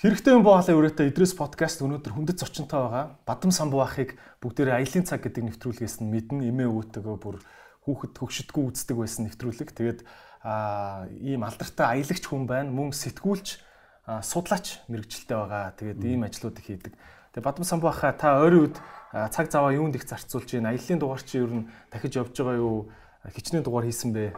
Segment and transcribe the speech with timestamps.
[0.00, 3.20] Хэрэгтэй юм боолоо өрөөтэй Идрээс подкаст өнөөдөр хүндэт зочинтой байгаа.
[3.28, 6.48] Бадам Самбуахыг бүгдээрээ аялын цаг гэдэг нэвтрүүлгээс нь мэднэ.
[6.48, 7.36] Эмээ өвөтөгөө бүр
[7.84, 9.76] хүүхэд хөгшөдгөө үздэг байсан нэвтрүүлэг.
[9.76, 10.00] Тэгээд
[10.40, 12.72] аа ийм алдартай аялагч хүн байна.
[12.72, 13.60] Мөн сэтгүүлч,
[14.24, 15.76] судлаач мэрэгчлээ байгаа.
[15.76, 16.96] Тэгээд ийм ажлуудыг хийдэг.
[17.36, 18.80] Тэгээд Бадам Самбуахаа та ойрын үед
[19.12, 20.72] цаг заваа юунд их зарцуулж байна?
[20.72, 22.88] Аялын дугаар чи ер нь дахиж явж байгаа юу?
[23.28, 24.32] Хичнээн дугаар хийсэн бэ?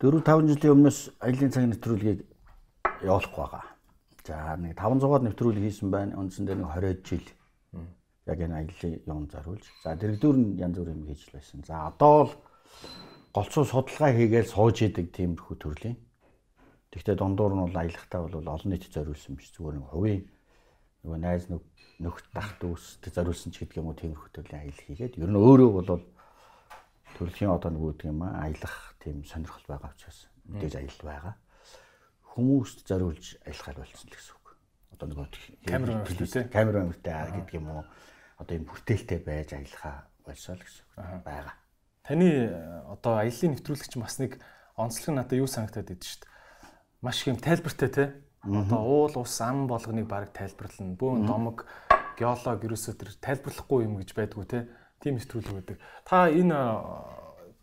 [0.00, 2.24] 4 5 жилийн өмнөөс аялын цаг нэвтрүүлгийг
[3.04, 3.69] явуулахгүй байгаа
[4.26, 6.18] За нэг 500-аад нэвтрүүлэг хийсэн байна.
[6.20, 7.26] Үндсэндээ нэг 20 жил
[8.26, 9.64] яг энэ аяллаа юм зориулж.
[9.82, 11.64] За дэрэгдүүр нь янз бүрийн юм хийж байсан.
[11.64, 12.32] За одоо л
[13.32, 15.98] голцоо судалгаа хийгээл сууж идэг тиймэрхүү төрлийн.
[16.90, 20.22] Тэгвэл дундуур нь бол аялахтаа бол олон нийтэд зориулсан биш зүгээр нэг хувийн
[21.06, 25.30] нөгөө найз нөхд тах дүүстэй зориулсан ч гэдэг юм уу тиймэрхүү төрлийн аялал хийгээд ер
[25.30, 26.02] нь өөрөө бол
[27.16, 31.34] төрөлхийн одоо нөгөө гэдэг юм аа аялах тийм сонирхол байгаа учраас мэдээж аялал байгаа
[32.34, 34.46] хүмүүст зориулж аялахаар болсон л гэсэн үг.
[34.94, 35.26] Одоо нөгөө
[35.66, 37.84] камера телевиз камера мөртэй гэдэг юм уу?
[38.38, 41.54] Одоо юм хүртээлтэй байж аялахаа болсоо л гэсэн үг байгаа.
[42.06, 42.28] Таны
[42.86, 44.38] одоо аяллаа нэвтрүүлэгч бас нэг
[44.78, 46.30] онцлог надад юу санагтаад идэв шүү дээ.
[47.02, 48.04] Маш их юм тайлбартай те.
[48.46, 50.96] Одоо уул ус ам болгоныг баг тайлбарлана.
[50.96, 51.66] Бөөн домог
[52.16, 54.68] геолог ерөөсөө тэр тайлбарлахгүй юм гэж байдгүй те.
[55.00, 55.78] Тим нэвтрүүлэг байдаг.
[56.04, 56.56] Та энэ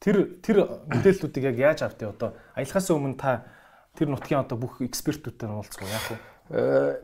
[0.02, 0.58] тэр тэр
[0.90, 3.46] мэдээллүүдийг яг яаж автыг одоо аялахаас өмнө та
[3.98, 6.18] тэр нутгийн одоо бүх экспертүүдтэй уулзах яах вэ?
[6.54, 7.02] Э,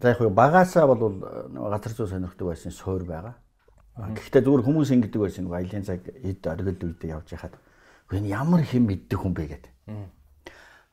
[0.00, 3.36] за яг багаасаа бол газар зүй сонирхдаг байсан суур байгаа.
[3.92, 7.54] Гэхдээ зүгээр хүмүүс ингэдэг байсан нэг аялын цаг эд оргид үедээ явж байхад
[8.08, 9.72] энэ ямар хэм мэддэг хүн бэ гэдэг.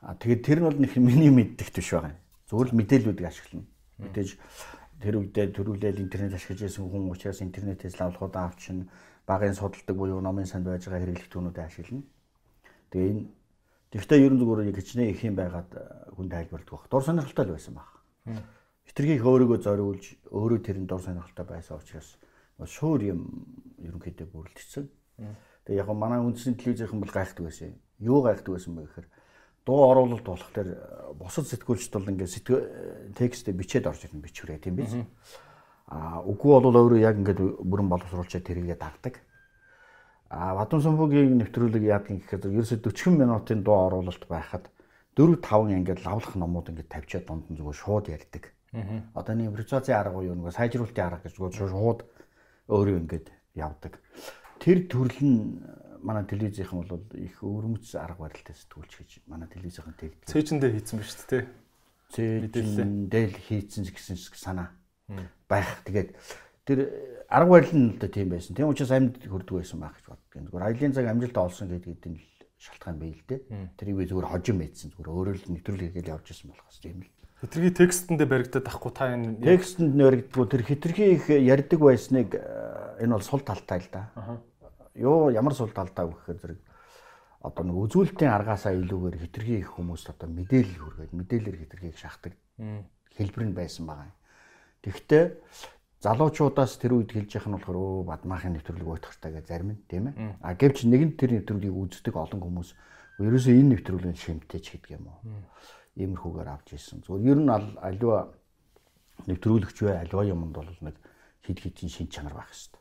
[0.04, 2.20] Аа тэгээд тэр нь бол нэг миний мэддэг төш байгаа.
[2.52, 3.68] Зүгээр л мэдээллүүдийг ашиглана.
[4.04, 4.30] Мэдээж
[5.00, 8.92] тэр үедээ төрүүлэл интернет ашиглаж байсан хүн учраас интернетээс лавлахууд авчин
[9.24, 12.04] багын судалдаг буюу номын санд байж байгаа хэрэглэгтүүнүүдэд ашиглана.
[12.92, 13.24] Тэгээ энэ
[13.90, 16.86] Тэгвэл ер нь зүгээр яг хичнээн их юм байгаад э, хүн тайлбарладаг баг.
[16.94, 17.90] Дур сонирхолтой л байсан баг.
[18.86, 22.22] Хитрхийг өөрийгөө зориулж өөрөө тэр нь дур сонирхолтой байсан учраас
[22.70, 23.50] шуур юм
[23.82, 24.86] ерөнхийдөө бүрэлдэжсэн.
[25.66, 27.82] Тэгээ яг манай үндсэн телевизийнхэн бол гайхдаг байсан.
[27.98, 29.08] Юу гайхдаг байсан бэ гэхээр
[29.66, 34.62] дуу оруулалт болох тэр э, бусад сэтгүүлчд бол ингээд сэтгэл текстээ бичээд орж ирнэ бичвэрээ
[34.62, 34.94] тийм биз.
[35.90, 39.18] Аа үгүй бол өөрөө яг ингээд бүрэн боловсруулчаад тэрийгэ дагдаг.
[40.30, 44.70] А Бадам Сумбугийн нэвтрүүлэг яадаг гэхээр ерөөсө 40 минутын дуу оруулалт байхад
[45.18, 48.54] 4 5 ингээд лавлах номууд ингээд тавьчаад дунд нь зүгээр шууд ярьдаг.
[49.18, 52.00] Одоо нэг импровизацийн арга уу нэг сайжруулалтын арга гэж зүгээр шууд
[52.70, 53.98] өөрөө ингээд явдаг.
[54.62, 55.66] Тэр төрөл нь
[56.06, 60.30] манай телевизийнхэн бол их өвөрмөц арга барилтай сэтгүүлч гэж манай телевизийнхэн тэгдэг.
[60.30, 61.44] Цээжиндээ хийцэн биз дээ.
[62.14, 64.70] Цээжиндээ л хийцэн гэсэн санаа
[65.50, 65.82] байх.
[65.90, 66.14] Тэгээд
[66.70, 66.80] тэр
[67.26, 68.54] арга барил нь л тийм байсан.
[68.54, 70.50] Тийм учраас амьд хүрдэг байсан байх гэж боддог.
[70.54, 72.26] Зүгээр аялын цаг амжилтаа олсон гэдэг нь л
[72.62, 73.42] шалтгаан бай л дээ.
[73.74, 74.94] Тэрийг би зүгээр хожим мэдсэн.
[74.94, 77.10] Зүгээр өөрөө л нэвтрүүлэг хийгээл явж ирсэн болохоос тийм л.
[77.40, 83.16] Хитрхи текстэндээ баригдаад ахгүй та энэ текстэнд баригддаггүй тэр хитрхи их ярьдаг байсныг э, энэ
[83.16, 84.12] бол сул талтай л да.
[84.94, 86.60] Юу ямар сул талтай вэ гэхээр зэрэг
[87.40, 92.36] одоо нэг үзүүлэлтийн аргаасаа илүүгээр хитрхи их хүмүүс одоо мэдээлэл хүргээд мэдээлэлэр хитрхи их шахдаг
[93.16, 94.12] хэлбэр нь байсан байгаа.
[94.84, 95.40] Тэгвэл
[96.00, 100.08] залуучуудаас тэр үед хэлж яхах нь болохоор өө бадмаахын нэвтрүүлэг уйтгартай гэж зарим нь тийм
[100.16, 100.40] ээ.
[100.40, 102.70] А гэвч нэгэн тэр нэвтрүүлгийг үздэг олон хүмүүс
[103.20, 105.20] ерөөсөө энэ нэвтрүүлгийн шимтэж гэдэг юм уу.
[106.00, 107.04] Иймэрхүүгээр авч ирсэн.
[107.04, 108.32] Зүгээр ер нь аливаа
[109.28, 110.96] нэвтрүүлэгч бай аливаа юмд бол нэг
[111.44, 112.80] хид хидийн шин чанар байх хэрэгтэй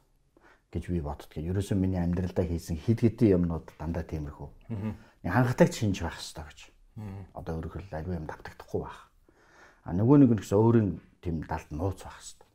[0.78, 1.50] гэж би боддгийг.
[1.50, 4.48] Ерөөсөө миний амьдралдаа хийсэн хид хидийн юмнууд дандаа тиймэрхүү.
[5.26, 6.60] Хангалттай шинж байх хэрэгтэй гэж.
[7.34, 9.10] Одоо өөрөөр хэлбэл аливаа юм давтагдахгүй байх.
[9.82, 12.47] А нөгөө нэг нь гэсэн өөрийн тийм далд нууц байх хэрэгтэй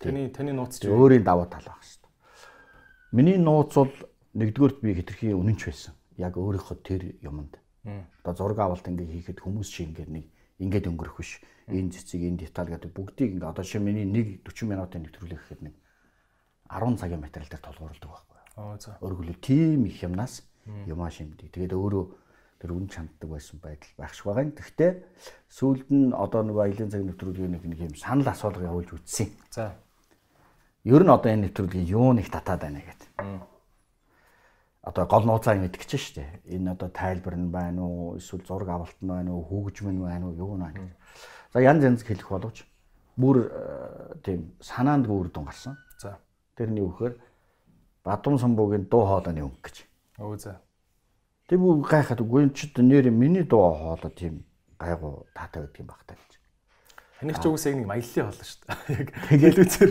[0.00, 2.12] Таны таны нууц чи өөрийн даваа тал байх шүү дээ.
[3.12, 3.92] Миний нууц бол
[4.34, 5.94] нэгдүгürt би хитрхи үнэнч байсан.
[6.16, 7.60] Яг өөрийнхөө тэр юмд.
[8.24, 10.26] Одоо зураг авалт ингээ хийхэд хүмүүс шиг ингээ нэг
[10.62, 11.42] ингээд өнгөрөх биш.
[11.68, 15.60] Энэ цэцэг, энэ деталь гэдэг бүгдийг ингээ одоо шин миний нэг 40 минутын нэвтрүүлэг гэхэд
[15.66, 15.74] нэг
[16.70, 18.38] 10 цагийн материал дээр тулгуурладаг байхгүй.
[18.56, 18.96] Аа за.
[19.02, 20.46] Өөрөглөө тийм их юмнаас
[20.86, 21.50] юмаа шимдэг.
[21.50, 22.04] Тэгээд өөрөө
[22.62, 24.54] тэр үн чанддаг байсан байдал байх шиг байгаа юм.
[24.54, 24.92] Гэхдээ
[25.50, 29.34] сүүлд нь одоо нэг аялын цаг нэвтрүүлгийн нэг юм санал асуулга явуулж үтсэн.
[29.50, 29.74] За.
[30.86, 33.10] Ер нь одоо энэ нэвтрүүлгийн юу нэг татаад байна гэдэг.
[34.86, 36.46] Одоо гол нууцаа мэдгэж штэ.
[36.46, 38.22] Энэ одоо тайлбар нь байна уу?
[38.22, 39.42] Эсвэл зураг авалт нь байна уу?
[39.42, 40.38] Хөгжим нь байна уу?
[40.38, 40.94] Юу нь байна.
[41.50, 42.62] За янз янз хэлэх боловч
[43.18, 45.74] бүр э, тийм санаанд үр дүн гарсан.
[45.98, 46.18] За.
[46.54, 47.18] Тэрний үхээр
[48.02, 49.76] Бадам самбуугийн дуу хоолойны өнгө гэж.
[50.18, 50.58] Өө за.
[51.52, 54.40] Тэг бүр гайхаад үгүй чи нэр миний дуу хоолой тийм
[54.80, 56.32] гайгуу таатай байдаг юм баг та гэж.
[57.20, 58.96] Таних ч угсаа нэг маяллаа болно шүү дээ.
[58.96, 59.90] Яг тэгэл үзэр.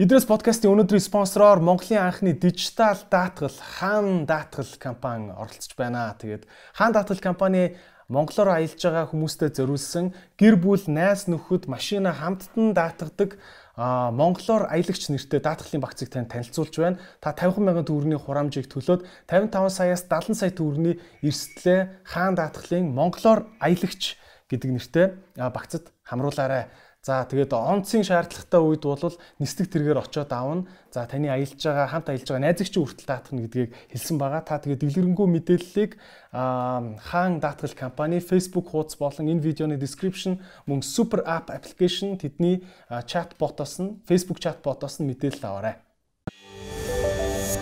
[0.00, 6.16] Идрес подкастын өнөөдрийн спонсороор Монголын анхны дижитал даатгал Хаан даатгал компани оролцож байна.
[6.16, 7.76] Тэгээд Хаан даатгал компани
[8.08, 13.36] Монголоор аялж байгаа хүмүүстээ зориулсан гэр бүл, найз нөхөд машина хамттан даатгадаг
[13.76, 16.98] монголоор аялагч нэртэй даатгалын багцыг тань танилцуулж байна.
[17.20, 23.44] Та 50 мянган төгрөгийн хураамжийг төлөөд 55 саяас 70 сая төгрөгийн эрсдлээ хаан даатгалын монголоор
[23.60, 24.16] аялагч
[24.48, 25.06] гэдэг нэртэй
[25.36, 26.72] багцад хамруулаарай.
[27.06, 30.66] За тэгээд онцгийн шаардлагатай үед бол нислэг тэргээр очоод аавна.
[30.90, 34.42] За таны аялж байгаа хамт аялж байгаа найзагчийн хүртэл даатгах гэдгийг хэлсэн байгаа.
[34.42, 35.92] Та тэгээд дэлгэрэнгүй мэдээллийг
[36.34, 42.66] хаан даатгал компани Facebook хуудас болон энэ видеоны description мөн super app application тэдний
[43.06, 45.78] чат ботоос нь Facebook чат ботоос нь мэдээлэл аваарай.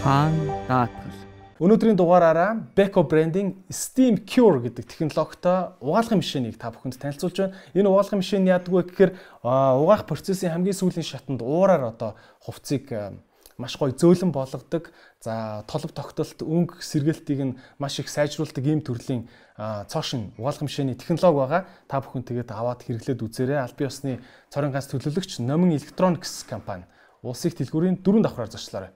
[0.01, 0.33] Хаан
[0.73, 1.24] даатгал
[1.65, 7.57] Өнөөдрийн дугаараараа Beko branding Steam Cure гэдэг технологитой угаалгын машиныг та бүхэнд танилцуулж байна.
[7.73, 13.17] Энэ угаалгын машин яадаг вэ гэхээр угаах процессын хамгийн сүүлийн шатанд уураар одоо хувцсыг
[13.57, 14.93] маш гоё зөөлөн болгодог.
[15.25, 19.25] За толб тогтолт өнгө сэргээлтийг нь маш их сайжруулдаг ийм төрлийн
[19.57, 21.63] цоошин угаалгын машины технологи байгаа.
[21.89, 23.65] Та бүхэн тэгээд аваад хэрэглээд үзээрэй.
[23.65, 24.21] Аль бие усны
[24.53, 26.85] цорын ганц төлөөлөгч Номин Electronics компани
[27.25, 28.93] улсын их дэлгүүрийн дөрөв давхраар зочлоорой.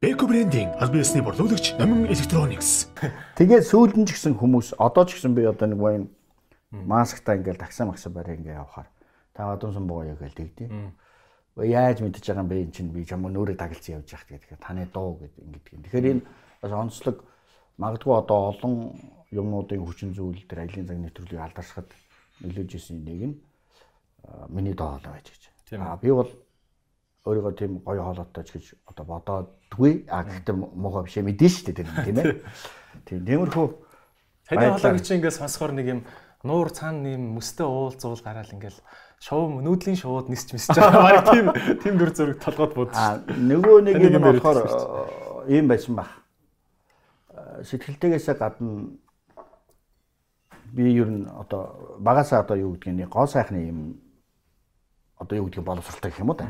[0.00, 2.86] Эко брендинг аль биесний борлуулагч Номин Electronics.
[3.34, 6.06] Тэгээд сүүлдэн ч гэсэн хүмүүс одоо ч гэсэн би одоо нэг байна
[6.70, 8.86] масктай ингээл такса макса барай ингээ явахаар
[9.34, 10.70] та одон сон боо яг л тэгдэ.
[11.66, 14.62] Яаж мэдчихэж байгаа юм бэ эн чинь би чам нүүрээ дагалцсан явж яах гэдэг.
[14.62, 15.82] Таны дуу гэдэг ингэдэг.
[15.82, 16.22] Тэгэхээр энэ
[16.62, 17.16] бас онцлог
[17.82, 18.94] магадгүй одоо олон
[19.34, 21.90] юмнуудын хүчин зүйл дээр аялын цаг нэвтрүүлгийг алдаршихад
[22.46, 23.36] нөлөөж исэн нэг нь
[24.46, 25.74] миний доо байж гэж.
[25.74, 26.30] Аа би бол
[27.26, 30.06] өөрийгөө тийм гоё хоолойтой ч гэж одоо бодоодгүй.
[30.08, 32.42] А гэхдээ муухай биш мэдэн шүү дээ тийм ээ.
[33.04, 33.66] Тийм тиймэрхүү
[34.48, 36.00] таны хоолойг чи ингээд сонсохоор нэг юм
[36.42, 38.80] нуур цаана нэм мөстэй уул зуул гараал ингээл
[39.20, 41.02] шоу нүүдлийн шоуд нисч мисч байгаа.
[41.06, 41.46] Бараг тийм
[41.82, 42.90] тийм дүр зураг толгойд бод.
[42.94, 46.08] А нөгөө нэг юм болохоор ийм байсан баг.
[47.64, 48.96] Сэтгэлтэйгээсээ гадна
[50.72, 53.78] би ер нь одоо багасаа одоо юу гэдгийг гоо сайхны юм
[55.18, 56.48] одоо юу гэдгийг боловсралтай гэх юм уу та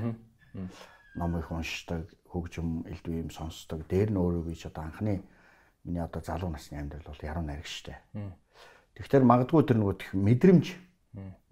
[1.18, 2.06] ном их уншдаг,
[2.38, 3.82] хөгжим элдв юм сонсдог.
[3.90, 5.22] Дээр нь өөрөө ч одоо анхны
[5.84, 7.98] миний одоо залуу насны амьдрал бол яруу найраг штэ.
[8.98, 10.66] Тэгэхээр магадгүй тэр нөгөө тех мэдрэмж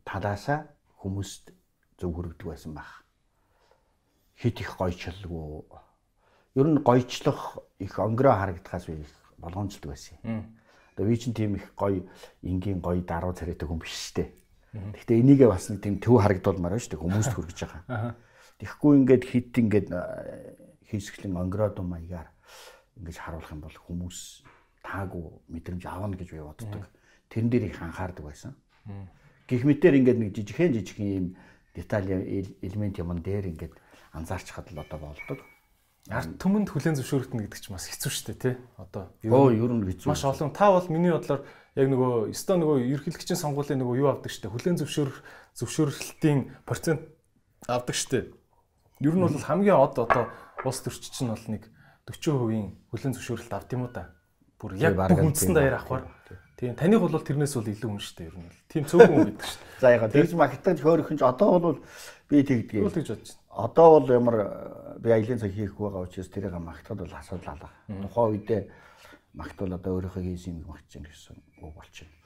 [0.07, 0.67] талаасаа
[1.03, 1.55] хүмүүст
[1.99, 2.91] зөв хүрэгдэг байсан баг.
[4.37, 5.65] Хит их гойчлгүй.
[6.55, 9.05] Ер нь гойчлох их онгороо харагдахаас би
[9.39, 10.59] болгоомжлдог байсан юм.
[10.97, 12.05] Одоо би чинь тийм их гоё
[12.43, 14.33] энгийн гоё даруу царайтай хүн биш штэ.
[14.73, 18.17] Гэхдээ энийгээ бас нэг тийм төв харагдуулмаар байна шүү дээ хүмүүст хүргэж байгаа.
[18.61, 19.89] Тэгэхгүй ингээд хит ингээд
[20.91, 22.31] хийсгэлэн онгороод маягаар
[22.97, 24.19] ингэж харуулах юм бол хүмүүс
[24.87, 26.87] таагүй мэдрэмж авна гэж би боддог.
[27.29, 28.55] Тэрэн дээр их анхаардаг байсан.
[29.51, 31.27] Гэх мэтэр ингээд нэг жижигхэн жижигхэн юм
[31.75, 32.07] деталь
[32.63, 33.75] элемент юм дээр ингээд
[34.15, 35.39] анзаарчихад л одоо болдог.
[36.07, 38.55] Арт түмэнд хүлэн зөвшөөрөлтнө гэдэг чинь бас хэцүү шүү дээ тий.
[38.79, 40.07] Одоо Оо ер нь хэцүү.
[40.07, 41.43] Маш олон та бол миний бодлоор
[41.75, 44.55] яг нөгөө өстой нөгөө ерхийлэгчийн сонгуулийн нөгөө юу авдаг шүү дээ.
[44.55, 45.19] Хүлэн зөвшөөрөх
[45.59, 47.03] зөвшөөрөлтийн процент
[47.67, 48.25] авдаг шүү дээ.
[49.03, 50.31] Ер нь бол хамгийн од одоо
[50.67, 51.71] улс төрч чинь бол нэг
[52.11, 54.15] 40% хүлэн зөвшөөрөлт авд юм уу та.
[54.59, 56.07] Бүр яг бүх үндсэн даяар авахар.
[56.57, 58.49] Тийм таних бол тэрнээс бол илүү хүн шүү дээ ер нь.
[58.73, 59.81] Тийм цөөхөн хүн гэдэг шүү дээ.
[59.81, 61.79] За яга тэгж магтаж хөөрөхөн ч одоо бол
[62.31, 62.81] би тэгдэг.
[62.81, 63.45] Юу тэгж бодож байна.
[63.53, 64.37] Одоо бол ямар
[64.97, 67.69] би аялын цаг хийх байгаа учраас тэрийг магтахад бол асуудал алга.
[67.87, 68.63] Тухайн үедээ
[69.37, 72.17] магтвал одоо өөрийнхөө хийсэн юм магтж чинь гэсэн үг болчихно.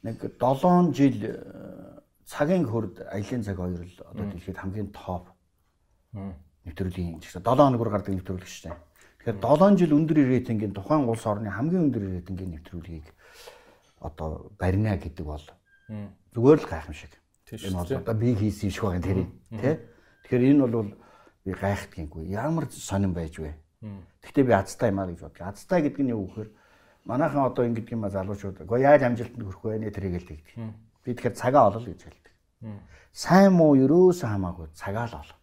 [0.00, 1.20] Нэг 7 жил
[2.24, 5.28] цагийн хурд аялын цаг хоёр л одоо дэлхийд хамгийн топ
[6.66, 8.78] нэвтрүүлгийн жишээ 7 хоногор гардаг нэвтрүүлэг шүү дээ.
[9.26, 13.06] Тэгэхээр 7 жил өндөр рейтингийн тухайн улс орны хамгийн өндөр рейтингийн нэвтрүүлгийг
[13.98, 15.42] одоо барина гэдэг бол
[16.34, 17.12] зүгээр л гайхамшиг.
[17.50, 19.74] Энэ бол одоо би хийсэн шиг байгаа тэрийг тий.
[20.22, 20.94] Тэгэхээр энэ бол
[21.42, 22.30] би гайхдаггүй.
[22.30, 23.54] Ямар сонирн байж вэ?
[24.22, 25.50] Гэхдээ би азтай юм аа гэж бодлоо.
[25.50, 26.50] Азтай гэдэг нь юу гэхээр
[27.10, 28.62] манайхан одоо ингэдэг юм а залуучууд.
[28.62, 30.54] Гэхдээ яаж амжилтанд хүрэх вэ нэ тэрийг л тэгдэг.
[31.02, 32.34] Би тэгэхээр цагаа олол гэж хэлдэг.
[33.10, 35.41] Сайн муу ерөөсөө хамаагүй цагаа л олоо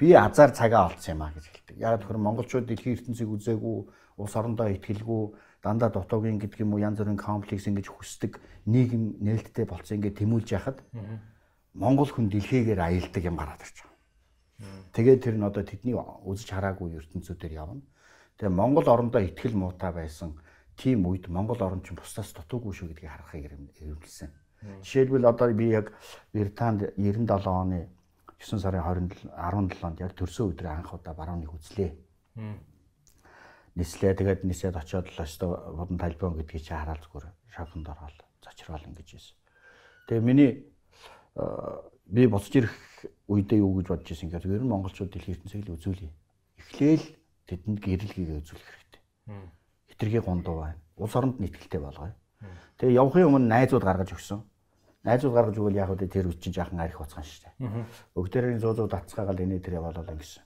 [0.00, 1.76] би азар цагаа олцсон юм а гэж хэлдэг.
[1.76, 3.76] Яг тэгэхээр монголчууд дэлхийн ертөнцийг үзээгүй,
[4.16, 5.22] улс орондоо ихтгэлгүй,
[5.60, 10.48] дандаа дутуугийн гэдэг юм уу янз бүрийн комплекс ингэж хүсдэг нийгэм нээлттэй болцсон ингэ тэмүүлж
[10.56, 10.80] яхад
[11.76, 14.88] монгол хүн дэлхийгээр аялдаг юм гараад ирж байгаа.
[14.96, 17.84] Тэгээд тэр нь одоо тэдний үзэж хараагүй ертөнцүүдээр явна.
[18.40, 20.40] Тэгээ монгол орондоо ихтгэл муутай байсан
[20.80, 23.52] тийм үед монгол орн ч бусдаас дутуугүй шүү гэдгийг харахыг
[23.84, 24.32] эргэлсэн.
[24.80, 25.92] Жишээлбэл одоо би яг
[26.32, 27.88] Британд 97 оны
[28.40, 31.92] 9 сарын 17-нд яг төрсөн өдрөө анх удаа барууныг үзлээ.
[33.76, 38.80] Нислээ тэгээд нисээд очиод л өстө бодон талбион гэдгийг чи хараад зүгээр шавханд ороод зочрол
[38.88, 39.36] ингэж ийсэн.
[40.08, 40.50] Тэгээ миний
[42.10, 42.74] би буцаж ирэх
[43.28, 46.10] үедээ юу гэж бодож ирсэн гэхээр ер нь монголчууд дэлхийн ертөнцийг л үзүүлье.
[46.58, 47.06] Эхлээл
[47.46, 49.02] тэдэнд гэрэлгийг үзүүлэх хэрэгтэй.
[49.94, 50.80] Хитрхи гондуу байна.
[50.98, 52.12] Улс оронд нийтгэлтэй болгоё.
[52.82, 54.42] Тэгээ явахын өмнө найзууд гаргаж өгсөн.
[55.04, 57.84] Найзууд гаргаж өгвөл яг үдэ тэр үчин жаахан арих уцгаан шүү дээ.
[58.20, 60.44] Өгдөрийн зөө зөө датцгаагаал энэ тэр яваалаа гэсэн.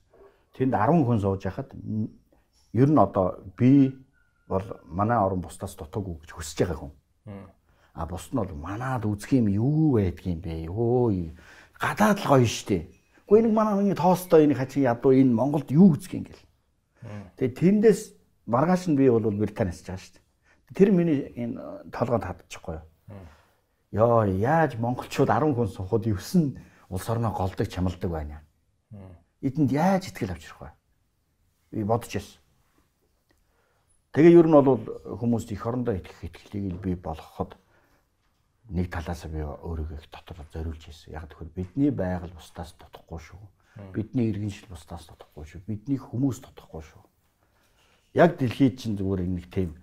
[0.55, 3.99] Тэнд 10 хүн сууж яхад ер нь одоо би
[4.47, 6.93] бол манай орон бусдаас дутаагүй гэж хүсэж байгаа хүн.
[7.95, 10.71] А бус нь бол манаад үзэх юм юу байдгийм бэ?
[10.71, 11.35] Өө
[11.75, 12.87] гадаад л гоё штэ.
[13.27, 16.47] Гэхдээ нэг манай хүний тоостой энэ хачин ядуу энэ Монголд юу үзэх юм гэл.
[17.43, 18.01] Тэгээ тэндээс
[18.47, 20.23] маргааш нь би бол Британаас байгаа штэ.
[20.79, 22.87] Тэр миний энэ толгойд хадчихгүй юу?
[23.95, 26.59] Йоо яаж монголчууд 10 хүн сухад 9
[26.91, 28.43] улс орноо голдог чамалдаг байна.
[29.39, 30.71] Эдэнд яаж итгэл авчрах вэ?
[31.71, 32.43] Би бодож байсан.
[34.11, 34.83] Тэгээ ер нь бол
[35.23, 37.55] хүмүүст их орондоо итгэх итгэлийг би болгоход
[38.75, 41.15] нэг талаас би өөрийгөө их дотор зориулж ирсэн.
[41.15, 43.43] Яг тэгэхээр бидний байгаль бусдаас дутхгүй шүү.
[43.95, 45.61] Бидний иргэншил бусдаас дутхгүй шүү.
[45.71, 47.03] Бидний хүмүүс дутхгүй шүү.
[48.15, 49.79] Яг дэлхийд чинь зүгээр нэг тийм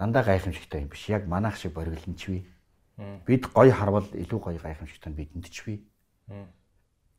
[0.00, 1.08] дандаа гайхамшигтай юм биш.
[1.08, 2.48] Яг манайх шиг бориглонч бий.
[3.26, 5.78] Бид гоё харвал илүү гоё гайхамшигтай бидэнд ч бий.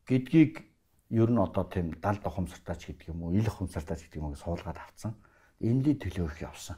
[0.06, 0.64] Гэдгийг
[1.10, 4.78] ер нь одоо тийм 70 ухамсартаач гэдэг юм уу, ил ухамсартаач гэдэг юм уу суулгаад
[4.80, 5.14] авцсан.
[5.60, 6.76] Энэний төлөө их явсан.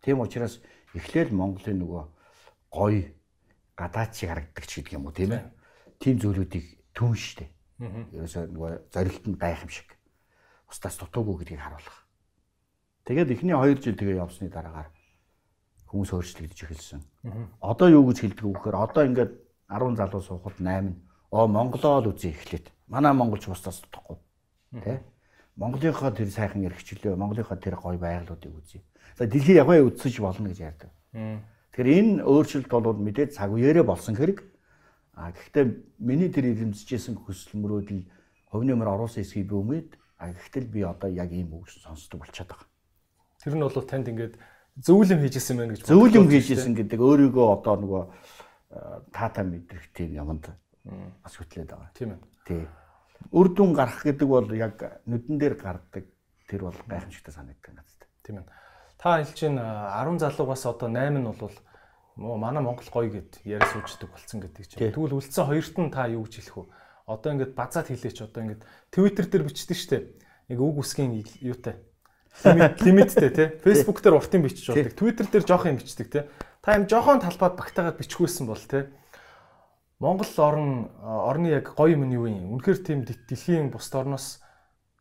[0.00, 0.60] Тийм учраас
[0.94, 2.04] эхлээл Монголын нөгөө
[2.72, 3.12] гоё
[3.76, 5.44] гадаад шиг харагддаг ч гэдэг юм уу тийм ээ.
[6.00, 7.48] Тийм зүйлүүдийг түн штэ.
[7.82, 9.88] Ерөөсөө нөгөө зорилтод гайхамшиг.
[10.68, 11.98] Устаас дутуугүй гэдгийг харуулах.
[13.04, 14.88] Тэгээд эхний 2 жил тэгээ явсны дараагаар
[15.92, 17.00] хүмүүс өөрчлөгдөж эхэлсэн.
[17.60, 19.32] Одоо юу гэж хэлдэг вэ гэхээр одоо ингээд
[19.68, 20.96] 10 залуу суухад 8
[21.30, 22.72] оо Монголоо л үзье эхлээд.
[22.88, 24.16] Манай монголч бусдаас дутахгүй.
[24.80, 25.04] Тэ?
[25.56, 28.80] Монголынхоо тэр сайхан эрхчлөө, Монголынхоо тэр гоё байгалуудыг үзье.
[29.16, 30.90] За дэлхий яваа үзсэж болно гэж ярьдаг.
[31.12, 34.44] Тэгэхээр энэ өөрчлөлт бол мэдээд цаг үеэрээ болсон хэрэг.
[35.12, 35.64] А гэхдээ
[36.00, 38.08] миний тэр ирэмсэжсэн хүсэл мөрөөдөл
[38.48, 42.48] хувь нэмэр оруулсан эсхийг би өмээд а гэхдээ би одоо яг ийм үг сонсдог болчиход
[42.48, 42.68] байгаа.
[43.44, 44.40] Тэр нь бол танд ингээд
[44.80, 48.02] зөвлөм хийжсэн байна гэж зөвлөм хийжсэн гэдэг өөрийгөө одоо нөгөө
[49.12, 50.48] таата мэдрэх тийм юмд
[51.20, 51.90] бас хөтлээд байгаа.
[51.92, 52.20] Тийм ээ.
[52.48, 52.64] Тий.
[53.30, 56.08] Үр дүн гарах гэдэг бол яг нүдэн дээр гардаг
[56.48, 58.02] тэр бол гайхамшигтай санагддаг надад.
[58.24, 58.46] Тийм ээ.
[58.96, 61.54] Та хэлж чинь 10 залуугаас одоо 8 нь бол
[62.16, 64.80] манай Монгол гоё гэд яриа сууждаг болсон гэдэг чинь.
[64.80, 66.64] Тэгвэл үлдсэн хоёрт нь та юу гэж хэлэх вэ?
[67.06, 70.04] Одоо ингээд базаад хэлээч одоо ингээд Twitter дээр бичдэг штеп.
[70.48, 71.80] Нэг үг үсгийн юутай.
[72.44, 73.48] Лимит лимиттэй тий.
[73.60, 74.96] Facebook дээр уртын бичиж болдог.
[74.96, 76.24] Twitter дээр жоох юм бичдэг тий.
[76.64, 78.88] Та юм жоохон талбайд багтаагаад бичгүйсэн бол тий.
[80.00, 82.58] Монгол орн орны яг гоё юм нь юу юм?
[82.58, 84.42] Үнэхээр тийм дэлхийн бусд орноос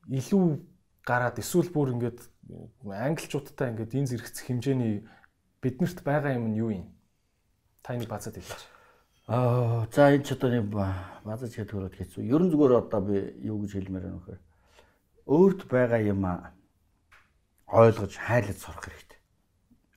[0.05, 0.61] илүү
[1.07, 2.21] гараад эсвэл бүр ингээд
[2.85, 5.07] англичуудтай ингээд энэ зэрэгцэх хэмжээний
[5.63, 6.85] биднэрт байгаа юм нь юу юм?
[7.81, 8.61] Та энийг базаад хэлээч.
[9.25, 12.21] Аа за энэ ч одоо нэг базаж хэд хөрөд хэцүү.
[12.21, 14.41] Ерөн зүгээр одоо би юу гэж хэлмээр байна вэхээр
[15.25, 16.21] өөрт байгаа юм
[17.71, 19.19] ойлгож хайрлаж сурах хэрэгтэй.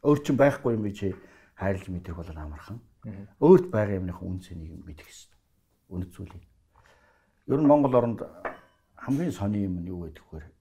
[0.07, 1.15] Өөр чинь байхгүй юм би чи
[1.59, 2.79] хайрлаж мэдэх бол амархан.
[3.43, 5.39] Өөрт байгаа юмныхаа үн цэнийг мэдэх хэрэгтэй.
[5.91, 6.45] Үнэт зүйлийг.
[7.51, 8.23] Ер нь Монгол оронд
[8.95, 10.55] хамгийн сони юм нь юу гэдэг вэхээр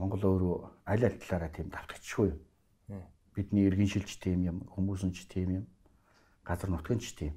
[0.00, 0.56] Монгол өөрөө
[0.88, 2.40] аль аль талаараа тийм давтагчгүй юм.
[3.36, 5.64] Бидний иргэн шилж тийм юм, хүмүүс нь ч тийм юм,
[6.44, 7.34] газар нутгийн ч тийм.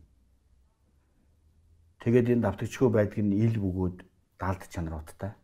[1.99, 4.07] Тэгээд энэ давтагчгүй байдг нь ил бөгөөд
[4.39, 5.35] далд чанаруудтай.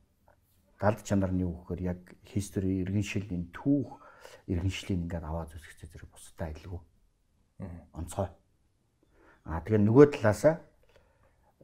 [0.85, 3.97] Далд чанар нь юу гэхээр яг history иргэн шилийн түүх
[4.45, 6.81] иргэншлийн ингээд аваад үзэхтэй зэрэг бусдаа адилгүй.
[7.97, 8.29] Онцгой.
[9.49, 10.61] Аа тэгээ нөгөө талаасаа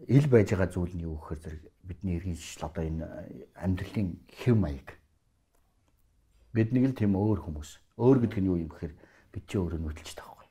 [0.10, 3.06] ил байж байгаа зүйл нь юу гэхээр зэрэг бидний иргэн шил одоо энэ
[3.62, 4.98] амьдралын хэв маяг
[6.51, 7.80] Бид нэг л тийм өөр хүмүүс.
[7.96, 8.94] Өөр гэдэг нь юу юм гэхээр
[9.32, 10.48] бид чи өөрөө нүүдэлч таахгүй.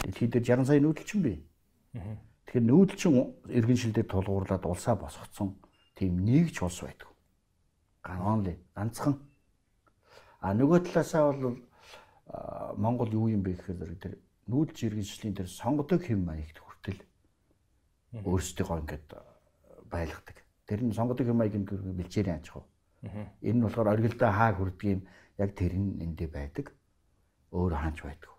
[0.00, 1.44] Дэлхийд дээр 60 сая нүүдэлчин бий.
[2.48, 3.12] Тэгэхээр нүүдэлчин
[3.52, 5.60] иргэн шилдээр тулгуурлаад улсаа босгоцсон
[6.00, 7.12] тийм нэгч улс байдаг.
[8.00, 9.20] Ганонли ганцхан.
[10.40, 11.60] А нөгөө талаасаа бол
[12.80, 14.16] Монгол юу юм бэ гэхээр тэр
[14.48, 17.04] нүүдэлч иргэншлийн тэр сонгодог хэм маягт хүртэл
[18.24, 19.08] өөрсдөө ингээд
[19.92, 20.36] байлгадаг.
[20.64, 22.64] Тэр нь сонгодог хэм маяг нь бэлчээрийн аж ахуй
[23.02, 25.00] Энэ нь болохоор оргилдоо хаа хүрдгийг
[25.40, 26.66] яг тэр нь эндээ байдаг.
[27.56, 28.32] Өөр хаанч байдаг.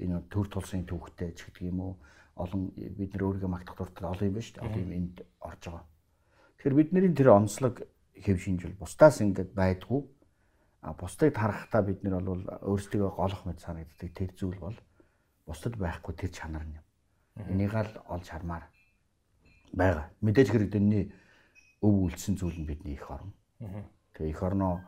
[0.00, 1.92] Энэ төр тулсын түүхтэй ч гэдэг юм уу
[2.40, 4.64] олон бид нар өөрийгөө магтах дуртай олон юм байна шүү дээ.
[4.64, 5.84] Одоо юм энд орж байгаа.
[6.60, 7.88] Тэгэхээр бидний тэр онцлог
[8.20, 10.04] хэв шинжил бусдаас ингээд байдгүй.
[10.84, 14.76] А бусдыг харахтаа бид нар бол өөрсдөө голох мэт санагддаг тэр зүйл бол
[15.48, 16.84] бусдад байхгүй тэр чанар юм.
[17.48, 18.68] Энийг л олж хармаар
[19.72, 20.12] байгаа.
[20.20, 21.08] Мэдээж хэрэгдэнний
[21.80, 23.32] өв үлдсэн зүйл нь бидний их орно.
[24.12, 24.84] Тэгээ эх орноо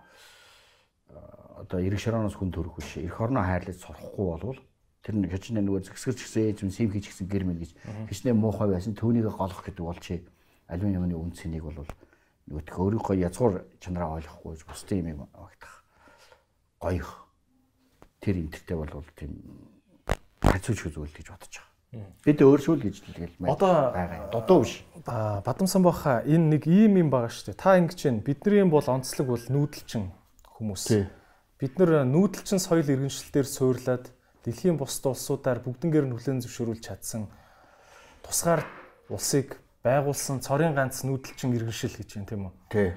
[1.56, 3.00] одоо эрэг шороноос хүн төрөх биш.
[3.00, 4.60] Эх орноо хайрлаж сурахгүй болвол
[5.00, 7.72] тэр нэг хичнээн нөгөө згсгэж гисэн ээж юм симхийч гисэн гэр мэн гэж
[8.12, 10.20] хичнээн муухай байсан түүнийг голох гэдэг бол чи
[10.72, 11.84] аливаа юмны үн цэнийг бол
[12.48, 15.84] нөгөөх өөрийнхөө язгуур чанараа ойлгохгүй бусдын юм багтах
[16.80, 17.28] гоёх
[18.20, 19.32] тэр интертэй бол тийм
[20.42, 21.70] харьцуулж үзвэл гэж бодож байгаа.
[22.24, 24.30] Бид өөршүүл гэж л тэгэл Одоо- байгаа.
[24.32, 24.84] Додуу биш.
[25.06, 27.62] Бадамсан баха энэ нэг ийм юм байгаа шүү дээ.
[27.62, 30.10] Та ингэж чинь бидний бол онцлог бол нүүдэлчин
[30.58, 31.06] хүмүүс.
[31.60, 34.10] Бид нар нүүдэлчин соёл иргэншилтээр суурлаад
[34.42, 37.30] дэлхийн бусад улсуудаар бүгднгээр нүлэн зөвшөөрүүлж чадсан
[38.26, 38.66] тусгаар
[39.06, 42.54] улсыг байгуулсан цорын ганц нүүдэлчин иргэншил гэж юм тийм үү?
[42.70, 42.90] Тий.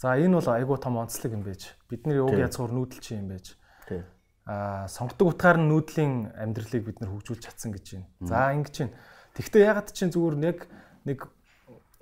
[0.00, 1.76] За энэ бол айгүй том онцлог юм байж.
[1.92, 3.56] Бидний уг язгуур нүүдэлчин юм байж.
[3.84, 4.00] Тий.
[4.48, 8.08] Аа сонгодог утгаар нь нүүдлийн амьдралыг бид нар хөгжүүлж чадсан гэж байна.
[8.24, 8.96] За ингэж байна.
[9.36, 10.58] Тэгвэл ягаад чинь зүгээр нэг
[11.04, 11.18] нэг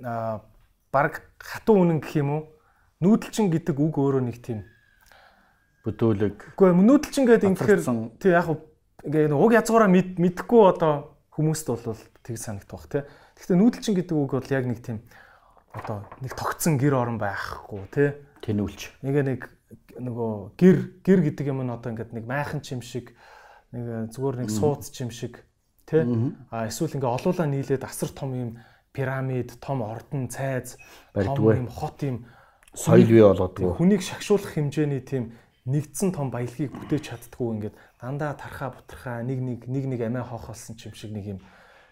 [0.06, 0.46] аа
[0.94, 2.42] баг хатуу үнэн гэх юм уу?
[3.02, 4.62] Нүүдэлчин гэдэг үг өөрөө нэг тийм.
[5.82, 7.82] Бүтүүлэг Үгүй ээ нүүдэлчин гэдэг ингэхээр
[8.22, 8.46] тий яг
[9.02, 13.02] ингээ уг язгуураа мэд мэдхгүй одоо хүмүүст бол тэг санагдах тий.
[13.38, 14.98] Гэхдээ нүүдэлчин гэдэг үг бол яг нэг тийм
[15.70, 18.10] одоо нэг тогтсон гэр орон байхгүй тий.
[18.42, 18.98] тэнүүлч.
[19.06, 19.40] Ингээ нэг
[19.98, 20.76] нөгөө гэр
[21.06, 23.14] гэр гэдэг юм нь одоо ингээд нэг майхан чим шиг
[23.70, 25.44] нэг зүгээр нэг сууц чим шиг
[25.86, 26.02] тий
[26.50, 28.50] а эсвэл ингээ олуулаа нийлээд асар том юм
[28.92, 30.74] пирамид, том ордон, цайз,
[31.14, 32.26] том юм хот юм
[32.74, 33.74] Соёл бий болгодгоо.
[33.78, 35.36] хүнийг шагшуулах хэмжээний тийм
[35.68, 40.76] нэгдсэн том баялагийг бүтээж чаддгүй ингээд дандаа тархаа бутархаа нэг нэг нэг нэг амиа хоохолсон
[40.80, 41.40] ч юм шиг нэг юм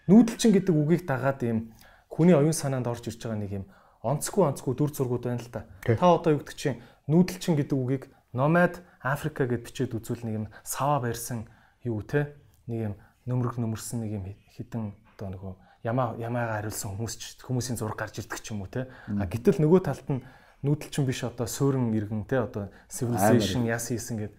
[0.07, 1.71] нүүдэлчин гэдэг үгийг дагаад юм
[2.07, 3.65] хүний оюун санаанд орж ирж байгаа нэг юм
[4.03, 5.67] онцгүй онцгүй дүр зургууд байна л да.
[5.83, 6.79] Та одоо юу гэдэг чинь
[7.11, 11.47] нүүдэлчин гэдэг үгийг номад Африка гэд бичээд үзвэл нэг юм сава барьсан
[11.83, 12.35] юу те?
[12.67, 12.93] Нэг юм
[13.27, 18.23] нөмрөг нөмөрсөн нэг юм хитэн одоо нөгөө ямаа ямаагаа хариулсан хүмүүс ч хүмүүсийн зураг гарч
[18.23, 18.87] ирдэг ч юм уу те.
[19.07, 20.23] А гэтэл нөгөө талд нь
[20.63, 22.43] нүүдэлчин биш одоо суурин иргэн те?
[22.43, 24.33] Одоо civilization яс хийсэн гэд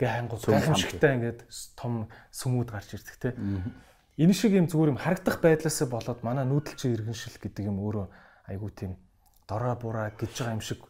[0.00, 1.40] гайхангуй гайхамшигтай ингээд
[1.76, 3.30] том сүмүүд гарч ирдэг те.
[4.14, 8.06] Энэ шиг юм зүгээр юм харагдах байдлаасаа болоод манай нүүдэлчин иргэншил гэдэг юм өөрөө
[8.46, 8.94] айгуу тийм
[9.50, 10.86] дорой бураа гэж байгаа юм шиг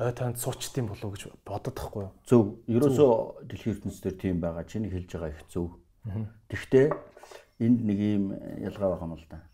[0.00, 2.12] ой танд суучт юм болов уу гэж бодод тахгүй юу?
[2.24, 2.64] Зөв.
[2.72, 4.64] Ерөөсөө дэлхийн ертөнцийн тийм байгаа.
[4.64, 5.76] Чиний хэлж байгаа их зөв.
[6.48, 6.96] Тэгвэл
[7.60, 8.24] энд нэг юм
[8.64, 9.44] ялгаа байх юм л да.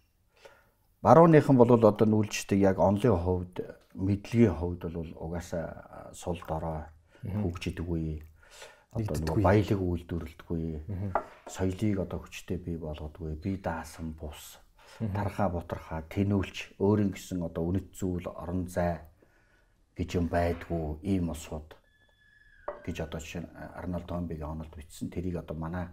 [1.03, 3.67] Барууныхан бол одоо нүүлждэг яг онлын хувьд
[3.99, 6.87] мэдлэгийн хувьд бол угаасаа сул дорой
[7.23, 8.23] хөгжидэггүй.
[8.23, 8.38] Одоо
[8.97, 10.63] нэг баялаг үйлдвэрлэдэггүй.
[11.49, 13.37] Соёлыг одоо хүчтэй бий болгодгүй.
[13.37, 14.57] Бие даасан бус.
[14.99, 19.05] Тархаа бутархаа тэнүүлч өөрийн гэсэн одоо үнэт зүйл орон зай
[19.99, 21.77] гэж юм байдгүй ийм усууд
[22.89, 25.87] гэж одоо жишээ нь Арнольд Томбигийн онолд бичсэн тэрийг одоо манай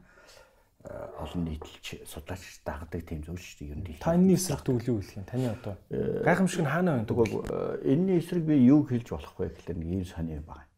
[0.88, 4.00] э, олон нийтлэлч судлаач дагдаг тийм зүйл шүү дээ ер нь.
[4.00, 5.26] Та энэний эсрэг төвлөө үлэх юм.
[5.28, 5.76] Таны одоо
[6.24, 7.10] гайхамшиг нь хаана байна?
[7.10, 10.70] Тэгвэл э, энэний эсрэг би юу хэлж болох вэ гэхлээр нэг ийм сони юм байна.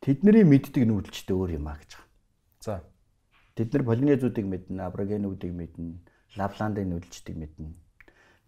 [0.00, 2.08] Тэдний мэддэг нүүдэлчтэй өөр юм а гэж байгаа.
[2.64, 2.74] За.
[3.56, 6.00] Тэд нар полинезуудыг мэднэ, аборигенуудыг мэднэ,
[6.40, 7.76] лапландын нүүдэлчдийг мэднэ.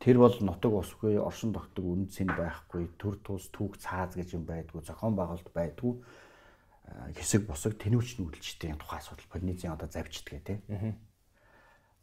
[0.00, 4.48] Тэр бол нутаг усгүй, оршин тогтдог үнд цэн байхгүй, төр тус түүх цааз гэж юм
[4.48, 6.00] байдгүй, зохион байгуулалт байдгүй
[7.16, 10.58] хэсэг бусаг тэнүүч нүүдэлчдийн тухай асуудал полинезийн одоо завьчдаг тий.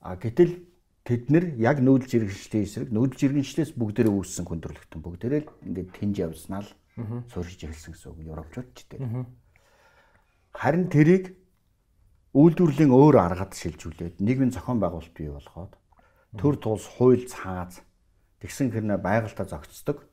[0.01, 0.63] А гэтэл
[1.03, 6.63] тэд нар яг нүүдэлж иргэншлийн эсрэг нүүдэлж иргэншлээс бүгдээрээ үүссэн хүндрэлтэн бүгдээрээ ингээд тэнж явснаа
[6.63, 6.71] л
[7.31, 9.25] суурьж эхэлсэн гэсэн үг европчууд ч дээ.
[10.53, 11.37] Харин тэрийг
[12.33, 15.73] үйлдвэрлэлийн өөр аргад шилжүүлээд нийгмийн зохион байгуулалт бий болгоод
[16.37, 17.81] төр тулс хууль цааз
[18.41, 20.05] тэгсэн хэрнээ байгальтаа зохицдог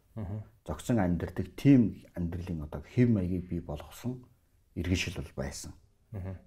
[0.64, 4.25] зогсон амьдрдаг тийм амьдралын одоо хэв маягийг бий болгосон
[4.75, 5.72] иргэншил бол байсан.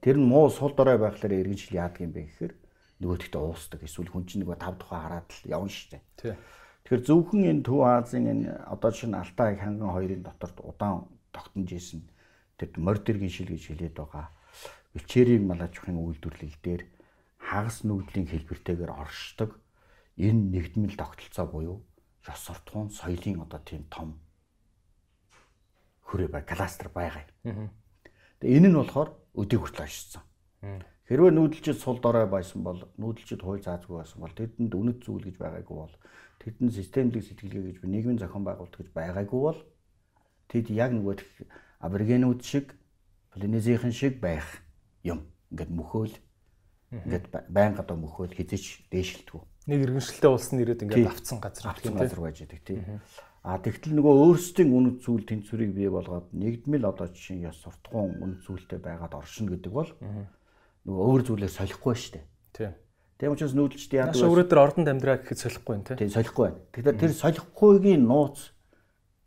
[0.01, 2.53] Тэр нь муу сул дорой байхлаар иргэншил яадаг юм бэ гэхээр
[2.99, 3.79] нөгөөдөгтөө уусдаг.
[3.85, 6.35] Эсвэл хүн чинь нөгөө тав тухай хараад л явна шүү дээ.
[6.89, 12.01] Тэгэхээр зөвхөн энэ Төв Азийн энэ одоо нь Алтай ханган хоёрын доторт удаан тогтнож исэн
[12.57, 14.33] тэр мордергийн шил гэж хэлээд байгаа.
[14.97, 16.89] Бэлчээрийн малажхын үйлдвэрлэл дээр
[17.37, 19.61] хагас нүүдлийн хэлбэртэйгээр оршдог
[20.17, 21.77] энэ нэгдмэл тогтолцоо буюу
[22.25, 24.17] ёс суртахуун соёлын одоо тийм том
[26.09, 27.69] хүрээ бай кластер байгаа юм.
[28.41, 30.25] Тэгээ энэ нь болохоор өдийг хүртэл очсон.
[31.05, 35.37] Хэрвээ нүүдэлчид сул дорой байсан бол нүүдэлчид хууль заазгүй байсан бол тэдэнд үнэт зүйл гэж
[35.37, 35.93] байгаагүй бол
[36.39, 39.59] тэдэнд системлэг сэтгэлгээ гэж нийгмийн зохион байгуулалт гэж байгаагүй бол
[40.47, 41.19] тэд яг нөгөө
[41.83, 42.75] аборигенууд шиг
[43.31, 44.47] полинезийн шиг байх
[45.03, 45.27] юм.
[45.51, 46.15] Ингээд мөхөөл
[46.91, 49.41] ингээд байнга одоо мөхөөл хизэж дээшилдэггүй.
[49.69, 53.01] Нэг иргэншилтэй улс нь ирээд ингээд авцсан газар авсан газар байж идэг тийм.
[53.45, 58.19] А тэгтэл нөгөө өөрсдийн үнэт зүйл тэнцвэрийг бий болгоод нэгдмэл одоо жишээ нь ёс суртахуун
[58.19, 59.89] үнэт зүйлтэй байгаад оршино гэдэг бол
[60.83, 62.25] нөгөө өөр зүйлээ солихгүй шүү дээ.
[63.19, 63.27] Тий.
[63.27, 65.95] Тийм учраас нүүдэлчд яадаг Нааш өөрөө дээр ордонд амьдраа гэхэд солихгүй юм тий.
[65.99, 66.59] Тийм солихгүй байна.
[66.71, 68.39] Тэгэхээр тэр солихгүйгийн нууц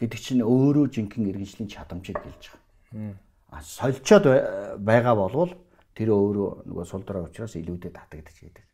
[0.00, 3.20] гэдэг чинь өөрөө жинхэнэ иргэншлийн чадамжийг гэлж байгаа.
[3.52, 4.44] А сольчоод бай-
[4.80, 5.52] байгаа болвол
[5.92, 8.64] тэр өөрөө нөгөө сул дорой учраас илүүдэд татагдаж байдаг.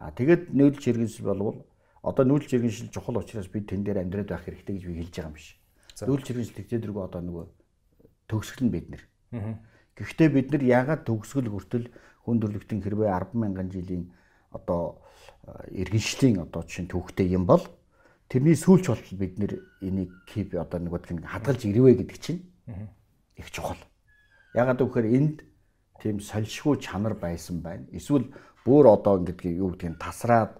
[0.00, 1.60] А тэгээд нүүдэлч иргэншил болвол
[2.00, 5.28] одоо нүүдэлч иргэншил чухал учраас бид тэн дээр амьдраад байх хэрэгтэй гэж би хэлж байгаа
[5.28, 5.48] юм биш.
[6.00, 7.44] Нүүдэлч иргэншил тэгтээ дэргүү одоо нөгөө
[8.32, 9.02] төгсгөл нь бид нэр.
[10.00, 11.92] Гэхдээ бид нар яагаад төгсгөл хүртэл
[12.24, 14.04] хүндрэлтийн хэрвээ 10 мянган жилийн
[14.56, 15.04] одоо
[15.70, 17.62] иргэншлийн одоо чинь төвхтэй юм бол
[18.28, 22.42] тэрний сүүлч болтол бид нэр энийг кип одоо нэг бодлын хадгалж ирвэ гэдэг чинь
[23.36, 23.78] их чухал.
[24.54, 25.36] Ягаад гэвэл энд
[26.02, 27.86] тийм сольшгүй чанар байсан байна.
[27.92, 28.32] Эсвэл
[28.64, 30.58] бүр одоо ингэдэг юу гэдгийг тасраад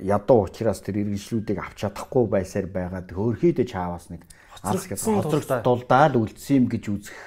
[0.00, 4.24] ядуу учраас тэр иргэншлүүдийг авч чадахгүй байсаар байгаад хөөрхийдөө чаавас нэг
[4.64, 7.18] гэж хоцрогдуулаад үлдсэн юм гэж үзэх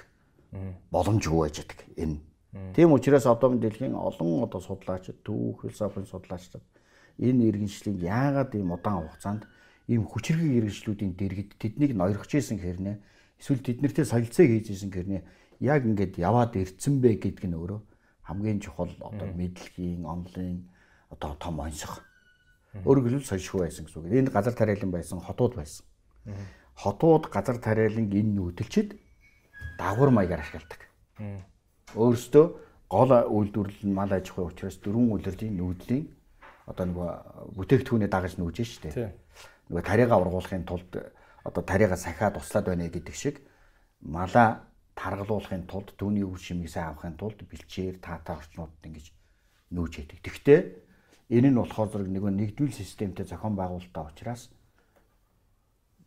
[0.90, 2.18] боломжгүй байж байгаа энэ.
[2.54, 6.62] Тийм учраас одоо дэлхийн олон одоо судлаачид түүх философийн судлаачид
[7.18, 9.50] энэ иргэншлийг яагаад ийм удаан хугацаанд
[9.90, 13.02] ийм хүчрхэг иргэншлүүдийн дэргэд тэднийг ноёрхож исэн хэрнээ
[13.42, 15.22] эсвэл тэднэртэй солилцоо хийж исэн хэрнээ
[15.66, 17.82] яг ингээд яваад ирцэн бэ гэдг нь өөрөө
[18.22, 20.70] хамгийн чухал одоо мэдлэгийн онлын
[21.10, 22.06] одоо том онцох.
[22.86, 24.14] Өөрөөр хэлбэл сольшгүй байсан гэсэн үг.
[24.14, 25.86] Энэ газар тариалан байсан хотууд байсан.
[26.78, 28.98] Хотууд газар тариалан энэ нүүдэлчд
[29.78, 30.82] дагвар маягаар ашигладаг
[31.96, 32.46] өөрөөсөө
[32.90, 36.04] гол үйлдвэрлэл нь мал аж ахуйн учраас дөрвөн үйлдвэрлэлийн нүүдлийн
[36.70, 37.10] одоо нөгөө
[37.58, 39.12] бүтээгдэхүүнээ дагаж нүүж штэ.
[39.70, 40.92] Нөгөө тариагаа ургуулахын тулд
[41.44, 43.42] одоо тариагаа сахиад туслаад байна гэдэг шиг
[44.02, 44.64] малаа
[44.96, 49.12] таргалуулахын тулд түүний үр шимийг сайн авахын тулд бэлчээр таатаа орчнуудад ингэж
[49.74, 50.20] нүүж яадаг.
[50.22, 50.78] Тэгвэл
[51.34, 54.54] энэ нь болохоор зэрэг нэг нэгдвэл системтэй зохион байгуулалтаа учраас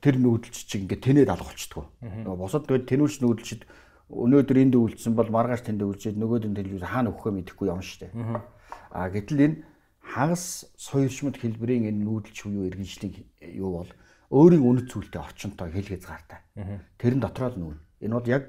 [0.01, 1.85] тэр нүүдэлч чинь ингээд тэнэд алга болчдөг.
[2.01, 3.63] Нөгөө босод тэгээд тэнүүлч нүүдэлчд
[4.11, 8.11] өнөөдөр энд үлдсэн бол маргааш тэнд үлжээд нөгөөд нь телевиз хаана өгөхөө мэдэхгүй юм дээ.
[8.95, 9.57] А гэтэл энэ
[9.99, 13.13] хагас соёрчмод хэлбэрийн энэ нүүдэлч буюу иргэншлийн
[13.59, 13.91] юу бол
[14.31, 16.39] өөрийн үнэт зүйлтэй орчинтой хэл хязгаартай.
[17.03, 17.79] Тэрэн дотроо л нүүн.
[18.07, 18.47] Энэ бол яг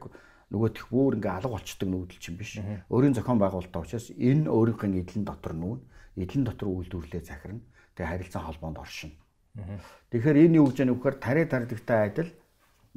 [0.54, 2.52] нөгөө тех бүр ингээ алга болчдөг нүүдэлч юм биш.
[2.94, 5.80] Өөрийн зохион байгуулалтаа учраас энэ өөрийнхөө эдлэн дотор нүүн,
[6.22, 7.66] эдлэн дотор үйлдвэрлэлээ захирна.
[7.98, 9.18] Тэгээ харилцан холбоонд оршино.
[10.14, 12.30] Тэгэхээр энэ юу гэж яах вэ гэхээр тариа тардагтай адил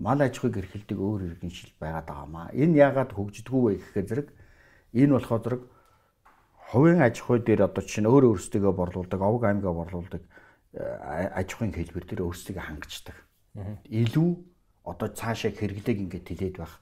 [0.00, 2.46] мал аж ахуйг эрхэлдэг өөр иргэншил байгаад байгаамаа.
[2.56, 4.28] Энэ яагаад хөгждөггүй вэ гэхээр зэрэг
[4.96, 5.62] энэ болохоор зэрэг
[6.72, 10.22] хувийн аж ахуй дээр одоо чинь өөр өөрсдөө борлуулдаг, овг аймгаа борлуулдаг
[10.72, 10.80] э,
[11.36, 13.16] аж ахуйн хэлбэр дээр өөрсдөө хангачдаг.
[13.92, 14.30] Илүү
[14.88, 16.80] одоо цаашаа хэрэглээг ингээд тэлээд байх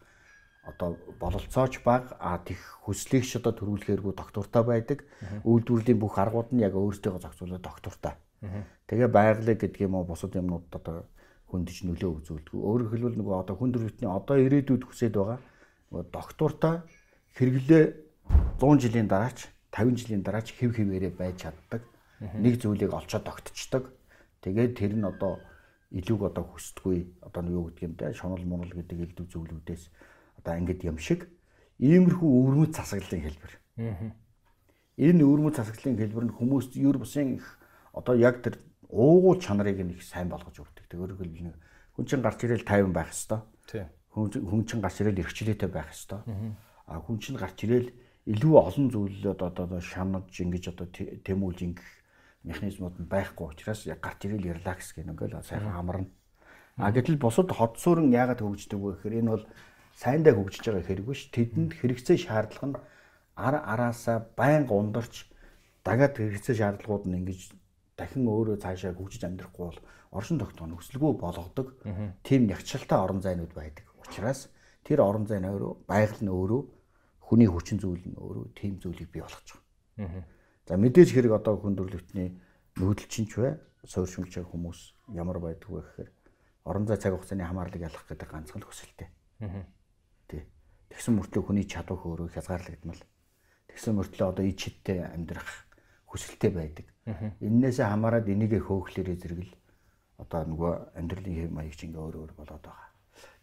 [0.68, 4.98] одоо бололцооч баг а тех хүслийг ч одоо төрүүлэхээргүй доктортой байдаг.
[5.42, 8.14] Үйлдвэрлэлийн бүх аргууд нь яг өөрсдөө зохицуулаад доктортой.
[8.86, 11.08] Тэгээ байгалыг гэдэг юм уу бусад юмнууд одоо
[11.48, 12.54] хөндөж нөлөө үзүүлдэг.
[12.54, 15.38] Өөрөөр хэлбэл нөгөө одоо хүн төрөлхтний одоо ирээдүйд хүсэж байгаа
[15.88, 16.74] нөгөө доктортой
[17.36, 17.84] хэрэглээ
[18.60, 21.82] 100 жилийн дараач 50 жилийн дараач хэв хэвээрээ байж чаддаг.
[22.20, 23.88] Нэг зүйлийг олцоод тогтцдог.
[24.44, 25.40] Тэгээд тэр нь одоо
[25.94, 29.82] илүүг одоо хүсдэггүй одоо юу гэдэг юм те шунал мунал гэдэг элдв зүйлүүдээс
[30.42, 31.30] одоо ангид юм шиг
[31.80, 33.52] иймэрхүү өвөрмөц засаглалын хэлбэр.
[34.98, 37.46] Энэ өвөрмөц засаглалын хэлбэр нь хүмүүст ер бусын их
[37.94, 38.58] одоо яг тэр
[38.90, 40.77] уугуул чанарыг нь их сайн болгож өгдөг.
[40.88, 41.52] Тэгвэр хэл
[41.94, 43.88] хүн чинь гарч ирэл тайван байх хэвээр.
[44.12, 46.56] Хүн чинь гарч ирэл эрхчлээтэй байх хэвээр.
[46.88, 47.88] А хүн чинь гарч ирэл
[48.28, 51.88] илүү олон зүйлүүд одоо шанаж ингэж одоо тэмүүлж ингэх
[52.44, 56.08] механизмууд нь байхгүй учраас яг гарч ирэл релакс гэх нэг л сайхан амарна.
[56.76, 59.44] А гэтэл бусад хот суурин яагаад хөгждөг вэ гэхээр энэ бол
[59.98, 61.26] сайндаа хөгжиж байгаа хэрэг биш.
[61.34, 62.78] Тэдэнд хэрэгцээ шаардлага нь
[63.34, 65.26] ар араасаа байнга ундарч
[65.82, 67.40] дагаад хэрэгцээ шаардлагууд нь ингэж
[67.98, 71.76] дахин өөрөө цаашаа хөгжиж амьдрахгүй бол оршин тогтоох нь өсөлгөө болгодог
[72.24, 73.84] тийм нягчлалтай орон зайнууд байдаг.
[74.00, 74.48] Учираас
[74.84, 76.62] тэр орон зай нь өөрөө байгаль нь өөрөө
[77.28, 80.24] хүний хүчин зүйл нь өөрөө тийм зүйлийг бий болгож байгаа.
[80.64, 82.40] За мэдээж хэрэг одоо хүн төрөлхтний
[82.80, 84.80] нүүдэлчинч бай, суурьшмалж байгаа хүмүүс
[85.12, 86.10] ямар байдаг вэ гэхээр
[86.64, 89.08] орон зай цаг хугацааны хамаарлыг ялах гэдэг ганцхан хүсэлтэй.
[90.28, 90.42] Тий.
[90.88, 93.00] Тэгсэн мөртлөө хүний чадвар хөөрөө хязгаарлагдмал.
[93.68, 95.68] Тэгсэн мөртлөө одоо ид чидтэй амьдрах
[96.08, 96.86] хүсэлтэй байдаг.
[97.44, 99.52] Эннээсээ хамаарад энийгээ хөөхлөрөө зэрэгэл
[100.18, 102.88] одоо нөгөө амьдралын хэв маяг чинь ингээ өөр өөр болоод байгаа.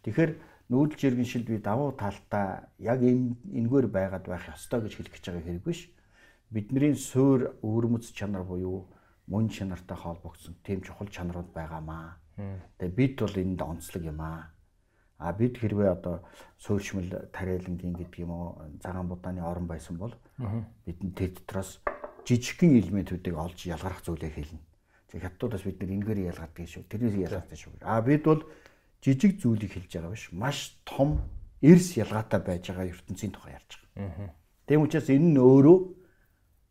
[0.04, 0.32] Тэгэхээр
[0.70, 5.44] нүүдэлж иргэншилд би давуу талтай яг энэ энгээр байгаад байх ёстой гэж хэлэх гэж байгаа
[5.46, 5.80] хэрэг биш.
[6.52, 8.86] Бидний суур өвөрмөц чанар буюу
[9.26, 12.20] мөн чанартай холбогдсон тийм чухал чанарууд байгаамаа.
[12.78, 14.52] Тэгээ бид бол энд онцлог юм аа.
[15.18, 16.28] А бид хэрвээ одоо
[16.60, 20.12] суурьшмал тариалангийн гэдэг юм уу цагаан будааны орон байсан бол
[20.84, 21.80] бидэнд тэр дотроос
[22.28, 24.60] жижигхэн элементүүдийг олж ялгарах зүйлээ хэлнэ.
[25.10, 26.84] Тэг хятадуудаас бид нэг энэгээр ялгардаг шүү.
[26.90, 27.72] Тэрнээс ялгардаг шүү.
[27.82, 28.42] А бид бол
[29.02, 30.28] жижиг зүйлийг хэлж байгаа биш.
[30.32, 31.22] Маш том
[31.62, 34.34] эрс ялгаатай байж байгаа ертөнцийн тухай ярьж байгаа.
[34.66, 35.78] Тэм учраас энэ нь өөрөө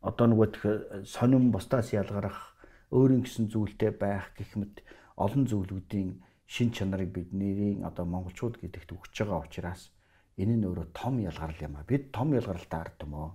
[0.03, 2.53] одоо нөгөө сонин бусдаас ялгарах
[2.91, 4.83] өөрийн гэсэн зүйлтэй байх гэх мэт
[5.15, 9.89] олон зүйлүүдийн шин чанарыг бидний одоо монголчууд гэдэгт өгч байгаа учраас
[10.37, 11.87] энэ нь өөрөө том ялгарл юм а.
[11.87, 13.31] Бид том ялгаралтай ард түмөө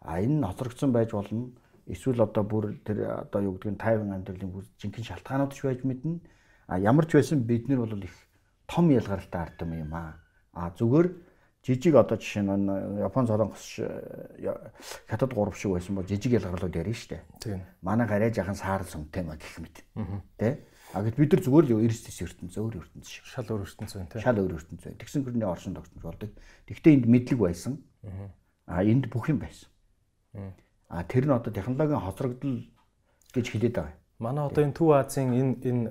[0.00, 1.52] А энэ нь хоцрогдсон байж болно.
[1.90, 6.22] Эсвэл одоо бүр тэр одоо юу гэдгийг тайван амьдралын бүр жинхэнэ шалтгаанууд ч байж мэднэ.
[6.70, 8.14] А ямар ч байсан бид нар бол их
[8.70, 10.22] том ялгаралтай ард юм юм аа.
[10.54, 11.10] А зүгээр
[11.66, 13.82] жижиг одоо жишээ нь Япон солонгос
[15.10, 17.22] хятад гурав шиг байсан бол жижиг ялгарлууд ярина шүү дээ.
[17.42, 17.60] Тийм.
[17.82, 19.82] Манай гараа жахан саар сүмтэй маа гэх мэт.
[20.38, 20.64] Тэ?
[20.94, 23.24] А гэд бид нар зүгээр л эрс тис ертөнц өөр ертөнц шиг.
[23.28, 24.22] Шал өөр ертөнц байна тий.
[24.22, 24.98] Шал өөр ертөнц байна.
[24.98, 26.30] Тэгсэн хэрний оршин тогтмол болдог.
[26.66, 27.78] Тэгвэл энд мэдлэг байсан.
[28.66, 29.70] А энд бүх юм байсан.
[30.90, 32.66] А тэр нь одоо технологийн хоцрогдол
[33.30, 33.94] гэж хэлээд байгаа.
[34.18, 35.86] Манай одоо энэ Төв Азийн энэ энэ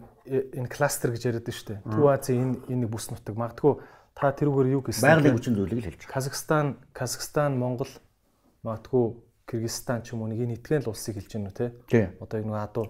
[0.59, 1.79] энэ кластер гэж яриад байна шүү дээ.
[1.87, 3.79] Төв Азийн энэ энэ бүс нутаг магадгүй
[4.11, 6.13] та тэрүүгээр юу гэсэн байгалийн хүчин зүйлийг л хэлж байгаа.
[6.19, 7.91] Казахстан, Казахстан, Монгол
[8.67, 9.05] магадгүй
[9.47, 11.71] Кыргызстан ч юм уу нэг энэ итгэн улсыг хэлж байна уу те?
[12.19, 12.85] Одоо энэ адуу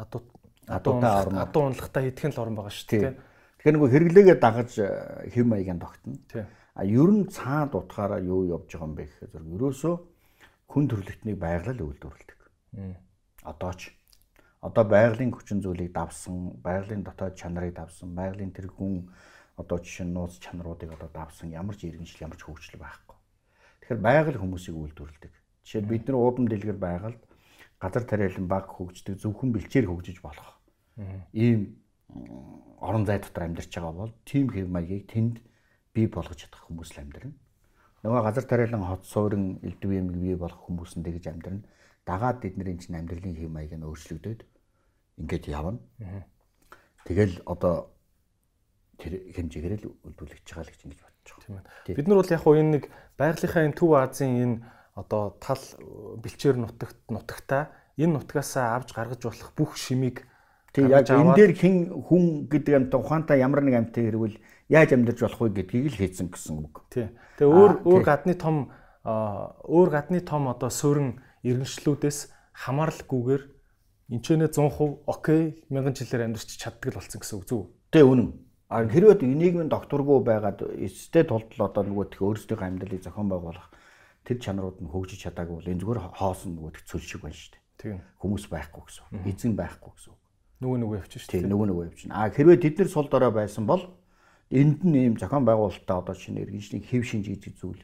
[0.00, 0.20] адуу
[0.64, 1.38] Адуутай орн.
[1.38, 3.14] адуу унлагтай итгэн л орн байгаа шүү дээ.
[3.60, 4.88] Тэгэхээр нөгөө хэрэглээгээ дагаж э,
[5.34, 6.16] хэв маягийн тогтно.
[6.74, 9.94] А ер нь цаад утгаараа юу явж байгаа юм бэ гэхээр зөв ерөөсөө
[10.70, 12.38] хүн төрөлхтнийг байгалал үйлдвэрлэдэг.
[13.42, 13.90] Одоо ч
[14.62, 19.10] одоо байгалийн хүчин зүйлийг давсан, байгалийн дотоод чанарыг давсан, байгалийн тэр хүн
[19.58, 23.16] одоо жишээ нь нууц чанаруудыг одоо давсан ямар ч иргэншил, ямар ч хөгжил байхгүй.
[23.82, 25.32] Тэгэхээр байгаль хүмүүсийг үйлдвэрлэдэг.
[25.66, 27.22] Жишээ бид нар уудам дэлгэр байгальд
[27.80, 30.60] газар тариалан баг хөгждөг, зөвхөн бэлчээр хөгжиж болох.
[31.32, 31.80] Ийм
[32.78, 35.40] орон зай дотор амьдарч байгаа бол тийм хэв маягийг тэнд
[35.94, 37.32] бий болгож чадах хүмүүс л амьдрна.
[38.00, 41.66] Нөгөө газар тариалан хот суурин элдв юм бий болох хүмүүс нь тэгж амьдрна.
[42.08, 44.40] Дагаад бидний чинь амьдралын хэв маяг нь өөрчлөгдөд
[45.20, 45.78] ингээд явна.
[47.04, 47.92] Тэгэл одоо
[48.96, 51.64] тэр хэмжээгээр л үйлдвэрлэж байгаа л гэж ингэж бодож байгаа.
[51.84, 51.98] Тийм ээ.
[52.00, 52.84] Бид нар бол яг хуу энэ нэг
[53.20, 54.56] байгалийнхаа энэ Төв Азийн энэ
[54.96, 55.64] одоо тал
[56.24, 60.24] бэлчээр нутагт нутагтаа энэ нутгаасаа авч гаргаж болох бүх шимийг
[60.70, 61.74] Тэг яг энэ дээр хэн
[62.06, 64.38] хүн гэдэг амт ухаантай ямар нэг амттай хэрвэл
[64.70, 66.86] яаж амьдарч болох вэ гэдгийг л хийсэн гэсэн үг.
[66.94, 67.10] Тий.
[67.36, 68.70] Тэгээ өөр өөр гадны том
[69.02, 72.18] өөр гадны том одоо суурин иргэншлүүдээс
[72.54, 73.42] хамааралгүйгээр
[74.14, 77.62] энчэнэ 100% окей мянган жилээр амьдарч чаддаг л болсон гэсэн үг зүг.
[77.90, 78.30] Тэ үнэн.
[78.70, 83.66] А хэрвээ нийгмийн докторгүй байгаад эцтэй тулд л одоо нөгөө тэх өөрсдийнхөө амьдралыг зохион байгуулах
[84.22, 87.50] тэр чанарууд нь хөгжиж чадаагүй бол энэ зүгээр хоосон нөгөө тэх цөл шиг байна шүү
[87.50, 87.62] дээ.
[87.82, 87.98] Тийм.
[88.22, 89.26] Хүмүүс байхгүй гэсэн.
[89.26, 90.14] Эзэн байхгүй гэсэн.
[90.62, 91.40] Нөгөө нөгөө явчихна шүү дээ.
[91.42, 92.14] Тийм нөгөө нөгөө явчихна.
[92.14, 93.82] А хэрвээ тэд нар сул дорой байсан бол
[94.50, 97.82] энд нь ийм зохион байгуулалтаа одоо шинэ иргэншлийн хэв шинж гэдэг зүйл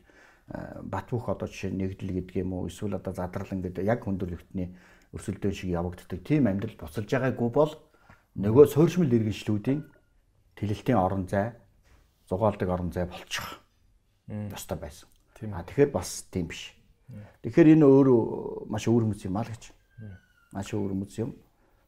[0.83, 4.75] бат бөх одоо жишээ нэгдэл гэдэг юм уу эсвэл одоо задрал ингээд яг хүндрэлтний
[5.15, 7.73] өрсөлдөөн шиг явагддаг тийм амьдрал буцалж байгаагүй бол
[8.39, 9.81] нөгөө суурьшмал иргэншлүүдийн
[10.59, 11.55] тэлэлтийн орон зай
[12.29, 13.61] зугаалдаг орон зай болчих.
[14.27, 15.09] Ёстой байсан.
[15.53, 16.75] А тэгэхээр бас тийм биш.
[17.43, 19.71] Тэгэхээр энэ өөрөө маш өвөрмөц юм аа л гэж.
[20.53, 21.39] Маш өвөрмөц юм.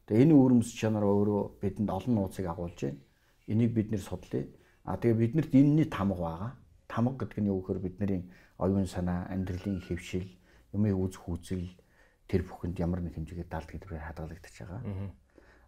[0.07, 2.99] Тэгээ энэ өвөрмөц чанар өөрөө бидэнд олон нууцыг агуулж байна.
[3.47, 4.47] Энийг бид нэр судлаа.
[4.89, 6.51] А тэгээ биднэрт энэний тамга байгаа.
[6.89, 8.25] Тамга гэдэг нь юу гэхээр бидний
[8.57, 10.25] оюун санаа, амьдралын хэвшил,
[10.73, 11.69] юмыг үзэх үзэл
[12.25, 14.81] тэр бүхэнд ямар нэг хэмжээгээр даалт гэдгээр хадгалагдаж байгаа.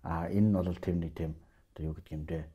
[0.02, 1.38] А энэ нь бол тийм нэг тийм
[1.70, 2.50] одоо юу гэдэг юм бэ?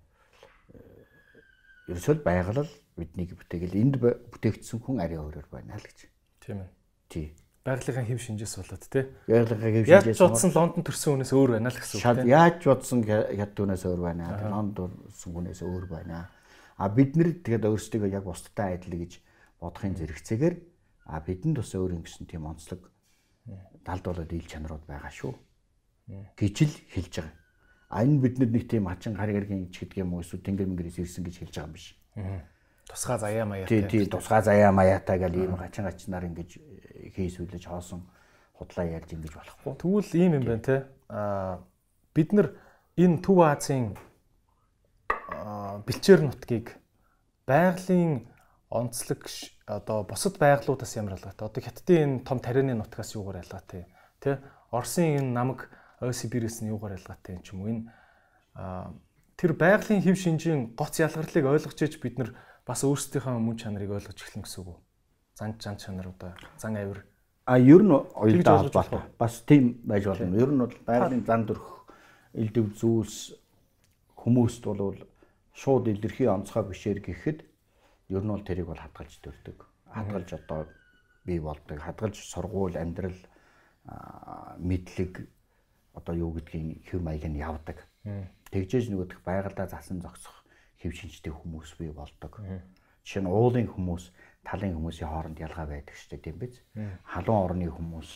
[1.87, 6.11] ерөөсөө байгалал биднийг бүтээгэл энд бүтээгдсэн хүн арай өөрөөр байна л гэж.
[6.43, 6.71] Тийм ээ.
[7.07, 7.27] Тий.
[7.63, 9.05] Байгалийнхаа хэв шинжээс болоод тий.
[9.31, 10.19] Байгалийнхаа хэв шинжээс.
[10.19, 12.31] Яаж бодсон Лондон төрсэн хүнээс өөр байна л гэсэн үг тий.
[12.35, 14.25] Яаж бодсон хятадунаас өөр байна.
[14.51, 16.27] Лондон төрсэн хүнээс өөр байна.
[16.77, 19.21] А бид нэр тэгээд өөрсдөө яг бусдтай адил гэж
[19.61, 20.57] бодохын зэрэгцээгээр
[21.07, 22.91] а бидэнд бас өөр юм гэсэн тийм онцлог
[23.87, 25.35] далд болоод ил чанарууд байгаа шүү.
[26.37, 27.35] гэж л хэлж байгаа.
[27.91, 30.99] А энэ биднэр нэг тийм хачин гар гаргийн ч гэдэг юм уу эсвэл тэнгэр мэнгэрээс
[31.03, 31.87] ирсэн гэж хэлж байгаа юм биш.
[32.87, 33.83] Тусгай заяа маяатай.
[33.83, 36.51] Тий, тий, тусгай заяа маяатай гэл ийм хачин гачнаар ингэж
[37.15, 38.07] хийсвэлж хоосон
[38.55, 39.73] худлаа ярьж ингэж болохгүй.
[39.79, 40.77] Тэгвэл ийм юм байна те.
[41.11, 41.63] Аа
[42.15, 42.55] бид нар
[42.99, 43.95] энэ Төв Азийн
[45.29, 46.79] бэлчээр нутгийг
[47.47, 48.29] байгалийн
[48.71, 49.27] онцлог
[49.67, 51.47] одоо бусад байгалуудаас ямар ялгаатай.
[51.47, 53.87] Одоо хятадын энэ том тарианы нутгаас юугаар ялгаатай.
[54.21, 54.39] Тэ?
[54.71, 57.85] Оросын энэ намаг Сибирээс нь юугаар ялгаатай юм ч юм уу энэ
[59.37, 62.31] тэр байгалийн хэв шинжийн гоц ялгарлыг ойлгож иж бид нар
[62.65, 64.81] бас өөрсдийнхөө мөн чанарыг ойлгож эхлэн гэсэн үг.
[65.37, 67.05] Зан чан чанаруудаа зан авир
[67.45, 70.37] а ер нь уялдаа холбоотой бас тийм байж болно.
[70.37, 71.89] Ер нь бол байгалийн зан дөрөх
[72.33, 73.37] элдв зүйлс
[74.17, 75.01] хүмүүст бол
[75.57, 77.39] шууд илэрхий онцгой бишээр гэхэд
[78.13, 79.65] ер нь бол тэрийг бол хадгалж төрдөг.
[79.89, 80.69] Хадгалж одоо
[81.25, 81.81] бий болдог.
[81.81, 83.17] Хадгалж сургууль, амьдрал,
[84.61, 85.25] мэдлэг
[85.97, 87.89] одоо юу гэдгийг хэв маяг нь явдаг.
[88.53, 90.45] Тэгжээж нөгөөх байгальдаа засан зогсох
[90.77, 92.37] хэв шинжтэй хүмүүс бий болдог.
[93.01, 94.13] Жишээ нь уулын хүмүүс,
[94.45, 96.55] талын хүмүүсийн хооронд ялгаа байдаг шүү дээ тийм биз?
[97.07, 98.11] Халуун орны хүмүүс,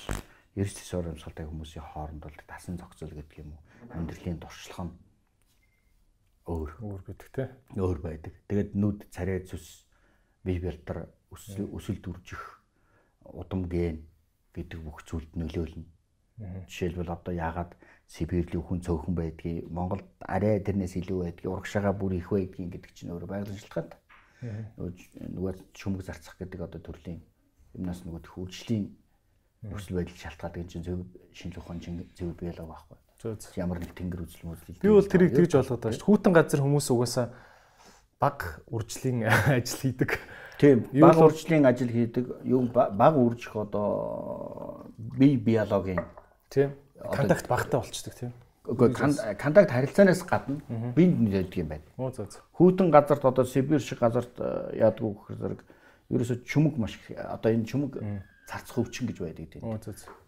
[0.61, 3.63] эрс зэс урамсгалтай хүмүүсийн хооронд бол тасан зохицол гэдэг юм уу?
[3.97, 4.95] Амьдралын туршлага нь
[6.47, 7.45] өөр өөр байдаг те.
[7.77, 8.33] Өөр байдаг.
[8.49, 9.85] Тэгээд нүд, царай зүс,
[10.45, 12.43] бие бэлтэр өсөл дүржих
[13.25, 14.05] удам ген
[14.55, 15.87] гэдэг бүх зүйлд нөлөөлнө
[16.41, 17.77] Жишээлбэл одоо яагаад
[18.09, 23.13] Сибирлийн хүн цөөхөн байдгийг Монголд арай тэрнээс илүү байдгийг урагшаага бүр их байдгийг гэдэг чинь
[23.13, 24.01] өөр байгалийн шалтгаантай.
[25.37, 27.21] нөгөө шүмэг зарцах гэдэг одоо төрлийн
[27.77, 28.89] юмнаас нөгөө хөгжлийн
[29.69, 30.99] нөхцөл байдал шалтгаалдаг чинь зөв
[31.37, 32.99] шинжлэх ухааны зөв биелэг байхгүй.
[33.57, 34.81] Ямар нэг тэнгэр үзэл мөслөл.
[34.81, 36.09] Би бол тэрийг тэгж болгоод байгаа шүү.
[36.09, 37.27] Хүүтэн газар хүмүүс угаасаа
[38.17, 39.29] баг уржлийн
[39.61, 40.17] ажил хийдэг.
[40.57, 40.89] Тийм.
[40.97, 42.25] Баг уржлийн ажил хийдэг.
[42.49, 46.01] Юу баг уржих одоо бие биологийн
[46.49, 48.33] тийм контакт багтаа болчдөг тийм.
[48.65, 48.93] Үгүй
[49.37, 50.61] контакт харилцаанаас гадна
[50.97, 51.85] бинд нөлөөлдөг юм байна.
[51.97, 52.43] Оо зөө зөө.
[52.57, 54.37] Хүүтэн газарт одоо Сибирь шиг газарт
[54.77, 55.55] яадгүй гэхээр
[56.13, 58.01] ерөөсө чүмэг маш одоо энэ чүмэг
[58.51, 59.63] царцх өвчин гэж байдаг тийм.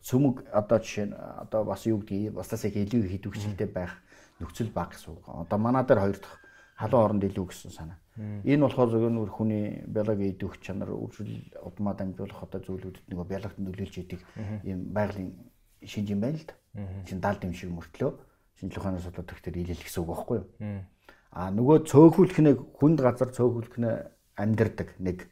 [0.06, 3.98] Цөмөг одоо жишээ нь одоо бас юу гэдгийг баслаас их илүү идэвхжэлтэй байх
[4.38, 5.26] нөхцөл баг гэсэн үг.
[5.26, 6.38] Одоо манай дээр хоёр дахь
[6.78, 7.98] халуун оронд илүү гэсэн санаа.
[8.46, 13.58] Энэ болохоор зөвхөн нөр хүний биологийн идэвх чанар үржил удмаа дамжуулах одоо зүйлүүдэд нөгөө биологт
[13.58, 14.20] нөлөөлж идэг
[14.62, 15.32] юм байгалийн
[15.82, 16.54] шинж юм байна л да.
[17.08, 18.12] Чин даалд юм шиг мөртлөө
[18.60, 20.46] шинжлэх ухааны судлаад төгтөр ийлэл гэсэн үг байхгүй юу?
[21.32, 23.90] А нөгөө цөөхүүлэх нэг хүнд газар цөөхүүлэх нэ
[24.36, 25.31] амьдэрдэг нэг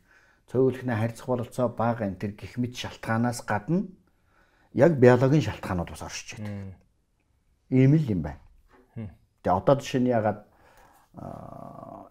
[0.50, 3.86] цөөлхнээ харьцах бололцоо бага энэ төр гих мэт шалтгаанаас гадна
[4.74, 6.74] яг биологийн шалтгаанууд бас оршиж байдаг.
[7.70, 8.42] Ийм л юм байна.
[9.42, 10.42] Тэгээ одоо жишээ нь ягаад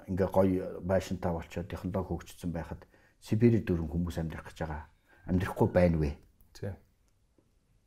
[0.08, 2.88] ингээ гоё байшинтай болчоод технологи хөгжсөн байхад
[3.20, 4.88] Сибири дөрвөн хүмүүс амьдрах гэж байгаа.
[5.28, 6.16] Амьдрахгүй байна вэ?
[6.56, 6.80] Тийм.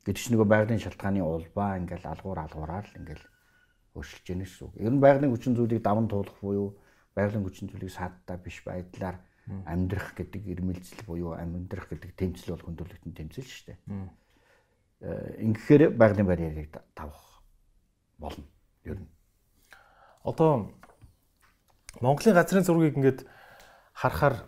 [0.05, 3.25] Гэвч нөгөө байгалийн шалтгааны улбаа ингээл алгуур алгуураар ингээл
[3.97, 4.73] өөрчилж яах гэсэн үг.
[4.77, 6.77] Ер нь байгалийн хүчин зүйлийг даван туулах буюу
[7.17, 13.11] байгалийн хүчин зүйлийг саадтай биш байдлаар амьдрах гэдэг ирмэлзэл буюу амьдрах гэдэг тэмцэл бол хүндрэлтэн
[13.11, 13.79] тэмцэл шүү дээ.
[15.43, 17.43] Ингэхээр байгалийн барьерыг тавах
[18.17, 18.47] болно.
[18.87, 19.09] Ер нь.
[20.23, 20.71] Одоо
[21.99, 23.27] Монголын газрын зургийг ингээд
[23.93, 24.47] харахаар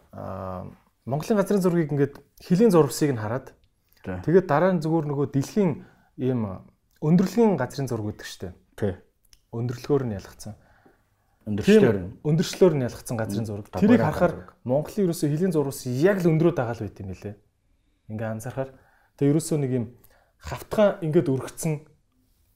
[1.05, 3.53] Монголын газрын зургийг ингээд хилийн зурвсыг нь хараад
[4.01, 5.86] тэгээд дараа нь зүгээр нөгөө дэлхийн
[6.17, 6.65] ийм
[7.03, 8.53] өндөрлөгийн газрын зураг гэдэг шүү дээ.
[8.79, 8.93] Тий.
[9.51, 10.55] Өндөрлөгөөр нь ялгцсан.
[11.45, 12.10] Өндөрчлөөр нь.
[12.25, 13.69] Өндөрчлөөр нь ялгцсан газрын зураг.
[13.69, 17.38] Тэрийг харахаар Монголын ерөөсөө хилийн зурвас яг л өндрөө дагаал байт юм лээ.
[18.10, 18.73] Ингээ анзаархаар
[19.21, 19.86] тэгээ ерөөсөө нэг юм
[20.41, 21.86] хавтгаа ингээд өргөцсөн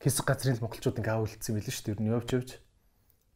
[0.02, 1.93] хэсэг газрын монголчууд ингээ авуулсан билээ шүү дээ.
[1.93, 2.49] Ер нь явж явж.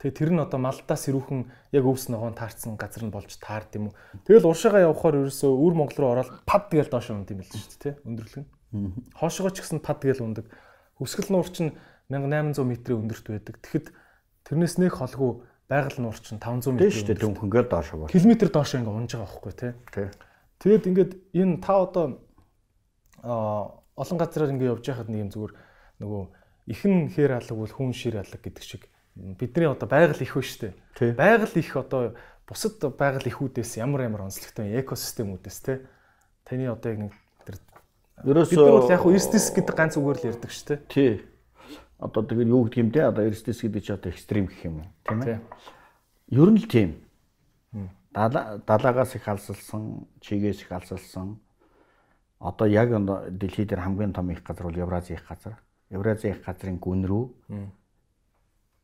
[0.02, 3.94] Тэгээ тэр нь одоо малдаас ирүүхэн яг өвс ногоон таарсан газар нь болж таард юм
[3.94, 3.98] уу.
[4.26, 7.80] Тэгэл уршигаа явхаар ерөөсөө өвөр Монгол руу ороод пад тэгэл доош унд юм билээ шүү
[7.80, 7.96] дээ.
[8.04, 8.50] Өндөрлөг нь.
[9.16, 10.50] Хоошгоо ч гэсэн пад тэгэл ундаг.
[10.98, 11.78] Хөсгөл нуур чинь
[12.12, 13.56] 1800 м-ийн өндөрт байдаг.
[13.64, 13.88] Тэгэхэд
[14.44, 15.40] Тэрнээс нэг холгүй
[15.72, 16.78] байгаль нуур чинь 500 м.
[16.78, 18.12] Тийм шүү дээ дөнгөнгөөр доош бол.
[18.12, 19.72] Километр доош ингээ унж байгаа байхгүй тий.
[20.60, 22.06] Тэгээд ингээд энэ та одоо
[23.24, 25.54] а олон газраар ингээ явж байхад нэг юм зүгээр
[26.04, 26.24] нөгөө
[26.76, 28.84] ихэн хэр алга бол хүн шир алга гэдэг шиг
[29.16, 30.76] бидний одоо байгаль их ба штэ.
[31.00, 35.88] Байгаль их одоо бусад байгаль ихүүдээс ямар ямар онцлогтой экосистемүүдээс те
[36.44, 37.14] таны одоо яг нэг
[37.48, 37.56] тэр
[38.28, 40.84] ерөөсөө бид бол яг хуу эрсдэс гэдэг ганц үгээр л ярьдаг штэ.
[40.92, 41.24] Тий
[42.04, 44.88] одоо тэгээд юу гэдэг юм те одоо эрсдэс гэдэг чи одоо экстрим гэх юм уу
[45.08, 45.40] тийм ээ.
[46.36, 46.90] Ер нь л тийм.
[48.14, 51.40] Далаагаас их алсалсан, чигээс их алсалсан.
[52.40, 52.92] Одоо яг
[53.32, 55.58] дэлхий дээр хамгийн том их газар бол Евразийн их газар.
[55.90, 57.26] Евразийн их газрын гүн рүү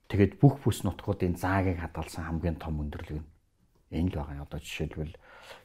[0.10, 3.30] тэгээд бүх бүс нутгуудын заагийг хадгалсан хамгийн том өндөрлөг нь
[3.94, 4.42] энэ л байгаа.
[4.42, 5.14] Одоо жишээлбэл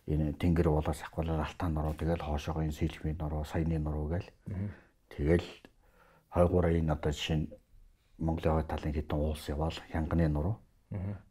[0.09, 4.29] энэ тэнгэр уулаас ахвалаар алтан нуруу тэгэл хоошоогоо энэ сэлмийн нуруу, саяны нуруу гээл
[5.09, 5.49] тэгэл
[6.35, 7.47] хойгуураа энэ одоо жишээ нь
[8.18, 10.59] Монголын хойд талын хэдэн уулс яваал хянганы нуруу.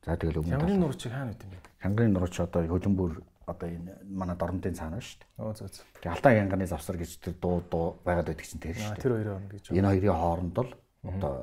[0.03, 1.59] За тэгэл өмнө хянганы нуруу чи хаана үт юм бэ?
[1.83, 3.13] Хянганы нуруу чи одоо хөлбөмбөр
[3.47, 5.29] одоо энэ манай дорнодын цаана шүү дээ.
[5.43, 5.85] Оо зөө зөө.
[5.99, 9.03] Тэгээ Алтай хянганы завсар гэж тэр дуу дуу байгаад байдаг чинь тэр шүү дээ.
[9.03, 9.63] Тэр хоёрын хооронд гэж.
[9.71, 10.71] Энэ хоёрын хооронд л
[11.03, 11.33] одоо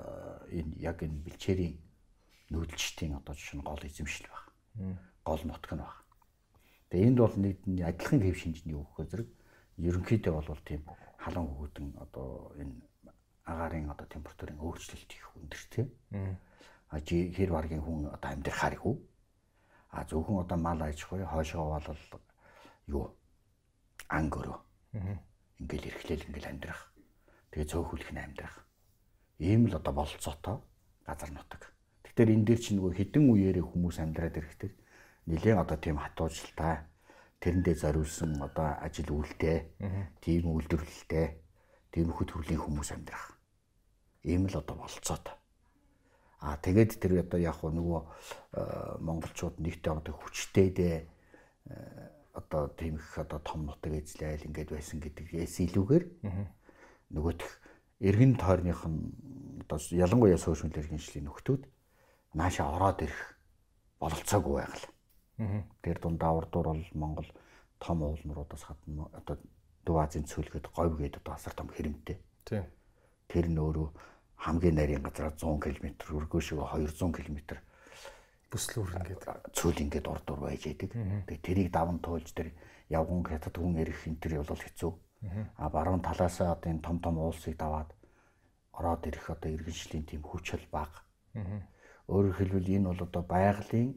[0.48, 1.74] энэ яг энэ бэлчээрийн
[2.52, 4.44] нүүдэлчдийн одоо жишээ нь гол эзэмшил баг.
[5.24, 5.96] Гол нутг нь баг.
[6.88, 9.28] Тэгээ энд бол нэг адилхан хэв шинжний үг зэрэг
[9.76, 10.82] ерөнхийдөө бол тийм
[11.20, 12.74] халан хөвгүүдэн одоо энэ
[13.50, 15.88] агаарын одоо температурын өөрчлөлт их өндөр тийм.
[16.90, 18.96] А жи хэр баргийн хүн одоо амьдрахаар их үү?
[19.90, 22.22] А зөвхөн одоо мал аж ахуй хойшоо бол
[22.86, 23.04] юу
[24.08, 24.58] анги өрөө.
[25.58, 26.82] Ингээл эрхлээл ингээл амьдрах.
[27.50, 28.54] Тэгээ цөөхүүлэх нь амьдрах.
[29.38, 30.56] Ийм л одоо бололцоотой
[31.06, 31.62] газар нутаг.
[32.06, 34.70] Тэгэхээр энэ дээр чинь нөгөө хідэн үеэрээ хүмүүс амьдраад ирэхдээ
[35.26, 36.86] нэлээд одоо тийм хатуужлалтай
[37.42, 39.70] тэрэндээ зориулсан одоо ажил үйлдэл,
[40.20, 41.26] тийм үйлдвэрлэлтэй,
[41.94, 43.39] тийм хөл төрлийн хүмүүс амьдрах
[44.24, 45.26] ийм л одоо болцоод.
[46.40, 48.00] Аа тэгээд тэр одоо яг нөгөө
[48.56, 48.60] э,
[49.00, 50.96] монголчууд нэгтэй одоо хүчтэй дээ
[52.34, 56.04] одоо тийм их одоо том нутаг эзлээл ингээд байсан гэдгээс илүүгээр
[57.10, 57.50] нөгөөх
[58.00, 59.12] эргэн тойрных нь
[59.66, 61.62] одоо ялангуяа сошиал иргэншлийн нөхдүүд
[62.34, 63.20] нааша ороод ирэх
[64.00, 64.86] бололцоогүй байгаль.
[65.82, 67.28] Тэр дундаа урдуур бол Монгол
[67.78, 69.36] том уулнуудаас гадна одоо
[69.84, 72.16] Дүү Азийн цөлгөд говь гээд одоо асар том хэрэмтэй.
[72.44, 72.64] Тийм.
[73.30, 73.88] Тэр нь өөрөө
[74.42, 75.86] хамгийн нарийн газараа 100 км,
[76.18, 77.62] өргөө шиг 200 км
[78.50, 79.54] бүсэл үрнэ гэдэг.
[79.54, 80.90] цөөл ингээд урд дур байж идэг.
[80.90, 82.50] Тэгээ тэрийг даван туулж тэр
[82.90, 84.92] явган хятад хүн ирэх энэ төр бол хэцүү.
[85.54, 87.94] А баруун талаасаа одоо энэ том том уулсыг даваад
[88.74, 91.06] ороод ирэх одоо иргэншлийн тийм хүчил бага.
[92.10, 93.94] Өөрөөр хэлбэл энэ бол одоо байгалийн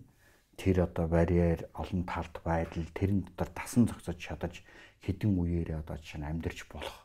[0.54, 4.62] тэр одоо барьер олон талт байдал тэрэн дотор тасан зогсож чадаж
[5.02, 7.03] хэдэн үеэрээ одоо жишээ нь амьдарч болох.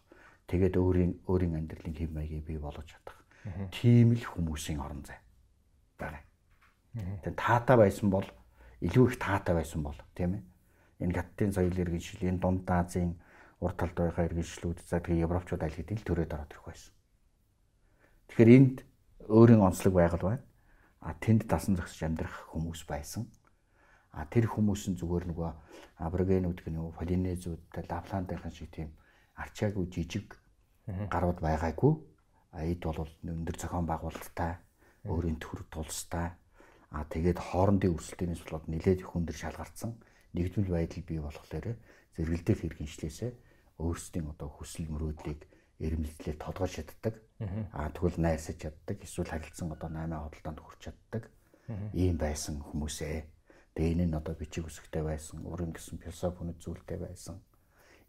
[0.49, 3.21] Тэгээд өөрийн өөрийн амьдралын хэв маягийг бий болгож чадах.
[3.71, 5.21] Тийм л хүмүүсийн орон зай
[6.01, 6.25] байгаа.
[6.97, 8.27] Тэгээд таатай байсан бол
[8.81, 10.45] илүү их таатай байсан бол тийм ээ.
[11.05, 13.21] Энэ хаттын соёл иргэншил, энэ дунд Азийн
[13.61, 16.93] урд талд байгаа иргэншлүүд за тэгээ европчууд аль хэдийн л төрөөд ороод ирэх байсан.
[18.33, 18.77] Тэгэхээр энд
[19.29, 20.45] өөрийн онцлог байгаль байна.
[20.99, 23.31] А тэнд дасан зогсож амьдрах хүмүүс байсан.
[24.11, 25.51] А тэр хүмүүс нь зүгээр нөгөө
[26.03, 28.91] аборигенүүд гэх нэг полинезүүд, лапландынхан шиг тийм
[29.39, 30.37] арчаагүй жижиг
[30.87, 31.93] гарууд байгаагүй.
[32.59, 34.59] Эд бол өндөр зохион байгуулалттай,
[35.07, 36.35] өөрийн төр тулстай.
[36.91, 39.93] А тэгээд хоорондын өрсөлдөөнөөс болоод нэлээд их өндөр шалгартсан
[40.33, 41.77] нэгдмэл байдал бий болохоор
[42.17, 43.33] зэрэгэлдэх хэрэгэншлээсээ
[43.79, 45.41] өөрсдийн одоо хүсэл мөрөөдлийг
[45.79, 47.15] эрмэлзлээ тодгож чаддаг.
[47.73, 48.97] Аа тэгвэл найсаж чаддаг.
[48.99, 51.23] Эсвэл харилцан одоо 8 хөдөлтөнд хүрч чаддаг.
[51.95, 53.17] Ийм байсан хүмүүсээ.
[53.79, 57.39] Тэгээ энэ нь одоо бичиг үсгтэй байсан, уран гэсэн философи үнэт зүйлтэй байсан.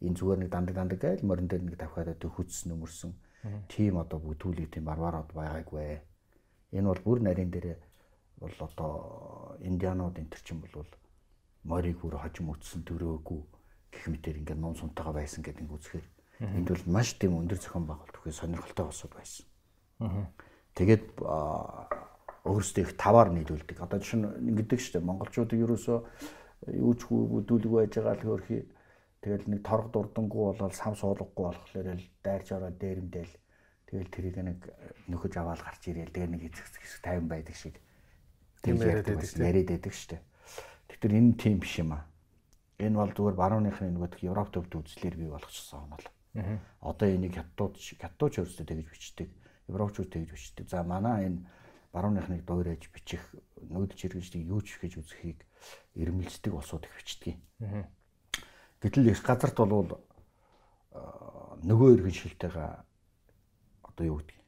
[0.01, 3.11] Энэ зүгээр нэг дандаг дандаг гайл морин дээр нэг давхаад одоо хүчс нөмөрсөн.
[3.67, 5.99] Тийм одоо бүтүүлэг тийм барбарууд байгаагүй.
[6.71, 7.79] Энэ бол бүр нарийн дээр
[8.39, 10.87] бол одоо индианууд энэ төр чинь бол
[11.63, 13.41] морийг бүр хожим үтсэн дөрөөгүй
[13.91, 16.07] гэх мэтэр ингээд ном сунтайгаа байсан гэдэг үзэхээр
[16.39, 19.43] Энд бол маш тийм өндөр зохион байгуулалт өгөх сонирхолтой босод байсан.
[20.71, 21.19] Тэгээд
[22.47, 23.75] өөрсдөө их таваар нийлүүлдэг.
[23.83, 25.03] Одоо жишээ нь ингэдэг шүү дээ.
[25.03, 25.99] Монголчуудыг ерөөсөө
[26.79, 28.57] юу ч бүдүүлэг байж байгаа л хөрхи
[29.21, 33.33] тэгэл нэг торг дурдангуу болоод сав суулгахгүй болохоор л дайрч ороод дээрэмдэл
[33.89, 34.59] тэгэл тэрийг нэг
[35.11, 37.75] нөхөж аваад гарч ирээл тэгээ нэг эцэг хэсэг 50 байдаг шиг
[38.63, 40.19] тийм яриад байдаг яриад байдаг шүү.
[40.87, 42.03] Тэгэхээр энэ тийм биш юм аа.
[42.79, 46.05] Энэ бол зүгээр барууныхны нөгөө Европ төвд үзлэр бий болгочихсон онол.
[46.79, 49.29] Одоо энийг хятадууд хятадууд ч өөрсдөө тэгж бичдэг.
[49.67, 50.65] Европчууд тэгж бичдэг.
[50.71, 51.43] За манай энэ
[51.91, 53.21] барууныхныг дуурайж бичих
[53.59, 55.43] нүүдэлж хэрэгждэг юу ч гэж үзэхийг
[55.97, 57.35] ирмэлцдэг улсууд их бичдэг.
[58.81, 59.99] Гэтэл их газарт бол
[61.63, 62.71] нөгөө иргэншилтэйгээ
[63.83, 64.39] одоо юу гэдэг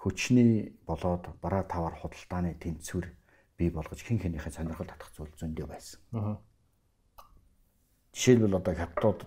[0.00, 3.12] хүчний болоод бараа тавар худалдааны тэнцвэр
[3.58, 6.00] бий болгож хин хинийхээ сонирхол татах зүйл зөндөө байсан.
[8.14, 9.20] Жишээлбэл одоо хятадууд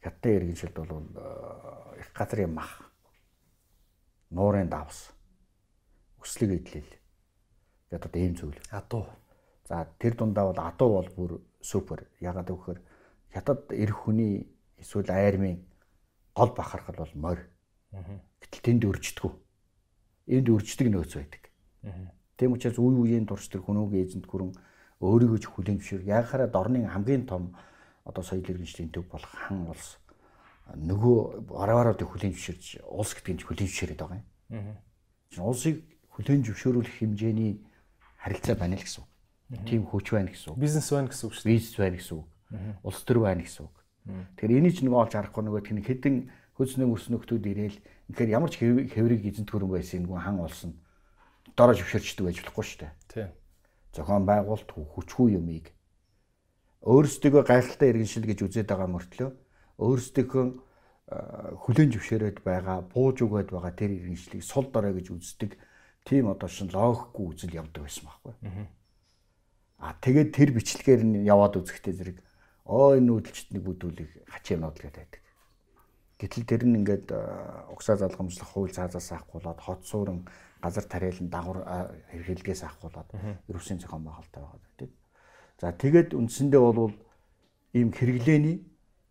[0.00, 2.88] хятадын иргэншилд бол э, их газрын мах
[4.30, 5.12] нуурын давс
[6.22, 6.88] өслөг идэл
[7.90, 8.56] гэдэг одоо ийм зүйл.
[8.70, 9.06] Адуу.
[9.68, 12.08] За тэр дундаа бол адуу бол бүр супер.
[12.20, 12.80] Ягаад гэвэл
[13.34, 14.46] хятад ирэх хүний
[14.78, 15.62] эсвэл айрмын
[16.34, 17.44] гол бахархал бол морь.
[18.40, 19.32] Гэтэл тэнд өрждөггүй.
[20.30, 21.42] Энд өрждөг нөөц байдаг.
[22.36, 24.54] Тийм учраас үе үеийн тэр хүмүүгийн эзэнт гүрэн
[25.00, 26.08] өөрийгөө ч хүлээн зөвшөөр.
[26.08, 27.56] Яг хараа дорны хамгийн том
[28.04, 30.00] одоо соёл иргэншлийн төв болох хан улс
[30.76, 31.50] нөгөө
[32.06, 34.76] хүлээн зөвшөөрч улс гэдэг нь зөвшөөрөд байгаа юм.
[35.36, 35.44] Аа.
[35.44, 35.82] Улсыг
[36.14, 37.52] хүлээн зөвшөөрүүлэх хэмжээний
[38.22, 39.08] харилцаа байна л гэсэн үг.
[39.66, 40.58] Тийм хүч байна гэсэн үг.
[40.60, 41.54] Бизнес байна гэсэн үг шүү дээ.
[41.58, 42.26] Бизнес байна гэсэн үг.
[42.82, 43.76] Улс төр байна гэсэн үг.
[44.36, 46.16] Тэгэхээр энийг ч нэг олж харахгүй нөгөө тэн хэдэн
[46.56, 47.78] хөлснөө мөснөхтүүд ирээл
[48.10, 50.74] тэгэхээр ямар ч хэврийг эзэнт хөрөнгө байсан нэг хан улс нь
[51.54, 52.92] дороо зөвшөөрчдөг байж болохгүй шүү дээ.
[53.08, 53.30] Тийм.
[53.94, 55.72] Зохион байгуулалт хүчгүй юмыг
[56.80, 59.30] өөрсдөө гайхалтай иргэншил гэж үзээд байгаа мөртлөө
[59.84, 60.46] өөрсдийнхөө
[61.10, 65.58] хүлэн зөвшөөрөд байгаа, бууж өгöd байгаа тэр иргэншлийг сул дорой гэж үздэг
[66.06, 68.34] тийм одоо шин логикгүй үзэл явдаг байсан байхгүй.
[69.82, 72.16] Аа тэгээд тэр бичлэгээр нь яваад үзэхдээ зэрэг
[72.70, 75.20] оо энэ нүүдэлчт нэг бүдүүлэг хачийн нуудлаад байдаг.
[76.22, 77.10] Гэтэл тэр нь ингээд
[77.74, 80.28] угсаа залгамжлах хууль цаазаас авахгүйлаад хот суурин
[80.62, 81.58] газар тариалан дагвар
[82.14, 83.08] хэрэглэгээс авахгүйлаад
[83.50, 84.90] ерөөсийн зохион байгуулалттай байгаа гэдэг.
[85.58, 86.94] За тэгээд үндсэндээ бол
[87.74, 88.56] ийм хэрэглээний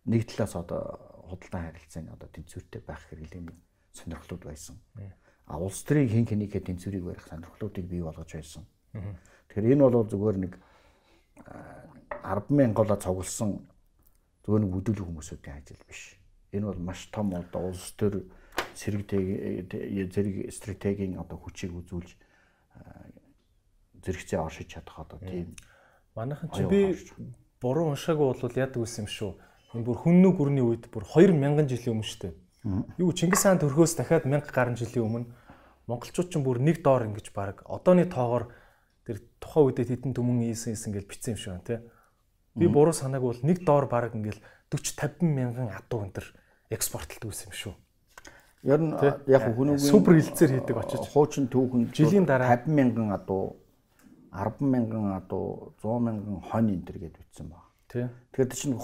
[0.06, 0.82] нэг талаас одоо
[1.28, 3.58] худалдан харилцааны одоо тэнцвэртэй байх хэрэглээний
[3.92, 4.78] сонирхлууд байсан.
[5.50, 8.64] А улс төрийн хин хэнийхээ тэнцвэрийг барих сонирхлуудыг бий болгож байсан.
[9.50, 10.52] Тэгэхээр энэ бол зүгээр нэг
[12.22, 13.50] 100000 голоо цугласан
[14.46, 16.18] нэг бүдүүлэг хүмүүсүүдийн ажил биш.
[16.52, 18.26] Энэ бол маш том одоо улс төр
[18.74, 19.06] зэрэг
[20.10, 22.10] зэрэг стратегийн одоо хүчийг үзүүлж
[24.02, 25.54] зэрэгцээ оршиж чадах одоо тийм
[26.14, 26.96] Манайхан чи би
[27.62, 29.32] буруу уншаагүй бол яадаг байсан юм шүү.
[29.78, 32.34] Энэ бүр хүннүү гүрний үед бүр 2000 жилийн өмнө шүү дээ.
[32.98, 35.26] Юу Чингис хаан төрхөөс дахиад 1000 гаруй жилийн өмнө
[35.86, 38.50] монголчууд ч бүр нэг доор ингэж баг одооны тоогоор
[39.40, 41.80] тухайн үедээ хэдэн төмөн ийсэн ийсэн гэж бичсэн юм шүү тий.
[42.54, 46.26] Би буруу санаагүй бол нэг доор баг ингээл 40 50 мянган адуу энэ төр
[46.70, 47.74] экспортлдог байсан юм шүү.
[48.68, 48.92] Ер нь
[49.26, 53.56] яг хүнүүгийн супер хилцээр хийдэг очиж хуучин түүхэн жилийн дараа 50 мянган адуу
[54.30, 57.64] 10 мянган адуу 100 мянган хонь энэ төр гэд бичсэн баг.
[57.90, 58.76] Тэгэхээр чинь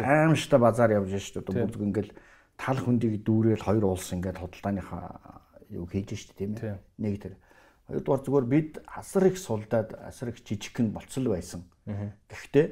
[0.00, 0.06] дээ.
[0.06, 1.66] аимштай базар явж шүү дээ.
[1.68, 2.12] Одоо ингээл
[2.56, 5.04] тал хөндийг дүүрэл хоёр улс ингээд худалдааныхаа
[5.74, 6.70] юу хийж шүү дээ тийм Тий.
[6.72, 6.78] ээ.
[6.96, 7.34] Нэг тэр.
[7.90, 11.66] Хоёрдугаар зүгээр бид асар их сулдаад асар их жижигхэн болцол байсан.
[12.30, 12.66] Гэхдээ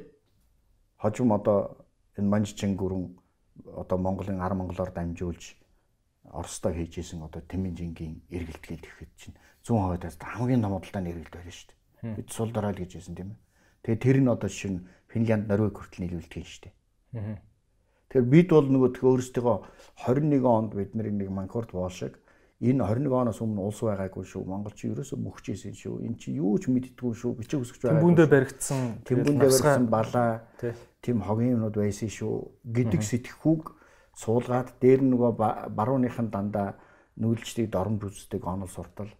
[1.03, 1.83] хожим одоо
[2.15, 3.19] энэ манжчин гүрэн
[3.75, 5.59] одоо Монголын ар монголоор дамжуулж
[6.31, 11.69] Оростой хийжсэн одоо Тэмэн жингийн эргэлтгэл гэхэд чинь 100%-аас хамгийн том худалдааны эргэлт байлаа шүү
[12.03, 12.15] дээ.
[12.15, 13.39] Бид сул дорой л гэж хэлсэн тийм ээ.
[13.83, 16.75] Тэгээ тэр нь одоо жишээ нь Финлянд, Норвег хүртэл нийлүүлдэг шүү дээ.
[18.13, 19.57] Тэгэхээр бид бол нөгөө тхөө өөрсдөө
[20.05, 22.21] 21 онд бид нэг Манкорт Волшиг
[22.59, 24.43] энэ 21 оноос өмнө улс байгаагүй шүү.
[24.43, 26.03] Монгол чи ерөөсөө мөхчээсэн шүү.
[26.03, 27.33] Энэ чи юу ч мэддэггүй шүү.
[27.39, 28.03] Бичиг үсгэж байгаа.
[28.03, 30.31] Тэнгүүндээ баригдсан Тэнгүүндээ барьсан балаа
[30.99, 32.35] тийм хогийн юмнууд байсан шүү
[32.67, 33.63] гэдэг сэтгэхүүг
[34.19, 36.75] суулгаад дээр нь нөгөө ба- барууныхан дандаа
[37.23, 39.11] нүүлждэг доромж үздэг онол суртал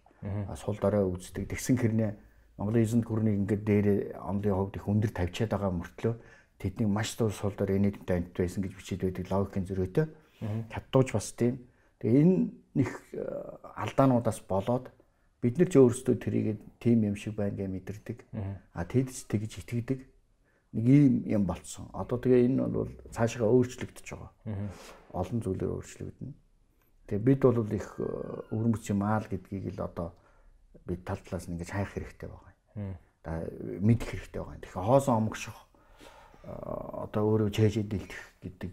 [0.59, 2.11] сул дорой үздэг тэгсэн хэрнээ
[2.59, 3.87] Монголын эзэнт гүрнийг ингээд дээр
[4.19, 6.13] онлын хувьд их өндөр тавьчаад байгаа мөртлөө
[6.59, 10.05] тэдний маш том сул дорой нийтмтэй амт байсан гэж бичиж байдаг логикийн зөрөөтэй
[10.75, 11.63] хаттууж бас тийм
[11.99, 12.37] тэгээ энэ
[12.75, 13.23] нэг э,
[13.75, 14.91] алдаануудаас болоод
[15.43, 18.17] бид нар ч өөрсдөө тэрийг тийм юм шиг байна гэж мэдэрдэг
[18.75, 19.99] а тэд ч тэгж итгэдэг
[20.73, 21.89] нэг ийм юм болцсон.
[21.93, 24.31] Одоо тэгээ энэ бол цаашаа өөрчлөгдөж байгаа.
[25.13, 26.35] Олон зүйлээр өөрчлөгдөнө.
[27.09, 28.05] Тэгээ бид бол их э,
[28.53, 30.13] өвөрмөц юм аа л гэдгийг л одоо
[30.85, 32.93] бид тал талаас нь ингэж хайх хэрэгтэй байгаа юм.
[33.25, 33.31] Да
[33.81, 34.61] мэдэх хэрэгтэй байгаа юм.
[34.61, 35.57] Тэгэхээр хоосон омгших
[36.45, 38.71] э, одоо өөрөө чэйжээ дэлгэх гэдэг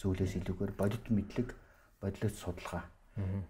[0.00, 1.52] зүйлээс илүүгээр бодит мэдлэг,
[2.00, 2.84] бодлогч судалгаа.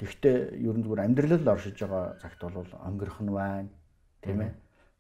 [0.01, 3.69] Тэгэхдээ ер нь зүгээр амьдралд оршиж байгаа цагт бол өнгөрөх нь байна,
[4.25, 4.53] тийм ээ.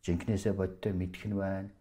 [0.04, 1.72] Жинкнээсээ бодтой мэдэх нь байна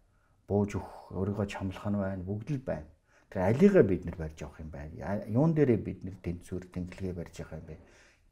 [0.48, 2.88] бууж өгөх, өөрийгөө чамлах нь байна, бүгд л байна.
[3.28, 5.28] Тэгээ алигаа бид нар барьж авах юм байна.
[5.28, 7.76] Юун дээрээ бид нар тэнцвэр, тэнглэгээ барьж авах юм бэ?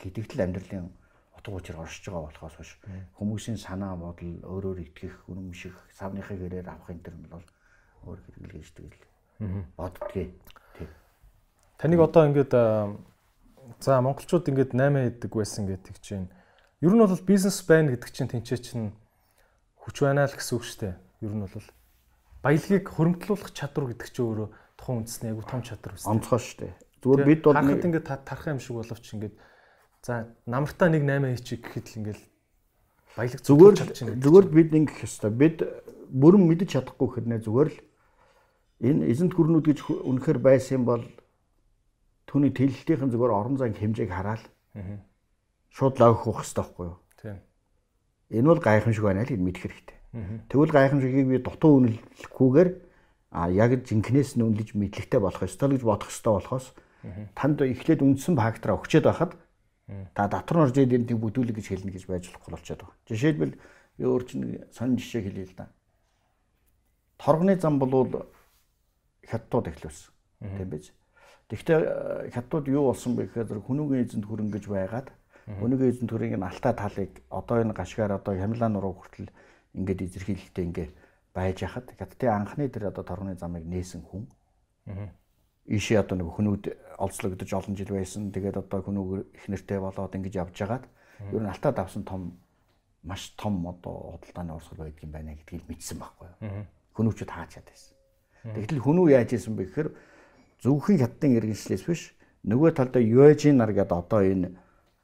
[0.00, 0.88] Гэдэгт л амьдралын
[1.36, 2.72] утга учир оршиж байгаа болохоос биш.
[3.20, 7.44] Хүмүүсийн санаа бодол өөрөөр итгэх, үнэмших, савныхаа гэрээр авахын төр нь бол
[8.08, 8.96] өөр хэрэглэждэг л
[9.76, 10.32] боддгийг.
[11.76, 12.52] Таныг одоо ингээд
[13.80, 16.26] за монголчууд ингээд 8 хийдэг байсан гэдэг чинь
[16.82, 18.92] ер нь бол бизнес байна гэдэг чинь тэнцээ чинь
[19.80, 20.94] хүч байна л гэсэн үг шүү дээ.
[21.24, 21.66] Ер нь бол
[22.42, 26.10] баялагийг хөрөмтлүүлэх чадвар гэдэг чинь өөрөө тухайн үндэсний айгу том чадвар байсан.
[26.12, 26.72] Онцгой шүү дээ.
[27.02, 29.34] Зүгээр бид бол харахад нэг- ингээд та- тарах юм шиг боловч ингээд
[30.06, 30.12] за
[30.46, 32.20] намартаа нэг 8 хийчих гэхэд л ингээд
[33.16, 33.74] баялаг зүгээр
[34.22, 35.30] зүгээр бид ингэх ёстой.
[35.32, 35.56] Бид
[36.12, 37.78] бүрэн мэдэж чадахгүй хэрнээ зүгээр л
[38.84, 41.02] энэ эзэнт гүрнүүд гэж үнэхээр байсан бол
[42.26, 44.42] түүний тэлэлтийн зүгээр орон зайг хэмжээг хараад
[45.70, 46.98] шууд лавх ухах хэрэгтэй байхгүй юу?
[47.22, 47.38] Тийм.
[48.30, 49.96] Энэ бол гайхамшиг байна л гэж мэдэх хэрэгтэй.
[50.50, 52.70] Тэгвэл гайхамшигыг би дутуу үнэлэхгүйгээр
[53.30, 56.66] а яг жинкнээс нь үнэлж мэдлэгтэй болох ёстой гэж бодох ёстой болохоос
[57.36, 59.36] танд эхлээд үндсэн фактораа өгчээд байхад
[60.16, 62.98] та дотор нь орж ирээд энэ бүдүүлэг гэж хэлнэ гэж байж болохгүй болчиход байгаа.
[63.06, 63.54] Жишээлбэл
[64.00, 65.70] би өөр чинь сонин жишээ хэлье л да.
[67.20, 68.26] Торгоны зам бол
[69.22, 70.10] хятадууд эхлүүлсэн.
[70.58, 70.90] Тийм биз?
[71.46, 75.08] Тэгвэл хятадууд юу болсон бэ гэхээр хүнүүгийн эзэнт хүрэн гэж байгаад
[75.46, 79.30] хүнүүгийн эзэнт хүрийн алтаа талыг одоо энэ гашгаар одоо хямлаа нуруу хүртэл
[79.78, 80.88] ингээд эзэрхийлэлтэй ингээ
[81.30, 84.26] байж хахад хятадын анхны тэр одоо торгоны замыг нээсэн хүн
[85.66, 86.64] ийшээ одоо нэг хүнүүд
[86.98, 88.30] олзлогдож олон жил байсан.
[88.30, 90.84] Тэгээд одоо хүнүүг их нэртэй болоод ингэж явж байгаад
[91.34, 92.38] ер нь алтаа давсан том
[93.02, 96.66] маш том одоо худалдааны урсгал байдаг юм байна гэдгийг мэдсэн байхгүй юу.
[96.94, 97.94] Хүнүүчүүд хаачаад байсан.
[98.54, 99.88] Тэгтэл хүнүү яаж исэн бэ гэхээр
[100.66, 102.02] зөвхөн хятадын иргэншлээс биш
[102.42, 104.50] нөгөө талдаа юэжин нар гэдэг одоо энэ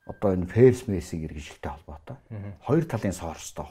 [0.06, 2.16] одоо энэ ферс мессing иргэншилтэй холбоотой.
[2.66, 3.70] Хоёр талын соорстой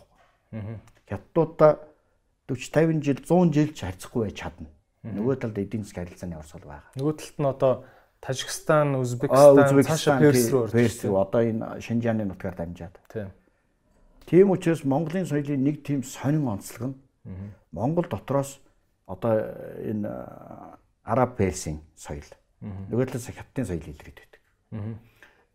[0.52, 0.80] байхгүй.
[1.10, 1.80] Хятадуудаа
[2.48, 4.68] 40 50 жил 100 жил ч харьцахгүй байж чадна.
[5.04, 6.92] Нөгөө талд эдийн засгийн харилцааны орсгол байгаа.
[6.96, 7.74] Нөгөө талд нь одоо
[8.22, 13.00] Тажикстан, Узбекистан, цаашаа Перс рүү Перс рүү одоо энэ Шинжааны нутгаар дамжаад.
[14.30, 14.52] Тийм.
[14.52, 16.96] Учраас Монголын соёлын нэг тийм сонин онцлог нь
[17.72, 18.62] Монгол дотроос
[19.08, 19.42] одоо
[19.82, 20.12] энэ
[21.04, 22.26] араб персийн соёл.
[22.62, 24.42] Нөгөө талаас хятадын соёл илэрээд байдаг.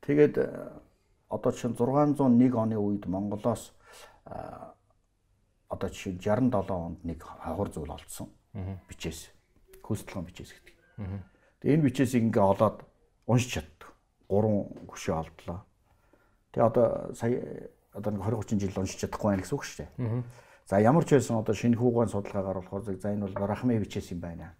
[0.03, 0.83] Тэгээд а,
[1.29, 3.73] одоо чинь 601 оны үед Монголоос
[4.27, 4.75] а,
[5.69, 8.31] одоо жишээ нь 67 онд нэг хавар зүйл олдсон.
[8.89, 9.31] Бичээс.
[9.83, 10.75] Хөөсдлөн бичээс гэдэг.
[11.63, 12.83] Тэгээ энэ бичээсийг ингээ олоод
[13.27, 13.91] уншиж чаддаг.
[14.27, 15.63] Гурван хөшөө олдлоо.
[16.55, 20.23] Тэгээ одоо сая одоо нэг 20 30 жил уншиж чадахгүй байна гэсэн үг шүү дээ.
[20.67, 24.21] За ямар ч байсан одоо шинэ хүүгаан судалгаагаар болохоор за энэ бол Барахмын бичээс юм
[24.21, 24.55] байна.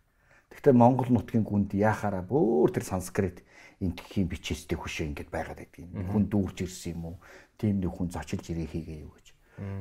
[0.51, 3.42] Гэхдээ Монгол нутгийн гүнд яхаараа бөөр тэр санскрит
[3.80, 6.07] энтхийн бичээстэй хөшөө ингэж байгаад байдаг юм.
[6.11, 7.16] Хүн дүүрж ирсэн юм уу?
[7.59, 9.26] Тийм нэг хүн зочилж ирээ хийгээ юу гэж.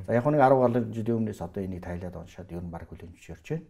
[0.08, 3.24] За яг нэг 10 гаруй жилийн өмнөөс одоо энийг тайлаад уншаад ер нь баг хүлэмж
[3.32, 3.68] орж байна.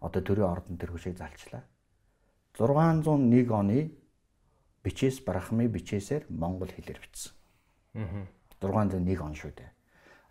[0.00, 1.62] Одоо төрийн ордон тэр хөшөөг залчлаа.
[2.58, 3.90] 601 оны
[4.82, 7.34] бичээс Барахмын бичээсээр Монгол хэлээр бичсэн.
[8.62, 9.70] 601 он шүү дээ.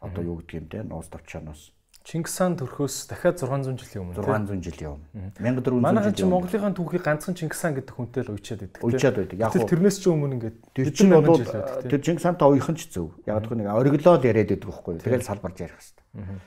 [0.02, 1.72] Одоо юу гэдэг юм те нуус давчаанаас
[2.06, 6.46] Чингис хаан төрхөөс дахиад 600 жилийн өмнө 600 жилийн өмнө 1400 Манайхан чи жилийн өмнө
[6.54, 8.82] Монголын түүхийг ганцхан Чингис хаан гэдэг хүнтэй л уйчаад байдаг.
[8.86, 9.38] уйчаад байдаг.
[9.42, 13.10] Яг уу тэрнээс ч өмнө ингээд тэр чинь бол тэр Чингис хаантай уяхан ч зөв.
[13.26, 15.02] Яг гэх нэг ориглол яриад байдаг байхгүй?
[15.02, 16.40] Тэгэл салбарж ярих хэвээр.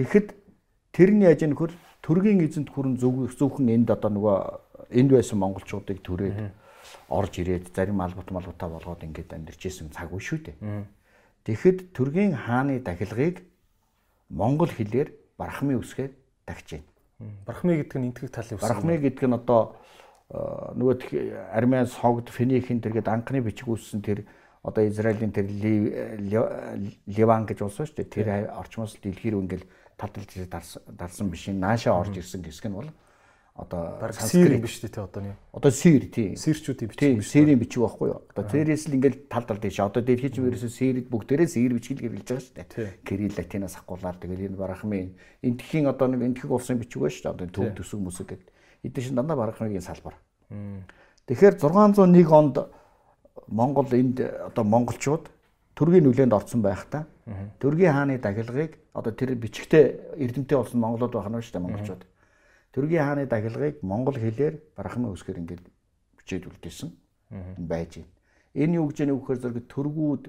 [0.00, 0.28] Тэгэхэд
[0.96, 6.56] тэрний яж нөхөр төргийн эзэнт хүрэн зөв зөвхөн энд одоо нөгөө энд байсан монголчуудыг түрээд
[7.12, 10.56] орж ирээд зарим албат малбатаа болгоод ингээд амьдарч исэн цаг үе шүү дээ.
[11.44, 13.51] Тэгэхэд төргийн хааны дахилгыг
[14.32, 16.12] монгол хэлээр барахмын үсгээр
[16.48, 16.88] тагч байна.
[17.46, 18.64] Бархмын гэдэг нь энтхэг талын үс.
[18.64, 19.76] Барахмын гэдэг нь одоо
[20.32, 24.24] э, нөгөө армян согд финикийн тэргээд анхны бичиг үүссэн тэр
[24.64, 28.10] одоо Израилийн тэр Ли- Ли- Ливан гэж улс шүү дээ.
[28.10, 28.26] Тэр
[28.56, 29.66] орчмоос дэлхий рүү ингээл
[29.98, 31.46] таталж дарсан биш.
[31.50, 32.90] Наашаа орж ирсэн хэсэг нь бол
[33.54, 34.62] одоо санскрит.
[34.62, 35.36] биш те одоо нэг.
[35.52, 36.36] Одоо сир тийм.
[36.36, 38.22] Сирчүүдийн бичиг Тийм, сирийн бичиг байхгүй юу?
[38.32, 39.80] Одоо тэрээс л ингээл тал тал тийш.
[39.80, 43.04] Одоо дэлхийд чинь ерөөсөө сирид бүгдээрээ сир бичиг л хэрэгжилж байгаа шүү дээ.
[43.04, 45.12] Кирилл латинаас ахгуулаад тэгэл энэ барахмын
[45.44, 47.34] энтхийн одоо нэг энтхэг улсын бичиг байна шүү дээ.
[47.36, 48.48] Одоо төв төсөг мүсэг гэдэг.
[48.88, 50.16] Эдгээр чинь дандаа барахмын салбар.
[51.28, 52.56] Тэгэхээр 601 онд
[53.48, 55.28] Монгол энд одоо монголчууд
[55.76, 57.04] төргийн нүлээнд орсон байхдаа
[57.60, 62.02] төргийн хааны дахилгыг одоо тэр бичгтээ эрдэмтэй болсон монголууд байх нь шүү дээ монголчууд.
[62.72, 65.64] Төргийн хааны дахилгыг монгол хэлээр барахмын үсгээр ингээд
[66.18, 66.90] бичээд үлдээсэн
[67.60, 68.10] байж байна.
[68.56, 70.24] Энэ юу гэж яах вэ гэхээр зэрэг төргүүд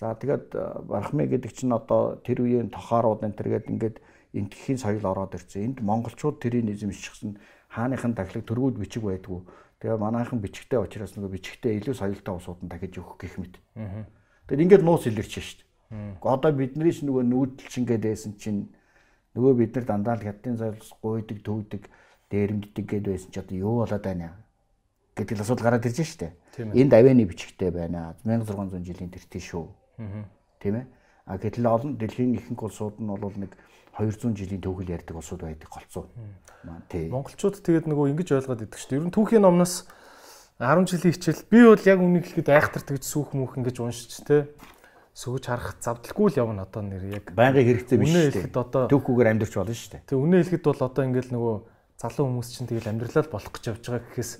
[0.00, 3.96] за тэгээд э, барахмын гэдэг чинь одоо тэр үеийн тохоорууд энэ төргээд ингээд
[4.34, 5.76] энтхийн соёл ороод ирсэн.
[5.76, 7.38] Энд монголчууд тэрийг эзэмшчихсэн
[7.70, 9.40] хааныхын дахилыг төргүүд бичиг байдгүй.
[9.80, 13.54] Тэгээ манайхан бичгтэй учраас нөгөө бичгтэй илүү соёлтой усууд нь дахиж өгөх гэх мэт.
[14.48, 15.64] Тэгээд ингээд нуус илэрч шээ
[16.24, 18.72] Одоо биднээс нөгөө нүүдэлч ингээд байсан чинь
[19.34, 21.82] нөгөө бид нар дандаа л хятадын соёлс гуйдаг, төвдөг,
[22.30, 24.38] дээрэмддэг гэдээ байсан ч одоо юу болоод байна
[25.14, 26.34] гэдэг л асуудал гараад ирж штэ.
[26.58, 28.14] Энд авианы бичгтэй байна.
[28.26, 29.66] 1600 жилийн тэртээ шүү.
[30.58, 30.86] Тийм ээ.
[31.26, 33.54] А гэтэл олон дэлхийн ихэнх улсууд нь бол нэг
[33.94, 36.10] 200 жилийн төгөл ярьдаг улсууд байдаг голцоо.
[36.90, 37.08] Тий.
[37.08, 38.98] Монголчууд тэгээд нөгөө ингэж ойлгоод идэг шүү дээ.
[38.98, 39.86] Ер нь түүхийн номноос
[40.58, 44.50] 10 жилийн хичээл би бол яг үнийг хэлэхэд айхтар тэгж сүүх мүх ингэж уншиж те
[45.14, 48.90] сөгөж харах завдалгүй л явна одоо нэр яг Байнгын хэрэгцээ биш шүү дээ.
[48.90, 50.02] Түүхгүйгээр амьдрч болно шүү дээ.
[50.10, 51.56] тэг үнэ хэлэхэд бол одоо ингээл нөгөө
[52.02, 54.32] залуу хүмүүс чинь тэгэл амьдралаа л болох гэж явж байгаа гэхээс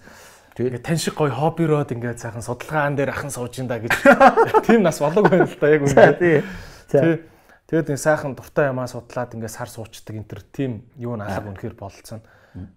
[0.58, 3.94] ингээд тань шиг гоё хоббироод ингээд сайхан судалгаан дээр ахын сууж ин да гэж
[4.66, 6.42] тийм нас болог байна л да яг үнэ.
[6.90, 7.22] Тий.
[7.70, 11.54] Тэгээд нэг сайхан дуртай ямаа судлаад ингээд сар суучдаг энэ төр тийм юу н алга
[11.54, 12.22] үнэхээр болцсон.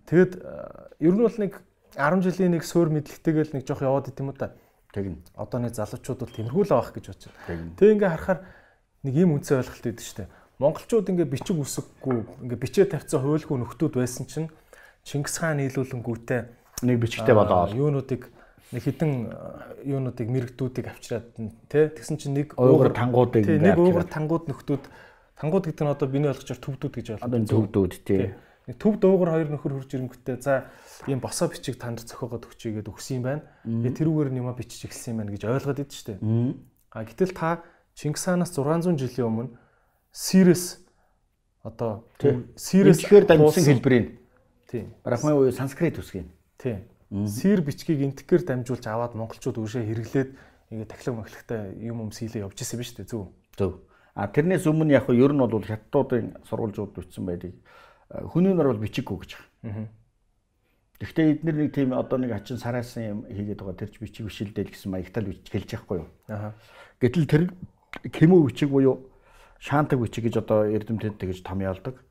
[0.09, 1.61] Тэгэд э, ер нь бол нэг
[1.93, 4.57] 10 жилийн нэг суур мэдлэгтэйгээл нэг жоох яваад идэм үү та.
[4.93, 5.19] Тэгнь.
[5.35, 7.71] Одоо нэг залуучууд бол тэмэрхүү л авах гэж бодож байна.
[7.75, 8.39] Тэг ингээ харахаар
[9.03, 10.27] нэг юм үнцэн ойлголт өгдөө дээ.
[10.57, 12.17] Монголчууд ингээ бичиг үсэггүй
[12.47, 14.49] ингээ бичээ тавьцсан хуйлгүй нөхдүүд байсан чинь
[15.07, 16.41] Чингис хаан нийлүүлэнгүүтээ
[16.87, 17.69] Нэг бичгтэй болоо.
[17.71, 18.27] юунуудыг
[18.73, 19.11] нэг хідэн
[19.85, 21.31] юунуудыг мэрэгдүүдийг авчираад
[21.71, 24.83] тий тэгсэн чинь нэг Уугар тангуудыг нэг уугар тангууд нөхдүүд
[25.39, 27.39] тангууд гэдэг нь одоо биний ойлгочоор төвдүүд гэж Одоо ойлгоо.
[27.39, 28.33] энэ төвдүүд тий.
[28.67, 30.67] Нэг төв дуугар хоёр нөхөр хурж ирэнгүүтээ за
[31.07, 33.43] ийм босоо бичиг танд зохиогоод өгчийгээд өгсөн юм байна.
[33.63, 36.19] Тэгээ тэрүүгээр нь юма бичиж эхэлсэн юм байна гэж ойлгоод идэв штэ.
[36.91, 37.63] А гэтэл та
[37.95, 39.55] Чингис хаанаас 600 жилийн өмнө
[40.11, 40.83] Сирэс
[41.63, 42.11] одоо
[42.59, 44.27] Сирэс Тэгэхээр дамжсан хэлбэрийн
[44.67, 44.93] Тийм.
[45.03, 46.27] Брахмын уу санскрит үсгийн.
[46.59, 46.83] Тийм.
[47.27, 50.29] Сир бичгийг энтгэхэр дамжуулж аваад монголчууд үүшээ хэрэглээд
[50.75, 53.31] ингээ тахлаг махлагтай юм юм сийлээ явж исэн биз дээ зөв.
[53.55, 53.87] Зөв.
[54.11, 57.55] А тэрнээс өмнө яг нь ер нь бол хятадуудын сурвалжууд бичсэн байдаг.
[58.09, 59.87] Хүний нар бол бичиггүй гэж байгаа.
[60.97, 64.89] Гэхдээ эдгээр нэг тийм одоо нэг хачин сараасан юм хийгээд байгаа тэрч бичиг бишэлдэл гэсэн
[64.89, 66.09] маягтал бичиж хэлж байхгүй юу.
[66.25, 66.55] Аха.
[66.97, 67.43] Гэтэл тэр
[68.09, 69.05] кему бичиг буюу
[69.61, 72.01] шаантаг бичиг гэж одоо эрдэмтэд тэгж томьёолдог.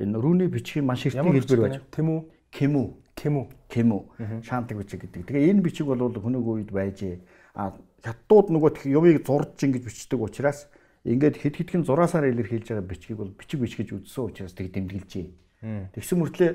[0.00, 1.82] Энэ рүүний бичгийн маш Ямар хэлбэр байж.
[1.92, 2.20] Тэм үү?
[2.48, 3.46] Кему Кем үү?
[3.68, 4.10] кему
[4.42, 5.26] шаантаг бичиг гэдэг.
[5.26, 7.20] Тэгээ энэ бичиг бол хүнийг үед байжээ.
[7.54, 10.66] А хятадууд нөгөө тэг юмыг зурж ингэж бичдэг учраас
[11.04, 15.92] ингээд хэд хэдхэн зураасаар илэрхийлж байгаа бичгийг бол бичиг биш гэж үзсэн учраас тэг дэмдэглэжээ.
[15.92, 16.50] Тэгсэн мөртлөө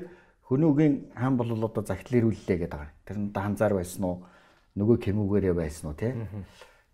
[0.50, 2.90] хөнөөгийн хаан бол одоо загтлэрүүллээ гэдэг байгаа.
[3.06, 4.26] Тэр нь одоо ханзаар байсан уу?
[4.74, 6.18] Нөгөө кемүгээрээ байсан уу тий?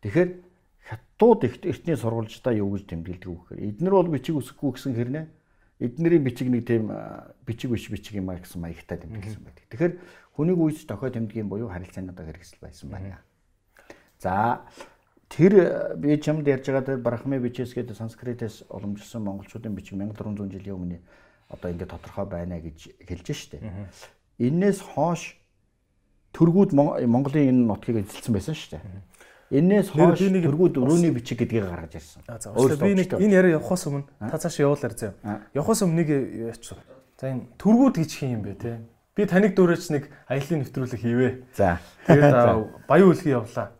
[0.04, 0.30] Тэгэхээр
[0.84, 5.24] хятадууд их эртний сурвалждаа юу гэж тэмдэглэдэг вэ гэхээр эднэр бол бичиг үсэхгүй гэсэн хэрнээ
[5.80, 6.92] эднэрийн бичиг нэг тийм
[7.44, 9.64] бичиг биш бичиг юм а гэсэн маягтай тэмдэглэсэн байдаг.
[9.72, 9.94] Тэгэхээр
[10.36, 13.20] хүнийг үйс дохой тэмдгийн буюу харилцаануудаа хэрэгсэл байсан байна.
[14.20, 14.64] За
[15.28, 15.52] тэр
[15.96, 20.98] би чамд ярьж байгаа тэр Брахме бичээс гэдэг санскритээс уламжилсан монголчуудын бичиг 1400 жилийн өмнө
[21.50, 23.58] одоо ингээд тодорхой байна гэж хэлж штэ.
[24.38, 25.38] Энээс хойш
[26.34, 28.80] төргүүд Мон- Монголын энэ нутгийг эзэлсэн байсан штэ.
[29.50, 32.22] Энээс хойш төргүүд өрөөний бичиг гэдгийг гаргаж ирсэн.
[32.54, 34.94] Уучлаарай би нэг энэ яриа явахаас өмнө та цааш явуулаар.
[35.22, 35.40] А.
[35.54, 36.08] Явахаас өмнө нэг
[36.50, 36.66] яач.
[37.18, 38.82] За энэ түргүүд гэж хин юм бэ те.
[39.16, 41.32] Би таныг дөөрөөч нэг аялын нэвтрүүлэг хийвээ.
[41.56, 41.78] За.
[42.10, 42.34] Тэгээд
[42.90, 43.70] баян үлгий явлаа.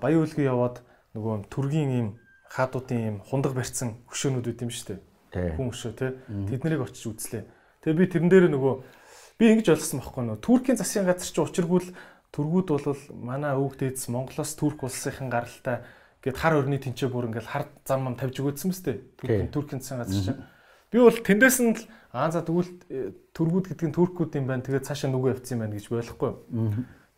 [0.00, 0.80] Баян үлгий яваад
[1.12, 2.08] нөгөө төргийн ийм
[2.48, 4.96] хаадуудын юм хундаг барьсан хөшөөнүүд үүд юм шүү
[5.32, 5.56] дээ.
[5.60, 6.10] Хүн хөшөө тий.
[6.48, 7.44] Тэд нарыг очиж үзлээ.
[7.84, 8.74] Тэгээ би тэрэн дээр нөгөө
[9.36, 11.90] би ингэж ойлгосон байхгүй нөгөө Туркийн засгийн газар чи учиргүй л
[12.28, 15.80] Түргүүд бол манай өвөг дээдс Монголоос Турк улсынхын гаралтай
[16.20, 20.04] гээд хар өрний тэнцээ бүр ингээл хар зам мам тавьж өгөөдсөн мэт Туркийн Туркийн засгийн
[20.04, 20.44] газар чинь.
[20.92, 24.64] Би бол тэндээс нь л аа за тэгвэл э, Түргүүд гэдэг нь Туркүүд юм байна.
[24.64, 26.32] Тэгээд цаашаа нүгөө явцсан юм байна гэж ойлгохгүй.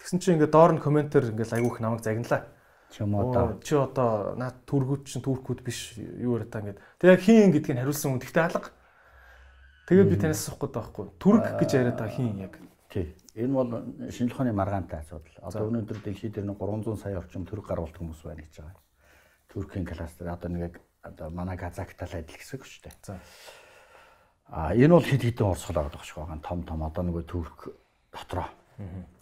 [0.00, 2.48] Тэгсэн чинь ингээд доор нь комментээр ингээл айгүйх намайг загналаа.
[2.90, 6.80] Чи одоо чи одоо наад Түргүүд чинь Туркүүд биш юу яриа та ингээд.
[6.98, 8.72] Тэг яг хин гэдгийг хариулсан хүн тэгтээ алга.
[9.86, 11.06] Тэгээд би танаас асуух гээд байхгүй.
[11.20, 12.54] Түрк гэж яриад байгаа хин яг.
[12.90, 13.14] Тий.
[13.38, 13.70] Энэ бол
[14.10, 15.38] шинжлэх ухааны маргаантай асуудал.
[15.46, 18.82] Одоо өнөөдөр дэлхийд дээр 300 сая орчим төрөг гаргалт хүмүүс байна гэж байгаа.
[19.46, 22.94] Туркийн кластер одоо нэг одоо манай Казахтай л адил шүү дээ.
[23.06, 23.18] За.
[24.50, 26.42] А энэ бол хэд хэдэн байгаа дах шиг байгаа.
[26.42, 27.70] Том том одоо нөгөө Турк
[28.10, 28.50] дотроо.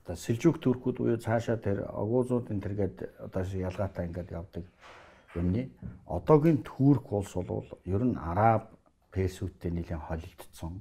[0.08, 4.64] Одоо Сэлжүк Туркүүд буюу цаашаа тэр огуузуудын тэргээд одоо ялгаатай ингээд явдаг
[5.36, 5.68] юмны
[6.08, 8.72] одоогийн Турк улс бол ер нь араб
[9.12, 10.80] Персүүдтэй нэлийн холилдсон.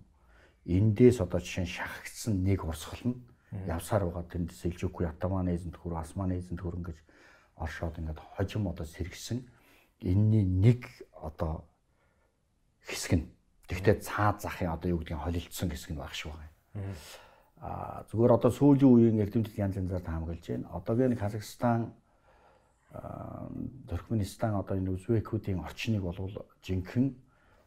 [0.63, 3.19] Эндээс одоо жишээ нь шахагдсан нэг урсгал нь
[3.67, 6.95] явсаар байгаа тэнд Сэлжүкгүй Атаман эзэнт хөр Осман эзэнт хөр ингэж
[7.59, 9.43] оршоод ингээд хожим одоо сэргсэн.
[10.07, 11.67] Энийний нэг одоо
[12.87, 13.27] хэсэг нь
[13.67, 17.26] тэгтээ цаад захын одоо юу гэдгийг холилдсон хэсэг нь баг шүү байгаа.
[17.61, 20.69] Аа зүгээр одоо сүүлийн үеийн эрдэмтэд янз янзаар таамаглаж байна.
[20.77, 21.93] Одоогийн Казахстан
[23.89, 27.13] Туркменистан одоо энэ Узбекүүдийн орчныг болвол жинхэнэ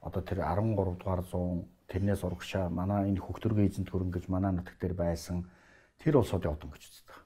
[0.01, 4.79] одоо тэр 13 дугаар 100 тэрнээс урагшаа манай энэ хөгтөргөө эзэнт хөрөнгө гэж манай нутаг
[4.79, 5.51] дээр байсан
[5.99, 7.17] тэр улсуудын одон гэж үздэг.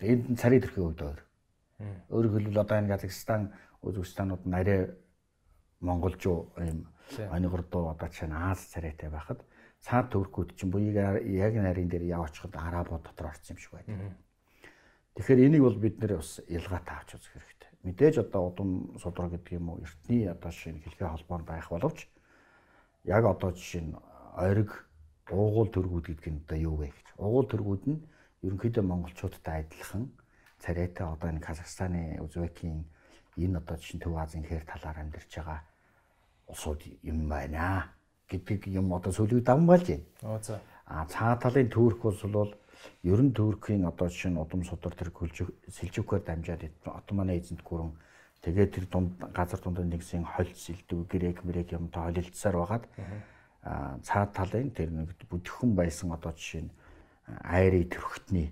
[0.00, 1.20] Энд царийн төрхийн хувьд өөр.
[2.10, 3.52] Өөрөөр хэлбэл одоо энэ Казахстан,
[3.84, 4.96] Өзбекстанууд нарийн
[5.80, 6.88] монголжуу ийм
[7.30, 9.44] онигордуу одоо чинь Аз царайтай байхад
[9.82, 14.16] цаад төркүүд чинь буюу яг нарийн дээр яваачхад арабууд дотор орсон юм шиг байна.
[15.14, 17.70] Тэгэхээр энийг бол бид нэр бас ялгаатай авч үзэх хэрэгтэй.
[17.82, 18.70] Мэдээж одоо удам
[19.02, 22.06] судраг гэдэг юм уу эртний одоо шинэ хэлхээ холбоор байх боловч
[23.02, 23.94] яг одоо жишээ нь
[24.38, 24.70] ориг
[25.30, 27.06] уугуул төргүүд гэдэг нь одоо юу вэ гэж.
[27.18, 27.98] Уугуул төргүүд нь
[28.46, 30.06] ерөнхийдөө монголчуудтай адилхан
[30.62, 32.86] царайтай одоо энэ Казахстаны, Узбекийн
[33.34, 35.60] энэ одоо жишээ нь Төв Азийн хээр талаар амьдарч байгаа
[36.46, 37.97] улсууд юм байна
[38.28, 39.86] гэдэг юм одоо сүлийг давмгаалж
[40.22, 40.40] байна.
[40.42, 40.60] За.
[40.86, 42.54] А цаа талын Турк улс бол
[43.02, 47.92] ер нь Туркийн одоо жишээ нь удам судар тэр Сэлжүкээр дамжаад Отоманы эзэнт гүрэн
[48.44, 52.84] тэгээд тэр дунд газар дунд нэгсэн холь сэлдүү грек мэрэг юмтай холилдсаар байгаад
[53.62, 56.72] а цаад талын тэр нэг бүдгхэн байсан одоо жишээ нь
[57.42, 58.48] айрын төрхтний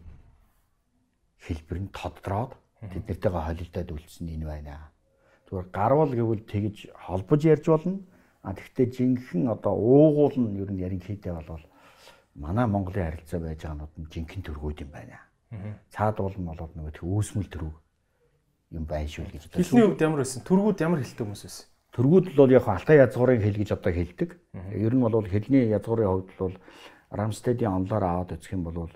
[1.47, 2.53] хэлбэр нь тоддроод
[2.83, 4.91] тэд нэртэйгээ холилдоод үлдсэн энэ байна.
[5.47, 8.03] Зүгээр гарвал гэвэл тэгж холбож ярьж болно.
[8.47, 11.67] А тэгвэл жинхэнэ одоо уугуул нь ер нь ярин хийдэ болвол
[12.39, 15.19] манай Монголын харилцаа байж байгаанууд нь жинхэнэ төргүүд юм байна.
[15.91, 17.75] Цаад уул нь болоод нөгөө үүсмэл төрөв
[18.71, 19.51] юм байна шүү гэж.
[19.51, 20.47] Хэлний хувьд ямар байсан?
[20.47, 21.67] Төргүүд ямар хэлтэй хүмүүс байсан?
[21.97, 24.31] Төргүүд бол яг алтай язгуурын хэл гэж одоо хэлдэг.
[24.79, 26.55] Ер нь бол хэлний язгуурын хувьд бол
[27.11, 28.91] Рамстедийн онлоор аваад үзэх юм бол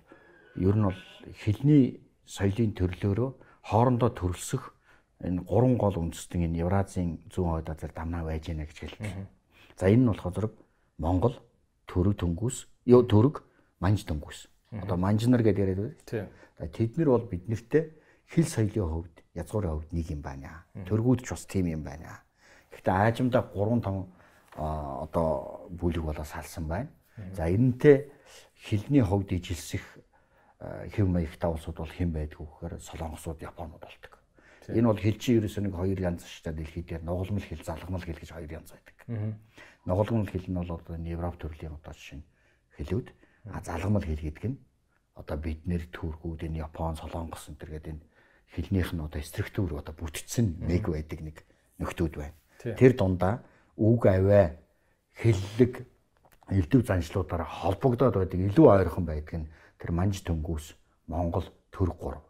[0.55, 1.01] ер нь бол
[1.43, 3.31] хэлний соёлын төрлөөрөө
[3.67, 4.75] хоорондоо төрөлсөх
[5.27, 9.40] энэ гурван гол үндэстэн энэ Евразийн зүүн хойд азар дамнаа байж гэнэ гэж хэлдэг.
[9.81, 10.55] За энэ нь болохоор зэрэг
[11.01, 11.37] Монгол,
[11.89, 13.41] Төрөг Төнгүүс, ёо Төрөг,
[13.81, 14.53] Манж Төнгүүс.
[14.85, 16.05] Одоо манжнар гэдээ яриад байна.
[16.05, 16.27] Тийм.
[16.61, 17.97] За тэд нар бол бид нартэй
[18.29, 20.69] хэл соёлын хувьд, язгуурын хувьд нэг юм байна.
[20.85, 22.21] Төргүүд ч бас тийм юм байна.
[22.71, 24.21] Гэхдээ аажимдаа 3 5
[24.61, 26.93] одоо бүлэг болоо салсан байна.
[27.33, 28.13] За энэнтэй
[28.61, 29.83] хилний хувьд ижилсэх
[30.93, 34.13] хэв маягтай улсууд бол хэн байдгүй гэхээр солонгосууд японууд болдог.
[34.69, 38.21] Энэ бол хэл чинь ерөөсөө нэг хоёр янз штай дэлхийд дээр нугалмал хэл залгамал хэл
[38.21, 38.97] гэж хоёр янз байдаг.
[39.91, 42.23] Нугалмал хэл нь бол одоо Европ төрлийн одоо жишээ
[42.79, 43.09] хэлүүд
[43.51, 44.59] а залгамал хэл гэдэг нь
[45.19, 48.05] одоо бид нэр Түркүүд энэ Япон солонгос энэ төр гэдэг энэ
[48.55, 51.37] хэлнийх нь одоо структур одоо бүтцэн нэг байдаг нэг
[51.83, 52.39] нөхдүүд байна.
[52.79, 53.43] Тэр дундаа
[53.75, 54.55] үг аваа
[55.19, 55.83] хэллэг
[56.55, 60.67] элдв заншлуудаараа холбогдоод байдаг илүү ойрхон байдаг нь тэр манж төнгөөс
[61.11, 62.23] Монгол төрг гур.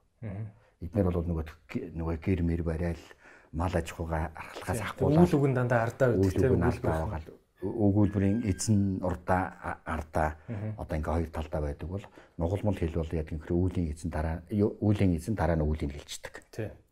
[0.81, 1.45] Эднэр бол нөгөө
[1.93, 3.05] нөгөө гэр мэр барайл
[3.53, 5.21] мал аж ахуйгаа аргалахаас ахгүйла.
[5.21, 10.37] Үйл үгэн дандаа ардаа тийм үйл өгүүлбэрийн эзэн урдаа ардаа
[10.81, 12.05] одоо ингээ хоёр талдаа байдаг бол
[12.41, 16.35] нугалмал хэл бол яг ингээ үүлийн эзэн дараа үүлийн эзэн дараа нь үүлийг хэлцдэг.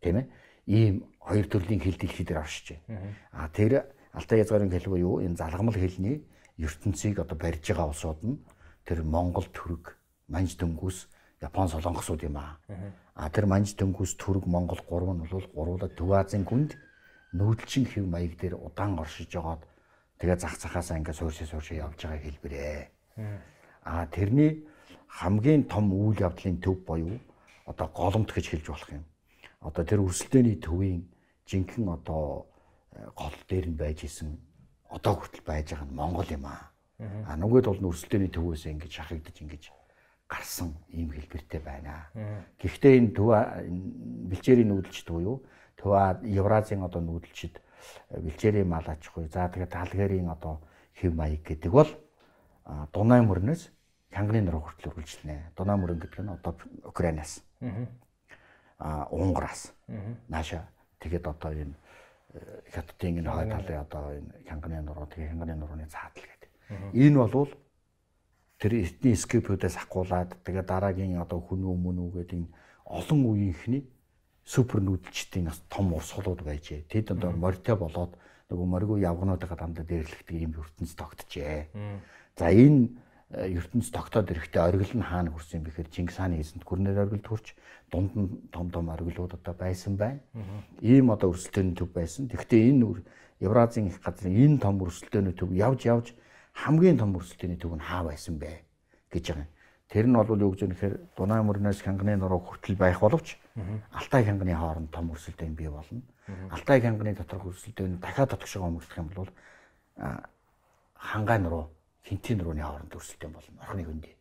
[0.04, 0.26] Тийм ээ.
[0.68, 3.16] Ийм хоёр төрлийн хэл дэлхий дээр оршиж байна.
[3.32, 6.20] А тэр алтай язгарын хэл буюу энэ залгамал хэлний
[6.60, 8.36] ертөнцийг одоо барьж байгаа улсууд нь
[8.84, 9.96] тэр Монгол төрөг
[10.28, 11.08] манж дөнгүүс
[11.40, 12.58] Япон солонгосууд юм аа.
[13.14, 16.74] А тэр манж дөнгүүс төрөг Монгол гурав нь бол гуруула Төв Азийн гүнд
[17.32, 19.62] нүүдэлчин хэв маяг дээр удаан оршиж жагаад
[20.18, 22.88] тэгээ зах цахаасаа ингээ суурши суурши явж байгаа хэлбэрээ.
[23.82, 24.66] А тэрний
[25.06, 27.18] хамгийн том үйл явдлын төв боيو
[27.66, 29.04] одоо голомт гэж хэлж болох юм.
[29.60, 31.06] Одоо тэр өрсөлдөөний төвийн
[31.46, 32.46] жинхэнэ одоо
[33.14, 34.38] гол дээр нь байж исэн
[34.90, 36.70] одоо хүртэл байж байгаа нь Монгол юм аа.
[36.98, 39.62] А нүгэд бол өрсөлдөөний төвөөс ингэж шахагдаж ингэж
[40.28, 42.10] гарсан ийм хэлбэртэй байна.
[42.60, 43.30] Гэхдээ энэ төв
[44.28, 45.40] бэлчээрийн нүүдэлчд буюу
[45.78, 45.94] төв
[46.26, 47.60] Евразийн одоо нүүдэлчд
[48.10, 50.60] бэлчээрийн мал аж ахуй за тэгээд талгэрийн одоо
[50.94, 51.90] хэв маяг гэдэг бол
[52.92, 53.72] Дунай мөрнөөс
[54.12, 55.52] Хянганы нуруу хүртэл үргэлжлэнэ.
[55.56, 56.52] Дунай мөрөн гэдэг нь одоо
[56.84, 57.44] Украинаас.
[58.78, 59.72] Аа Унгараас.
[60.28, 60.68] Нааша
[61.00, 61.76] тэгээд одоо энэ
[62.72, 66.50] хятадын энэ хой талын одоо энэ Хянганы нуруу тэгээд Хянганы нурууны цаатал гэдэг.
[66.92, 67.52] Энэ болвол
[68.60, 72.48] тэр этний скипүүдээс ахгуулаад тэгээ дараагийн одоо хүн өмнө үгээд энэ
[72.84, 73.84] олон үеийнхний
[74.48, 76.88] супер нүүдэлчдийн бас том урсгалууд байжээ.
[76.88, 78.16] Тэд одоо морьтой болоод
[78.48, 81.68] нөгөө моргүй явгнуудаа дандаа дээрлэгдэг юм ертөнц тогтжээ.
[82.32, 82.88] За энэ
[83.36, 87.20] э, ертөнц тогтоод ирэхдээ оргил нь хаана хүрсэн юм бэхээр Чингис хааны эзэнт гүрнээр оргил
[87.20, 87.52] төрч
[87.92, 90.24] дунд нь том том оргилууд одоо байсан байна.
[90.80, 92.32] Ийм одоо өрсөлдөөний төв байсан.
[92.32, 93.04] Тэгэхдээ энэ
[93.44, 96.06] Евразийн их газрын энэ том өрсөлдөөний төв явж явж
[96.56, 98.64] хамгийн том өрсөлдөөний төв нь хаа байсан бэ
[99.12, 99.52] гэж байгаа юм.
[99.88, 103.38] Тэр нь бол юу гэж нэхэр Дунай мөрнөөс Хянганы нуруу хүртэл байх боловч
[103.92, 106.02] Алтай хянганы хооронд том өрсөлдөөн бий болно.
[106.50, 109.30] Алтай хянганы доторх өрсөлдөөн дахиад дотгошоо өнгөрөх юм бол
[110.94, 111.70] хангай нуруу
[112.04, 113.58] хинтийн нурууны хооронд өрсөлдөөн болно.
[113.62, 114.14] Орхны хөндий.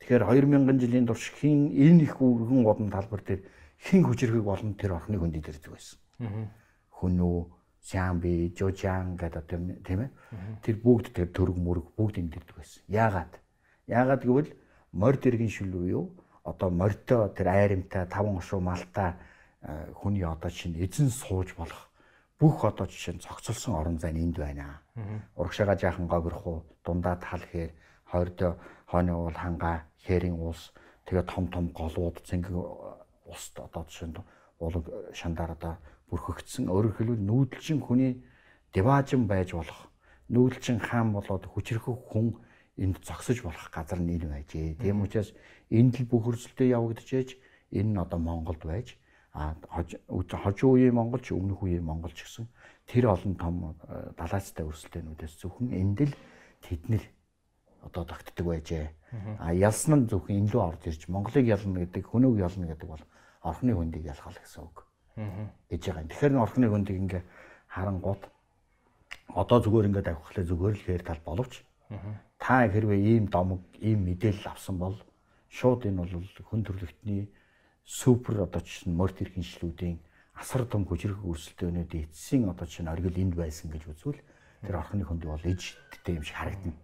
[0.00, 3.40] Тэгэхээр 2000 жилийн турш хин энэ их өргөн годон талбар дээр
[3.78, 5.98] хин хүчрхэг болон тэр орхны хөндөй дээр зүг байсан.
[6.98, 7.38] Хүнүү,
[7.82, 10.10] Сямби, Жожан гэдэг тийм ээ.
[10.62, 12.82] Тэр бүгд тэр төрөг мөрөг бүгд энэ дэрдэг байсан.
[12.86, 13.32] Яагаад?
[13.90, 14.50] Яагаад гэвэл
[14.92, 16.14] морд иргэн шил уу
[16.44, 19.14] одоо морьтой тэр айрамтай таван ошуу малтай
[19.94, 21.88] хүний одоо чинь эзэн сууж болох.
[22.38, 24.82] Бүх одоо жишээ нь цогцолсон орон зай энд байна.
[25.36, 27.70] Урагшаага жаахан гогрох дундаа тал хээр
[28.10, 28.58] хойрдоо
[28.90, 30.74] хойны уул хангаа хээрийн уус
[31.06, 32.58] тэгээ том том голууд зингийн
[33.30, 34.18] уст одоо жишээ нь
[34.58, 34.84] улаг
[35.14, 35.74] шандаар одоо
[36.10, 36.66] бүрхэгдсэн.
[36.66, 38.18] Өөрөөр хэлбэл нүүдэлчин хүний
[38.74, 39.88] деважин байж болох.
[40.28, 42.34] Нүүдэлчин хаан болоод хүчрэхэг хүн
[42.76, 44.82] энд зогсож болох газар энэ байжээ.
[44.82, 45.30] Тийм учраас
[45.72, 47.28] энд л бүх хөрсөлтөө явагдчихэж
[47.72, 48.88] энэ нь одоо Монголд байж
[49.32, 49.56] а
[50.44, 52.44] хожуу үеийн монголч өмнөх үеийн монголч гэсэн
[52.84, 53.56] тэр олон том
[53.88, 56.14] э, далайцтай өрсөлдөөнүүдээс зөвхөн энд л
[56.60, 57.04] тэднэр
[57.88, 58.92] одоо тогтдог байжээ.
[59.40, 63.04] А ялсан нь зөвхөн энэ лөө орж ирж Монголыг ялна гэдэг хөнөөг ялна гэдэг бол
[63.40, 64.76] орхны хөндийг ялгал гэсэн үг.
[65.72, 66.08] гэж байгаа юм.
[66.12, 67.22] Тэгэхээр орхны хөндийг ингээ
[67.72, 68.22] харангууд
[69.32, 71.64] одоо зүгээр ингээд авихлаа зүгээр л хээр тал боловч
[72.40, 74.96] та хэрвээ ийм домог ийм мэдээлэл авсан бол
[75.52, 76.12] шууд энэ бол
[76.48, 77.28] хүн төрөлхтний
[77.84, 80.00] супер одоо чинь морт иргэншлүүдийн
[80.40, 84.20] асар том хүчрэх өрсөлдөөнүүд эцсийн одоо чинь оргил энд байсан гэж үзвэл
[84.64, 86.78] тэр орхны хөндөө бол ижтэй юм шиг харагдана.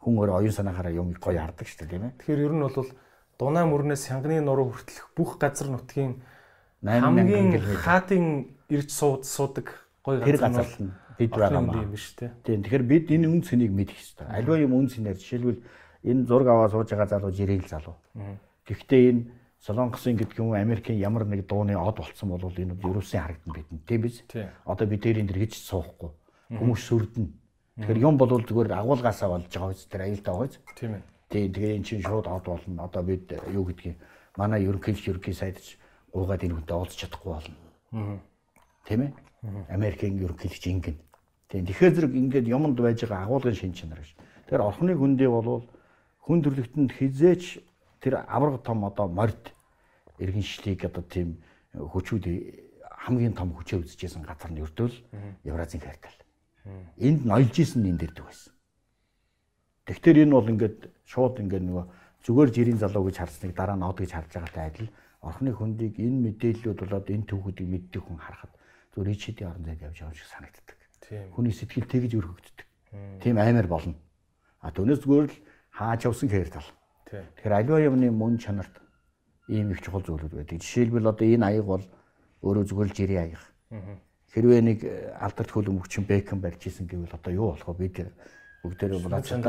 [0.00, 2.16] Хүн өөр оюун санаагаараа юм гоё хардаг шүү дээ тийм ээ.
[2.16, 2.88] Тэгэхээр ер нь бол
[3.36, 6.22] дунаа мөрнөөс хянганы нуруу хүртэлх бүх газар нутгийн
[6.80, 12.30] хамгийн хаатын ирж суудаг гоё газар нь бид байгаа юм биш үү?
[12.40, 12.62] Тийм.
[12.64, 14.26] Тэгэхээр бид энэ үн цэнийг мэдэх хэрэгтэй.
[14.32, 15.60] Альва юм үн цэнээр жишээлбэл
[16.04, 17.96] энэ зураг аваа сууж байгаа залуу жирэл залуу.
[18.68, 19.22] Гэхдээ энэ
[19.64, 24.00] Солонгосын гэдэг юм Америкийн ямар нэг дууны од болцсон бол энэ ерөөсөн харагдана бидэнд тийм
[24.04, 24.20] биз?
[24.68, 26.12] Одоо бид тэрийн дэр гэж суухгүй.
[26.52, 27.32] Хүмүүс сүрдэнэ.
[27.80, 30.60] Тэгэхээр юм бол зүгээр агуулгаасаа болж байгаа үст тэр аюултай байгаа үст.
[30.76, 31.02] Тийм ээ.
[31.32, 32.84] Тийм тэгээ эн чинь шууд од болно.
[32.84, 33.96] Одоо бид юу гэдгийг
[34.36, 35.80] манай ерөнхийлөгч ерөнхий сайдч
[36.12, 37.56] гуугаад энэ хүнтэй уулзах чадахгүй болно.
[38.84, 39.10] Тийм ээ?
[39.72, 40.96] Америкийн ерөнхийлөгч ингэн.
[41.48, 44.12] Тийм тэгэхээр зэрэг ингээд юмд байж байгаа агуулгын шин чанар гэж.
[44.44, 45.64] Тэгэхээр орхны хүндээ болвол
[46.24, 47.60] хүн төрлөختөнд хизээч
[48.00, 49.52] тэр авраг том одоо морд
[50.18, 51.44] иргэншлийг одоо тийм
[51.76, 52.24] хүчүүд
[53.04, 54.96] хамгийн том хүчээ үзэжсэн газар нь өрдөөл
[55.44, 56.16] Евразийн квартал.
[56.96, 58.52] Энд ноёлж исэн энэ дэрдэг байсан.
[59.84, 61.84] Тэгэхээр энэ бол ингээд шууд ингээд нөгөө
[62.24, 64.88] зүгээр жирийн залуу гэж харсныг дараа нь од гэж харж байгаатай адил
[65.20, 68.52] орхны хөндийг энэ мэдээллүүд болоод энэ төвхүүдийг мэддэг хүн харахад
[68.96, 70.68] зүгээр ичэдийн орон зайд явж байгаа юм шиг санагддаг.
[71.36, 72.68] Хүний сэтгэл тэгж өргөгддөг.
[73.20, 73.96] Тийм аймаар болно.
[74.64, 75.36] А түүнээс зүгээр л
[75.74, 76.68] хааж явсан хэр тал.
[77.10, 78.78] Тэгэхээр аливаа юмны мөн чанарт
[79.50, 80.62] ийм их чухал зүйлүүд байдаг.
[80.62, 81.84] Жишээлбэл одоо энэ аяг бол
[82.46, 83.42] өөрөө зүгээр л жирийн аяг.
[84.30, 87.86] Хэрвээ нэг э, алдарт хөлөм өвчин Бекхэм барьж исэн гэвэл одоо юу болох вэ?
[87.86, 87.96] Бид
[88.64, 88.98] бүгдээрээ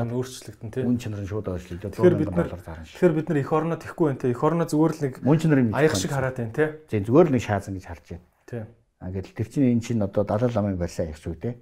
[0.05, 0.84] нь өөрчлөгдөн тий.
[0.86, 1.89] Мөн чанар нь шууд өөрчлөгдөв.
[1.89, 4.30] Тэгэхээр бид нар тэгэхээр бид нар эх орноо тэхгүй байна тий.
[4.36, 6.69] Эх орноо зүгээр л нэг мөн чанарын аяг шиг хараад байна тий.
[6.86, 8.26] Зөв зүгээр л нэг шаазан гэж харж байна.
[8.45, 8.63] Тий.
[8.99, 11.55] А гэтэл тэр чинь эн чинь одоо далай ламын барьсан аяг шүү дээ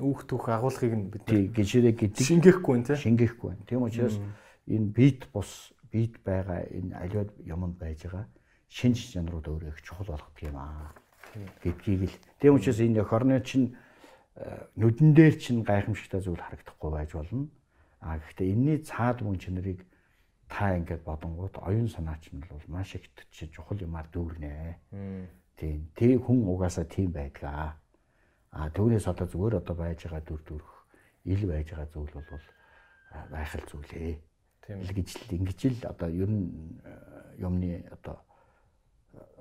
[0.00, 2.98] үүх түүх агуулгыг нь бид гişэрээ гэдэг шингээхгүй байна тий.
[2.98, 3.66] Шингээхгүй байна.
[3.68, 4.16] Тийм учраас
[4.66, 8.26] энэ бит бус бит байгаа энэ аливаа юмд байж байгаа
[8.66, 10.90] шинж чанарууд өөрөө их чухал болгох юм аа.
[11.62, 13.78] Гэдгийг л тийм учраас энэ хорны чинь
[14.34, 17.46] э, нүдэн дээр чинь гайхамшигтай зүйл харагдахгүй байж болно.
[18.02, 19.86] А гэхдээ энэний цаад мөн чанарыг
[20.50, 24.78] та ингээд бодонгууд оюун санаа чинь бол маш их чухал юмар дүүрнэ.
[25.54, 25.90] Тийм.
[25.94, 27.78] Тэг хүн угаасаа тийм байдгаа.
[28.54, 30.70] А түүнээс одоо зүгээр одоо байж байгаа дүр төрх
[31.26, 32.46] ил байж байгаа зүйл бол
[33.30, 34.14] байх л зүйлээ.
[34.62, 36.78] Тийм л гэж л ингэж л одоо ер нь
[37.42, 38.22] юмны одоо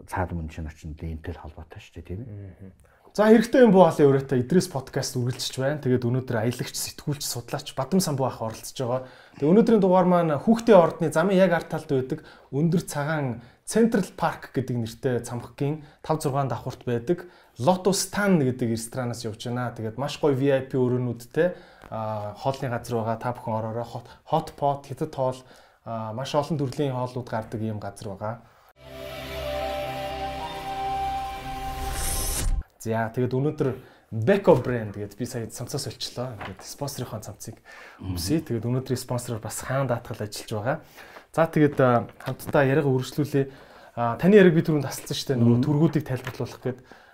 [0.10, 2.74] цаад мөн чинь очинд энтэй холбоотой шүү дээ тийм ээ.
[3.14, 5.78] За хэрэгтэй юм буу халын өрөөтэй Идрис подкаст үргэлжиж байна.
[5.78, 9.06] Тэгээд өнөөдөр аялагч, сэтгүүлч, судлаач Бадам самбуу ах оролцож байгаа.
[9.38, 14.50] Тэгээд өнөөдрийн дугаар маань хүүхдийн ордны замын яг арт талд байдаг өндөр цагаан Central Park
[14.58, 17.30] гэдэг нэртэй цамхгийн 5 6 давхурт байдаг.
[17.60, 19.70] Lotus Tan гэдэг ресторанаас явж байна.
[19.78, 21.54] Тэгээд маш гоё VIP өрөөнүүдтэй
[22.42, 23.18] хоолны газар байгаа.
[23.22, 23.86] Та бүхэн ороорой.
[24.34, 25.38] Hot pot, хятад хоол,
[25.86, 28.42] маш олон төрлийн хооллууд гардаг ийм газар байгаа.
[32.82, 33.70] За тэгээд өнөөдөр
[34.14, 36.34] Beko брэнд гэдэг би сая цамцаас олчлоо.
[36.34, 37.62] Ингээд спонсорынхон цамцыг
[38.02, 38.42] өмсөе.
[38.42, 40.78] Тэгээд өнөөдрийн спонсороор бас хаан даатгал ажиллаж байгаа.
[41.34, 41.78] За тэгээд
[42.18, 43.46] хамтдаа яриага үргэлжлүүлээ.
[43.94, 45.42] Таны яриг би түрүүнд тасалсан шүү дээ.
[45.42, 46.62] Нөгөө төргүүдийг тайлбарлуулах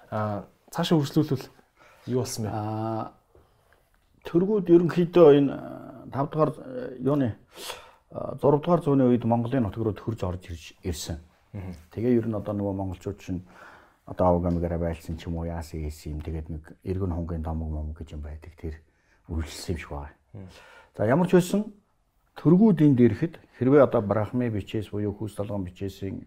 [0.10, 1.46] гээд цаашаа үргэлжлүүлвэл
[2.10, 2.52] юу болсон бэ?
[2.52, 3.14] Аа
[4.26, 5.54] төргүүд ерөнхийдөө энэ
[6.12, 6.52] 5 дугаар
[7.00, 7.38] юуны
[8.12, 10.44] 6 дугаар зууны үед Монголын нутаг руу төрж орж
[10.84, 11.22] ирсэн.
[11.94, 13.42] Тэгээ ер нь одоо нөгөө монголчууд чинь
[14.06, 17.94] одоо авгамгаараа байлсан ч юм уу яасан хийсэн юм тэгээд нэг эргэн хонгийн домог мом
[17.94, 18.82] гэж юм байдаг тэр
[19.30, 20.18] үргэлжлсэн юм шиг байна.
[20.98, 21.70] За ямар ч байсан
[22.38, 26.26] төргүүд энд ирэхэд хэрвээ одоо брахми бичээс буюу хүүс толгон бичээсийн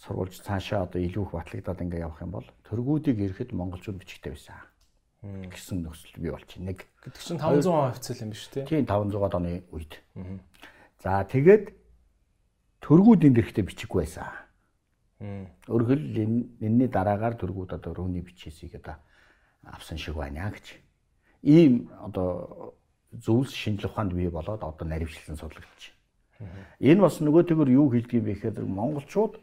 [0.00, 4.56] сургуульч цаашаа одоо илүү их батлагдаад ингээ явах юм бол төргүүдийг ирэхэд монголчууд бичгтэй байсан
[5.20, 6.88] гэсэн нөхцөл бий болчих нэг.
[7.04, 8.64] Гэдэг чинь 500% хвцэл юм биш үү?
[8.64, 10.00] Тийм 500-аад оны үед.
[11.04, 11.76] За тэгээд
[12.80, 14.24] төргүүд энд ирэхдээ бичиггүй байсан.
[15.68, 18.96] Өөрөөр хэлбэл энэний дараагаар төргүүд одоо рүүний бичээсийг одоо
[19.68, 20.80] авсан шиг байна гэж.
[21.44, 22.72] Ийм одоо
[23.12, 25.92] зөвлөс шинжлэх ухаанд бий болоод одоо наривчлсан судлагдчих.
[26.80, 29.36] Энэ бас нөгөө төгөр юу хэлдэг юм бэ гэхээр монголчууд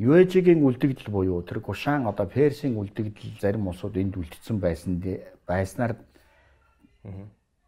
[0.00, 4.96] Юэжигийн үлдэгдэл буюу тэр Гушаан одоо Персийн үлдэгдэл зарим улсууд энд үлдсэн байсан
[5.44, 6.00] байснаар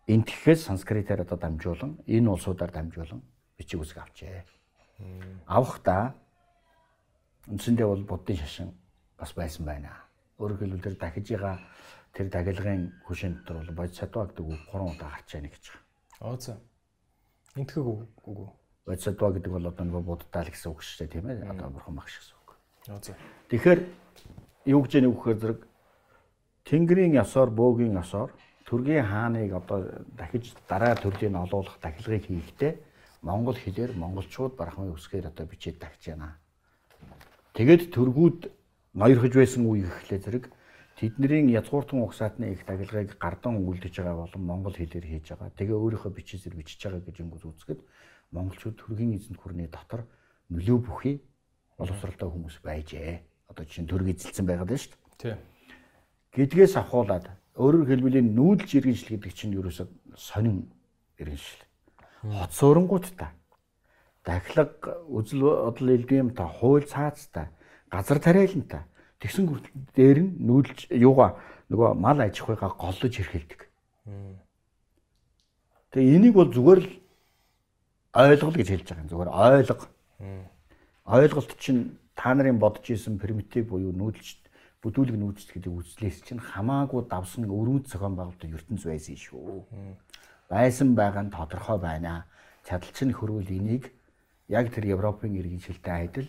[0.09, 3.21] энтгэхээс санскритээр одоо дамжуулан энэ улсуудаар дамжуулан
[3.61, 4.49] бичиг үсэг авчээ.
[5.45, 6.17] Авахдаа
[7.53, 8.73] үндсэндээ бол буддын шашин
[9.21, 9.93] бас байсан байна.
[10.41, 11.61] Өөрөөр хэлбэл тэр дахиж байгаа
[12.17, 15.85] тэр тагилгын хөшийн дотор бол бодисатва гэдэг үг 3 удаа гарч яана гэж байна.
[16.33, 16.57] Аа за.
[17.61, 18.62] Энтгэх үг үү?
[18.87, 21.47] Бодисатва гэдэг бол одоо нөгөө буддаа л гэсэн үг шүү дээ тийм ээ.
[21.47, 22.51] Одоо бурхан багш гэсэн үг.
[23.51, 23.81] Тэгэхээр
[24.67, 25.61] юу гэж яах вэ зэрэг
[26.67, 28.31] Тэнгэрийн ёсоор бөөгийн ёсоор
[28.67, 32.73] төргийн хааныг одоо дахиж дараа төрлийн олуулах тахилгыг хийхдээ
[33.23, 36.39] монгол хэлээр монголчууд барахмын үсгээр одоо бичээд тагч яана.
[37.55, 38.41] Тэгээд төргүүд
[38.95, 40.45] ноёрхож байсан үе ихлэ зэрэг
[40.99, 45.51] тэдний язгууртан угсаатны их тагилгыг гардан үлдэж байгаа болон монгол хэлээр хийж байгаа.
[45.59, 47.81] Тэгээ өөрийнхөө бичээсээр бичиж байгаа гэж өнгөс үзэхэд
[48.33, 50.09] монголчууд төргийн эзэнт гүрний дотор
[50.51, 51.17] нөлөө бүхий
[51.79, 53.23] боловсралтай хүмүүс байжээ.
[53.53, 55.37] Одоо чинь төрөг эзэлсэн байгаад байна шүү дээ.
[55.37, 55.39] Тийм.
[56.33, 57.27] Гэдгээс авахуулаад
[57.61, 60.73] өөрөөр хэлбэл нүүдэлж иргэншил гэдэг чинь ерөөсөө сонин
[61.21, 61.61] иргэншил.
[62.25, 63.37] Хот суурангуудтай
[64.25, 67.53] дахилга үзэл бодол та хууль цаацтай
[67.91, 68.89] газар тариалантай
[69.21, 69.45] тэгсэн
[69.93, 71.37] дээр нь нүүдэлж юугаа
[71.69, 73.61] нөгөө мал аж ахуйгаа голлож хэрхэлдэг.
[75.93, 76.89] Тэгээ энийг бол зүгээр л
[78.13, 79.11] ойлгол гэж хэлж байгаа юм.
[79.11, 79.87] Зүгээр ойлго.
[81.09, 84.39] Ойлголт чинь та нарын бодож исэн примитив буюу нүүдэлж
[84.85, 89.65] бүдүүлэг нүүдэлж гэдэг үзлээс чинь хамаагүй давсан өрөөнд зохион байгуулалтын ертөнц байсан шүү.
[90.53, 92.27] Байсан байгаа нь тодорхой байна.
[92.69, 93.91] Чадалчин хөрвөл энийг
[94.49, 96.29] яг тэр Европын иргэншилтэй адил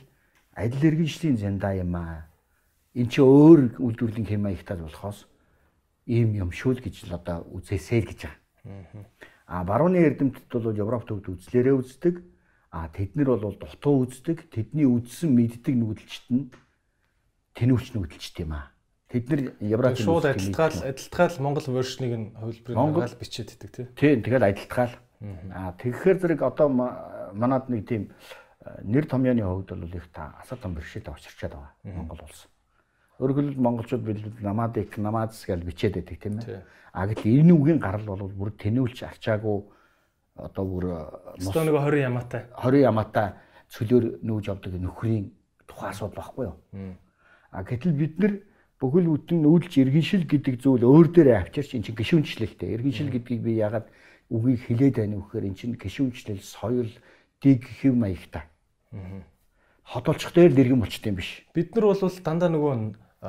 [0.56, 2.30] адил иргэншлийн зянда юм аа.
[2.96, 5.28] Эн чи өөр үйлдвэрлэлийн хэм маягтай болохоос
[6.06, 9.04] ийм юм шүү л гэж л одоо үзээсэй л гэж байгаа.
[9.46, 12.16] А барууны эрдэмтэд бол Европ төвд үзлээрээ үздэг.
[12.72, 14.50] А тэднэр бол дутуу үздэг.
[14.50, 16.50] Тэдний үзсэн мэддэг нүүдэлчт нь
[17.54, 18.74] тэнүүч нүүдэлчт юм аа.
[19.14, 22.78] Тэд нар Европ шууд адилтгаал адилтгаал Монгол вершнийг нь хувилбарыг
[23.14, 23.86] гаргаад бичээд идэг тий.
[23.94, 24.96] Тийм тэгэл адилтгаал.
[25.54, 26.68] Аа тэгэхээр зэрэг одоо
[27.38, 28.10] манад нэг тийм
[28.82, 32.50] нэр томьёоны хувьд бол их та асар том бэрхшээлтэй очирчаад байгаа Монгол улс.
[33.24, 36.60] Өөрөөр хэлбэл монголчууд бид намадик намадс гэж бичээд байдаг тийм ээ.
[36.92, 39.64] А гэтэл энэ үгийн гарал бол бүр тэнүүлж арчаагүй
[40.36, 40.86] одоо бүр
[41.40, 43.28] өстөө нэг 20 ямаатай 20 ямаатай
[43.72, 45.32] цөлөөр нүүж явдаг нөхрийн
[45.64, 46.58] тухайн асуудал баггүй юу.
[47.56, 48.34] А гэтэл бид нар
[48.84, 52.76] бүхэл бүтэн нүүдэлж иргэншил гэдэг зүйл өөр дээрээ авчирч эн чинь гişүнчлэлтэй.
[52.76, 53.88] Иргэншил гэдгийг би ягаад
[54.28, 56.92] үгийг хилээд байна вэ гэхээр эн чинь гişүнчлэл, соёл,
[57.40, 58.44] дэг хэв маягтай.
[59.88, 61.48] Хотолцох дээр дэргэн болчт юм биш.
[61.56, 62.74] Бид нар бол дандаа нөгөө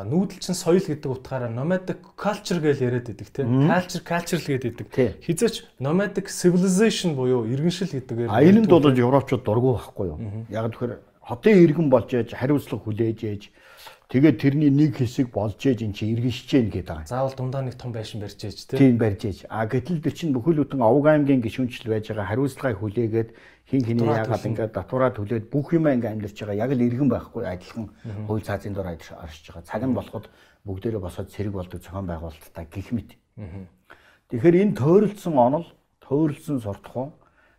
[0.02, 5.22] нүүдэлчин соёл гэдэг утгаараа nomadic culture гэж яриад байдаг тийм culture cultural гэдэг байдаг.
[5.22, 8.26] Хизээч nomadic civilization буюу иргэншил гэдэг.
[8.26, 10.18] А энэнд бол европчууд дургу байхгүй юу?
[10.50, 13.42] Яг тэгэхээр хотын иргэн болж ээж хариуцлага хүлээж ээж
[14.04, 17.08] Тэгээд тэрний нэг хэсэг болж ээж эн чинь иргэншиж гэн гэдэг байгаа.
[17.08, 18.78] Заавал дундаа нэг том байшин барьж ээж тий.
[18.78, 19.38] Тийм барьж ээж.
[19.48, 23.30] А гэтэл тэр чинь бүхэл бүтэн овг аймгийн гишүүнчл байж байгаа хариуцлагыг хүлээгээд
[23.70, 26.62] хин хиний яагаад ингээд татвараа төлөөд бүх юм ингээд амьдарч байгаа.
[26.68, 27.88] Яг л иргэн байхгүй адилхан
[28.28, 29.64] хууль цаазын дор арчиж байгаа.
[29.64, 30.28] Цаг нь болоход
[30.68, 33.16] бүгдээрээ босоод цэрэг болдог зохион байгуулалттай гих мэт.
[34.28, 35.66] Тэгэхээр энэ тойролцсон онол,
[36.00, 37.12] тойролцсон суртахуун,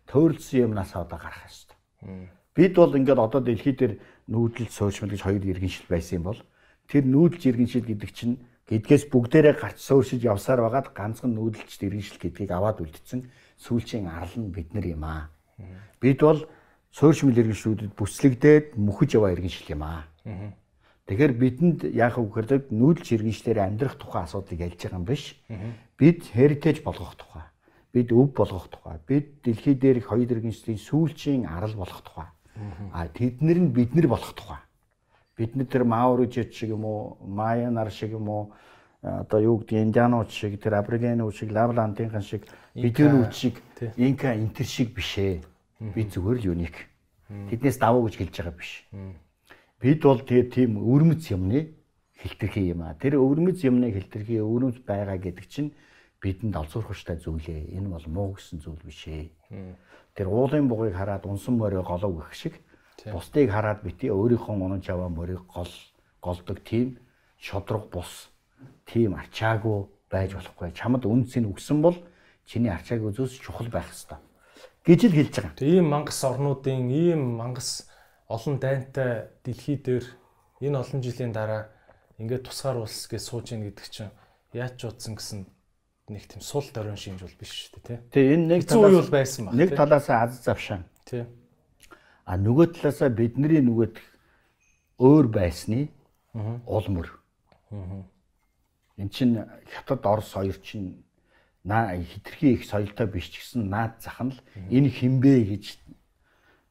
[0.06, 2.30] тойролцсон юмнаас одоо гарах хэрэгтэй.
[2.54, 3.98] Бид бол ингээд одоо дэлхий дээр
[4.30, 6.40] нүүдэл суурьшмал гэж хоёр иргэншил байсан юм бол
[6.86, 8.34] тэр нүүдэлж иргэншил гэдэг чинь
[8.66, 13.30] гэдгээс бүгдээрээ гарч суурьшиж явсаар байгаад ганцхан нүүдэлч иргэншил гэдгийг аваад үлдсэн
[13.60, 15.30] сүүлчийн арал нь бид нар юм аа.
[16.00, 16.46] Бид бол
[16.92, 20.04] суурьшмал иргэншлүүдэд бүслэгдээд мөхөж яваа иргэншил юм аа.
[21.06, 25.38] Тэгэхээр бидэнд яах вэ гэхээр нүүдэлч иргэншлэр амьдрах тухай асуудлыг ялж байгаа юм биш.
[25.98, 27.46] Бид heritage болгох тухай.
[27.94, 28.98] Бид өв болгох тухай.
[29.06, 32.26] Бид дэлхий дээрх хоёр иргэншлийн сүүлчийн арал болох тухай
[32.92, 34.60] А тэднэр нь бид нар болох тухай.
[35.36, 38.52] Бид нар тэр Маурижид шиг юм уу, Майя нар шиг юм уу,
[39.02, 43.60] одоо юу гэдэг индианууд шиг, тэр аборигенууд шиг, лавлантынхан шиг, бидэрүүд шиг,
[43.96, 45.44] инка энтер шиг биш ээ.
[45.80, 46.76] Би зүгээр л юуник.
[47.28, 48.72] Тэднээс давуу гэж хэлж байгаа биш.
[49.80, 51.76] Бид бол тэгээ тийм өвөрмөц юмны
[52.16, 52.96] хэлтэрхий юм а.
[52.96, 55.76] Тэр өвөрмөц юмны хэлтэрхий өвөрмөц байгаа гэдэг чинь
[56.22, 57.76] бидэнд олзуурхштай зүйлээ.
[57.76, 59.28] Энэ бол муу гэсэн зүйл биш ээ
[60.16, 62.54] тэр уулын бугыг хараад унсан морийг голов гэх шиг
[63.12, 65.68] бусдыг хараад бити өөрийнхөө унаж аваа морийг гол
[66.24, 66.96] голдог тийм
[67.36, 68.32] шодрог бус
[68.88, 70.72] тийм арчаагүй байж болохгүй.
[70.72, 72.00] Чамд үнцийг өгсөн бол
[72.48, 74.16] чиний арчааг үзөөс чухал байх ёстой
[74.86, 75.58] гэж л хэлж байгаа.
[75.58, 77.90] Тийм мангас орнуудын ийм мангас
[78.30, 80.06] олон дайнтай дэлхий дээр
[80.62, 81.68] энэ олон жилийн дараа
[82.22, 84.14] ингээд тусгаар улс гэж сууж ийн гэдэг чинь
[84.54, 85.40] яаж ч утсан гэсэн
[86.08, 87.98] нэг тийм сул дөрөн шинж бол биш шүү дээ тий.
[88.14, 89.54] Тэгээ энэ нэг үе бол байсан баг.
[89.58, 90.86] Нэг талаас аз завшаан.
[91.04, 91.26] Тий.
[92.24, 93.98] А нөгөө талаас бидний нөгөөд
[95.02, 95.90] өөр байсны
[96.64, 97.10] улмөр.
[98.96, 101.04] Эн чин хятад Орос хоёр чин
[101.66, 104.38] наа хитрхи их соёлтой биш ч гэсэн наад зах нь л
[104.70, 105.64] энэ хинбэ гэж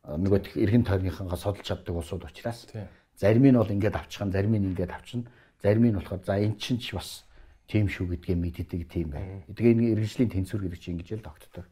[0.07, 2.71] нөгөө эргэн тойрныхангаа судалж чаддаг улсууд учраас
[3.19, 5.27] зарим нь бол ингээд авчихсан зарим нь ингээд авчихна
[5.59, 7.27] зарим нь болохоор за эн чин ч бас
[7.67, 9.41] тийм шүү гэдгээ мэддэг тийм байна.
[9.49, 11.65] Тэгээ энэ иргэжлийн тэнцвэр гэдэг чинь ингэж л тогтдог.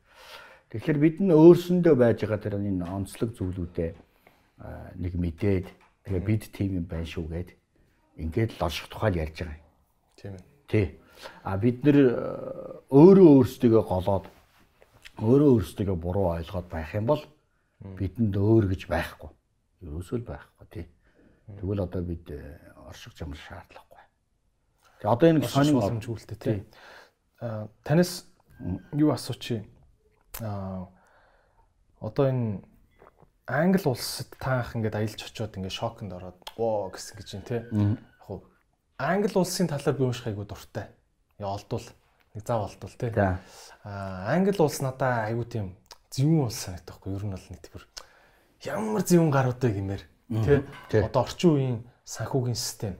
[0.73, 3.91] Тэгэхээр бид нь өөрсөндөө байж байгаа тэр энэ онцлог зүйлүүдээ
[4.97, 5.67] нэг мэдээд
[6.09, 7.49] тэгээ бид тийм юм байна шүү гэд
[8.17, 9.69] ингээд л орших тухай ярьж байгаа юм.
[10.17, 10.43] Тийм ээ.
[10.65, 10.85] Тий.
[11.43, 11.97] А бид нэр
[12.89, 14.25] өөрөө өөрсдөө голоод
[15.21, 17.23] өөрөө өөрсдөө буруу ойлгоод байх юм бол
[17.99, 19.29] бидэнд өөр гэж байхгүй.
[19.83, 20.85] Ерөөсөө л байхгүй тий.
[21.59, 22.25] Тэгвэл одоо бид
[22.87, 23.93] орших замар шаардлага
[25.03, 26.57] Тэгээ одоо энэ сонин боломж үлдээ тий.
[27.43, 28.23] Аа танаас
[28.95, 29.67] юу асууч юм?
[30.39, 30.87] Аа
[31.99, 32.63] одоо энэ
[33.43, 37.59] Англи улсад таах ингээд аялж очиод ингээд шоконд ороод оо гэсэн гэж юм тий.
[37.67, 38.47] Яг
[38.95, 40.87] Англи улсын талаар би уушх айгуу дуртай.
[41.39, 41.87] Олдвол
[42.33, 43.11] нэг зав олдвол тий.
[43.13, 45.73] Аа Англи улс надаа айгуу тийм
[46.13, 47.13] зөвүүн улс санагдахгүй.
[47.13, 47.85] Ер нь бол нэг тиймэр
[48.63, 50.03] ямар зөвүүн гаруудаа гэмээр
[50.89, 51.01] тий.
[51.01, 52.95] Одоо орчин үеийн санхүүгийн систем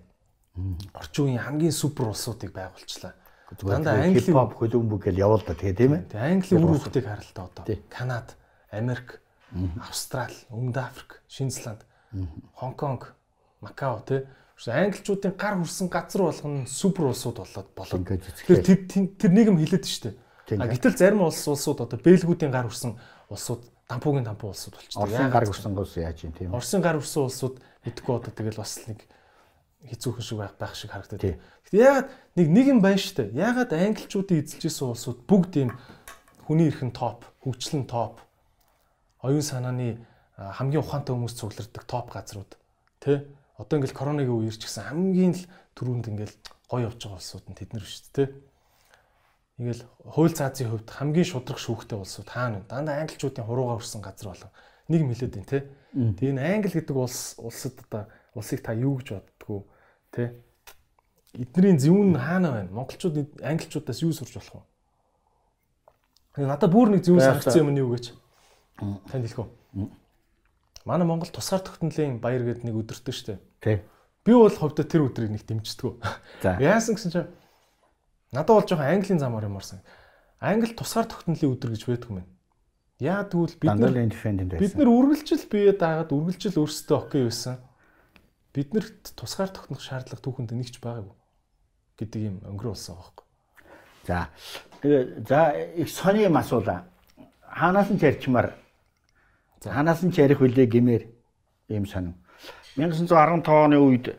[0.94, 3.14] орчин үеийн хамгийн супер улсуудыг байгуулчлаа.
[3.62, 6.02] Дандаа англи хипхоп хөлбөмбөг гэж явуул да тэгээ тийм ээ.
[6.10, 7.64] Тэгээ англи үр хөвгтийг харалтаа одоо.
[7.90, 8.34] Канада,
[8.70, 9.22] Америк,
[9.78, 11.86] Австрали, Өмнөд Африк, Шинзланд,
[12.58, 13.14] Хонконг,
[13.62, 14.26] Макао тий
[14.72, 18.08] англичуудын гар хүрсэн газар болгоно супер улсууд болоод болоод.
[18.08, 20.16] Тэгэхээр тэр нийгэм хилээд штэ.
[20.56, 22.96] А гэтэл зарим улс улсууд одоо Бэлгүүдийн гар хүрсэн
[23.28, 25.04] улсууд дампуугийн дампуу улсууд болчихсон.
[25.04, 26.54] Орсын гар хүрсэн улс яаж юм тийм.
[26.56, 29.04] Орсын гар хүрсэн улсууд мэдгүй одоо тэгэл бас нэг
[29.88, 31.20] хэцүүхэн шиг байх байх шиг харагдаад.
[31.20, 32.08] Гэхдээ ягаад
[32.40, 33.36] нэг нэг юм байна штэ.
[33.36, 35.72] Ягаад англичуудын эзэлж исэн улсууд бүгд ийм
[36.48, 38.20] хүний эрхэн топ, хөгжлөн топ,
[39.24, 40.00] оюун санааны
[40.36, 42.52] хамгийн ухаантай хүмүүс цугларддаг топ газрууд.
[43.00, 43.28] Тэ?
[43.58, 45.44] Одоо ингээл коронагийн үеэр ч гэсэн хамгийн л
[45.78, 46.36] түрүүнд ингээл
[46.70, 48.30] гоё явж байгаа улсууд нь тэднэр шүү дээ.
[49.62, 52.70] Ингээл хууль цаазын хувьд хамгийн шудраг шүүхтэй улсууд хаана вэ?
[52.70, 54.52] Дандаа англичуудын хуруугаар өрсөн газар болон
[54.90, 55.60] нэг юм хэлээд байна те.
[55.94, 59.70] Тэгээ энэ англи гэдэг улс улсад одоо улсыг та юу гэж боддгоо
[60.14, 60.30] Тэ?
[61.34, 62.70] Эднэрийн зөвүүн хаана байна?
[62.70, 64.62] Монголчууд англичуудаас юу сурч болох
[66.38, 66.46] вэ?
[66.46, 68.14] Надад бүр нэг зөвүүн санагцсан юм нь юу гэж
[69.10, 69.50] танд хэлэх үү?
[70.86, 73.40] Манай Монгол тусгаар тогтнолын баяр гэдэг нэг өдөртөө штэ.
[73.64, 73.80] Тий.
[74.24, 76.00] Би бол ховдо тэр өдрийг нэг дэмждэг.
[76.44, 76.60] За.
[76.64, 77.32] Яасан гэсэн чинь
[78.36, 79.80] надад бол жоохон английн замаар юмарсан.
[80.44, 82.32] Англи тусгаар тогтнолын өдөр гэж байдаг юм байна.
[83.00, 87.60] Яа тэгвэл бид нар бид нар үргэлжил бие даагаад үргэлжил өөрсдөө окей байсан
[88.54, 91.16] биднэрт тусгаар тогтнох шаардлага түүхэнд нэгч байгаагүй
[92.00, 93.26] гэдэг юм өнгөрөө болсон байхгүй.
[94.08, 94.30] За
[94.84, 95.40] тэгээ за
[95.80, 96.86] их сони юм асуулаа.
[97.50, 98.54] Хаанаас нь чарчмаар
[99.72, 101.04] хаанаас нь чарих хүлээ гэмээр
[101.70, 102.16] ийм сонин.
[102.76, 104.18] 1915 оны үед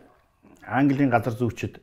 [0.64, 1.82] Английн газар зүйчид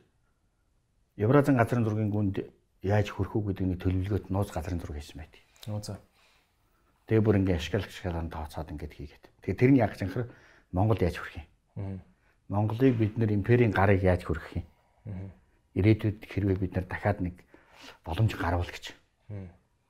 [1.16, 2.42] Евразийн газрын зургийн гүнд
[2.82, 5.38] яаж хүрэх үү гэдэг нэг төлөвлөгөөт нууц газрын зураг хийсэн байт.
[5.84, 6.00] За.
[7.06, 9.24] Тэгээ бүр ингээ ашигла ашиглан тооцоод ингээд хийгээд.
[9.44, 10.26] Тэгээ тэр нь яг зэнхэр
[10.72, 12.00] Монгол яаж хүрэх юм?
[12.48, 14.66] Монголыг бид нэр империйн гарыг яаж хүргэх юм?
[15.78, 17.36] Ирээдүйд хэрвээ бид нар дахиад нэг
[18.02, 18.96] боломж гарвал гэж.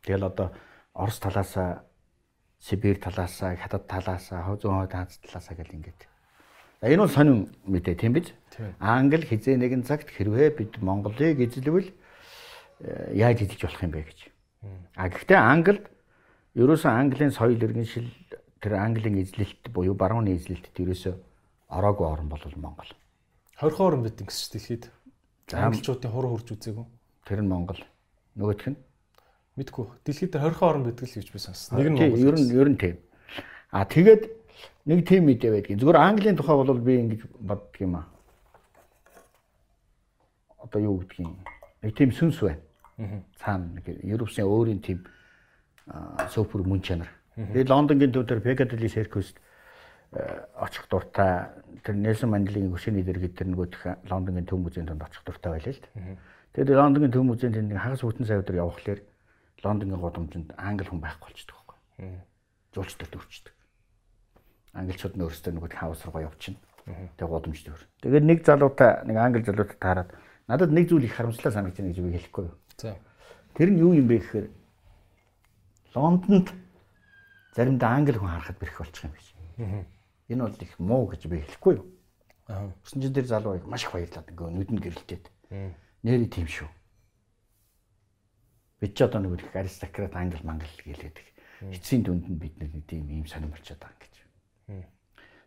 [0.02, 0.52] Тэгэл одоо
[0.92, 1.86] Орос талаасаа
[2.62, 6.06] Сибирь талаасаа, Хятад талаасаа, Зүүн хойд Аз талаасаа гэл ингээд.
[6.86, 8.30] Энэ бол сонин мэдээ тийм биз?
[8.78, 11.90] Англи хизээ нэгэн цагт хэрвээ бид Монголыг эзлэвэл
[12.86, 14.18] э, яаж эзэлж болох юм бэ гэж.
[14.94, 15.90] А гэхдээ Англид
[16.55, 18.06] ерөөсөн Английн соёл иргэншил
[18.62, 21.14] тэр Английн эзлэлт буюу барууны эзлэлт ерөөсөө
[21.66, 22.90] ороогүй орн бол Монгол.
[23.59, 24.90] 20 орн бид ингэс дэлхийд.
[25.51, 26.86] Англичуудын хур хурж үзээгүй.
[27.26, 27.82] Тэр нь Монгол.
[28.39, 28.78] Нөгөөх нь
[29.56, 29.86] мэдгүй.
[30.04, 31.78] Дэлхийд 20 орн байдаг л гэж би сонссон.
[31.78, 32.24] Нэг нь Монгол.
[32.24, 32.96] Ер нь ер нь тийм.
[33.70, 34.22] А тэгээд
[34.88, 35.80] нэг тийм мэдээ байдгийг.
[35.80, 38.06] Зүгээр Английн тухай бол би ингэж боддөг юм аа.
[40.62, 41.28] Одоо юу гэдгийг
[41.82, 42.62] нэг тийм сүнс байна.
[43.36, 45.04] Цаана нэг Европын өөрийн тийм
[46.32, 47.10] супер мөн чанар.
[47.36, 49.34] Тэгээд Лондонгийн төв дээр Piccadilly Circus
[50.60, 51.48] очих дуртай
[51.82, 55.80] тэр Нельсон Манделийн хөшөөний дэргэд тэр нөгөө Лондонгийн төв музейн донд очих дуртай байлаа л
[55.80, 56.16] дээ.
[56.52, 59.00] Тэгээд Лондонгийн төв музейн тэнд хагас бүтэн сая өдөр явхлаар
[59.62, 62.20] Лондонгийн гудамжинд англи хүн байхгүй болчихдог байхгүй.
[62.74, 63.55] Жуулчдад төрчдөг
[64.72, 66.60] англичууд нь өөрсдөө нөгөө хаус руугаа явчихна.
[67.16, 67.82] Тэгээ гудамж дөр.
[68.01, 70.10] Тэгээд нэг залуутай нэг англи залуутай таарад
[70.48, 72.56] надад нэг зүйл их харамслаа санагдаж байна гэж би хэлэхгүй юу.
[72.80, 72.97] За.
[73.52, 74.47] Тэр нь юу юм бэ гэхээр
[75.93, 76.48] Лондонд
[77.52, 79.28] заримдаа англи хүн харахад бэрх болчих юм биш.
[80.32, 81.86] Энэ бол их муу гэж би хэлэхгүй юу.
[82.48, 82.72] Аа.
[82.89, 85.24] Өсөн чинь тэр залуу их маш их баярлаад ингээ нүдэн гэрэлтээд.
[86.01, 86.66] Нэрий тийм шүү.
[88.82, 91.16] Бид ч одоо нэг их аристократ англи мангал гэлээд
[91.70, 94.12] эцсийн дүнд нь бид нэг тийм ийм сонирм болчиход байгаа юм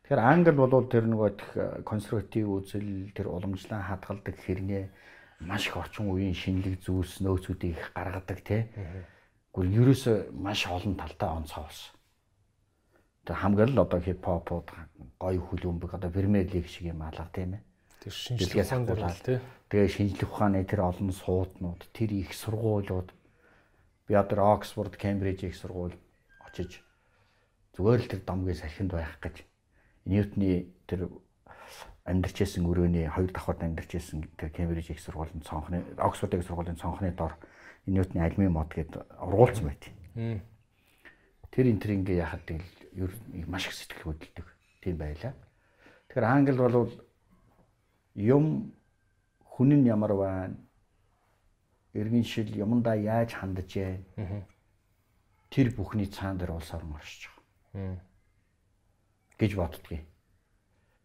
[0.06, 4.86] Тэгэхээр англ бол тэр нөгөө консерватив үзэл тэр уламжлан хадгалдаг хэрнээ
[5.50, 8.70] маш их орчин үеийн шинэлэг зүйлс нөөцүүдийг их гаргадаг тий.
[9.50, 11.98] Гүр ерөөсөө маш олон талтай онцгой болсон.
[13.26, 14.68] Тэр хамгийн л одоо хипхопууд
[15.18, 17.66] гоё хүлэмбэг одоо Премьер лиг шиг юм алга тийм ээ.
[18.06, 19.38] Тэр шинжлэх ухаан дээр тий.
[19.74, 23.10] Тэгээ шинжлэх ухааны тэр олон сууднууд, тэр их сургуулиуд
[24.08, 25.96] би одоо Оксфорд, Кембриж их сургууль
[26.46, 26.84] очиж
[27.74, 29.44] зүгээр л тэр домгийн сархинд байх гэж
[30.06, 31.10] Ньютоны тэр
[32.06, 36.78] амьдарч байсан өрөөний хоёр давхарт амьдарч байсан тэр Кембриж их сургуулийн цонхны Оксфорд их сургуулийн
[36.78, 37.34] цонхны дор
[37.86, 39.90] Ньютоны альмын мод гэд ургуулсан байт.
[41.50, 43.12] Тэр энэ тэр ингээ яхад тэгэл ер
[43.50, 44.46] маш их сэтгэл хөдлөдөг.
[44.86, 45.34] Тийм байлаа.
[46.14, 46.94] Тэгэхээр англи бол
[48.14, 48.74] юм
[49.44, 50.56] хүн нь ямар байна?
[51.96, 54.44] Иргэн шил юмдаа яаж хандаж байна?
[55.50, 57.32] Тэр бүхний цаан дээр улс орн оршиж
[57.74, 58.00] байгаа
[59.40, 60.04] гэж боддгийг.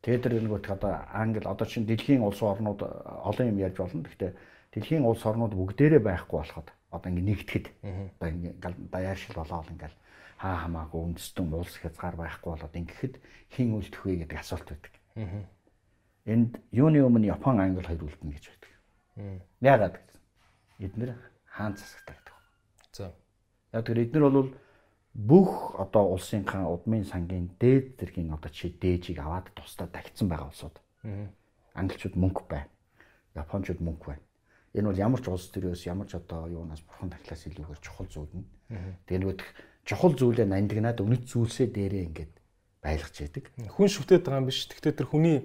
[0.03, 4.03] Тэгээд тэр нэг одоо англи одоо чинь дэлхийн улс орнууд олон юм ярьж болно.
[4.03, 4.33] Гэхдээ
[4.73, 7.67] дэлхийн улс орнууд бүгдээрээ байхгүй болоход одоо ингэ нэгтгэхэд
[8.17, 8.51] одоо ингэ
[8.91, 9.97] даяаршил болоод ингээл
[10.39, 13.15] хаа хамаагүй үндэстэн улс хязгаар байхгүй болоод ингэхэд
[13.53, 14.95] хин үлдэх вэ гэдэг асуулт байдаг.
[16.25, 18.73] Энд юуны өмнө Япон англи хоёр үлдэнэ гэж байдаг.
[19.61, 20.20] Яагаад гэсэн.
[20.81, 22.37] Эднэр хаан засагтай гэдэг.
[22.93, 23.13] За.
[23.73, 24.51] Яг тэр эднэр бол
[25.15, 30.77] бүх одоо улсынхаа удмын сангийн дээд зэргийн одоо чи дээжийг аваад тусдаа тагцсан байгаа улсууд.
[31.75, 32.71] Англичууд мөнгө байна.
[33.35, 34.25] Япончууд мөнгө байна.
[34.75, 38.35] Энэ бол ямар ч улс төрөөс ямар ч одоо юунаас бурхан тахлаас илүүгээр чухал зүйл
[38.39, 38.47] нь.
[39.07, 39.37] Тэгээ нөгөө
[39.83, 42.33] чухал зүйлээ нандинаад үнэт зүйлсээ дээрээ ингээд
[42.79, 43.45] байлгаж яадаг.
[43.67, 44.71] Хүн шүтээд байгаа юм биш.
[44.71, 45.43] Гэхдээ тэр хүний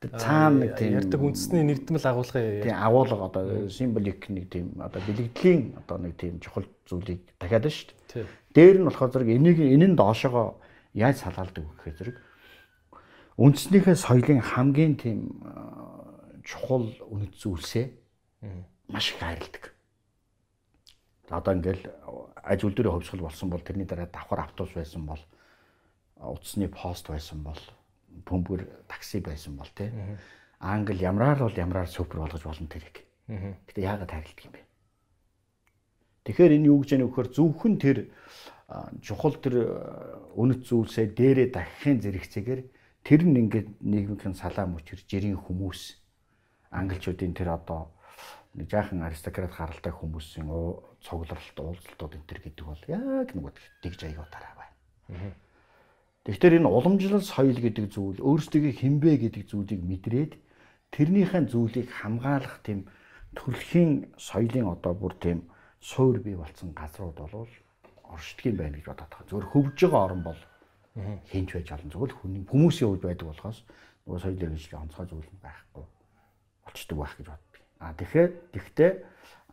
[0.00, 5.80] цаана нэг тийм ярьдаг үндэсний нэгдмэл агуулгын тийм агуулга одоо символик нэг тийм одоо бэлэгдлийн
[5.80, 8.28] одоо нэг тийм чухал зүйлийг дахиад шүү дээ.
[8.52, 10.60] Дээр нь болохоор зэрэг энийг энэ нь доошогоо
[10.92, 12.16] яаж салгаалдаг вэ гэхээр зэрэг
[13.40, 15.18] үндснийхээ соёлын хамгийн тийм
[16.44, 17.86] чухал үнэт зүйлсээ
[18.92, 19.72] маш их хайрладаг.
[21.28, 21.84] Одоо ингээл
[22.44, 25.20] аж үлдэрийн хөвсгөл болсон бол тэрний дараа давхар автобус байсан бол
[26.16, 27.58] утасны пост байсан бол
[28.24, 29.92] бөмбөр такси байсан бол тий.
[30.60, 33.04] Англи ямраар бол ямраар супер болгож болно тэрийг.
[33.28, 34.62] Гэтэ яагаад харилдаг юм бэ?
[36.24, 37.98] Тэгэхээр энэ юу гэж яах вэ гэхээр зөвхөн тэр
[39.02, 39.54] чухал тэр
[40.34, 42.60] үнэт зүйлсээ дээрээ дахихын зэрэгцээгээр
[43.06, 46.02] тэр нь ингээд нийгмийн салаа мөчөр жирийн хүмүүс
[46.74, 47.94] англичуудын тэр одоо
[48.58, 50.50] нэг жаахан аристократ гаралтай хүмүүсийн
[50.98, 53.54] цугларалт уулзалтууд энэ төр гэдэг бол яг нэг
[53.86, 54.74] тэгж аяутаараа байна.
[56.26, 60.32] Тэгэхээр энэ уламжлал соёл гэдэг зүйл өөрсдөө хинбэ гэдэг зүйлийг мэдрээд
[60.90, 62.90] тэрнийхэн зүйлийг хамгаалах тийм
[63.38, 65.46] төрөлхийн соёлын одоо бүр тийм
[65.78, 67.52] суур бий болсон газрууд болвол
[68.10, 69.30] оршдгийм байна гэж бодоод байгаа.
[69.30, 70.40] Зөвхөн хөвж байгаа орн бол
[71.30, 73.58] хинч байж олон зөвхөн хүний хүмүүсийн хувьд байдаг болохоос
[74.02, 75.84] нөгөө соёл иргэншлийн онцгой зүйл байхгүй.
[76.66, 77.62] болчдөг байх гэж боддог.
[77.78, 78.90] А тэгэхээр тэгтээ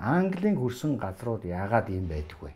[0.02, 2.52] Английн хөрсөн газрууд яагаад ийм байдаг вэ?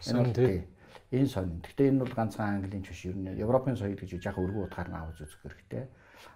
[0.00, 0.64] Сонин тий.
[1.12, 1.60] Энэ сонин.
[1.60, 4.88] Гэхдээ энэ бол ганцхан Английн ч биш ер нь Европын соёл гэж яг өргөн утгаар
[4.88, 5.84] нь авч үзэх хэрэгтэй.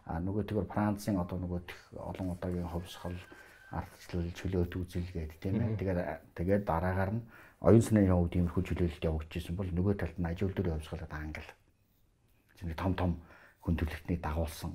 [0.04, 1.60] А нөгөө тэгвэр Францын одоо нөгөө
[1.96, 3.16] олон удаагийн ховсгол
[3.72, 5.80] ардчлал чөлөөт үзэлгээд тийм ээ.
[5.80, 5.98] Тэгээд
[6.36, 7.24] тэгээд дараагаар нь
[7.64, 11.50] оюун санааны хувьд иймэрхүү чөлөөлөлт явагдчихсан бол нөгөө талд нь ажил дээр явуулсгалаад англ.
[12.60, 13.10] Зөвхөн том том
[13.64, 14.72] хүн төрөлхтнийг дагуулсан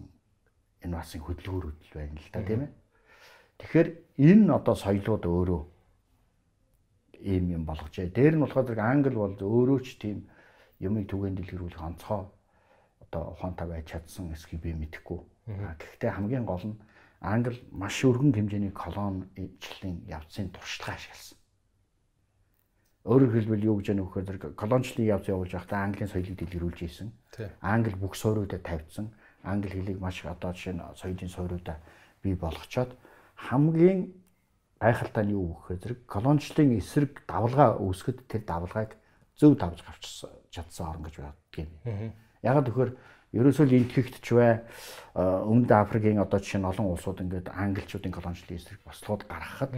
[0.81, 2.71] энэ бас хөдөлгөөрүүд байна л да тийм ээ.
[3.61, 3.87] Тэгэхээр
[4.17, 5.61] энэ одоо соёлууд өөрөө
[7.23, 8.09] ийм юм болгожээ.
[8.09, 10.29] Дээр нь болохоор англ бол өөрөө ч тийм
[10.79, 12.25] юмыг түгээн дэлгэрүүлэх онцгой
[13.05, 15.19] одоо ухаантай байж чадсан эсхийг би мэдэхгүй.
[15.47, 16.81] Гэхдээ хамгийн гол нь
[17.21, 21.37] англ маш өргөн хэмжээний колоничлалын явцын туршлагаа ашигласан.
[23.05, 27.09] Өөрөөр хэлбэл юу гэж яах вэ гэхээр колоничлалын явц явуулж байхдаа английн соёлыг дэлгэрүүлж ийсэн.
[27.61, 29.09] Англи бүх суурьудаа тавьсан.
[29.41, 31.77] Англи хэлийг маш одоо жишээ нь соёлын суурьудаа
[32.21, 32.93] бий болгочоод
[33.35, 34.13] хамгийн
[34.81, 38.97] гайхалтай нь юу гэхээр зэрэг колоничлалын эсрэг давлгаа үүсгэд тэр давлгааг
[39.37, 41.69] зөв давж авч чадсан орн гэж боддог юм.
[42.41, 42.91] Ягаад гэхээр
[43.37, 44.65] ерөөсөө л энтгэгдч бай
[45.13, 49.71] өмнөд Африкийн одоо жишээ нь олон улсууд ингээд англичуудын колоничлалын эсрэг бослогод гаргахад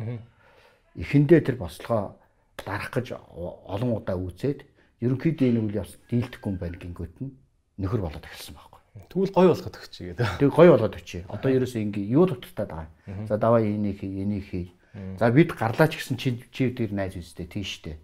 [0.96, 2.16] эхэндээ тэр бослогоо
[2.58, 4.66] дарах гэж олон удаа үзээд
[5.04, 7.34] ерөнхийдөө энэ үйл явц дийлдэхгүй юм байна гингөт нь
[7.78, 8.82] нөхөр болоод эхэлсэн байхгүй.
[9.10, 10.28] Тэгвэл гой болгоод өгчий гэдэг.
[10.38, 11.22] Тэг гой болгоод өгчий.
[11.28, 13.26] Одоо ерөөсөө ингээ юу дутагтаад байгаа.
[13.26, 14.66] За даваа энийг хий, энийг хий.
[14.94, 17.98] За бид гарлаач гэсэн чи чи тэр найз үстэй тийштэй.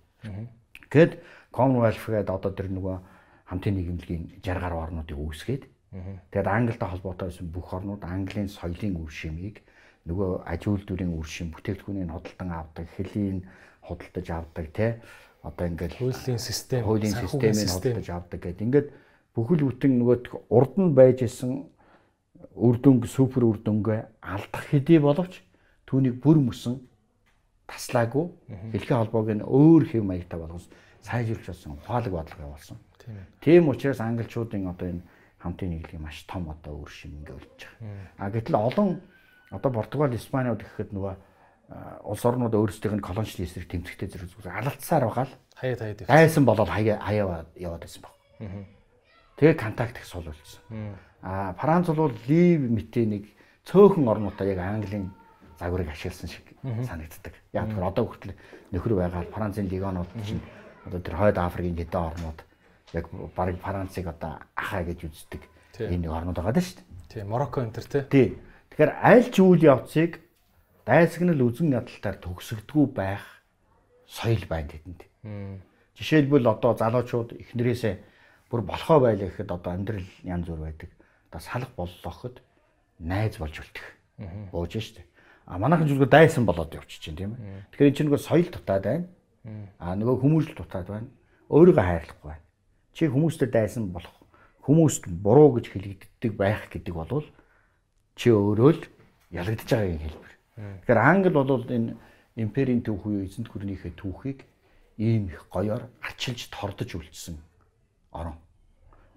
[0.90, 1.22] Гэт
[1.53, 2.95] Commonwealth гэдэг одоо тэр нөгөө
[3.49, 5.64] хамтын нийгэмлэгийн 60 гаруй орнуудыг үүсгээд
[6.34, 9.61] тэгээд Англитай холбоотой байсан бүх орнууд Английн соёлын үр шимийг
[10.06, 13.45] нөгөө аж үйлдвэрийн үр шим бүтээгдэхүүнийг хөдөлтөн авдаг, хэлийн
[13.82, 14.91] худалдаж авдаг тий
[15.41, 18.88] одоо ингээд хуулийн систем хуулийн системийг худалдаж авдаг гэдэг ингээд
[19.34, 20.18] бүхэл бүтэн нөгөө
[20.49, 21.66] урд нь байж исэн
[22.53, 25.41] үр дүнг супер үр дүнгээ алдах хэдий боловч
[25.90, 26.78] түүнийг бүр мөсөн
[27.66, 28.30] таслаагүй.
[28.78, 30.70] Хэлхээ холбоог нь өөр хэв маягтай болгосон.
[31.02, 32.78] Сайжруулж болсон ухаалаг бодлого явуулсан.
[33.41, 35.02] Тийм учраас англичуудын одоо энэ
[35.41, 38.14] хамтын нийлгийн маш том одоо үр шим ингээ болж байгаа.
[38.18, 39.02] А гэтэл олон
[39.49, 41.16] одоо Португал, Испаниуд гэхэд нөгөө
[42.03, 46.45] улс орнууд өөрсдийнх нь колоничлын эсрэг тэмцэхтэй зэрэг зүгээр алалцсаар байгаа л хаяад хаяад дайсан
[46.45, 48.14] болоод хаяа хаяа яваад байсан баг.
[49.38, 50.98] Тэгээ контакт их сул болсон.
[51.22, 53.24] А Франц бол лив мэтэ нэг
[53.70, 55.14] цөөхөн орнуудаа яг Английн
[55.60, 57.36] загварыг ашигласан шиг санагддаг.
[57.53, 58.34] Яг тэгэхээр одоо хүртэл
[58.72, 60.41] нөхөр байгаа Францын легионууд чинь
[60.88, 62.40] одоо тэр хойд Африкийн хэдэн орнууд
[62.95, 63.06] яг
[63.36, 65.44] барыг Францыг одоо ахаа гэж үздэг
[65.77, 66.88] энэ орнууд байгаа даа шүү дээ.
[67.11, 68.27] Тийм, Марокко энэ төр тий.
[68.72, 70.11] Тэгэхээр аль ч үйл явцыг
[70.88, 73.23] дайсагнал үзэн ядалтаар төгсгдгүү байх
[74.07, 75.02] соёл байна тэдэнд.
[75.99, 77.95] Жишээлбэл одоо залуучууд эхнэрээсээ
[78.49, 80.90] бүр болохоо байлаа гэхэд одоо амьдрал янз бүр байдаг.
[81.30, 82.38] Одоо салах боллоо гэхэд
[83.03, 83.86] найз болж үлдэх.
[84.49, 85.03] Бууж штэ.
[85.49, 87.65] А манайхан зүгээр дайсан болоод явчих чинь тийм ээ.
[87.73, 89.07] Тэгэхээр энэ чинь нөгөө соёл дутаад байна.
[89.81, 91.09] А нөгөө хүмүүжил дутаад байна.
[91.49, 92.45] Өөрийгөө хайрлахгүй байна.
[92.93, 94.13] Чи хүмүүстэй дайсан болох
[94.61, 97.26] хүмүүст буруу гэж хэлэгддэг байх гэдэг бол
[98.13, 98.84] чи өөрөө л
[99.34, 100.34] ялагдж байгаагийн хэлбэр.
[100.85, 101.97] Тэгэхээр англ бол энэ
[102.38, 104.45] империйн түүх буюу эзэнт гүрнийхээ түүхийг
[105.01, 107.41] ийм их гоёор арчилж тордож үлдсэн
[108.13, 108.38] орон.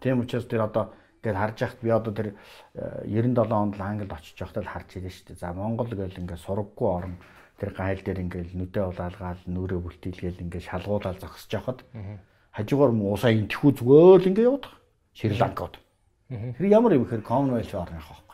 [0.01, 2.29] Тийм учраас тэр одоо ингээд харж яхад би одоо тэр
[3.07, 5.39] 97 онд л Англид очиж байхдаа л харж ирсэн шүү дээ.
[5.39, 7.15] За Монгол гэл ингээд сураггүй орн
[7.63, 11.79] тэр гайл дээр ингээд нүдэ улаалгаал нүрээ бүлтийлгээл ингээд шалгуулаад зогсож яхад
[12.51, 14.67] хажуугаар уусаа интэхүү зүгээр л ингээд яваад
[15.15, 15.79] Шри-Ланкад.
[16.59, 18.33] Тэр ямар юм хэрэг Commonwealth орных байхгүй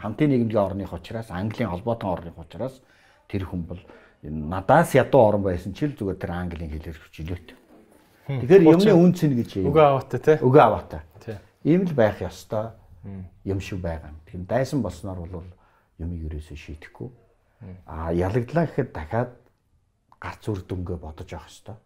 [0.00, 2.80] хамтын нийгмийн орных учраас Английн холбоотой орных учраас
[3.28, 3.80] тэр хүн бол
[4.22, 7.48] надаас ядуу орн байсан ч л зүгээр тэр английн хэлээр хүчилөөт.
[8.26, 9.70] Тэгэхээр юмны үнцэн гэж юм.
[9.70, 10.36] Үгүй аваатай тий.
[10.40, 11.00] Үгүй аваатай.
[11.66, 12.70] Ийм л байх ёстой
[13.42, 14.18] юм шиг байгаа юм.
[14.26, 15.50] Тэгэхээр дайсан болсноор бол
[15.98, 17.10] юмыг ерөөсөө шийдэхгүй.
[17.86, 19.34] Аа ялагдлаа гэхэд дахиад
[20.22, 21.76] гарц үр дүнгээ бодож авах ёстой.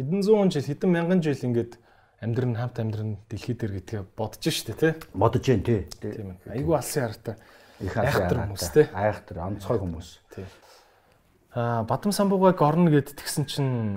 [0.00, 1.76] Хэдэн зуун жил, хэдэн мянган жил ингээд
[2.20, 4.92] амьдрын хамт амьдрын дэлхий дээр гэдгээ бодож штэ тий.
[5.12, 5.84] Бодож जैन тий.
[6.00, 6.56] Тийм ээ.
[6.56, 7.36] Айгу алсын хартай.
[7.80, 8.86] Их алсын хүмүүс тий.
[8.92, 10.08] Айхтар онцгой хүмүүс.
[10.32, 10.48] Тий.
[11.56, 13.96] Аа Бадам самбуугаг орно гэд тэгсэн чинь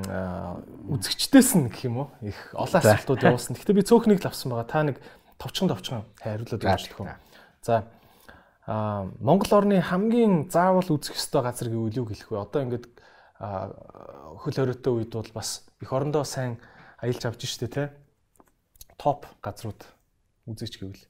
[0.88, 2.10] үзэгчдээс нь гэх юм уу?
[2.24, 3.60] Их олон асуултууд явуулсан.
[3.60, 4.68] Гэхдээ би цөөхнийг л авсан байгаа.
[4.68, 5.03] Та нэг
[5.40, 7.16] товчхон товчхон хариулаад өгч төхөө.
[7.64, 7.88] За
[8.68, 12.44] аа Монгол орны хамгийн заавал үзэх ёстой газар гэвэл юу хэлэх вэ?
[12.44, 12.86] Одоо ингээд
[13.40, 16.60] хөл хоройтой үед бол бас их орондоо сайн
[16.99, 17.88] аялж авч штэ тий
[18.99, 19.80] топ газрууд
[20.45, 21.06] үзэгч гэвэл.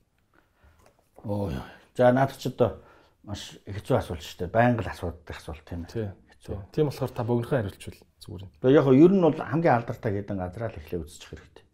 [1.26, 1.52] Оо.
[1.98, 2.80] За наад чи одоо
[3.26, 4.54] маш хэцүү асуулт шүү дээ.
[4.54, 6.14] Байнга л асуудаг асуулт тийм ээ.
[6.38, 6.58] Хэцүү.
[6.72, 8.52] Тийм болохоор та богинохон хариулчихвал зүгээр юм.
[8.62, 11.66] Тэгээ яг нь ер нь бол хамгийн алдартай гэдэг газраа л эхлээ үзчих хэрэгтэй.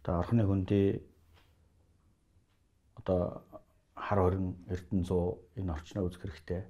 [0.00, 1.04] Одоо орхны хөндий
[3.06, 3.46] одоо
[3.94, 6.62] хар хорин эрдэнэ 100 энэ орчноо үзэх хэрэгтэй.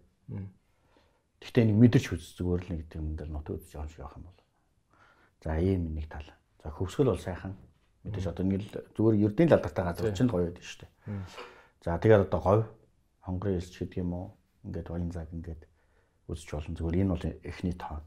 [1.41, 4.41] Гэхдээ нэг мэдэрч үз зүгээр л нэг юм дээр нут үзэж шиг явах юм бол.
[5.41, 6.29] За ийм нэг тал.
[6.61, 7.57] За хөвсгөл бол сайхан.
[8.05, 10.93] Мэдээж одоо нэг л зүгээр ердийн лалдартай газар чинь гоё байдаг шүү дээ.
[11.85, 12.65] За тэгээд одоо говь
[13.25, 14.27] хонгорын элч гэдэг юм уу?
[14.65, 15.63] Ингээд баян цаг ингээд
[16.29, 16.77] үзэж болно.
[16.77, 18.05] Зүгээр энэ бол эхний тоон.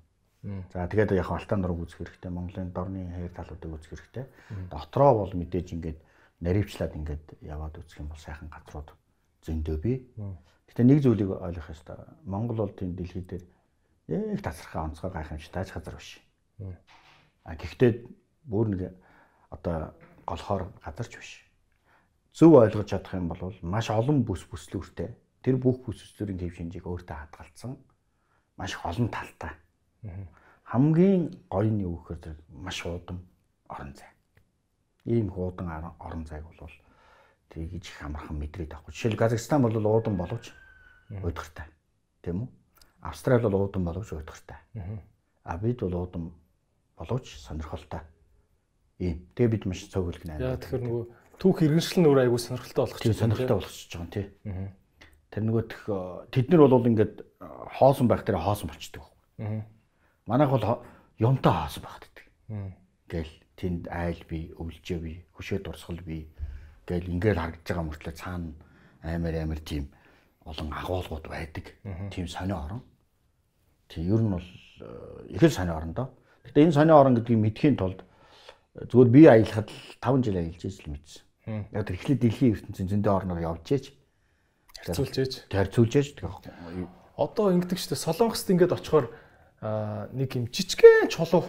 [0.72, 2.32] За тэгээд яг алтан дург үзэх хэрэгтэй.
[2.32, 4.26] Монголын дорны хаяр талуудыг үзэх хэрэгтэй.
[4.72, 6.00] Дотроо бол мэдээж ингээд
[6.40, 8.90] наривчлаад ингээд яваад үзэх юм бол сайхан газрууд
[9.44, 9.98] зөндөө бий.
[10.68, 11.98] Гэтэ нэг зүйлийг ойлгох ёстой.
[12.24, 13.44] Монгол бол тийм дэлхий дээр
[14.08, 16.22] яг тасархаа онцгой гайхамшигтай газар биш.
[17.44, 17.92] А гэхдээ
[18.46, 18.82] бүр нэг
[19.50, 19.94] одоо
[20.26, 21.32] голхоор газарч биш.
[22.34, 25.10] Зөв ойлгож чадах юм бол маш олон бүс бүслүүртэй
[25.44, 27.78] тэр бүх бүс бүслүүрийн хэв шинжийг өөртөө хадгалсан
[28.58, 29.54] маш олон талтай.
[30.64, 33.26] Хамгийн гоё нь юу гэхээр маш уудан
[33.68, 34.10] орон зай.
[35.10, 36.70] Ийм хуудан орон зайг бол
[37.50, 38.94] тэгж их амархан мэдрээд авахгүй.
[38.94, 40.54] Жишээл Казахстан бол уудан боловч
[41.10, 41.66] уйдгартай.
[42.22, 42.50] Тийм үү?
[43.02, 44.62] Австрали бол уудан боловч уйдгартай.
[45.44, 46.30] А бид бол уудан
[46.94, 48.06] боловч сонирхолтой.
[49.00, 49.26] Ийм.
[49.34, 50.38] Тэгээ бид маш цөөхөлг нэ.
[50.38, 51.04] Яа тэгэхээр нөгөө
[51.40, 54.26] түүх иргэншил нь өөр айгүй сонирхолтой болох чинь сонирхолтой болчихж байгаа юм тий.
[55.32, 55.64] Тэр нөгөө
[56.30, 57.16] тэд нар бол ингээд
[57.80, 59.08] хоосон байх дээр хоосон болчдөг.
[60.28, 60.84] Манайх бол
[61.18, 62.26] юмтай хоосон багтдаг.
[63.08, 66.32] Гэл тэнд айл би, өвлжээ би, хөшөө дурсгал би
[66.88, 68.56] гэл ингээд харагдаж байгаа мөртлөө цаана
[69.04, 69.92] амар амар тийм
[70.48, 71.76] олон агуулгууд байдаг.
[72.10, 72.82] Тийм сонио орон.
[73.92, 74.48] Тийм ер нь бол
[75.30, 76.10] их л сонио орон доо.
[76.48, 78.02] Гэтэ энэ сонио орон гэдгийг мэдхийн тулд
[78.74, 79.70] зүгээр би аялахад
[80.02, 81.22] 5 жил аялж ижил мэдсэн.
[81.76, 83.86] Яг тэр эхлээд дэлхийн ертөнцийн зөндөө орноор явж ээж.
[84.88, 85.34] Харьцуулж ээж.
[85.52, 86.08] Харьцуулж ээж.
[87.20, 88.06] Одоо ингэдэг шүү дээ.
[88.08, 89.06] Солонгост ингээд очихоор
[90.16, 91.44] нэг юм жижигхэн чулуу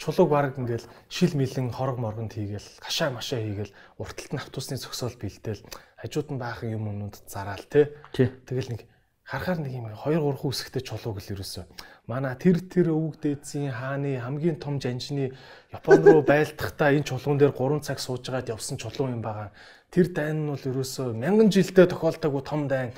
[0.00, 5.16] чулууг баг ингээл шил мэлэн хорог моргонд хийгээл гашаа машаа хийгээл урталт нь автобусны зөксөөл
[5.20, 5.62] бэлдээл
[6.00, 8.80] хажууд нь баахан юм юмнууд зараал те тэгэл нэг
[9.24, 11.64] харахаар нэг юм 2 3 хүсэгтэй чулууг л ерөөсөө
[12.06, 15.32] манай тэр тэр өвөг дээдсийн хааны хамгийн том жанжны
[15.72, 19.48] Япон руу байлдахдаа энэ чулуун дээр 3 цаг суужгаад явсан чулуу юм байгаа.
[19.88, 22.92] Тэр дайн нь бол ерөөсөө мянган жилдээ тохиолдоогүй том дайн.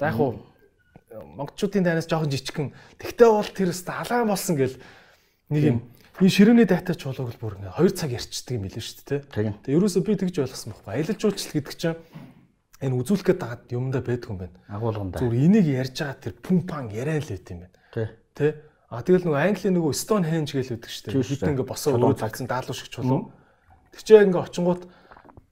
[0.00, 0.40] За яг хуу
[1.36, 2.72] монголчуудын дайнаас жоохон жижигхэн.
[2.96, 4.80] Тэгтээ бол тэр өстө халаан болсон гэл
[5.52, 5.78] нэг юм
[6.20, 9.20] энэ ширээний дайтай чулууг л бүр ингээ 2 цаг ярьцдаг юм билээ шүү дээ.
[9.64, 10.92] Тэгээ ерөөсөө би тэгж ойлгосон байхгүй.
[10.92, 11.98] Аялал жуулчлал гэдэг чинь
[12.84, 14.56] энэ үзүүлэхэд дагаад юмдаа байдгүй юм байна.
[14.68, 15.20] Агуулгандаа.
[15.20, 17.76] Зүгээр энийг ярьж байгаа тэр пумпан яриа л байт юм байна.
[17.92, 18.08] Тий.
[18.36, 18.48] Тэ?
[18.90, 21.22] А тэгэл нөгөө Английн нөгөө Stone Henge гээл үүдэг шүү дээ.
[21.24, 23.30] Хит ингээ босоо өрөө тагсан даалуу шиг чулуу.
[23.94, 24.82] Тэг чи ингээ очингууд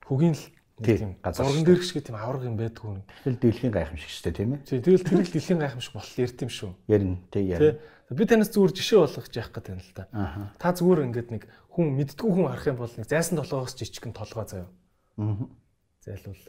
[0.04, 0.44] хөгийн л
[0.82, 3.02] тийм зурган дээр шиг тийм авраг юм байдгүй.
[3.24, 4.60] Тэгэл дэлхийн гайхамшиг шүү дээ тийм ээ.
[4.62, 6.70] Тий, тэгэл тэр л дэлхийн гайхамшиг болол ярд юм шүү.
[6.86, 7.78] Ярина, тий ярина.
[8.08, 10.04] Би танаас зүгээр жишээ болгох яах гэдэг юм л да.
[10.56, 11.42] Та зүгээр ингээд нэг
[11.74, 14.70] хүн мэддгүү хүн харах юм бол нэг зайсан толгоос жижигхэн толгой заяа.
[15.18, 15.46] Аа.
[16.00, 16.42] Зайлвал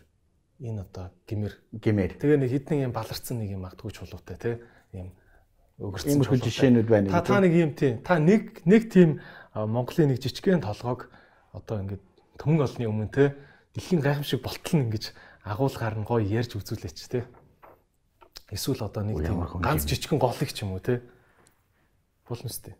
[0.64, 2.15] энэ одоо гимэр гимэр.
[2.15, 4.56] Тэгээ нэг хідэн юм баларцсан нэг юм магтгүй чулуутай тий.
[4.95, 5.11] Ийм
[5.84, 7.11] өгөрцөн иймэрхүү жишээнүүд байна.
[7.11, 7.99] Та та нэг юм тий.
[8.03, 9.19] Та нэг нэг тийм
[9.51, 11.11] Монголын нэг жижигхэн толгойг
[11.51, 12.03] одоо ингээд
[12.39, 13.27] төмөн олны өмнө тий
[13.76, 15.14] дэлхийн гайхамшиг болтол нь ингэж
[15.46, 17.24] агуулгаар нь гоё ярьж үзүүлээч тий.
[18.50, 21.02] Эсвэл одоо нэг тийм ганц жижигхэн голыг ч юм уу тий
[22.30, 22.76] болно үстэй.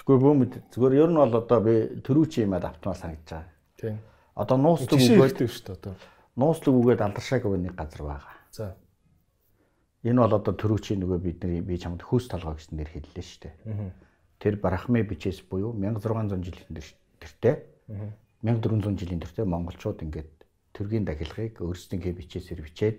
[0.00, 3.52] Тэгвэл бөөмөд зүгээр ер нь бол одоо би төрүүчийн юмад автмаар санагдаж байгаа.
[3.76, 3.96] Тийм.
[4.36, 5.94] Одоо нууцлаг үгээд шүү дээ одоо.
[6.36, 8.36] Нууцлаг үгээд алдаршаагүй нэг газар байгаа.
[8.52, 8.76] За.
[10.04, 13.56] Энэ бол одоо төрүүчийн нөгөө бидний би чамд хөөс толгой гэсэн нэр хэллээ шүү дээ.
[14.40, 16.72] Тэр Брахме бичээс буюу 1600 жилийн
[17.20, 17.56] тэртээ
[18.42, 20.30] 1400 жилийн тэртээ монголчууд ингээд
[20.76, 22.98] төргийн дахилгыг өөрсдийн хэ бичээсээр бичээд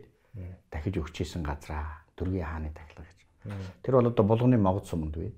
[0.71, 3.19] дахиж өгчээсэн газраа төргийн хааны дахилга гэж.
[3.85, 5.31] Тэр бол одоо булганы могод суманд бай.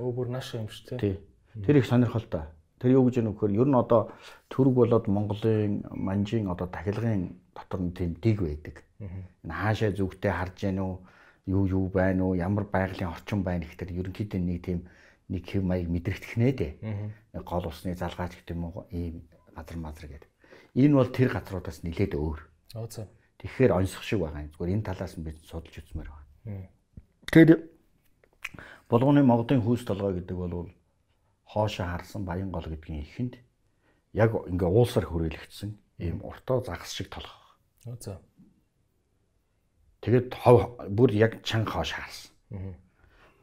[0.00, 1.20] Өө бүр нааш юм шүү тий.
[1.52, 2.48] Тэр их сонирхолтой.
[2.80, 4.10] Тэр юу гэж нөхөр ер нь одоо
[4.48, 8.76] төрөг болоод Монголын манжийн одоо дахилгын дотор нь тийм дэг байдаг.
[9.44, 10.96] Энэ хаашаа зүгтээ харж гэнэ үү?
[11.52, 12.34] Юу юу байна уу?
[12.34, 14.88] Ямар байгалийн орчин байна гэхээр ерөнхийдөө нэг тийм
[15.28, 16.72] нэг хэв маяг мэдрэгдэх нэ дээ.
[17.44, 18.86] Гол усны залгаач гэдэг юм уу?
[18.90, 20.30] Ийм газар мазар гэдэг.
[20.74, 22.40] Энэ бол тэр газруудаас нилээд өөр.
[23.42, 24.52] Тэгэхээр онцох шиг байгаа юм.
[24.54, 26.70] Зүгээр энэ талаас нь бид судалж үзмээр байна.
[27.28, 27.50] Тэгэхээр
[28.88, 30.70] булгууны модын хүйс толгой гэдэг бол
[31.48, 33.34] хоошоо харсан баян гол гэдгийн ихэнд
[34.12, 35.70] яг ингээ уулсаар хүрээлэгдсэн
[36.00, 37.40] ийм уртаа загас шиг толгой.
[38.00, 38.20] За.
[40.00, 40.32] Тэгээд
[40.92, 42.32] бүр яг чанга хоош харсан.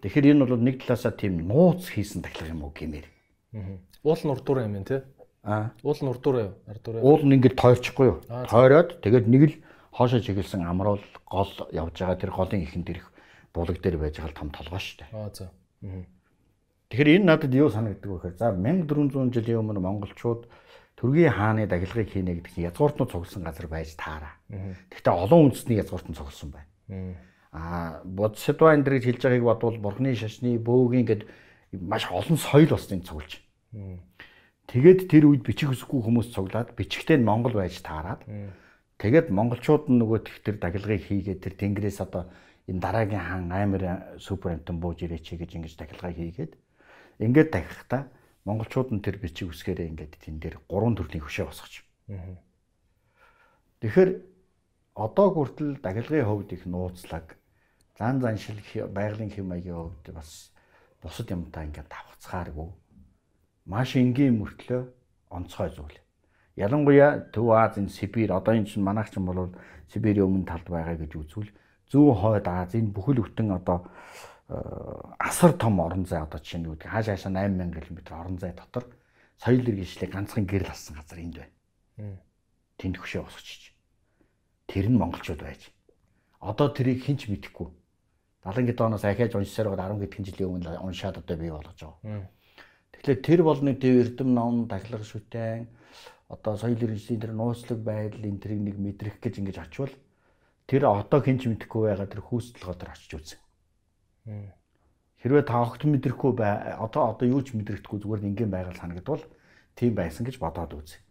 [0.04, 3.08] Тэгэхээр энэ бол нэг талаасаа тийм нууц хийсэн тахлах юм уу гэмээр.
[4.04, 5.04] Уул нь урдуур юм те.
[5.44, 5.72] Аа.
[5.84, 6.52] Уул нь урдуур юу?
[6.68, 7.04] Ардуур.
[7.04, 8.18] Уул нь ингээд тойрчихгүй юу?
[8.28, 9.56] Тойроод тэгээд нэг л
[9.92, 13.08] хоошоо чиглэсэн амруул гол явж байгаа тэр голын ихэнд ирэх
[13.52, 15.12] булаг дээр байж байгаа том толгой шүү дээ.
[15.12, 15.52] Аа за.
[16.90, 20.48] Тэгэхээр энэ надад юу санагддаг вэ гэхээр за 1400 жилийн өмнө монголчууд
[21.00, 24.36] Төргийн хааны дахилгыг хийнэ гэдэг чинь язгууртнууд цугласан газар байж таараа.
[24.92, 27.16] Гэхдээ олон үндэсний язгууртан цугласан байна.
[27.52, 31.22] Аа бодсодва энэ гэж хэлж байгааг бодвол бурхны шашны бөөгийн гэд
[31.74, 33.42] маш олон соёл бас энэ цуглаж.
[34.70, 38.22] Тэгээд тэр үед бичих үсэхгүй хүмүүс цуглаад бичгтээ нь Монгол байж таарад.
[39.02, 42.30] Тэгээд монголчууд нь нөгөө тэр дахилгыг хийгээд тэр тэнгэрээс одоо
[42.70, 46.54] энэ дараагийн хаан амар супер амтан бууж ирээч гэж ингэж дахилгаа хийгээд
[47.18, 48.14] ингээд дахихдаа
[48.46, 51.74] монголчууд нь тэр бичиг үсгээрээ ингээд тэн дээр гурван төрлийн хөшөө босгоч.
[53.82, 54.12] Тэгэхээр
[54.94, 57.39] одоо хүртэл дахилгын хувьд их нууцлаг
[58.00, 60.56] зан заншил байгалийн хэм маягийн хувьд бас
[61.04, 62.70] бусад юмтай ингээд давхцгааргүй
[63.68, 64.82] маш энгийн мөртлөө
[65.36, 65.98] онцгой зүйл.
[66.56, 69.52] Ялангуяа Төв Азийн Сибирь одоо энэ чинь манайх чинь бол
[69.92, 71.52] Сибирийн өмнө талд байгаа гэж үзвэл
[71.92, 73.92] зүүн хойд Азийн бүхэл бүтэн одоо
[74.50, 78.38] Э, асар том орон зай одоо жишээ нь юу гэдэг хааш хаашаа 8000 км орон
[78.42, 78.82] зай дотор
[79.38, 82.18] соёл иргэншлийг ганцхан гэрэл алсан газар энд байна.
[82.82, 83.78] Тэнд хөшөө босгочих.
[84.66, 85.70] Тэр нь монголчууд байж.
[86.42, 87.70] Одоо тэрийг хинч мэдэхгүй.
[88.50, 92.28] 70 хэд оноос ахиаж уншсаар байгаа 10 хэдхэн жилийн өмнө уншаад одоо бий болгож байгаа.
[92.94, 95.70] Тэгэхээр тэр болны төв эрдэм ном дахлах шүтэн
[96.30, 99.94] одоо соёл иргэншлийн тэр нууцлаг байдал энэ тэрийг нэг мэдрэх гэж ингэж очивол
[100.70, 103.40] тэр одоо хинч мэдэхгүй байгаа тэр хүүсдэл годор очиж үзэн.
[105.20, 109.26] Хэрвээ та огт мэдрэхгүй бай одоо одоо юу ч мэдрэхгүй зүгээр ингийн байгаль санагдвал
[109.74, 111.02] тийм байсан гэж бодоод үз.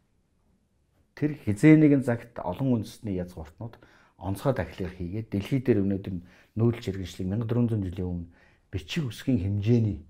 [1.18, 3.74] Тэр хизээ нэгэн цагт олон үндэсний язгууртнууд
[4.22, 6.14] онцгой дахилыг хийгээд дэлхий дээр өнөөдөр
[6.58, 8.28] нүүлж иргэншлиг 1400 жилийн өмнө
[8.74, 10.02] бичиг үсгийн хэмжээний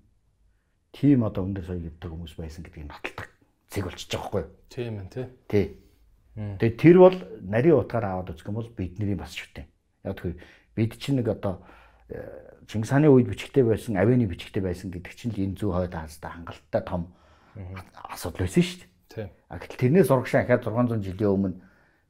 [0.91, 3.29] тийм одоо өндөр соёл гэдэг хүмүүс байсан гэдгийг нотолдог
[3.69, 4.43] зэг болчихж байгаа хгүй.
[4.73, 5.25] Тийм ээ тий.
[5.47, 5.65] Тий.
[6.35, 9.69] Тэгээ тэр бол нарийн утгаар аваад үзэх юм бол бидний бас шүтэн.
[10.03, 10.37] Яг тэгэхээр
[10.75, 11.61] бид чинь нэг одоо
[12.65, 16.31] Чингис хааны үед бичгтэй байсан, авины бичгтэй байсан гэдэг чинь л энэ зүү хойд хаастай
[16.31, 17.13] хангалттай том
[18.09, 18.89] асуудал байсан шүү дээ.
[19.13, 19.29] Тийм.
[19.49, 21.57] А гэтэл тэрнээс урагшаа ахаад 600 жилийн өмнө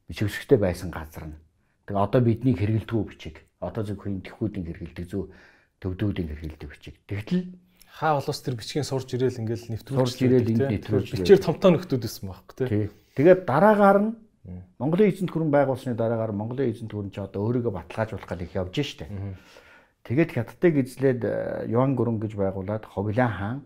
[0.08, 1.40] бичвэсгтэй байсан газар нь.
[1.88, 3.49] Тэгээ одоо бидний хэрэгэлдэггүй бичиг.
[3.60, 5.24] Одоо зөв хин тэхүүдийн хэрэгэлдэг зүү
[5.84, 6.96] төвдүүдийн хэрэгэлдэг бичиг.
[7.08, 7.44] Тэгтэл
[7.88, 10.48] хаа болоос тэр бичгийн сурж ирээл ингээл нэвтрүүлж ирээл
[10.80, 12.88] нэвтрүүлж бичээр томтоо нөхдүүд байсан байхгүй тий.
[13.20, 14.12] Тэгээд дараагаар нь
[14.80, 18.76] Монголын эзэнт гүрэн байгуулсны дараагаар Монголын эзэнт гүрэн ч одоо өөрийгөө баталгаажуулах гал их явж
[18.80, 19.12] штэ.
[20.08, 21.22] Тэгээд хятадыг эзлээд
[21.68, 23.60] Юан гүрэн гэж байгуулад Ховлан хаан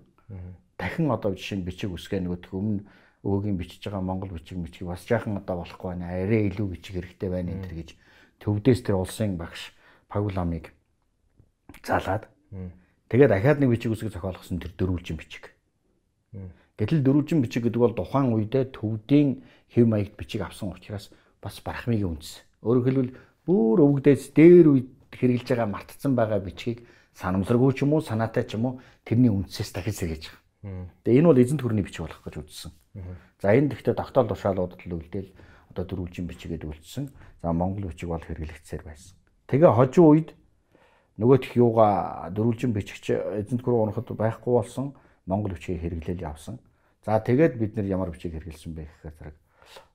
[0.82, 2.84] дахин одоо жишээ нь бичиг үсгээ нөгөөх өмнө
[3.24, 6.10] өвөгийн бичиж байгаа монгол бичиг мичиг бас жаахан одоо болохгүй байна.
[6.12, 7.90] Арай илүү бичиг хэрэгтэй байна энэ төр гэж
[8.42, 9.72] төвдөөс тэр улсын багш
[10.14, 10.70] Пауламыг
[11.82, 12.30] залаад
[13.10, 15.58] тэгээд дахиад нэг бичиг үсэг зохиолгосон тэр дөрвөлжин бичиг.
[16.78, 19.42] Гэтэл дөрвөлжин бичиг гэдэг бол тухайн үедээ төвдийн
[19.74, 21.10] хэв маягт бичиг авсан учраас
[21.42, 22.46] бас барахмыг үндэс.
[22.62, 26.86] Өөрөөр хэлбэл бүр өвгдөөс дээр үед хэрэгжилж байгаа мартцсан байгаа бичгийг
[27.18, 28.74] санамсаргүй ч юм уу санаатай ч юм уу
[29.06, 30.42] тэрний үндсээс дахиж сэргээж байгаа.
[31.04, 32.72] Тэгээ энэ бол эзэнт хүрний бичиг болох гэж үзсэн.
[33.42, 35.30] За энэ гэхдээ тогтоол тушаалуудад л үлдээл
[35.74, 37.12] одоо дөрвөлжин бичигээд үлдсэн.
[37.42, 39.18] За монгол бичиг бол хэрэглэгдсээр байсан.
[39.48, 40.30] Тэгээ хожим үед
[41.20, 44.94] нөгөө тх юуга дөрвөлжин бичигч эзэнт гүрэн унахад байхгүй болсон
[45.26, 46.60] монгол бичгийг хэрэглээл явсан.
[47.06, 49.38] За тэгээд бид нар ямар бичиг хэрэглэсэн бэ гэхээр зэрэг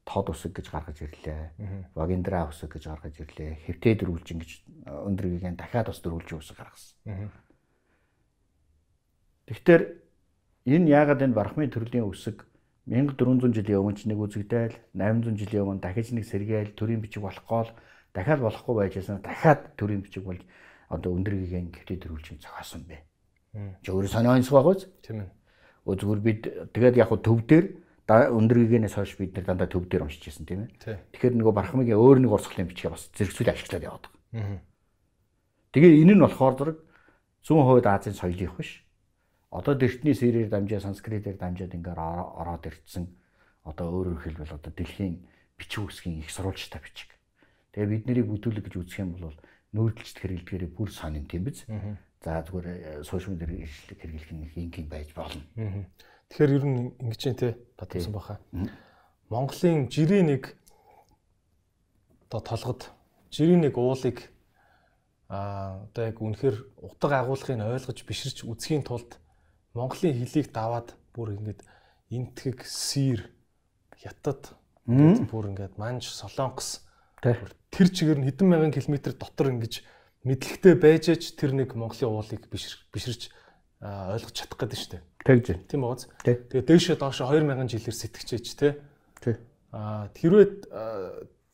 [0.09, 1.93] тод үсэг гэж гаргаж ирлээ.
[1.93, 3.67] Вагиндра үсэг гэж гаргаж ирлээ.
[3.67, 4.51] Хэвтээ дөрвөлжин гэж
[4.89, 6.97] өндөргийн дахиад бас дөрвөлжин үсэг гаргасан.
[9.49, 9.83] Тэгэхээр
[10.69, 12.45] энэ яагаад энэ бархмын төрлийн үсэг
[12.89, 17.69] 1400 жилийн өмнө ч нэг үзэгдээл 800 жилийн өмнө дахиж нэг сэргээл төрийн бичиг болохгүй
[18.15, 20.43] дахиад болохгүй байжсэн дахиад төрийн бичиг болж
[20.89, 23.03] одоо өндөргийн хэвтээ дөрвөлжин зохиосон бэ.
[23.83, 24.85] Чи өөрөө сонио онцгой байгаа үз?
[25.05, 25.31] Тийм ээ.
[25.85, 26.41] Өө зүгээр бид
[26.73, 27.67] тэгээд яг төв дээр
[28.09, 30.73] өндөр гэгээнээс хойш бид нар дандаа төв дээр уншиж байсан тийм ээ.
[31.13, 34.61] Тэгэхээр нөгөө бархмыг өөр нэг урсгалын бичгээ бас зэрэгцүүл ашиглаад яваад байгаа.
[35.77, 36.79] Тэгээ энэ нь болохоор зэрэг
[37.45, 38.81] зүүн хойд Азийн соёлынх биш.
[39.53, 43.13] Одоо дэртний сэрээр дамжаа санскритээр дамжаад ингээд ороод ирсэн.
[43.69, 45.29] Одоо өөрөөр хэлбэл одоо дэлхийн
[45.61, 47.13] бичиг үсгийн их сурвалжтай бичиг.
[47.73, 49.37] Тэгээ бид нарыг бүтүүлэг гэж үзэх юм бол
[49.77, 51.65] нүүдэлчд хэрэглэдгээрээ бүр сонин тийм биз.
[52.25, 55.43] За зүгээр сошиал медиа хэрэглэх нь ингийн байж болно.
[56.33, 58.41] Тэгэхээр ер нь ингэж юм те бодсон баха.
[59.29, 60.57] Монголын жирийн нэг
[62.29, 62.91] одоо толгод
[63.31, 64.33] жирийн нэг уулыг
[65.29, 69.21] а одоо яг үнэхээр утга агуулгыг ойлгож биширч үзхийн тулд
[69.77, 71.61] Монголын хэлийг даваад бүр ингэж
[72.09, 73.29] энтгэг сэр
[74.01, 74.57] хятад
[74.89, 76.88] бүр ингэж манж солонгос
[77.23, 79.83] тэр чигээр нь хэдэн мянган километр дотор ингэж
[80.23, 83.31] мэдлэгтэй байж ч тэр нэг Монголын уулыг биширч
[83.83, 85.03] ойлгож чадах гэдэг нь шүү дээ.
[85.23, 85.67] Тэгж байна.
[85.71, 86.03] Тийм бооз.
[86.27, 88.73] Тэгээ дээшээ доошо 2000 жилээр сэтгэжээч тий.
[89.23, 89.37] Тий.
[89.71, 90.47] Аа тэрвээ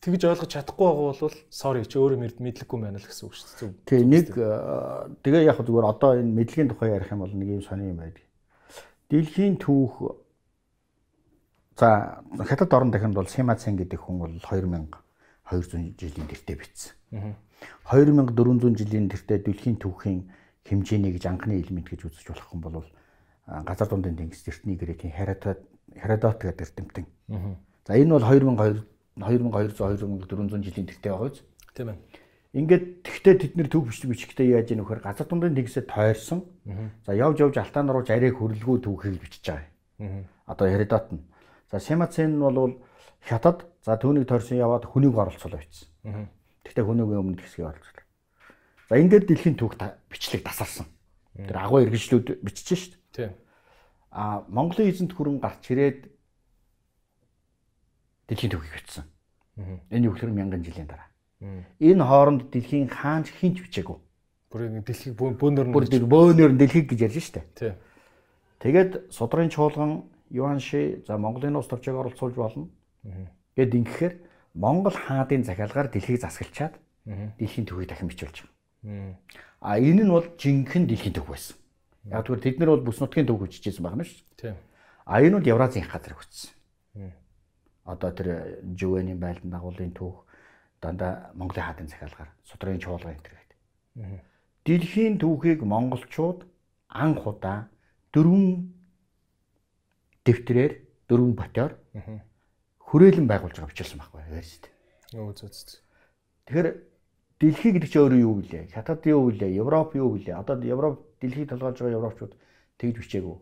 [0.01, 3.85] тэгж ойлгож чадахгүй байгаа бол sorry чи өөрөө мэдлэггүй байна л гэсэн үг шүү дээ.
[3.89, 4.27] Тий нэг
[5.21, 8.25] тэгээ яг зүгээр одоо энэ мэдлэгийн тухай ярих юм бол нэг юм сони юм байдаг.
[9.13, 10.25] Дэлхийн түүх
[11.77, 14.35] За хятад орон дахинд бол Симацен гэдэг хүн бол
[15.51, 16.93] 2200 жилийн тэртээ бичсэн.
[17.91, 20.21] 2400 жилийн тэртээ дэлхийн түүхийн
[20.65, 22.87] хэмжээний гэж анхны элемент гэж үзэж болох хүн бол
[23.47, 25.61] газар дундын тэнгис эртний грекийн Herodot
[25.95, 27.07] Herodot гэдэг эрдэмтэн.
[27.85, 28.85] За энэ бол 2200
[29.21, 31.43] 2200 2400 жилийн тэртээ байгаа биз?
[31.77, 31.99] Тийм ээ.
[32.55, 35.05] Ингээд тэгтээ тэд нэр төв бичиг бичгтээ яаж яах вэ?
[35.05, 36.47] Газар дундын тэнгисээ тойрсон.
[37.05, 40.25] За явж явж алтан руу жарыг хөрөлгөө түүхийг бичиж байгаа.
[40.47, 41.23] Одоо Herodot нь.
[41.71, 42.81] За Симацен бол
[43.25, 45.89] хятад за түүнийг тойрсон яваад хүнийг оролцуулаа бичсэн.
[46.65, 48.05] Тэгтээ хүнийгийн өмнө хэсгийг оролцуулаа.
[48.89, 49.81] За ингээд дэлхийн түүх
[50.13, 50.87] бичлэг тасарсан.
[51.35, 52.95] Тэр агуу иргэншлүүд бичиж шít.
[53.13, 53.33] Тийм.
[54.13, 56.13] А Монголын эзэнт хүрэн гарч ирээд
[58.29, 59.05] дэлхийн түүхийг бичсэн.
[59.91, 61.09] Энэ юу гэхээр мянган жилийн дараа.
[61.81, 63.99] Энэ хооронд дэлхийн хаанч хинч бичээгүй.
[64.53, 67.43] Бүр нэг дэлхийг бөөнөр Бүр бөөнөр дэлхийг гэж ярьж штэ.
[67.59, 67.75] Тийм.
[68.63, 72.71] Тэгээд судрын чуулган Юан Ши за Монголын улс төрчийг оролцуулж болно.
[73.57, 74.15] Гэт ингэхээр
[74.55, 76.75] Монгол хаадын захиалгаар дэлхийг засгалчаад
[77.05, 78.49] дэлхийн түүхийг дахин бичүүлж
[78.85, 79.19] байгаа.
[79.61, 81.57] А энэ нь бол жинхэнэ дэлхийн түүх байсан.
[82.09, 84.25] Яг тэгвэл тэд нар бол бүс нутгийн түүх хүчижсэн байна шүү.
[84.37, 84.57] Тийм.
[85.05, 86.53] А энэ бол Евразийн газар хүчсэн.
[87.85, 88.29] Одоо тэр
[88.77, 90.25] Жувений байлдан дагуулын түүх
[90.81, 93.61] дандаа Монголын хаадын захиалгаар судрын чуулган энэ гэдэг.
[94.65, 96.49] Дэлхийн түүхийг монголчууд
[96.89, 97.69] анх удаа
[98.13, 98.73] дөрвөн
[100.25, 100.73] дэвтрээр
[101.09, 101.73] дөрвөн ботоор
[102.95, 104.71] хүрээлэн байгуулж байгаа бичилсэн байхгүй university.
[105.11, 105.83] Юу зү зү.
[106.47, 106.69] Тэгэхээр
[107.43, 108.71] дэлхий гэдэг чинь өөрөө юу вэ?
[108.71, 109.51] Хятад юу вэ?
[109.51, 110.31] Европ юу вэ?
[110.31, 112.39] Одоо Европ дэлхийг толгойж байгаа европчууд
[112.79, 113.37] тэгж бичээгүй.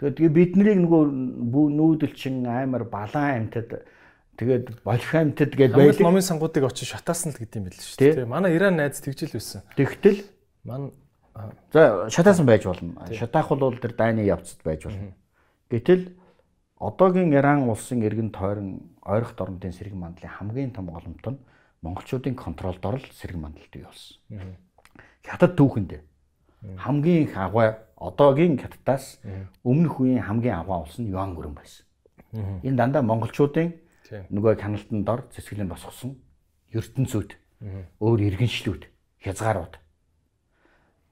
[0.00, 3.84] Тэгээд тэгээ бид нарыг нөгөө нүүдэлчин аймар балаан амьтад
[4.40, 6.00] тэгээд болох амьтад гэж байдаг.
[6.00, 8.28] Номын сангуудыг очиж шатаасан л гэдэг юм байл шүү дээ.
[8.28, 9.64] Манай Иран найз тэгжил байсан.
[9.76, 10.24] Тэгтэл
[10.64, 10.92] ман
[11.72, 13.04] за шатаасан байж болно.
[13.12, 15.16] Шатаах бол тэр дайны явцад байж болно.
[15.72, 16.12] Гэтэл
[16.78, 21.38] одоогийн Иран улсын иргэн тойрон ойрох дорнодын сэрэг мандлын хамгийн том голомт нь
[21.82, 24.18] монголчуудын контролд орол сэрэг мандалд бий болсон.
[25.24, 26.00] Хятад түүхэнд
[26.76, 29.20] хамгийн их агуу одоогийн хятадаас
[29.64, 31.86] өмнөх үеийн хамгийн агуу улс нь Юан гүрэн байсан.
[32.62, 33.72] Энэ дандаа монголчуудын
[34.30, 36.20] нөгөө каналтанд дор цэцгэлэн босгосон
[36.76, 37.30] ертөнцүүд
[38.00, 38.82] өөр иргэншлүүд
[39.24, 39.74] хязгаарууд.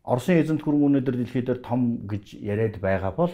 [0.04, 3.32] Оросын эзэнт гүрэн өнөөдөр дэлхийд том гэж яриад байгаа бол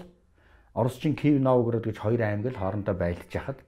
[0.75, 3.59] Оросчин Киев Новгород гэж хоёр аймаг л хоорондоо байлж яхад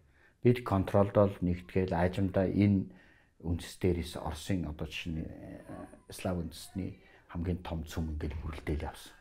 [0.43, 2.87] бид контролдол нэгтгэл аажимдаа энэ
[3.43, 5.27] үндэс дээрээс Оросын одоо жишээ нь
[6.11, 7.03] слав үндэсний
[7.35, 9.15] хамгийн том цөм ингээд бүрэлдээл явсан.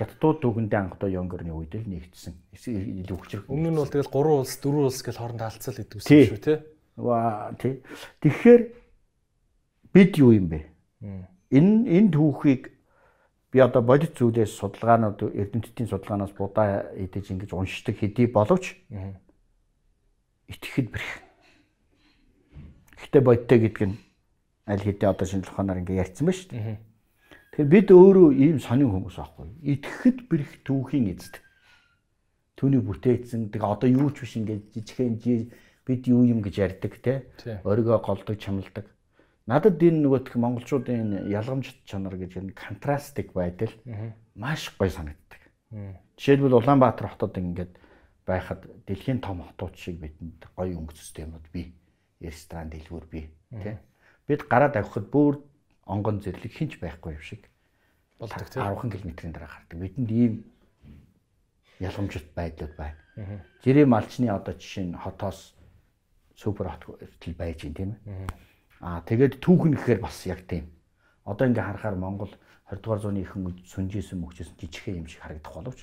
[0.00, 2.32] Хятадууд дүгэндээ анхдаа Йонгорны үед л нэгдсэн.
[2.56, 3.44] Илүү хүчрэг.
[3.52, 6.58] Өмнө нь бол тэгэл 3 улс, 4 улс гэж хоорондоо алдцал гэдэг үсэн шүү, тий?
[6.96, 7.84] Ва тий.
[8.24, 8.62] Тэгэхээр
[9.92, 10.64] бид юу юм бэ?
[11.52, 12.72] Энэ энэ түүхийг
[13.56, 18.76] би одоо бодит зүйлээс судалгаанууд эрдэмтдийн судалгаанаас будаа идэж ингэж уншдаг хэдий боловч
[20.52, 21.10] итгэхэд бэрх.
[23.00, 23.96] Гэхдээ бодиттой гэдэг нь
[24.68, 26.76] аль хэдийн одоо шинжлэх ухаанаар ингэ ярьсан байна шүү дээ.
[27.56, 29.48] Тэгэхээр бид өөрөө ийм сонин хүмүүс аахгүй.
[29.64, 31.40] Итгэхэд бэрх түүхийн эзэд.
[32.60, 35.16] Түүний бүтээсэн тэг одоо юу ч биш ингээд жижигхэн
[35.88, 37.24] бид юу юм гэж ярьдаг те.
[37.64, 38.84] Оригоо голдог чамладаг.
[39.46, 43.70] Надад энэ нөгөө монголчуудын ялгамжт чанар гэж энэ контрастик байдал
[44.34, 45.42] маш гоё санагддаг.
[46.18, 47.78] Жишээлбэл Улаанбаатар хотод ингээд
[48.26, 51.78] байхад дэлхийн том хотууд шиг бидэнд гоё өнгө системүүд бий.
[52.18, 53.30] Ресторан дэлгүүр бий,
[53.62, 53.78] тий.
[54.26, 55.38] Бид гараад авахд бүр
[55.86, 57.46] онгон зэрлэг хинч байхгүй юм шиг
[58.18, 59.78] болдог тийм 10 км-ийн дараа гардаг.
[59.78, 60.34] Бидэнд ийм
[61.78, 62.98] ялгамжит байдлууд байна.
[63.62, 65.54] Жирийн малчны одоо жишээ нь хотоос
[66.34, 68.26] супер хот хүртэл байж гин тийм ээ.
[68.80, 70.68] Аа тэгээд түүхэн гэхээр бас яг тийм.
[71.24, 72.32] Одоо ингээ харахаар Монгол
[72.70, 75.80] 20 дугаар зууны ихэнх сүнжээсэн мөгчсөн жижигхэн юм шиг харагдах боловч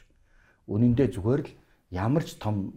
[0.67, 1.51] үнэндээ зүгээр л
[1.91, 2.71] ямар ч том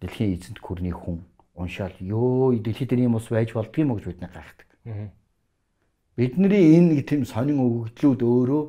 [0.00, 1.24] дэлхийн эзэнт гүрний хүн
[1.56, 4.68] уншаал ёо дэлхийд ийм ус байж болдгийм гэж бид гайхдаг.
[6.16, 8.62] Бидний энэ тийм сонин өгөгдлүүд өөрөө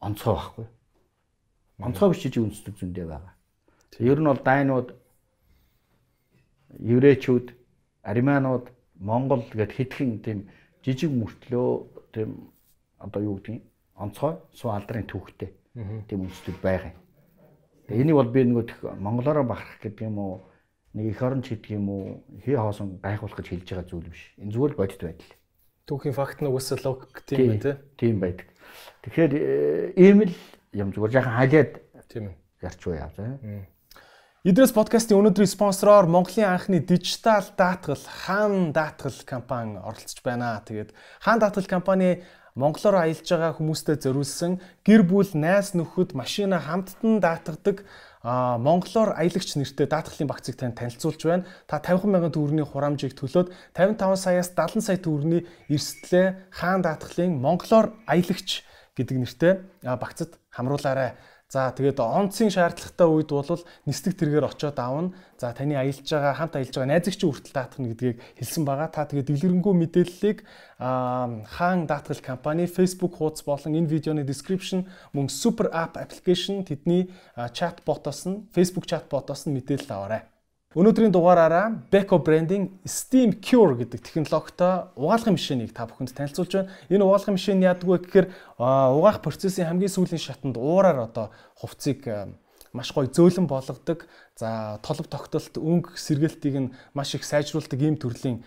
[0.00, 0.66] онцгой байхгүй.
[1.80, 3.34] Онцгой биш жижиг үндэстэг зөндөө байгаа.
[3.98, 4.88] Ер нь бол дайнууд
[6.80, 7.46] еврейчүүд,
[8.04, 8.68] ариманууд,
[9.00, 10.38] монгол гэд хитгэн тийм
[10.84, 11.68] жижиг мөртлөө
[12.12, 12.52] тийм
[12.98, 13.62] одоо юу гэдгийг
[13.96, 15.50] онцгой суу алдрын түүхтэй
[16.08, 16.98] тийм үндэстэг байгаа юм.
[17.86, 20.34] Тэгээ энийг бол би нөгөө монголоор бахарах гэдэг юм уу
[20.96, 22.02] нэг их оронч гэдэг юм уу
[22.44, 24.22] хий хоосон гайхуулах гэж хэлж байгаа зүйл биш.
[24.40, 25.32] Энэ зүгээр л бодит байдал.
[25.86, 28.48] Түүхийн факт нь угсаа логик тийм байх тийм байдаг.
[29.04, 30.34] Тэгэхээр э, ийм л
[30.72, 31.72] юм зүгээр яхан хайлаад
[32.08, 33.10] тийм ээ ярьчгүй яа
[34.46, 34.50] за.
[34.50, 40.62] Идрээс подкастын өнөөдрийн спонсороор Монголын анхны дижитал даатгал хаан даатгал компани оролцож байна.
[40.62, 42.22] Тэгээд хаан даатгал компани
[42.54, 47.84] Монголоор аялж байгаа хүмүүстэй зориулсан гэр бүл найз нөхөд машина хамттан даатгадаг
[48.22, 51.44] а монголоор аялагч нэртэй даатгалын багцыг танд танилцуулж байна.
[51.66, 57.92] Та 50 мянган төгрөгийн хураамжийг төлөөд 55 саяас 70 сая төгрөгийн эрсдлээ хаан даатгалын монголоор
[58.06, 58.62] аялагч
[58.96, 59.52] гэдэг нэртэй
[59.84, 61.18] багцад хамруулаарай.
[61.46, 65.14] За тэгээд онцгийн шаардлагатай үед бол нислэг тэргээр очиод аавна.
[65.38, 68.90] За таны аялж байгаа хамт аялж байгаа найзагчийн хүртэл даатах нь гэдгийг хэлсэн байгаа.
[68.90, 70.38] Та тэгээд дэлгэрэнгүй мэдээллийг
[70.82, 77.14] хаан даатгал компани Facebook хуудас болон энэ видеоны description мөн super app application тэдний
[77.54, 80.26] чат ботоос нь Facebook чат ботоос нь мэдээлэл аваарай.
[80.76, 86.68] Өнөөдрийн дугаараараа Beko branding Steam Cure гэдэг технологитой угаалгын машиныг та бүхэнд танилцуулж байна.
[86.92, 88.26] Энэ угаалгын машин яадаг вэ гэхээр
[88.60, 92.04] угаах процессын хамгийн сүүлийн шатанд уураар одоо хувцсыг
[92.76, 94.04] маш гоё зөөлөн болгодог.
[94.36, 98.44] За толб тогтолт өнгө сэргээлтийг нь маш их сайжруулдаг ийм төрлийн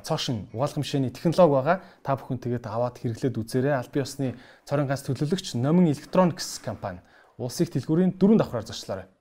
[0.00, 1.76] цоошин угаалгын машины технологи байгаа.
[2.00, 3.76] Та бүхэн тэгээд аваад хэрэглээд үзээрэй.
[3.76, 4.32] Аль бие усны
[4.64, 7.04] цорын ганц төлөөлөгч Номин Electronics компани
[7.36, 9.12] улсын дэлгүүрийн дөрөв давхраар зочлоорой.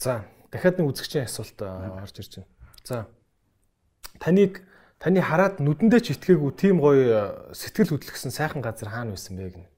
[0.00, 0.24] За
[0.54, 2.50] дахиад нэг үзэгчийн асуулт орж ирж байна.
[2.86, 2.96] За
[4.22, 4.62] таныг
[5.02, 9.68] таны хараад нүдэндээ ч итгээгүй тийм гоё сэтгэл хөдлөсөн сайхан газар хаана байсан бэ гэнэ.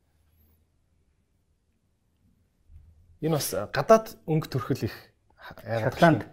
[3.25, 4.97] Энэ бас гадаад өнгө төрхөл их
[5.65, 6.29] Шотланд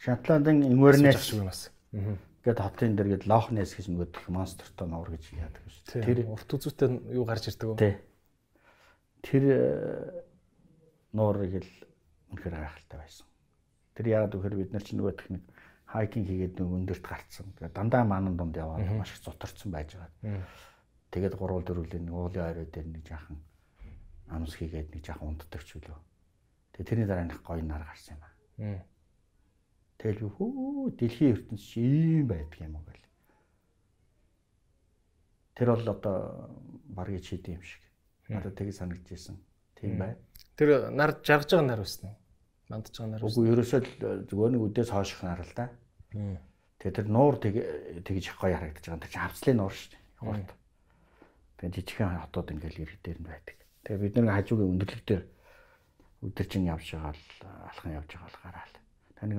[0.00, 1.68] Шотландын Инвернес шиг бас.
[1.92, 6.00] гэдэг хотын дээр гээд Лохнес гэж нөгөөх монстертой нуур гэж яадаг шүү.
[6.00, 8.00] Тэр урт үзүүтэй юу гарч ирдэг вэ?
[9.20, 9.44] Тэр
[11.12, 11.72] нуурыг л
[12.32, 13.27] үнэхээр гайхалтай байсан.
[13.98, 15.42] Тэр яагаад гэхээр бид нар ч нөгөө техник
[15.90, 17.50] хайкинг хийгээд нөгөө өндөрт гарцсан.
[17.58, 20.46] Тэгээ дандаа маанан дунд яваад маш их зутарсан байж байгаа.
[21.10, 23.42] Тэгээд гурвал дөрвөлийн нэг уулын орой дээр нэг жаахан
[24.28, 25.98] амс хийгээд нэг жаахан унддаг ч үлээ.
[26.76, 28.84] Тэгээ тэрний дараа нэг гоё нар гарсан юм аа.
[29.98, 33.08] Тэгэл хөө дэлхийн ертөнц чи ийм байдаг юм уу гэл.
[35.56, 36.16] Тэр бол одоо
[36.92, 37.82] баргийн чид юм шиг.
[38.28, 39.40] Надад тийг санагдчихсэн.
[39.74, 40.14] Тийм бай.
[40.54, 42.16] Тэр нар жаргаж байгаа нар байсан уу?
[42.68, 43.24] Мандж байгаа нар.
[43.24, 43.90] Үгүй ерөөсөө л
[44.28, 45.72] зүгээр нэг үдээс хооших нар л да.
[46.78, 49.02] Тэгээ тэр нуур тэгж их гоё харагдаж байгаа.
[49.02, 50.02] Тэр чинь хавцлын нуур шүү дээ.
[50.20, 50.50] Хурд.
[51.58, 53.56] Тэгээ жижигхэн хотууд ингээл ирэх дээр нь байдаг.
[53.88, 55.24] Тэгээ бид нэг хажуугийн өндөрлөг дээр
[56.28, 57.24] өдөржин явж байгаа л
[57.72, 58.76] алхан явж байгаа л гараал.
[59.16, 59.32] Таны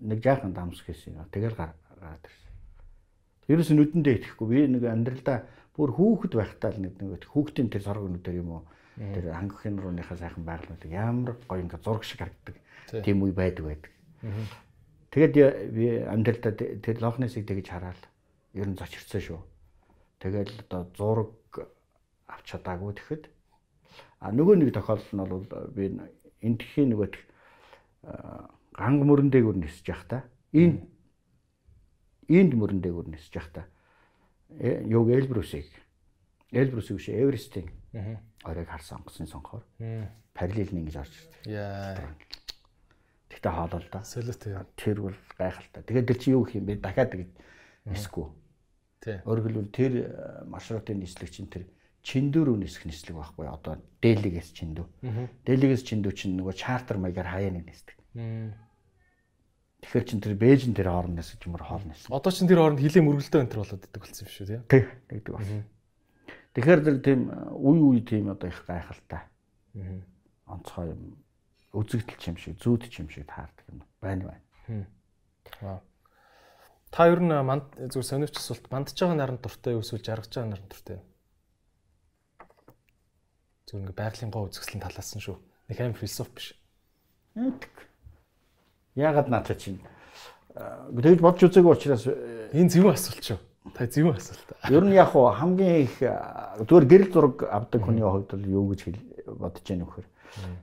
[0.00, 1.20] нэг жаахан дамс гэсэн.
[1.28, 2.54] Тэгэл гараад ирсэн.
[3.50, 4.46] Ерөөс нүдэндээ итгэхгүй.
[4.48, 5.44] Би нэг амьдралдаа
[5.76, 8.62] бүр хүүхэд байхдаа л нэг нэг хүүхдийн тэр сорог нүдээр юм уу
[9.00, 12.56] тэр хангахын рууныхаа сайхан байгалууд ямар гоё ингээ зураг шиг харагддаг
[12.90, 13.90] тийм үе байдаг байдаг.
[15.10, 15.34] Тэгээд
[15.74, 18.02] би амьдралдаа тэр лохнесыг тэгж хараад
[18.54, 19.40] ер нь зочирцсан шүү.
[20.22, 21.34] Тэгэл одоо зураг
[22.30, 23.24] авч чадаагүй тэгэхэд.
[24.20, 25.84] А нөгөө нэг тохиолдол нь бол би
[26.42, 27.10] энэ тхийн нөгөө
[28.76, 30.18] ганг мөрөн дээгүр нисэж явах та.
[30.54, 30.78] Энэ
[32.30, 33.62] энд мөрөн дээгүр нисэж явах та.
[34.86, 35.66] Юг Эльбрусыг
[36.52, 37.70] Эльбрус биш Эверестийн
[38.44, 39.62] оройг харсан онгоцны сонхоор
[40.34, 41.46] параллел нь ингэж орж ирдэг.
[41.46, 41.94] Яа.
[43.30, 44.02] Тэгтээ хоолол да.
[44.02, 44.58] Солиотой.
[44.74, 45.82] Тэр бол гайхалтай.
[45.86, 46.82] Тэгээд тэр чи юу гэх юм бэ?
[46.82, 47.30] Дахиад тэгж
[47.86, 48.26] нисэхгүй.
[49.00, 49.16] Тий.
[49.24, 49.92] Өөрөөр хэлбэл тэр
[50.50, 51.70] маршрутын нислэг чинь тэр
[52.02, 54.86] чиндүү рүү нисэх нислэг байхгүй одоо дээлигээс чиндүү.
[55.46, 57.96] Дээлигээс чиндүү чинь нөгөө чартер маягаар хаяа нэг нисдэг.
[59.80, 62.12] Тэгэхээр чин тэр Бээжин тэр хоорондоос юмар хоол ниссэн.
[62.12, 64.60] Одоо чин тэр хооронд хилээ мөргөлдөө энэ төр болоод идэг болсон юм шүү тий.
[64.68, 65.64] Тий, тэгдэг байна.
[66.52, 67.20] Тэгэхээр тэр тийм
[67.56, 69.24] үе үе тийм одоо их гайхалтай.
[70.44, 71.16] Онцгой юм
[71.72, 75.80] үзэгдэл юм шиг, зүүд юм шиг таардаг юм байна байна.
[76.90, 80.50] Та ер нь манд зүгээр сонирч асуулт мандж байгаа наранд дуртай юу эсвэл жаргаж байгаа
[80.50, 81.06] наранд дуртай юу?
[83.70, 85.38] Зүгээр ингээ байгалийн гоо үзэсгэлэн талаас нь шүү.
[85.70, 86.48] Нэг аим философи биш.
[88.98, 89.78] Яагаад наачаа чинь
[90.58, 92.10] тэгж бодж үзээгүй учраас
[92.50, 93.38] энэ зөвхөн асуулт шүү.
[93.70, 94.50] Та зөвхөн асуулт.
[94.74, 98.90] Ер нь яг хамгийн их зүгээр гэрэл зураг авдаг хүний хувьд бол юу гэж
[99.38, 100.06] бодож яах нөхөр.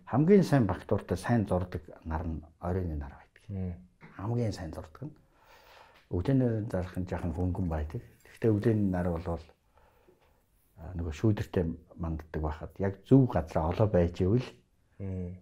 [0.05, 3.75] Хамгийн сайн бактуртай сайн зурдаг нар нь оройн нар байдаг.
[4.15, 5.15] Хамгийн сайн зурдаг нь
[6.09, 8.01] өвдөнөр зарах нь жаахан хөнгөн байдаг.
[8.23, 9.43] Гэхдээ өвдөний нар бол
[10.95, 11.65] нөгөө шүүдэртэй
[11.99, 14.47] манддаг байхад яг зөв газар олоо байж ивэл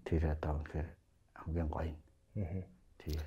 [0.08, 0.90] тэр одоо үнэхээр
[1.38, 2.00] хамгийн гоё юм.
[2.98, 3.20] Тий.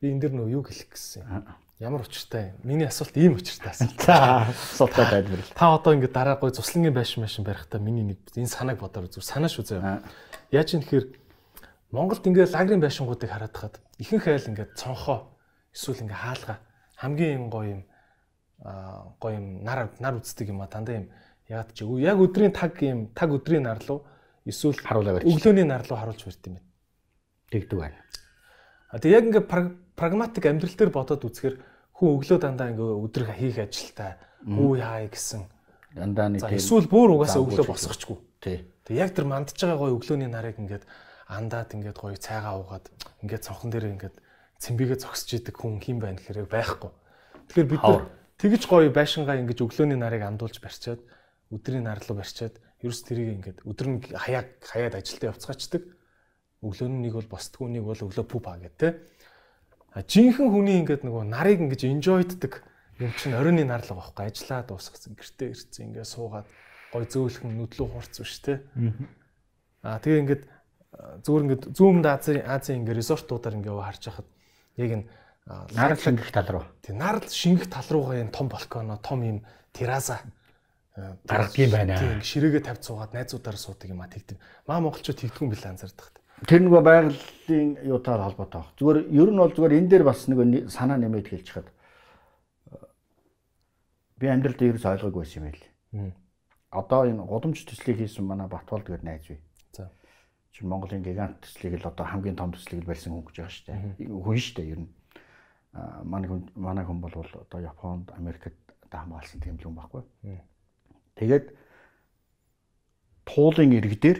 [0.00, 1.46] Би энэ дэр нөгөө юу хэлэх гэсэн юм.
[1.80, 2.56] Ямар учиртай юм?
[2.62, 3.96] Миний асуулт ийм учиртай асуулт.
[4.04, 5.48] За асуултаа тайлбарлал.
[5.56, 9.24] Та одоо ингэ дараа гой цуслангийн байшин машин барихтаа миний нэг энэ санааг бодоор зүр
[9.24, 10.04] санаа шүү заяа.
[10.52, 11.08] Яаж юм тэгэхээр
[11.88, 15.32] Монголд ингээ лагрын байшингуудыг хараад хаад ихэнх айл ингээ цонхоо
[15.72, 16.60] эсвэл ингээ хаалга
[17.00, 17.82] хамгийн гоё юм
[19.16, 21.08] гоё юм нар нар үздэг юм а дандаа юм
[21.48, 24.04] ягаад ч яг өдрийн таг юм таг өдрийн нар руу
[24.44, 26.68] эсвэл харуулаа барьж өглөөний нар руу харуулж барьд юм байна.
[27.48, 27.96] Тэгдэг байна.
[28.92, 29.48] А тэг яг ингээ
[29.96, 31.69] прагматик амьдрал дээр бодоод үзэхэр
[32.00, 34.16] хүн өглөө дандаа ингээ өдрөг хийх ажилтай
[34.48, 35.44] хүү яа гэсэн
[35.92, 38.16] дандаа нэг эсвэл бүр угаасаа өглөө босгочгүй.
[38.40, 38.64] Тий.
[38.88, 40.88] Тэг яг тэр мандж байгаа гоё өглөөний нарыг ингээд
[41.28, 42.88] андаад ингээд гоё цайгаа уугаад
[43.20, 44.16] ингээд цонхон дээр ингээд
[44.64, 46.90] цэмбигээ зогсож идэг хүн хин байна гэхээр байхгүй.
[47.52, 48.08] Тэгэхээр бид нар
[48.40, 51.00] тэгж гоё байшингаа ингээд өглөөний нарыг андуулж барьчаад
[51.52, 55.82] өдрийн нар руу барьчаад ерөөс тэрийг ингээд өдөр нь хаяаг хаяад ажилдаа явцгаачдаг.
[56.64, 58.88] Өглөө нь нэг бол босдгүй нэг бол өглөө пупа гэдэг те.
[59.94, 62.62] Жинхэнэ хүний ингээд нөгөө нарыг ингэж enjoyддаг
[63.00, 66.46] юм чинь оройны нар л байгаа байхгүй ажиллаа дуусгасан гэртээ ирсэн ингээд суугаад
[66.92, 68.62] гой зөөлхөн нүдлүү хурц биш те.
[69.82, 70.42] Аа тэгээ ингээд
[71.24, 74.28] зүгээр ингээд зүүмд Азийн Азийн ингээд резортуудаар ингээд харж хахад
[74.76, 75.06] яг энэ
[75.74, 76.64] нар шингэх тал руу.
[76.84, 79.38] Тэг нар шингэх тал руугаа энэ том балконо, том юм
[79.72, 80.20] тераса
[81.24, 81.98] гаргадаг юм байна.
[81.98, 84.36] Тийм ширээгээ тавьж суугаад найзуудаар суудаг юм а тэгдэг.
[84.68, 86.19] Маа монголчууд тэгдэггүй юм билээ анзаардаг.
[86.48, 88.72] Тэр нөгөө байгалийн юутаар холбоотой баг.
[88.80, 91.68] Зүгээр ер нь бол зүгээр энэ дээр бас нэг санаа нэмээд хэлж хад
[94.16, 95.64] би амьдралд ерөөс ойлгоогүй байсан юм байл.
[96.72, 99.40] Одоо энэ гудамж төслийг хийсэн манай Батбол гэдэг найз бий.
[99.76, 99.92] За.
[100.52, 103.66] Чи Монголын гигант төслийг л одоо хамгийн том төслийг л барьсан хүн гэж байгаа шүү
[103.68, 104.08] дээ.
[104.08, 104.90] Хүн шүү дээ ер нь.
[106.08, 108.56] Манай хүн манай хүн бол одоо Японд, Америкт
[108.88, 110.02] хамгаалсан тийм л хүн байхгүй.
[111.20, 111.46] Тэгээд
[113.28, 114.18] туулын иргэдээр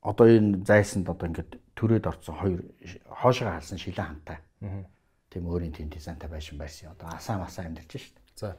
[0.00, 2.60] одоо энэ зайсанд одоо ингээд төрөөд орсон хоёр
[3.08, 4.38] хоошоо халсан шилэн хантай.
[5.30, 6.92] Тийм өөрийн тийм дизайнтай байшин байсан.
[6.92, 8.36] Одоо асаа масаа амьдарч шүү дээ.
[8.36, 8.56] За.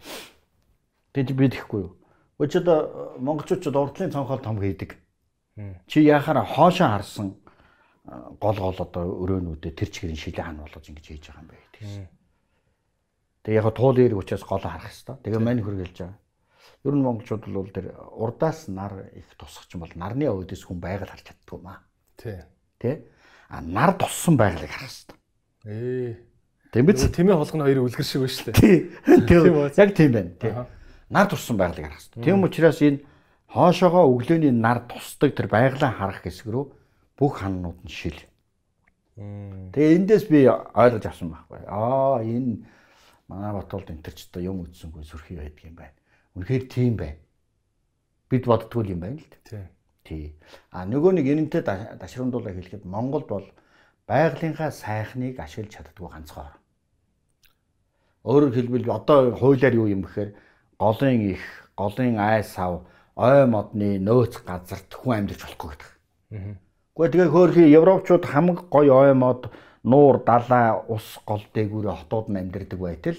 [1.14, 1.98] Тэд би тэхгүй юу.
[2.40, 4.96] Өч одоо монголчууд урдлын цонхол том хийдэг.
[5.88, 7.36] Чи яхаараа хоошоо харсан
[8.40, 12.08] гол гол одоо өрөөнүүдэд тэр чигээр шилэн хан болгож ингэж хийж байгаа юм байна гэсэн.
[13.46, 15.22] Тэгээ яг туул ирэх учраас гол харах хэвээр.
[15.22, 16.18] Тэгээ мань хөргөлж байгаа.
[16.82, 21.14] Ер нь монголчууд бол тэр урдаас нар их тусах юм бол нарны өөдөөс хүн байгаль
[21.14, 21.86] харж чаддгүй маа.
[22.18, 22.42] Тий.
[22.82, 23.06] Тэ?
[23.54, 25.20] А нар туссан байгалыг харах хэвээр.
[25.70, 26.18] Ээ.
[26.74, 27.06] Тийм биз?
[27.06, 28.58] Тэмээ холгоно хоёр үлгэр шиг байна шүү дээ.
[28.58, 28.78] Тий.
[29.30, 29.44] Тийм
[29.78, 30.32] яг тийм байна.
[30.42, 30.54] Тий.
[31.14, 32.24] Нар туссан байгалыг харах хэрэгтэй.
[32.26, 33.06] Тийм учраас энэ
[33.52, 36.66] хоошоогоо өглөөний нар тусдаг тэр байгалаа харах хэсэг рүү
[37.14, 38.18] бүх ханнууд нь шил.
[39.22, 41.62] Тэгээ эндээс би ойлгож авсан байхгүй.
[41.68, 42.66] Аа энэ
[43.28, 46.01] манай Батуулд энэ ч одоо юм үтсэнгүй сүрхий байдаг юм байна.
[46.36, 47.20] Үнэхээр тийм байна.
[48.30, 49.44] Бид боддгоо юм байна л дээ.
[49.44, 49.66] Тий.
[50.04, 50.26] Тий.
[50.72, 51.62] А нөгөө нэг энэнтэй
[52.00, 53.48] дашрамдуулаа хэлэхэд Монголд бол
[54.08, 56.60] байгалийнхаа сайхныг ашиглаж чаддгүй ганцхан орн.
[58.24, 60.32] Өөрөөр хэлбэл одоо хуулиар юу юм бэхээр
[60.80, 61.44] голын их,
[61.76, 62.86] голын ай сав,
[63.16, 65.90] ой модны нөөц газар хүн амьдарч болохгүй гэдэг.
[66.96, 69.50] Гэхдээ тэгээ хөөрхи европчууд хамаг гоё ой мод,
[69.84, 73.18] нуур, далай, ус гол дээгүүрээ хотууд нь амьдардаг байтал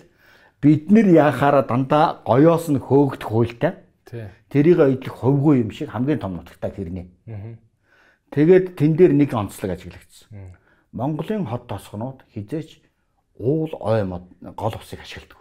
[0.63, 3.83] бид нэр яхаараа дандаа гоёос нь хөөгдөх хуйлтай.
[4.49, 7.07] Тэрийг идэх ховгүй юм шиг хамгийн том нутагтай хэрнээ.
[8.31, 10.57] Тэгээд тэн дээр нэг онцлог ажиглагдсан.
[10.93, 12.79] Монголын хот тосгонууд хизээч
[13.37, 14.25] уул ой мод
[14.57, 15.41] гол усыг ашигладаг.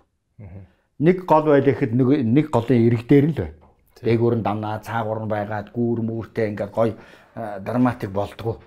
[0.99, 3.53] Нэг гол байл гэхэд нэг нэг голын ирэг дээр нь л бай.
[4.01, 6.95] Дээгүүр нь дамнаа, цаагуур нь байгаад гүүр мүүртэй ингээд гой
[7.35, 8.57] драматик болдгоо.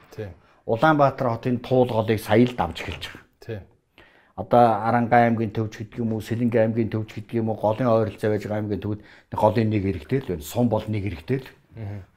[0.66, 3.23] Улаанбаатар хотын туул голыг сая л давж эхэлж байгаа.
[4.34, 8.34] Одоо Аранга аймгийн төвч гэдэг юм уу, Сэлэнгэ аймгийн төвч гэдэг юм уу, голын ойролцоо
[8.34, 9.00] байж байгаа аймгийн төвд
[9.30, 10.42] голын нэг ирэгтэй л байна.
[10.42, 11.48] Сум бол нэг ирэгтэй л.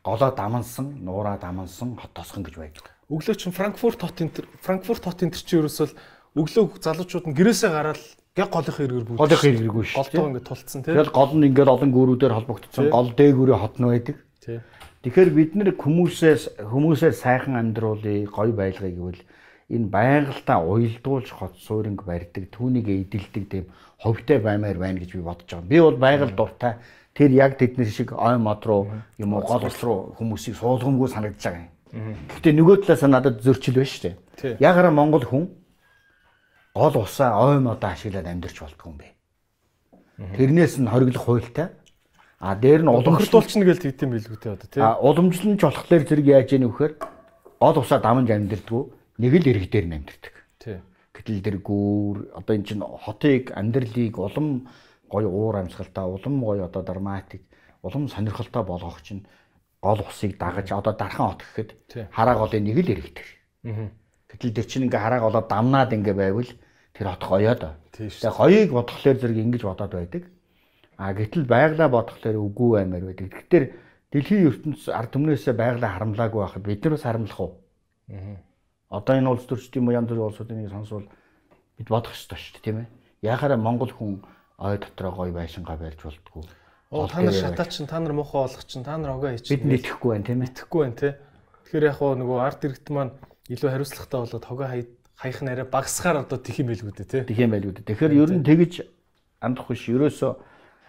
[0.01, 2.89] Голоо дамансан, нуураа дамансан хот тосгон гэж байдаг.
[3.09, 4.33] Өглөө чин Франкфурт хотын
[4.65, 5.93] Франкфурт хотын чинь ерөөсөл
[6.37, 8.01] өглөө залуучууд нь гэрээсээ гараад
[8.37, 9.97] яг голынхаа эргээр бүгд Голынх хэрэггүй шүү.
[9.97, 10.93] голтоо ингээд тулцсан тий.
[10.93, 14.17] Тэгэл гол нь ингээд олон гүүрүүдээр холбогдсон гол дээгүүрээ хот нь байдаг.
[14.43, 14.59] Тий.
[15.01, 19.21] Тэгэхээр бид нэр хүмүүсээс хүмүүсээ сайхан амьдруулъя, гоё байлгая гэвэл
[19.69, 23.65] энэ байгальтаа уйлдуулж хот сууринг барьдаг, түүнийг эдэлдэг тийм
[23.99, 25.67] ховтой баймаар байна гэж би бодож байгаа.
[25.67, 26.79] Би бол байгаль дуртай
[27.13, 28.87] тэр яг тэдний шиг ой мод руу
[29.17, 32.15] юм уу гол ус руу хүмүүсийг суулгамгүй санагдаж байгаа юм.
[32.31, 34.03] Гэхдээ нөгөө талаас нь надад зөрчил байна шүү
[34.39, 34.57] дээ.
[34.63, 35.51] Ягаараа Монгол хүн
[36.71, 39.07] гол усаа ой модоо ашиглаад амьдарч болтгүй юм бэ.
[40.37, 41.67] Тэрнээс нь хориглох хуйлтай.
[42.39, 44.79] А дээр нь уламжлалт Бохирдуулчихна гэж тэгдэм билгүй те одоо тий.
[44.79, 46.93] А уламжлалт болохоор зэрэг яаж яах вэ вэхээр
[47.59, 48.83] гол усаа дамж амьдэрдгүү
[49.17, 50.35] нэг л ирэг дээр нь амьдэрдэг.
[50.61, 50.77] Тий.
[51.13, 54.69] Гэтэл тэр гүүр одоо эн чинь хотыг амьдралыг улам
[55.09, 57.41] гоё уур амьсгалтай улам гоё одоо драматик
[57.81, 59.25] улам сонирхолтой болгох чинь
[59.81, 61.69] гол усыг дагаж одоо дархан хот гэхэд
[62.11, 63.29] хараа голын нэг л ирэг дээр.
[63.65, 63.89] Аа.
[64.29, 66.51] Гэтэл тэр чинь ингээ хараа голоо дамнаад ингээ байвал
[66.93, 67.73] тэр хот гоёо доо.
[67.97, 70.23] Тэгээ хоёыг бодглохлоор зэрэг ингэж бодоод байдаг.
[70.97, 73.29] А гэтэл байглаа бодглохлоор үгүй аймаар байдаг.
[73.33, 73.65] Тэгэхээр
[74.13, 77.53] дэлхийн ертөнц ард түмнээсээ байглаа харамлаагүй байхад бид нар бас харамлах уу?
[78.89, 81.07] Одоо энэ улс төрчд юм уу янз бүрийн улсуудын нэг сонсвол
[81.77, 82.87] бид бодох ёстой шүү дээ тийм ээ.
[83.21, 84.23] Яхаараа Монгол хүн
[84.57, 86.43] ой дотроо гоё байшингаа барьж болтгоо.
[86.91, 89.59] Оо та нар шатаа чин та нар муухай болох чин та нар огоо хийчих.
[89.59, 90.49] Бид нэтгэхгүй байна тийм ээ.
[90.55, 91.09] итгэхгүй байна те.
[91.67, 93.13] Тэгэхээр яг хоо нөгөө арт иргэд маань
[93.51, 97.19] илүү хариуцлагатай болоод хогоо хаях нь арай багасгаар одоо тэх юм байлгүй дээ те.
[97.27, 97.89] Тэг юм байлгүй дээ.
[97.91, 98.73] Тэгэхээр ер нь тэгж
[99.43, 99.83] амдах биш.
[99.91, 100.31] Ерөөсөө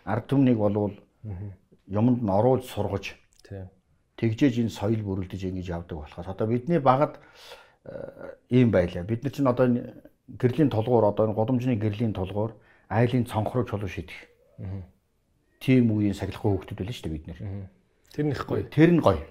[0.07, 0.95] ард түмнийг болвол
[1.89, 3.67] юмд нь оруулж сургаж Тий.
[4.17, 7.19] тэгжээж энэ соёл бүрэлдэж ингэж явдаг болохоос одоо бидний багад
[8.51, 9.05] ийм байлаа.
[9.05, 9.67] Бид нар чинь одоо
[10.29, 12.53] гэрлийн толгуур одоо энэ годомжны гэрлийн толгуур
[12.89, 14.17] айлын цонхроо чулуу шидэх.
[15.61, 17.41] Тийм үеийн сахилахгүй хөвгтүүд байлаа шүү дээ бид нэр.
[18.13, 18.63] Тэр нь их гоё.
[18.69, 19.25] Тэр нь гоё.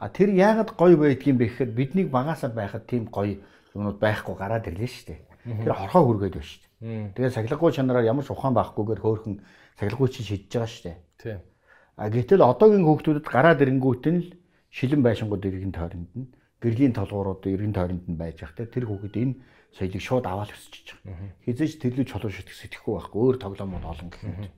[0.00, 3.38] А тэр яагаад гоё байдгийм бэ гэхээр биднийг багасаа байхад тийм гоё
[3.76, 5.20] юмнууд байхгүй гараад ирлээ шүү дээ.
[5.62, 7.12] Тэр хорхоо хүргээд байна шүү дээ.
[7.14, 9.34] Тэгээ сахилахгүй чанараар ямар ч ухаан байхгүйгээр хөөхөн
[9.78, 10.98] сахилгүй чинь шидэж байгаа шүү дээ.
[11.22, 11.38] Тийм.
[12.00, 14.20] А гэтэл одоогийн хүүхдүүдэд гараад ирэнгүүт нь
[14.74, 16.28] шилэн байшингууд иргэн тойронд нь
[16.60, 18.68] гэрлийн толгуурууд иргэн тойронд нь байж байгаа.
[18.68, 19.34] Тэр хүүхэд энэ
[19.74, 21.32] соёлыг шууд аваад өсөж байгаа.
[21.44, 24.48] Хизээч тэрлүү чулуу шидэх сэтгэхгүй байхгүй өөр тоглоомод олон гэх юм.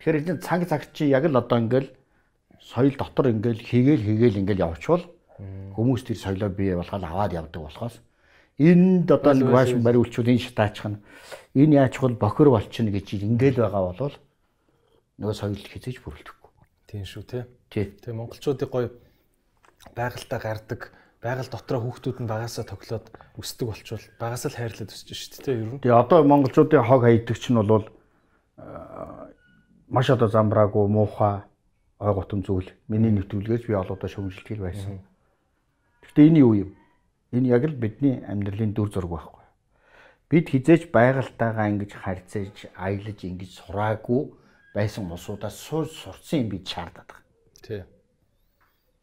[0.00, 1.90] Тэгэхээр энэ цаг цаг чи яг л одоо ингээл
[2.62, 5.04] соёл дотор ингээл хийгээл хийгээл ингээл явчвал
[5.74, 7.98] хүмүүс тэр соёлоо бий болгоод аваад явдаг болохоос
[8.58, 11.02] энд одоо нэг маш бариулчвал энэ шатаачих нь
[11.58, 14.16] энэ яачвал бохир болчихно гэж ингээл байгаа болвол
[15.18, 16.50] нөгөө соёл хизээж бүрэлдэхгүй.
[16.86, 17.46] Тийм шүү те.
[17.70, 17.90] Тий.
[17.90, 18.88] Тэгээ монголчуудыг гоё
[19.96, 20.92] байгальтаа гардаг,
[21.22, 23.06] байгаль дотроо хүүхдүүд нь багасаа тоглоод
[23.38, 25.82] өсдөг болчвол багасаа л хайрлаад өсөж шүү дээ ер нь.
[25.86, 27.86] Тэгээ одоо монголчуудын хог хайдагч нь бол
[29.86, 31.46] маш одоо замбраагүй муухай
[32.02, 32.74] ой готом зүйл.
[32.90, 34.98] Миний нэвтрүүлгээс би олоодоо шөмжилтгэл байсан.
[36.02, 36.70] Гэхдээ энэ юу юм?
[37.30, 39.44] Энэ яг л бидний амьдралын дүр зураг байхгүй.
[40.26, 44.34] Бид хизээч байгальтайгаа ингэж харьцаж, аялаж ингэж сураагүй
[44.74, 47.22] байсан улсуудаас сууж сурцсан юм бид шаардаад байгаа.
[47.62, 47.82] Тий.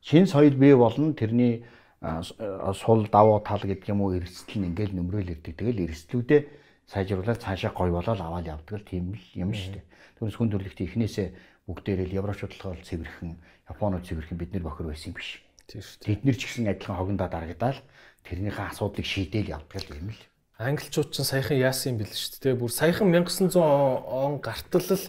[0.02, 1.64] Шин соёл бий болно тэрний
[2.00, 5.56] сул давуу тал гэдэг юм уу эрсдэл нь ингээл нөмрөөл ирдэг.
[5.60, 6.42] Тэгэл эрсдлүүдээ
[6.88, 9.86] сайжруулаад цаашаа гой болоод аваад явдаг л тийм л юм шүү дээ.
[10.18, 11.28] Түүнээс хүн төрлөخت эхнээсээ
[11.68, 13.36] бүгдээрээ л Еврочуудлахаар цэвэрхэн,
[13.68, 15.44] Японууд цэвэрхэн бид нар бохир байсан юм биш.
[15.68, 16.08] Тийм шүү.
[16.08, 17.80] Бид нар ч гэсэн адилхан хогондоо дарагдаал
[18.26, 20.22] тэрнийхээ асуудлыг шийдээл явдаг л юм л.
[20.58, 22.58] Англичууд ч саяхан яасан юм бэл шүү дээ.
[22.58, 25.06] Бүр саяхан 1900 он гартал л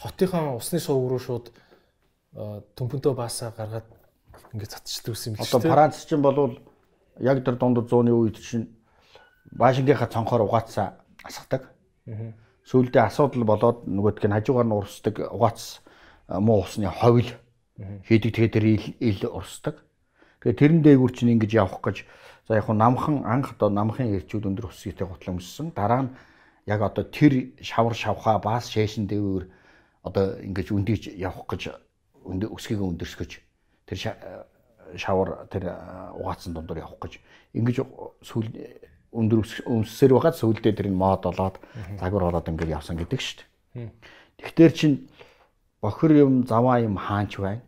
[0.00, 1.46] хотынхаа усны сувг руу шууд
[2.34, 3.86] төмпөнтөө баасаа гаргаад
[4.52, 5.58] ингээд цацчдаг юм л шүү.
[5.58, 6.60] Одоо Франц чинь болвол
[7.20, 8.68] яг тэр дунд зууны үед чинь
[9.52, 11.72] Вашингтонхаа цонхоор угаацсан асгадаг.
[12.68, 15.80] Сүүлдээ асуудал болоод нөгөөдг нь хажуугаар нь урсдаг угаац
[16.28, 17.28] муу усны ховл
[18.06, 19.82] хийдэг тэгээд тэр ил ил урсдаг.
[20.44, 21.96] Тэгээд тэрэн дээгүүр чинь ингэж явах гэж
[22.48, 25.72] за яг намхан анх одоо намхан ирчүүд өндөр өсгийтэй гутлаа өмссөн.
[25.74, 26.14] Дараа нь
[26.66, 29.44] яг одоо тэр шавар шавхаа баас шээшин дээгүүр
[30.06, 31.62] одоо ингэж өндийж явах гэж
[32.26, 33.32] өсгийгээ өндөрсгөж
[33.92, 34.48] тэр
[34.96, 35.68] шавар тэр
[36.16, 37.20] угаацсан дундор явах гэж
[37.52, 37.76] ингэж
[38.24, 38.48] сүүл
[39.12, 41.60] өндөр өмссөр байгаад сүүлдээ тэр нь мод болоод
[42.00, 43.44] загвар болоод ингээд явсан гэдэг шүү
[43.76, 43.92] дээ.
[44.40, 44.92] Тэгэхээр чин
[45.84, 47.60] бохир юм заваа юм хаанч байна.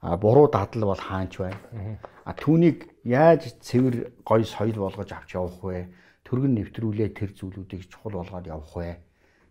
[0.00, 2.00] А буруу дадал бол хаанч байна.
[2.24, 5.92] А түүнийг яаж цэвэр гой соёл болгож авч явах вэ?
[6.24, 8.96] Төргөн нэвтрүүлээ тэр зүйлүүдийг чухал болгоод явах вэ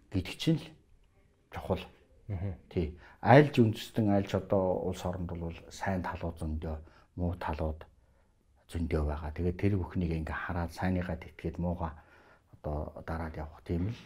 [0.09, 0.65] гэдэг чинь л
[1.53, 1.81] чухал.
[2.73, 2.97] Тий.
[3.27, 6.75] Айлж үндэстэн айлж одоо улс оронд бол сайн талууд зөндөө,
[7.19, 7.83] муу талууд
[8.71, 9.31] зөндөө байгаа.
[9.35, 11.91] Тэгээд тэр бүхнийг ингээ хараад сайныгаа тэтгээд мууга
[12.55, 13.99] одоо дараад явах тийм л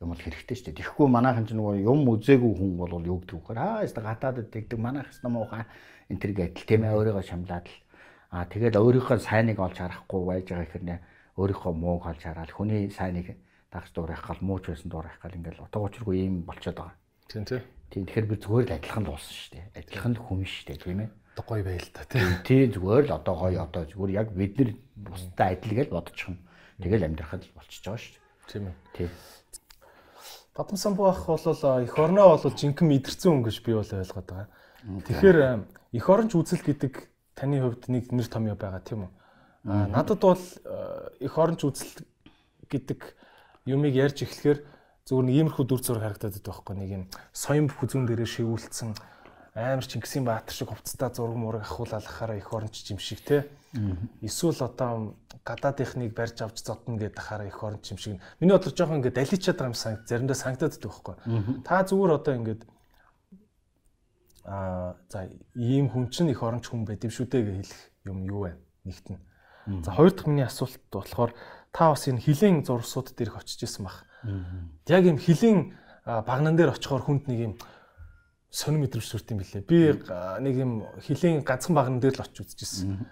[0.00, 0.78] юм бол хэрэгтэй шүү дээ.
[0.80, 3.58] Тэгэхгүй манайхан ч нөгөө юм үзээгүй хүн бол юу гэдэг вэ?
[3.58, 5.66] Аа яста гадаадд тэгдэг манайх яста муухай
[6.10, 7.76] энэ төр гэдэл тийм ээ өөрийгөө шамлаад л
[8.34, 10.96] аа тэгээд өөрийнхөө сайныг олж харахгүй байж байгаа ихэр нэ
[11.36, 13.36] өөрийнхөө мууг олж хараад хүний сайныг
[13.70, 16.96] дагч дуурайх гал мууч байсан дуурайх гал ингээл утга учиргүй юм болчиход байгаа.
[17.28, 17.62] Тийм тийм.
[17.90, 19.66] Тийм тэгэхээр би зүгээр л адилхан л уусан шүү дээ.
[19.82, 21.10] Адилхан л хүн шүү дээ тийм ээ
[21.40, 22.22] одоо гоё байл та тий.
[22.44, 26.38] Тий зүгээр л одоо гоё одоо зүгээр яг бид нар бусдад адил гэж бодчих юм.
[26.80, 28.24] Тэгэл амьдрахад болчихж байгаа шүү дээ.
[28.50, 28.74] Тийм үү.
[28.94, 29.08] Тий.
[30.56, 34.48] Бадам самбуу ах бол эх орноо бол жинхэнэ мэдэрсэн хүн гэж би бол ойлгоод байгаа.
[35.06, 35.38] Тэгэхээр
[35.94, 36.92] эх оронч үзэл гэдэг
[37.34, 39.10] таны хувьд нэг нэр томьёо байгаа тийм үү?
[39.70, 40.44] Аа надад бол
[41.20, 42.04] эх оронч үзэл
[42.68, 43.00] гэдэг
[43.70, 44.58] юмыг ярьж эхлэхээр
[45.10, 47.04] зүгээр нэг иймэрхүү дүр зураг харагдаад байдаг байхгүй нэг юм
[47.34, 48.90] соён бүхүзүүн дээрээ шивүүлсэн
[49.54, 53.50] амар Чингисийн Баатар шиг хувцастаа зураг мураг ахуулалахаараа их оронч юм шиг те.
[54.22, 58.22] Эсвэл одоо гадаадынхныг барьж авч зодно гэдэг хахаараа их оронч юм шиг.
[58.38, 61.14] Миний бодлоор жоохон ингээд даличаад байгаа юм санагд заримдаа санагдаад байхгүй.
[61.66, 62.62] Та зүгээр одоо ингээд
[64.46, 65.26] аа за
[65.58, 68.54] ийм хүн чинь их оронч хүн байд юм шүү дээ гэж хэлэх юм юу вэ?
[68.86, 69.18] Нэгт нь.
[69.82, 71.34] За хоёр дахь миний асуулт болохоор
[71.74, 74.06] та бас энэ хилийн зурсууд дээр их очиж исэн баг.
[74.24, 75.74] Яг юм хилийн
[76.04, 77.54] багнан дээр очихоор хүнд нэг юм
[78.50, 79.62] сонир мэдрэмж төрт юм билээ.
[79.64, 79.78] Би
[80.42, 83.06] нэг юм хилийн ганцхан багнан дээр л очиж үзчихсэн.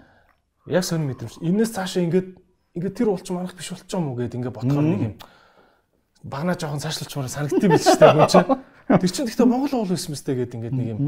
[0.66, 1.39] Яг сонир мэдрэмж.
[1.40, 2.36] Энээс цаашаа ингээд
[2.74, 5.14] ингээд тэр уулч манах биш болчих юм уу гэд ингээд бодохоор нэг юм
[6.26, 8.48] багнаа жоохон цаашлуулчмаар санагдтiin байл шүү дээ хүн чинь.
[8.89, 10.98] Тэр чинь гэхдээ Монгол уул байсан мэт гэд ингээд нэг юм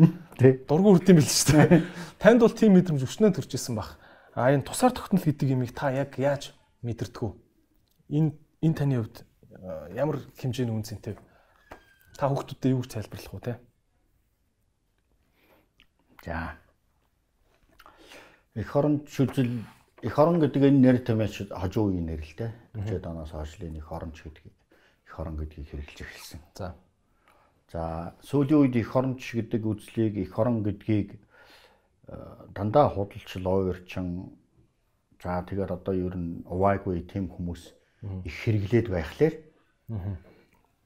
[0.69, 1.83] дургу үрдэм байл шүү дээ.
[2.23, 3.99] Танд бол тийм мэдрэмж өчнөө төрж исэн баг.
[4.39, 6.55] А энэ тусаар тогтнол гэдэг юмыг та яг яаж
[6.87, 7.31] мэдэрдгүү?
[8.15, 8.31] Энэ
[8.63, 9.27] энэ таны хувьд
[9.93, 11.17] ямар хэмжээний үнцэнтэй?
[12.17, 13.55] Та хүүхдүүдэд юу гэж тайлбарлах вэ те?
[16.25, 16.57] За.
[18.57, 19.65] Эх орон шүлжил
[20.03, 22.53] эх орон гэдэг энэ нэр томьёоч хожуу үеийн нэр л дээ.
[22.77, 24.57] 40-од оноос хойш л энэ эх оронч гэдгийг
[25.09, 26.41] эх орон гэдгийг хэрэглэж эхэлсэн.
[26.57, 26.75] За.
[27.69, 32.17] За сүүлийн үед эх оронч гэдэг үзлийг эх орон гэдгийг э,
[32.57, 34.37] дандаа худалчил уурчин
[35.21, 37.63] за тэгээд одоо ер нь увайгүй тийм хүмүүс
[38.25, 39.35] их хэрэглээд байхлаар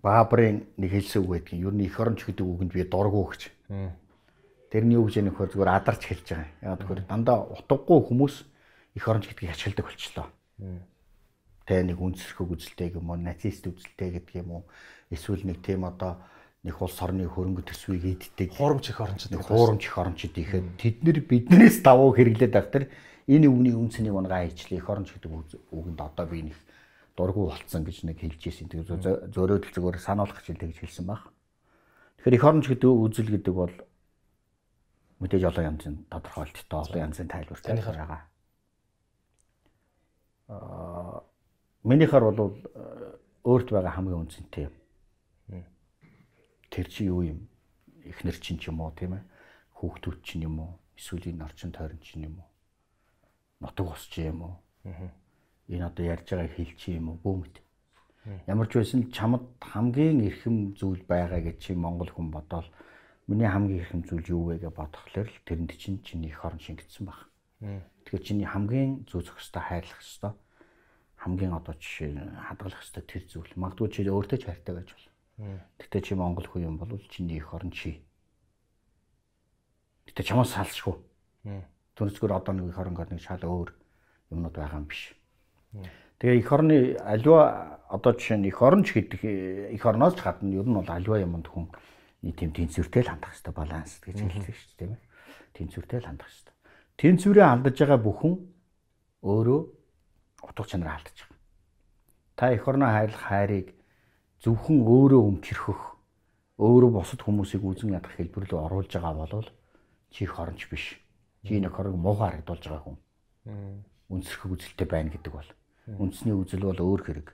[0.05, 3.43] Баабрын нэг хэлсэн үг байдгийн ер нь эх оронч гэдэг үгэнд би дургу гэж.
[4.69, 6.49] Тэрний үг жинэх хөр зүгээр адарч хэлж байгаа.
[6.61, 8.35] Яг тэгэхээр дандаа утгагүй хүмүүс
[9.01, 10.27] их оронч гэдгийг ачаалдаг болчлоо.
[11.65, 14.63] Тэ нэг үнсэрхэг үзэлтэй юм уу, нацист үзэлтэй гэдэг юм уу?
[15.09, 16.21] Эсвэл нэг тийм одоо
[16.61, 19.33] нэг улс орны хөрөнгө төсвийг эддэг Хуурамч их орончд.
[19.33, 22.85] нэг хуурамч их орончид ихэд тэд нэр биднээс давуу хэрэглээд байх тэр
[23.25, 26.57] энэ үгний үнцнийг унгаа хийчлээ их оронч гэдэг үг- үгэнд одоо би нэг
[27.17, 28.69] дургу болцсон гэж нэг хэлж ирсэн.
[28.69, 31.31] Тэгээ зө- зөөрөөдөл зүгээр сануулгах хичээлтэй гэж хэлсэн баг.
[32.19, 33.75] Тэгэхээр их оронч гэдэг үзэл гэдэг бол
[35.23, 38.23] мэдээж олон янзын тодорхойлттой олон янзын тайлбартай байгаа.
[40.49, 41.23] Аа
[41.85, 44.75] минийхаар бол э, өөрт байгаа хамгийн үнцэнтэй юм.
[46.71, 47.49] Тэр чи юу юм?
[48.05, 49.23] Эхнэр чинь ч юм уу тийм ээ?
[49.81, 50.73] Хүүхдүүд чинь юм уу?
[50.97, 52.49] Эсвэл энэ орчин тойрон чинь юм уу?
[53.61, 54.55] Нутаг ус чи юм уу?
[55.69, 57.19] Энэ одоо ярьж байгаа хэл чи юм уу?
[57.25, 57.57] Бөөмт.
[58.49, 62.69] Ямар ч байсан чамд хамгийн эрхэм зүйл байгаа гэж чи монгол хүн бодоол
[63.29, 67.05] миний хамгийн эрхэм зүйл юу вэ гэж бодохлоор л тэрэнд чинь чиний их орон шингэсэн
[67.05, 67.29] баг.
[68.05, 70.33] Тэгэхээр чиний хамгийн зүү зохистой хайрлах ёстой
[71.25, 73.53] хамгийн одоо жишээ хадгалах ёстой тэр зүйл.
[73.57, 75.13] Магадгүй чи өөртөө ч хайртай байж болно.
[75.81, 78.05] Гэтэ чи монгол хүн юм бол чиний их орон чи.
[80.05, 81.01] Гэтэ чамаас салшгүй.
[81.97, 83.73] Түнцгэр одоо нэг их орон гол нэг шал өөр
[84.37, 85.17] юмнууд байгаа юм биш.
[86.19, 90.51] Тэгээ их орны аливаа одоо жишээ нь их оронч гэдэг э, их орноос ч гадна
[90.51, 91.69] ер нь бол аливаа юмд хүн
[92.25, 95.03] нэг тийм тэнцвэртэй л хандах хэрэгтэй баланс гэж хэлдэг шүү дээ тийм ээ.
[95.55, 96.55] Тэнцвэртэй л хандах хэрэгтэй.
[96.99, 98.35] Тэнцвэрээ алдаж байгаа бүхэн
[99.23, 99.61] өөрөө
[100.49, 101.39] утга чанараа алдаж байгаа.
[102.35, 103.69] Та эх орноо хайрлах хайрыг
[104.43, 105.83] зөвхөн өөрөө өмчөрхөх,
[106.59, 109.49] өөрөө бусад хүмүүсийг үзэн ядах хэлбэр рүү оруулж байгаа бол
[110.11, 111.01] чи их оронч биш.
[111.45, 112.99] Чи нэг хорог муухай харагдуулж байгаа хүн.
[114.09, 115.51] Үнсэрхэг үзэлтэй байна гэдэг бол.
[115.87, 117.29] Үндэсний үзэл бол өөр хэрэг.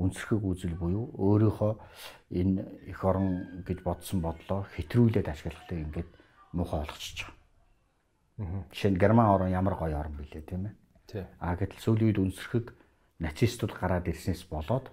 [0.00, 1.72] Үнсэрхэг үзэл буюу өөрийнхөө
[2.32, 6.08] энэ эх орон гэж бодсон бодлоо хэтрүүлээд ашиглахтай ингээд
[6.56, 7.36] муухай болгочихж байгаа.
[8.72, 11.28] Жишээ нь Герман орн ямар гоё орн билээ тийм ээ.
[11.36, 12.72] А гэтэл сүүлийн үед үнсэрхэг
[13.20, 14.88] нацистууд гараад ирснээс болоод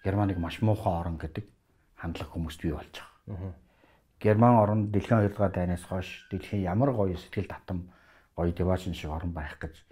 [0.00, 1.44] Германыг маш муухай орн гэдэг
[2.00, 3.52] хандлага хүмүүст бий болж байгаа.
[4.16, 7.92] Герман орн дэлхийн 2 дугаар дайнаас хойш дэлхийн ямар гоё сэтгэл татам
[8.32, 9.84] гоё дивашн шиг орн байх гэж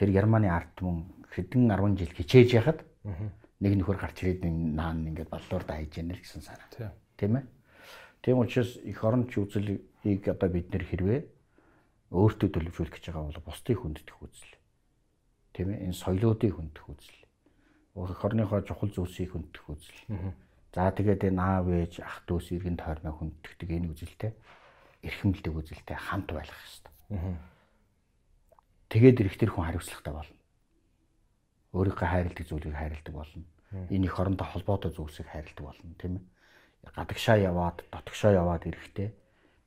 [0.00, 2.80] тэр Германы ард түмэн хэдэн 10 жил хичээж яхад
[3.60, 6.68] нэг нөхөр гарч ирээд наан ингээд баллуур да хийж яана л гэсэн санаа.
[6.72, 6.88] Тий.
[7.20, 7.44] Тийм ээ.
[8.24, 11.20] Тийм учраас их оронч үзлийг одоо бид нэр хэрвээ
[12.16, 14.56] өөртөө төлөвшүүлэх гэж байгаа бол бусдыг хүнддэх үзэл.
[15.52, 15.84] Тийм ээ.
[15.84, 17.20] Энэ соёлоодыг хүнддэх үзэл.
[18.00, 20.00] Их орныхоо чухал зүйлсийг хүнддэх үзэл.
[20.72, 24.32] За тэгээд энэ аав ээж ах дүүс иргэн тойрноо хүнддэгдэг энэ үзэлтэй
[25.04, 26.92] эрхэмлдэг үзэлтэй хамт байх хэрэгтэй.
[28.90, 30.36] Тэгээд эрэхтэр хүн хариуцлагатай болно.
[31.72, 33.46] Өөрийнхөө хайрладаг зүйлийг хайрладаг болно.
[33.86, 36.24] Энэ их орондоо холбоотой зүйлсийг хайрладаг болно, тийм ээ.
[36.98, 39.14] Гадагшаа яваад, дотгошоо яваад эрэхтээ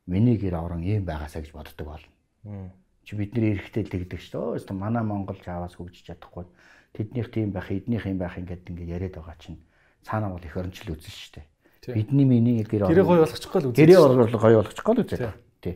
[0.08, 2.72] миний гэр орон ийм байгаасаа гэж боддог болно.
[3.04, 4.68] Чи бидний эрэхтэй л тэгдэг шүү дээ.
[4.68, 6.44] Өөстө манай Монгол жааваас хөгжиж чадахгүй.
[6.91, 9.60] Тэднийх тийм байх, эднийх юм байх ингээд ингээд яриад байгаа чинь
[10.04, 11.48] цаанаа бол их орончл үзэн шүү дээ.
[11.95, 13.80] Бидний миний гэр Тэрийг гоё болгочихгүй л үзэж.
[13.80, 15.36] Гэрээ орлол гоё болгочихгоо л үзээд.
[15.60, 15.76] Тий.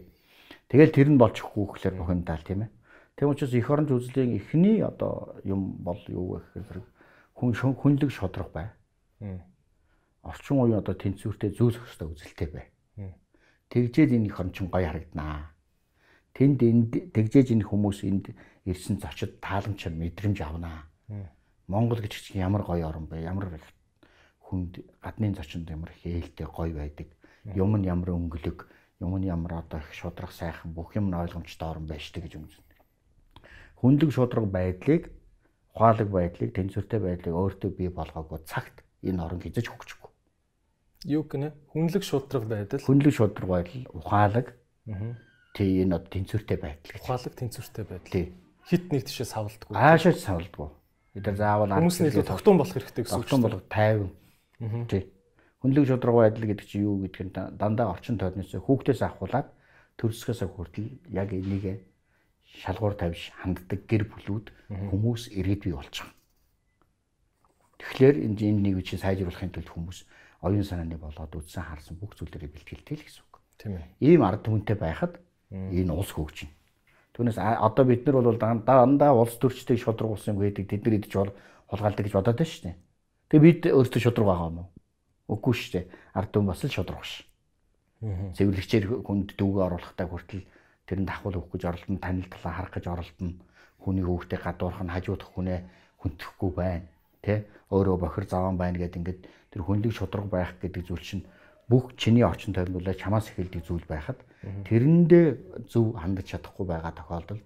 [0.72, 2.70] Тэгэл тэр нь болчихгүй гэхлээр бухимдал тийм ээ.
[3.18, 6.86] Тийм учраас эх оронч үзлийн эхний одоо юм бол юу вэ гэхээр
[7.34, 8.70] хүн хүнлэг шодрох бай.
[10.22, 12.66] Орчин үеийн одоо тэнцвэртэй зүүл хөстэй үзэлтэй бай.
[13.74, 15.50] Тэгжээд энэ эх оронч гоё харагданаа.
[16.38, 18.38] Тэнд энд тэгжээж энэ хүмүүс энд
[18.70, 20.86] ирсэн зочид тааламж мэдрэмж авнаа.
[21.66, 23.26] Монгол гэж чинь ямар гоё орн бэ?
[23.26, 23.66] Ямар их
[24.46, 27.10] хүнд гадны зочинд ямар их ээлтэй гоё байдаг.
[27.50, 28.70] Юм нь ямар өнгөлөг,
[29.02, 32.34] юм нь ямар одоо их шудрах сайхан бүх юм нь ойлгомжтой орн байж тээ гэж
[32.38, 32.67] үзэн.
[33.82, 35.12] Хүнлэг шудраг байдлыг,
[35.74, 40.12] ухаалаг байдлыг, тэнцвэртэй байдлыг өөртөө бий болгоогүй цагт энэ орн хязгаарч хөгжихгүй.
[41.06, 41.54] Юу гэнэ?
[41.72, 44.48] Хүнлэг шудраг байдал, Хүнлэг шудраг байдал, ухаалаг
[45.54, 47.02] тий энэ одоо тэнцвэртэй байдал гэж.
[47.06, 48.12] ухаалаг тэнцвэртэй байдал.
[48.14, 48.26] Тий.
[48.66, 49.74] Хит нэг тишээ савлдаггүй.
[49.78, 50.70] Аашаач савлдгүй.
[51.14, 54.12] Бид нар заавал Хүмүүс нь илүү тогтун болох хэрэгтэй гэсэн үг тогтун болох тайван.
[54.90, 55.04] Тий.
[55.62, 59.48] Хүнлэг шудраг байдал гэдэг чинь юу гэдг нь да- дандаа орчин тойрноос хүүхдээс авахуулаад
[59.98, 61.82] төрсгөөс хүртэл яг энийг
[62.58, 64.48] шалгуур тавьж ханддаг гэр бүлүүд
[64.92, 66.16] хүмүүс ирээд бий болж байгаа.
[67.78, 70.00] Тэгэхээр энэ энэ нэг үчи сайжруулахын тулд хүмүүс
[70.42, 73.36] оюун санааны болоод үдсэн харсан бүх зүйлээрээ бэлтгэлтэй л гэсэн үг.
[73.62, 73.86] Тийм ээ.
[74.02, 75.22] Ийм ард түмэнтэй байхад
[75.54, 76.54] энэ улс хөгжинэ.
[77.14, 81.14] Түүнээс одоо бид нар бол дандаа улс төрчтэй шудраг ус юм гэдэг тэд нар идэж
[81.70, 82.78] хулгайлдаг гэж бодоод байна шүү дээ.
[83.34, 84.70] Тэгээ бид өөрсдөө шудраг байгаа юм уу?
[85.34, 85.86] Үгүй шүү дээ.
[86.14, 87.26] Ард түмэн бас л шудраг ш.
[88.38, 90.46] Цэвэрлэгчээр хүнд дүүгээ оруулахтай хүртэл
[90.88, 93.36] тэрэнд ахвал өгөх гэж оролдоно, танил талаа харах гэж оролдоно.
[93.78, 95.60] Хүний өвгтэй гадуурх нь хажуудах хүнээ
[96.02, 96.88] хүндэхгүй байна.
[97.22, 97.46] Тэ?
[97.70, 101.24] Өөрөө бохир заван байна гэдэг ингээд тэр хүнлэг шудраг байх гэдэг зүйл чинь
[101.68, 104.20] бүх чиний орчин тойрнуулаа чамаас эхэлдэг зүйл байхад
[104.72, 107.44] тэрэндээ зөв хандаж чадахгүй байгаа тохиолдолд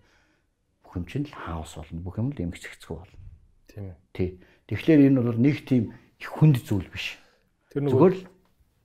[0.86, 2.06] бүх юм чинь хаос болно.
[2.06, 3.18] Бүх юм л эмгцэгцгүй болно.
[3.66, 3.96] Тийм ээ.
[4.14, 4.30] Тий.
[4.70, 7.18] Тэгэхээр энэ бол нэг тийм их хүнд зүйл биш.
[7.74, 8.28] Тэр л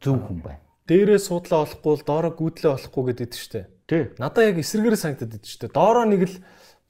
[0.01, 0.63] зөв хүн байна.
[0.87, 3.67] Дээрээ суудлаа олохгүй бол доороо гүйдлээ олохгүй гэдэг шүү дээ.
[3.87, 4.11] Тий.
[4.19, 5.75] Надаа яг эсэргээр санагдаад идэв шүү дээ.
[5.75, 6.35] Доороо нэг л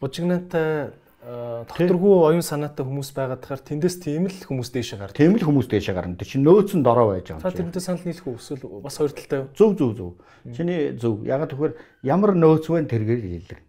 [0.00, 0.96] бужигнаатай
[1.26, 5.18] докторгүй оюун санаатай хүмүүс байгаад тахаар тэндээс тийм л хүмүүс дээшээ гардаг.
[5.18, 6.14] Тийм л хүмүүс дээшээ гарна.
[6.14, 7.60] Тэр чинь нөөцөн дорой байж байгаа Та юм чинь.
[7.66, 8.38] тэрнтэй санал нийлэх үү?
[8.38, 9.48] Эсвэл бас хоёр талтай юу?
[9.58, 10.10] Зөв зөв зөв.
[10.54, 11.26] Чиний зөв.
[11.26, 11.74] Ягаад тэгэхээр
[12.06, 13.60] ямар нөөц вэ тэргээр хэлдэг.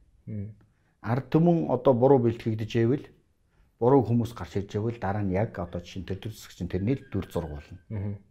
[1.01, 3.05] Ард түмэн одоо буруу бэлтгэгдэж ивэл
[3.81, 7.01] буруу хүмүүс гарч ирж ивэл дараа нь яг одоо чинь тэр төр зэсэг чинь тэрний
[7.01, 8.21] л дүр зураг болно.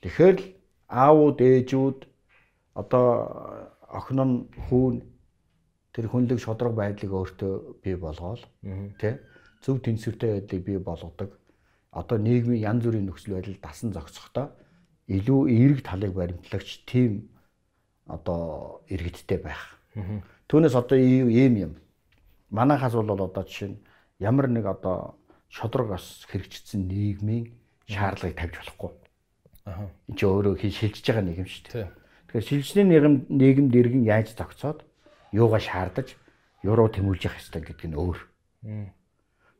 [0.00, 0.44] Тэгэхээр л
[0.88, 1.98] аавууд ээжүүд
[2.74, 3.06] одоо
[3.88, 4.34] охин нь
[4.68, 4.94] хүүн
[5.92, 8.42] тэр хүнлэг шодрог байдлыг өөртөө бий болгоол
[9.00, 9.18] тий
[9.62, 11.30] зөв тэнцвэртэй байдлыг бий болгодог
[11.90, 14.54] одоо нийгмийн янз бүрийн нөхцөл байдал дасан зохицохдоо
[15.10, 17.26] илүү эерэг талыг баримтлагч тийм
[18.06, 19.78] одоо иргэдтэй байх.
[20.46, 21.72] Түүнээс одоо ийм юм.
[22.50, 23.78] Манайхаас бол одоо жишээ нь
[24.18, 25.18] ямар нэг одоо
[25.50, 27.50] шодрог бас хэрэгжсэн нийгмийн
[27.90, 28.90] шаардлагыг тавьж болохгүй.
[29.66, 29.90] Аа.
[30.06, 31.90] Энд чи өөрөө хий шилжиж байгаа нийгэм шүү дээ.
[32.30, 34.86] Тэгэхээр шилжлийн нийгэм нийгэмд иргэн яаж тогтцоод
[35.34, 36.14] юугаа шаардаж
[36.62, 38.18] юуруу тэмүүлж явах ёстой гэдэг нь өөр.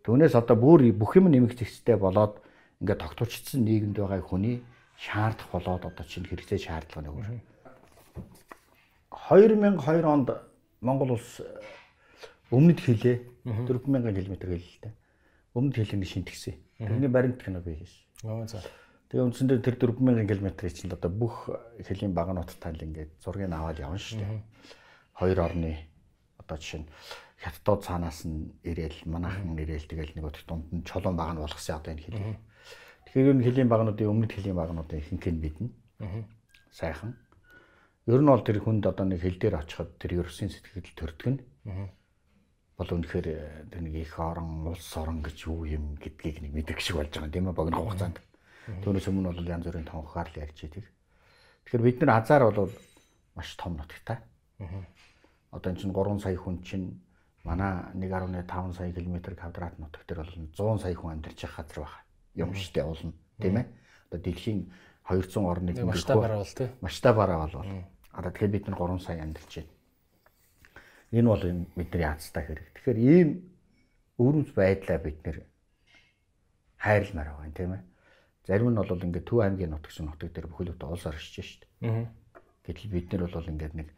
[0.07, 2.39] Түүнээс одоо бүр бүх юм нэмэгдэх хэрэгтэй болоод
[2.79, 4.63] ингээд тогтворчдсан нийгэмд байгаа хүний
[4.95, 7.27] шаардах болоод одоо чинь хэрэгцээ шаардлага нь өөр.
[9.11, 10.31] 2002 онд
[10.79, 11.43] Монгол улс
[12.55, 13.19] өмнөд хилээ
[13.51, 14.95] 4000 км хэлэлтэй.
[15.59, 16.55] Өмнөд хилэний шинтгсэн.
[16.79, 18.31] Тэрний баримт кино бий хийсэн.
[18.31, 18.63] Оо за.
[19.11, 21.51] Тэгээ үндсэндээ тэр 4000 км-ийг чинь одоо бүх
[21.83, 24.39] хэлийн багнуудтай л ингээд зургийг аваад явна шүү дээ.
[25.19, 25.91] Хоёр орны
[26.39, 26.89] одоо жишээ нь
[27.43, 31.83] хятадууд цаанаас нь ирээл манайхан ирээл тэгэл нэг өдөр дунд нь чулуун баг нь болгосон
[31.83, 32.39] одоо энэ хэл.
[33.11, 35.69] Тэгэхээр энэ хэлийн багнуудын өмнөд хэлийн багнуудын ихэнх нь биднэ.
[36.71, 37.19] Сайхан.
[38.07, 41.43] Ер нь бол тэр хүнд одоо нэг хэл дээр очиход тэр ерөөсийн сэтгэл төрдөг нь.
[42.79, 46.81] Бол үнэхээр э, тэр нэг их орон, улс орон гэж юу юм гэдгийг нэг мэдэх
[46.81, 48.17] шиг болж байгаа юм тийм ээ богино хугацаанд.
[48.69, 50.85] Түүнээс өмнө бол янз бүрийн тонхоор л ярьж идэг.
[51.65, 52.71] Тэгэхээр бид нар азар бол
[53.35, 54.19] маш том нутагтай.
[55.51, 57.01] Одоо энэ чинь 3 сая хүн чинь
[57.45, 62.05] манай 1.5 сая км квадрат нутаг дээр бол 100 сая хүн амьдарч байгаа газар байна.
[62.37, 63.67] Юм штэ уулна тийм ээ.
[64.13, 64.61] Одоо дэлхийн
[65.09, 66.69] 200 орныг Нэг масштабаараа бол тий.
[66.81, 67.67] масштабаараа бол.
[68.13, 69.73] Одоо тэгэхээр бид нар 3 сая амьдарч байна.
[71.11, 71.43] Энэ бол
[71.75, 72.67] бидний яцтай хэрэг.
[72.79, 73.29] Тэгэхээр ийм
[74.21, 75.39] өвөрмц байдлаа бид нэр
[76.79, 77.83] хайрламаар байгаа юм тийм ээ.
[78.47, 81.61] Зарим нь бол ингээд Төв аймгийн нутагч нутаг дээр бүхэл бүтэн улс оршиж.
[81.85, 82.09] Аа.
[82.65, 83.89] Гэтэл бид нар бол ингээд нэг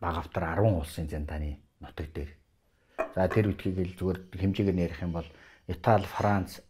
[0.00, 2.30] баг автар 10 улсын зэндааны нутаг дээр.
[3.14, 5.28] За тэр үтгийг л зүгээр хэмжээгээр нэрэх юм бол
[5.66, 6.60] Итали, Франц,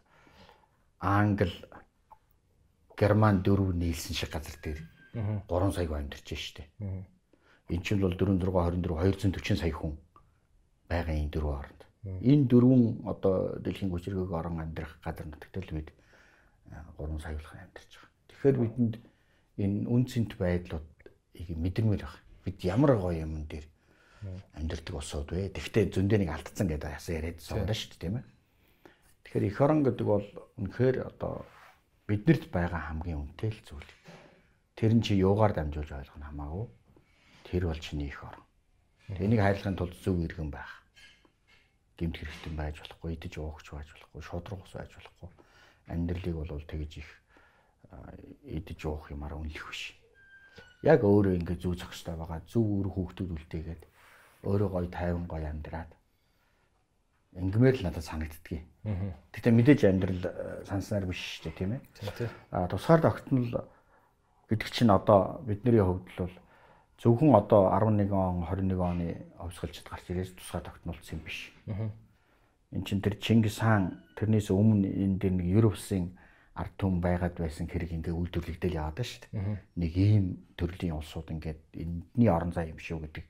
[1.01, 1.53] Англи,
[2.97, 4.81] Герман дөрөв нийлсэн шиг газар дээр
[5.49, 6.69] 3 сая амьдарч штэ.
[7.73, 9.97] Энд чинь бол 4 6 24 240 сая хүн
[10.89, 11.83] байгаа энэ дөрвөн оронд.
[12.05, 15.89] Энэ дөрвөн одоо дэлхийн хүчирхэг орон амьдрах газар нутагт л бид
[16.99, 18.11] 3 сая болох амьдарч байгаа.
[18.29, 18.95] Тэгэхээр бидэнд
[19.63, 22.21] энэ үн цэнт байдлуудыг мэдэрмээр байна.
[22.45, 23.67] Бид ямар гоё юм дээр
[24.57, 25.53] амьдардаг усууд вэ?
[25.55, 28.27] Тэгвэл зөндөө нэг алдсан гэдэг ясаа яриад сууна шүү дээ, тийм ээ.
[29.27, 30.27] Тэгэхээр эх орон гэдэг бол
[30.59, 31.47] үнэхээр одоо
[32.07, 33.91] биднэрт байгаа хамгийн үнэтэй л зүйл.
[34.79, 36.67] Тэр нь чи юугаар дамжуулж ойлгох нь хамаагүй.
[37.47, 38.47] Тэр бол чиний эх орон.
[39.13, 40.83] Тэнийг хайрлахын тулд зөв иргэн байх.
[41.99, 45.31] Гэмт хэрэгтэн байж болохгүй, идэж уугч байж болохгүй, шудраг ус байж болохгүй.
[45.89, 47.09] Амьдралыг бол тэгж их
[48.47, 49.95] идэж уух юмараа үнэлэх биш.
[50.83, 52.43] Яг өөрөө ингэ зүү зохистой байгаа.
[52.47, 53.83] Зөв үр хүүхдүүд үлдээгээд
[54.47, 55.91] өөрөө гоё тайван гоё амьдраад
[57.39, 58.67] ингмээр л надад санагддгийг.
[59.33, 60.23] Гэтэ мэдээж амьдрал
[60.69, 61.81] санснаар биш шүү дээ, тийм ээ.
[62.51, 63.49] А тусгаар тогтнол
[64.51, 66.35] гэдэг чинь одоо бидний хувьд бол
[67.01, 71.53] зөвхөн одоо 11 он 21 оны овсгалчд гарч ирээс тусгаар тогтнолцсон юм биш.
[72.73, 76.17] Эн чин тэр Чингис хаан тэрнээс өмнө энэ дээр нэг Европ улсын
[76.57, 79.61] ард түмэн байгаад байсан хэрэг ингээ үйлдвэрлэгдэл яваад байна шүү дээ.
[79.77, 80.27] Нэг ийм
[80.57, 83.25] төрлийн улсууд ингээд энэний орон зай юм шүү гэдэг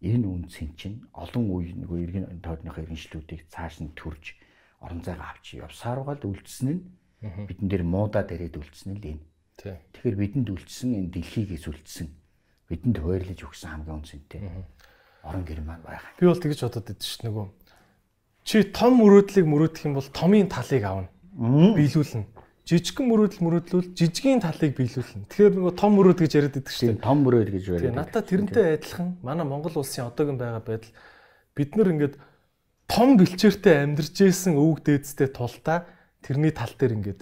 [0.00, 4.36] энэ үнцэн чинь олон үе нөгөө иргэн тойрныхоо иргэншлүүдийг цааш нь төрж
[4.80, 6.80] орон зайгаа авч явсаар байгаа л үлдсэн нь
[7.48, 9.24] бидэн дээр муудаад ирээд үлдсэн л энэ.
[9.92, 12.08] Тэгэхээр бидэнд үлдсэн энэ дэлхийгээс үлдсэн
[12.68, 14.40] бидэнд хуваарлаж өгсөн хамгийн үнцэнтэй.
[15.26, 16.12] орон гэр маань байгаа.
[16.20, 17.46] Би бол тэгж бодоод идэв шүү дээ нөгөө.
[18.46, 21.10] Чи том мөрөөдлийг мөрөөдөх юм бол томын талыг авна.
[21.34, 22.30] Биелүүлнэ.
[22.62, 25.26] Жижигхэн мөрөөдөл мөрөөдлөл жижигийн талыг биелүүлнэ.
[25.34, 27.90] Тэгэхээр нөгөө том мөрөөд гэж яриад идэв шүү Тийм том мөрөөд гэж дээ.
[27.90, 28.06] байна.
[28.06, 30.94] Надад тэрнтэй адилхан манай Монгол улсын одоогийн байгаа байдал
[31.58, 32.14] бид нар ингээд
[32.86, 35.86] том бэлчээртэй амьдарч исэн өвөг дээдстэй тултаа
[36.22, 37.20] тэрний тал дээр ингээд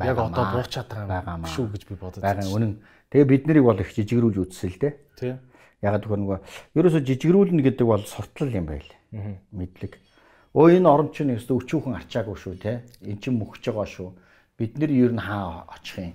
[0.00, 2.80] яг одоо буучаад байгаа юм шүү гэж би бодод Бага үнэн.
[3.12, 4.92] Тэгээ бид нарыг бол их жижигрүүлж үзсэл дээ.
[5.20, 5.36] тий.
[5.84, 6.38] Яг тэгэхээр нөгөө
[6.76, 8.88] ерөөсө жижигрүүлнэ гэдэг бол суртал юм байл.
[9.52, 10.00] Мэдлэг.
[10.54, 12.86] Өө энэ орон чинь өстө өчүүхэн арчаагүй шүү те.
[13.02, 14.08] Эн чинь мөхөж байгаа шүү.
[14.54, 16.14] Бид нэр ер нь хаа очих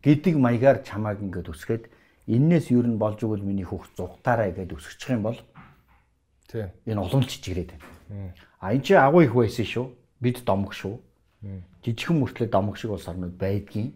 [0.00, 1.84] Гэдэг маягаар чамааг ингээд өсгөөд
[2.24, 5.36] эннээс ер нь болж өгвөл миний хүүхд зугатаараа гэдээ өсгөчих юм бол
[6.48, 6.72] Тий.
[6.88, 8.32] энэ улам чичгэрээд байна.
[8.56, 9.86] А энэ чинь агуу их байсан шүү.
[10.16, 10.96] Бид домог шүү.
[11.84, 13.92] Жижигхэн мөртлөө домог шиг улс орнууд байдгийн.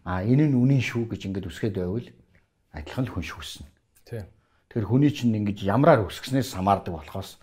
[0.00, 2.08] А энэ нь үнэн шүү гэж ингээд өсгөөд байвал
[2.72, 3.68] адилхан л хүн шүүснэ.
[4.08, 4.24] Тий.
[4.72, 7.36] Тэгэхээр хүний чинь ингэж ямраар өсгснээс хамаардаг болохоос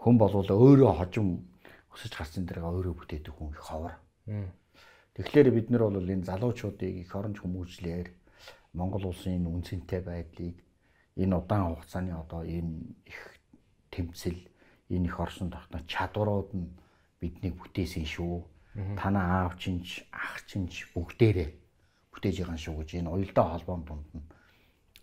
[0.00, 1.28] хүн болвол өөрөө хожим
[1.92, 3.94] өсөж гарсан дээрээ өөрөө бүтээдэг хүн их ховор.
[5.14, 8.08] Тэгэхээр бид нар бол энэ залуучуудыг их оронч хүмүүжлэр
[8.72, 10.56] Монгол улсын энэ үнцэнтэй байдлыг
[11.20, 13.20] энэ удаан хугацааны одоо энэ их
[13.92, 14.40] тэмцэл
[14.88, 16.72] энэ их орсон тогтноо чадварууд нь
[17.20, 18.40] биднийг бүтээсэн шүү.
[18.96, 21.50] Танаа аав чинч ах чинч бүгдээрээ
[22.14, 24.24] бүтээж байгаа шүү гэж энэ уялдаа холбоон дунд нь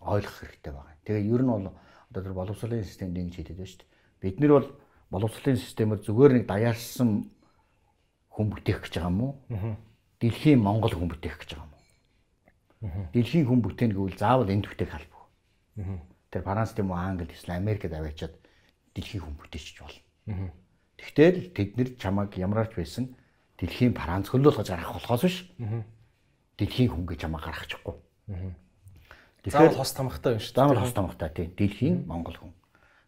[0.02, 0.98] ойлгох хэрэгтэй байна.
[1.06, 1.68] Тэгээ ер нь бол
[2.10, 3.92] одоо тэр боловсролын системд ингэж хэлээд байна шүү дээ.
[4.24, 4.68] Бид нар бол
[5.12, 7.32] боловсролын системээр зүгээр нэг даяарсан
[8.34, 9.34] хүн бүтээх гэж байгаа юм уу?
[10.20, 13.10] Дэлхийн Монгол хүн бүтээх гэж байгаа юм уу?
[13.14, 15.26] Дэлхийн хүн бүтээх гэвэл заавал энд бүтээх албагүй.
[16.30, 18.36] Тэр Франц тийм үү Англи эсвэл Америкт аваачаад
[18.94, 20.52] дэлхийн хүн бүтээчих болно.
[20.98, 23.16] Тэгтэл тэд нэр чамайг ямарч байсан
[23.58, 25.38] дэлхийн Франц хөлөөлгөж гаргах болохоос биш.
[26.58, 27.96] Дэлхийн хүн гэж чамайг гаргачихгүй.
[29.48, 30.60] Заавал хос тамхтай юм шүү дээ.
[30.60, 32.54] Заавал хос тамхтай тийм дэлхийн монгол хүн.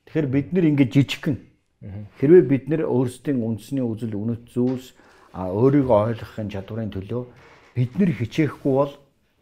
[0.07, 1.37] Тэгэхээр бид нэр ингэж жижигхэн
[2.19, 4.93] хэрвээ бид нэр өөрсдийн үндэсний үзэл үнэт зүйлс
[5.31, 7.23] өөрийгөө ойлгохын чадварын төлөө
[7.75, 8.93] бид нэр хичээхгүй бол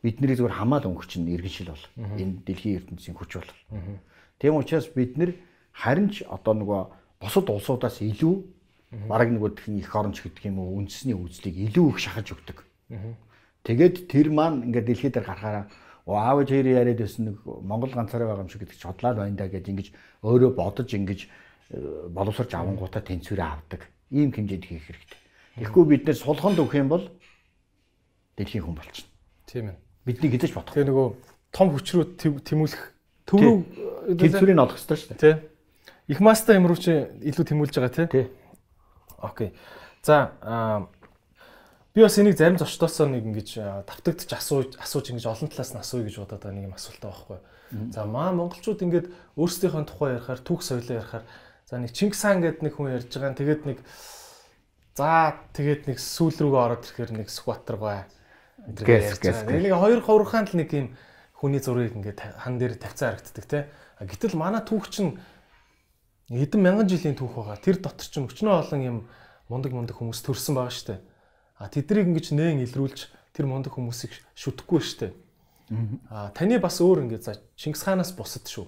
[0.06, 1.86] бидний зүгээр хамаал өнгөрчин иргэншил бол
[2.22, 3.52] энэ дэлхийн ертөнцийн хүч бол.
[4.38, 5.34] Тийм учраас бид нэр
[5.74, 6.82] харин ч одоо нөгөө
[7.18, 8.36] бусад улсуудаас илүү
[9.10, 12.62] бараг нөгөө тхэн их оронч гэдэг юм уу үндэсний үзлийг илүү их шахаж өгдөг.
[13.66, 15.66] Тэгээд тэр маань ингээд дэлхийд дээр гарахаараа
[16.08, 19.36] аав ээж хоёрын яриад байсан нэг Монгол ганцаараа байгаа юм шиг гэдэг чи хотлаад байна
[19.36, 19.88] да гэж ингэж
[20.24, 21.20] өөрөө бодож ингэж
[21.70, 23.82] боловсрч авангуудаа тэнцвэрээ авдаг.
[24.12, 25.20] Ийм хэмжээнд хийх хэрэгтэй.
[25.60, 27.06] Тэгэхгүй бид нэр сулханд өгөх юм бол
[28.40, 29.12] дэлхийн хүн болчихно.
[29.50, 29.78] Тийм ээ.
[30.06, 30.74] Бидний гэдэж бодох.
[30.78, 31.08] Тэгээ нөгөө
[31.52, 32.84] том хүч рүү тэм- тэмүүлэх
[33.28, 33.56] төв рүү
[34.16, 35.20] Тэнцвэрийг олох хэрэгтэй шүү дээ.
[35.20, 35.36] тий.
[36.08, 38.08] Их маста юм руу чи илүү тэмүүлж байгаа тий.
[38.08, 38.26] Тий.
[39.20, 39.52] Окей.
[40.04, 40.32] За
[41.92, 46.06] би бас энийг зарим зочдоосоо нэг ингэж давтагдчих асууж асууж ингэж олон талаас нь асууя
[46.08, 47.40] гэж бодоод байгаа нэг юм асуултаа байхгүй.
[47.92, 51.26] За маа монголчууд ингэж өөрсдийнхөө тухай ярихаар түүх соёлоо ярихаар
[51.68, 53.36] за нэг Чингис хаан гэдэг нэг хүн ярьж байгаа.
[53.36, 53.80] Тэгээд нэг
[54.96, 58.00] за тэгээд нэг сүүл рүүгээ ороод ирэхээр нэг Сүхбаатар бай.
[58.64, 59.44] Гэс, гэс.
[59.44, 60.88] Нэг хоёр ховрохаан л нэг юм
[61.36, 63.68] хүний зургийг ингээд хан дээр тавьцаа харагддаг те.
[64.00, 65.20] Гэтэл манай түүх чинь
[66.32, 67.60] эдэн мянган жилийн түүх байгаа.
[67.60, 68.98] Тэр дотор чинь өчнөө олон юм
[69.52, 71.02] мундаг мундаг хүмүүс төрсэн байгаа шүү дээ.
[71.60, 75.14] А тэднийг ингэж нээн илрүүлж тэр мундаг хүмүүсийг шүтгэхгүй шүү дээ.
[76.10, 78.68] А таны бас өөр ингэ за Чингис хаанаас бусад шүү.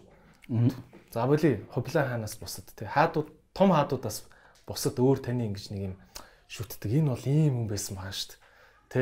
[1.11, 2.85] За боли Хубилай хаанаас бусад те.
[2.85, 4.29] Хаадууд том хаадуудаас
[4.67, 5.95] бусад өөр таны ингэж нэг юм
[6.47, 6.91] шүтдэг.
[6.93, 8.37] Энэ бол ийм хүн байсан байгаа шүү дээ.
[8.93, 9.01] Тэ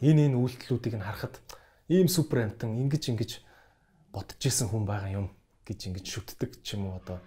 [0.00, 1.36] энэ энэ үйлдэлүүдийг нь харахад
[1.92, 3.30] ийм супер амтан ингэж ингэж
[4.16, 5.28] бодож исэн хүн байгаа юм
[5.68, 7.20] гэж ингэж шүтдэг ч юм уу одоо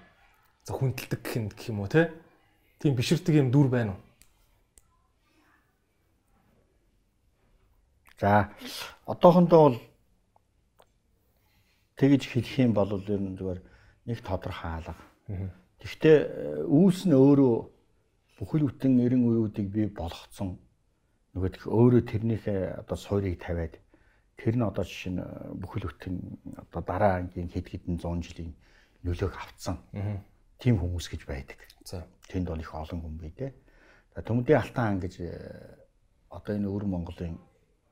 [0.65, 2.10] за хүндэлдэг гэх юм гэх юм уу те.
[2.81, 4.02] Тийм биширдэг юм дүр байна уу?
[8.18, 8.49] За
[9.06, 9.77] одоохондоо бол
[12.02, 13.74] тэгж хэлэх юм бол ер нь зүгээр
[14.06, 14.95] нэг тодорхой хаалга.
[15.82, 17.56] Гэхдээ э, үүс нь өөрөө
[18.40, 20.57] бүхэл бүтэн 90 үеүүдийг би болгоцсон
[21.34, 23.76] нөгөө тех өөрөө тэрнийхээ одоо суурийг тавиад
[24.38, 25.27] тэр нь одоо жишээ нь э,
[25.57, 26.15] бүхэл бүтэн
[26.69, 28.53] одоо дараа ангийн хэд хэдэн 100 жилийн
[29.06, 29.77] нөлөөг авцсан.
[30.57, 31.60] Тим хүмүүс гэж байдаг.
[31.84, 32.07] За.
[32.30, 33.53] Тэнд бол их олон хүн бий дээ.
[34.15, 35.30] За Төмөдийн Алтан хаан гэж э,
[36.30, 37.38] одоо энэ өвөр Монголын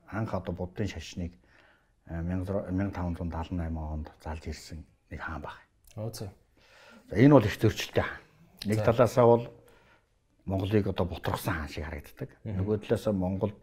[0.08, 1.34] анх одоо буддын шашныг
[2.08, 4.82] э, 1578 онд залж ирсэн
[5.12, 5.58] нэг хаан баг.
[5.96, 6.34] Оо за.
[7.12, 8.04] Энэ бол их зөрчилтэй.
[8.66, 9.48] Нэг талаасаа бол
[10.46, 12.30] Монголыг одоо бутрахсан хаан шиг харагддаг.
[12.44, 13.56] Нөгөө талаасаа Монголд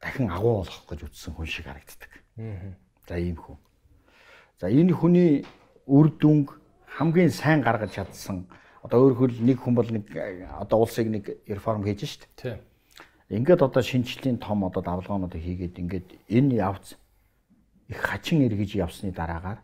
[0.00, 2.10] дахин агуу болох гэж үтсэн хүн шиг харагддаг.
[3.08, 3.56] За ийм хүн.
[4.60, 5.46] За энэ хүний
[5.86, 6.58] үр дүнг
[6.98, 8.50] хамгийн сайн гаргаж чадсан
[8.82, 10.06] одоо өөрөөр хэл нэг хүн бол нэг
[10.58, 12.28] одоо улсыг нэг реформ хийж шít.
[12.36, 12.58] Тийм.
[13.30, 16.96] Ингээд одоо шинжлэлийн том одоо давлгаануудыг хийгээд ингээд энэ явц
[17.88, 19.60] их хачин эргэж явсны дараагаар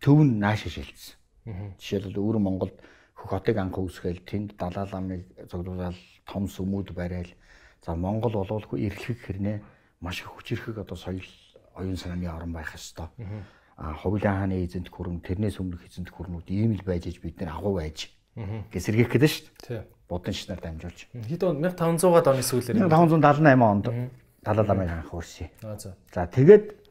[0.00, 1.16] төв нь наашаа шилжсэн.
[1.44, 2.76] Жишээлбэл өвөр Монголд
[3.14, 7.32] хөх хотыг анх үүсгээл тэнд далаа ламыг зогдуулаад том сүмүүд барайл.
[7.84, 9.60] За Монгол болвол эрхлэх хэрнээ
[10.00, 11.24] маш их хүчирхэг одоо соёл
[11.76, 13.08] оюун санааны орн байх ёстой.
[13.76, 17.58] А Хувлын хааны эзэнт гүрэн тэрнээс өмнөх эзэнт гүрнүүд ийм л байж иж бид нар
[17.58, 18.08] агуу байж
[18.70, 19.82] гэсэргийх гэдэг шүү дээ.
[20.08, 21.00] Будын шинээр дамжуулж.
[21.10, 23.86] Хэд он 1500-аад оны сүүлээр 1578 онд
[24.44, 25.96] далаа ламыг анх за.
[26.12, 26.83] За тэгээд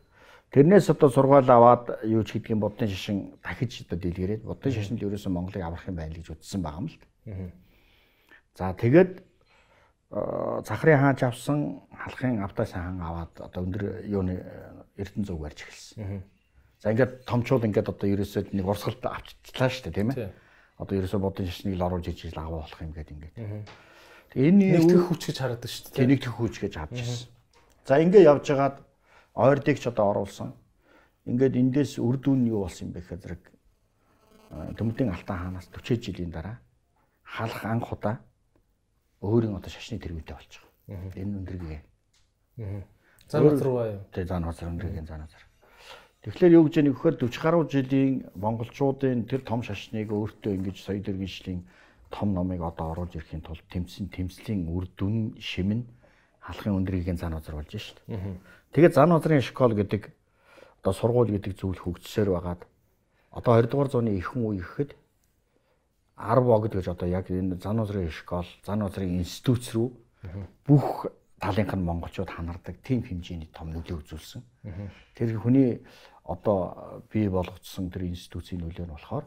[0.54, 5.34] тэрнээс одоо сургаал аваад юу ч гэдгийг будын шашин дахиж одоо дэлгэрээд будын шашинд ерөөсөн
[5.34, 6.98] Монголыг аврах юм байна гэж үзсэн байгаа юм л.
[8.54, 9.12] За тэгээд
[10.14, 14.38] Захрын хаан ч авсан халахын Авдаа хаан аваад одоо өндөр юуны
[14.94, 16.22] Эрдэнэ зүг барьж эхэлсэн.
[16.78, 20.30] За ингээд томчууд ингээд одоо ерөөсөө нэг урсгалд авчихлаа шүү дээ тийм ээ.
[20.78, 23.36] Одоо ерөөсөө будын шашныг л оруулж ижил агуу болох юм гээд ингээд.
[24.38, 26.10] Энэ Нэгтгэх хүч гэж хараад шүү дээ.
[26.14, 27.30] нэгтгэх хүч гэж авч ирсэн.
[27.90, 28.78] За ингээд явж хагаад
[29.34, 30.54] ойрдыг ч одоо оруулсан.
[31.26, 33.44] Ингээд эндээс үр дүн нь юу болсон юм бэ гэхээр зэрэг
[34.78, 36.62] Төмөдийн Алтан хаанаас 40 жилийн дараа
[37.24, 38.22] халах анх удаа
[39.22, 40.52] өөрийн одоо шашны тэргүүтэй болж
[40.88, 41.18] байгаа.
[41.18, 41.80] Энэ өндөргөө.
[43.32, 44.02] Зан руу юу?
[44.14, 45.42] Тэгээ зан назар өндөргийн зан назар.
[46.22, 50.78] Тэгэхээр юу гэж яах вэ гэхээр 40 гаруй жилийн монголчуудын тэр том шашныг өөртөө ингэж
[50.80, 51.66] соёл иргэншлийн
[52.14, 55.82] том номыг одоо оруулж ирэхийн тулд тэмцэн тэмцлийн үр дүн шимэн
[56.46, 57.98] халахын өндөргийн зан назар болж шít.
[58.74, 60.10] Тэгээд зан назрын школ гэдэг
[60.82, 62.62] одоо сургууль гэдэг зүйл хөгжсөөр байгаад
[63.30, 64.92] одоо 20 дугаар зууны ихэнх үе гэхэд
[66.18, 69.90] 10 богд гэж одоо яг энэ зан назрын школ, зан назрын институт рүү
[70.66, 74.42] бүх талынх нь монголчууд ханардаг тийм хэмжээний том нөлөө үзүүлсэн.
[75.18, 75.82] Тэр хүний
[76.24, 79.26] одоо бий болгоцсон тэр институцийн нөлөө нь болохоор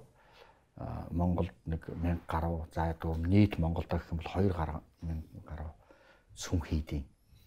[1.11, 5.71] Монголд нэг 1000 гаруй за дүүм нийт Монголд гэх юм бол 2 гаруй 1000 гаруй
[6.37, 7.05] сүм хийдیں۔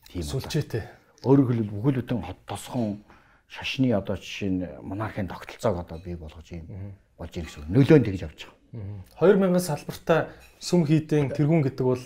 [0.09, 0.84] Тийм Сүлжээтэй.
[1.25, 3.03] Өөрөөр хэлбэл бүхэл бүтэн хот тосхон
[3.49, 8.23] шашны одоо жишээ нь монархийн тогтолцоог одоо бий болгож юм болж ирэх гэсэн нөлөөнд тэгж
[8.23, 9.49] авч байгаа.
[9.49, 10.19] 2000 салбартаа
[10.61, 12.03] сүм хийдэн тэргүүн гэдэг бол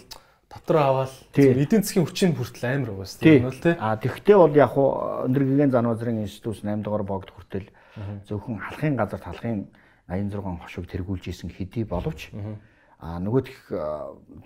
[0.48, 3.44] дотор аваад эдийн засгийн хүчин хүртэл амар угаас Тий.
[3.44, 3.76] тийм үү те.
[3.78, 7.68] А тэгвэл бол яг хуу өндөргийн зан назрын институт 8 дугаар богд хүртэл
[8.30, 9.68] зөвхөн халахын газар талахын
[10.08, 12.32] 86 хошиг тэргүүлж исэн хэдий боловч
[13.04, 13.76] а нөгөөх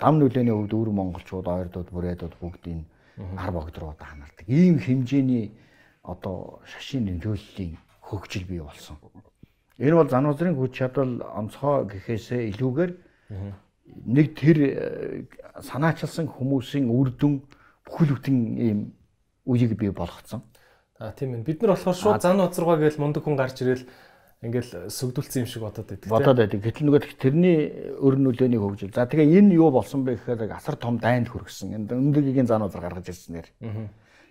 [0.01, 2.85] дам нөлөөний хувьд өвөр монголчууд ойрдууд бүрээдүүд бүгдийн
[3.17, 4.45] ар богд руу одоо ханардаг.
[4.47, 5.51] Ийм хэмжээний
[6.03, 8.97] одоо шашин нөлөөллийн хөгжил бий болсон.
[9.77, 12.91] Энэ бол зан назрын хүч чадал онцгой гэхээсээ илүүгээр
[14.05, 14.73] нэг тэр э,
[15.61, 17.43] санаачилсан хүмүүсийн үр дүн
[17.85, 18.79] бүхэл бүтэн ийм
[19.45, 20.43] үеийг бий болгоцсон.
[20.99, 21.45] А тийм ээ.
[21.45, 23.85] Бид нар болохоор шууд зан ноцрогоо гээл мундаг хүн гарч ирэл
[24.41, 26.09] ингээл сүгдүүлсэн юм шиг бодоод байдаг.
[26.13, 26.61] бодоод байдаг.
[26.61, 27.57] Гэтэл нөгөө тэрний
[27.97, 28.93] өр нөлөөний хөгжил.
[28.93, 31.73] За тэгээ энэ юу болсон бэ гэхээр асар том дайнд хүргэсэн.
[31.73, 33.49] Энд өндөргийн зан узар гаргаж ирсэнээр.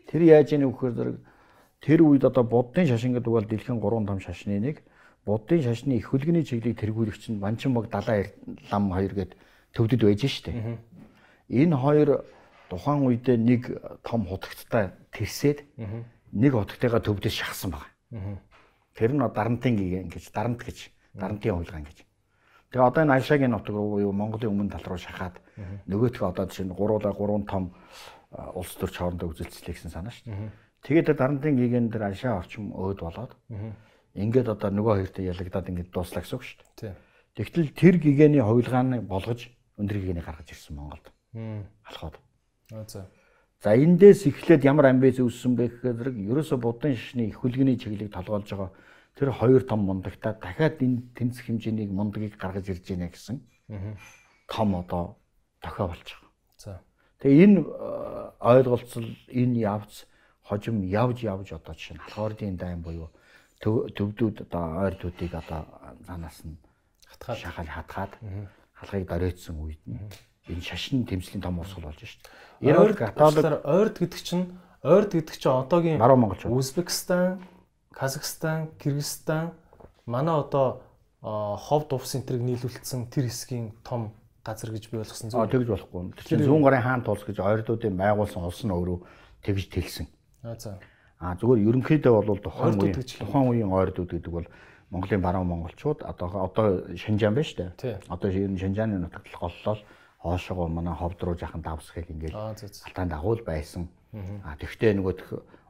[0.07, 1.17] Тэр яаж ийм вөхөр зэрэг
[1.83, 4.87] тэр үед одоо буддын шашин гэдэг бол дэлхийн 3 том шашны нэг.
[5.27, 8.31] Буддын шашны их хөлгөний чиглэлийг тэргүүлэгч нь Банчимбог далаа
[8.71, 9.35] лам хоёр гээд
[9.75, 10.55] төвдөд байж штэ.
[11.51, 12.23] Энэ хоёр
[12.71, 13.63] тухайн үедээ нэг
[14.07, 15.67] том хутагттай тэрсээд
[16.31, 18.39] нэг хутагтайгаа төвдөд шахсан байна.
[18.97, 21.99] Тэр нь дарантын гээ ингэж дарант гэж дарантын хуйлгаан гэж.
[22.73, 25.39] Тэгээ одоо энэ Альшагийн нутаг руу юу Монголын өмнө тал руу шахаад
[25.87, 27.77] нөгөөх одоо жишээ нь гуруула гурван том
[28.33, 30.51] улс төрч хоорондоо үзэлцлээ гэсэн санаа шүү дээ.
[30.83, 33.33] Тэгээд тэр дарантын гээгэн дээр Альшаа орчим өөд болоод
[34.17, 36.97] ингээд одоо нөгөө хоёртой ялагдаад ингээд дуслаа гэсэн үг шүү дээ.
[37.37, 41.13] Тэгтэл тэр гэгэний хуйлгааны болгож өндөр гэгэний гаргаж ирсэн Монголд.
[41.85, 42.17] Алхаад.
[42.73, 43.07] Аа за.
[43.63, 48.53] За эндээс эхлээд ямар амбиц үүссэн бэ гэхээр ерөөсө будын шишний их хөлгөний чиглэлийг толгоолж
[48.53, 48.71] байгаа
[49.17, 53.41] тэр хоёр том мундагта дахиад энэ тэнцэх хэмжээний мундагийг гаргаж ирж байна гэсэн
[54.47, 55.17] том одоо
[55.65, 56.31] тохио болж байгаа.
[56.61, 56.81] За.
[57.25, 60.05] Тэгээ энэ э, ойлголцол энэ явц
[60.45, 63.09] хожим явж явж одоо жишээ нь халахордын дайн буюу
[63.59, 65.65] төв- төвдүүд одоо ойрдуудыг одоо
[66.05, 66.61] занаас нь
[67.09, 67.39] Хатгаад.
[67.41, 68.13] шахал хатгаад
[68.77, 69.97] халахыг доройтсон үед нь
[70.49, 72.21] энэ шашин тэмцлийн том урсгал болж шүү
[72.63, 72.71] дээ.
[72.71, 74.47] Энэ бол католик ойрд гэдэг чинь
[74.83, 75.99] ойрд гэдэг чинь одоогийн.
[76.47, 77.43] Узбекистан,
[77.93, 79.53] Казахстан, Кыргызстан
[80.07, 80.83] манай одоо
[81.23, 84.13] ховд увс энтрийг нийлүүлсэн тэр хэсгийн том
[84.47, 85.51] газар гэж би ойлгосон Аа зүйл.
[85.51, 86.15] тэгж болохгүй.
[86.23, 88.99] Тэр чинь зүүн гарын хаан тулс гэж ойрдуудын байгуулсан улс нь өөрөө
[89.43, 90.07] тэгж тэлсэн.
[90.47, 90.79] Аа за.
[91.19, 94.47] Аа зүгээр ерөнхийдөө бол тухайн үеийн тухайн үеийн ойрдууд гэдэг бол
[94.95, 97.99] Монголын баруун монголчууд одоо одоо Шинжаан байна шүү дээ.
[98.07, 99.83] Одоо энэ Шинжааны нутагт голлол
[100.27, 103.87] хоошоо манай ховд руу жахан давсхийг ингээл алтаан дагуул байсан.
[104.43, 105.15] Аа тэгвэл нөгөө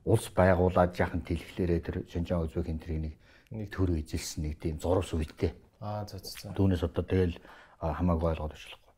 [0.07, 3.13] улс байгуулад жахан тэлхлээрээ тэр Шинжаан үзбэг энэ
[3.51, 5.53] нэг төр эзэлсэн нэг тийм зурус үйдтэй.
[5.81, 6.55] Аа за за.
[6.55, 7.37] Түүнээс одоо тэгэл
[7.81, 8.93] а, хамаагүй ойлгоод очлохгүй.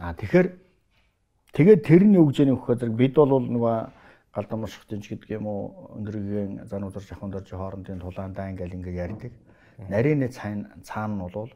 [0.00, 0.48] Аа тэгэхээр
[1.52, 3.76] тэгээд тэрний үгжэний өгөхөөр зэрэг бид бол нөгөө
[4.34, 9.00] галдамар шахтынч гэдэг юм уу өндөргийн зан узар жахан дорж хоорондын тулаан дай ингээл ингээ
[9.04, 9.32] ярьдаг.
[9.88, 11.50] Нарийн цаана цаана нь бол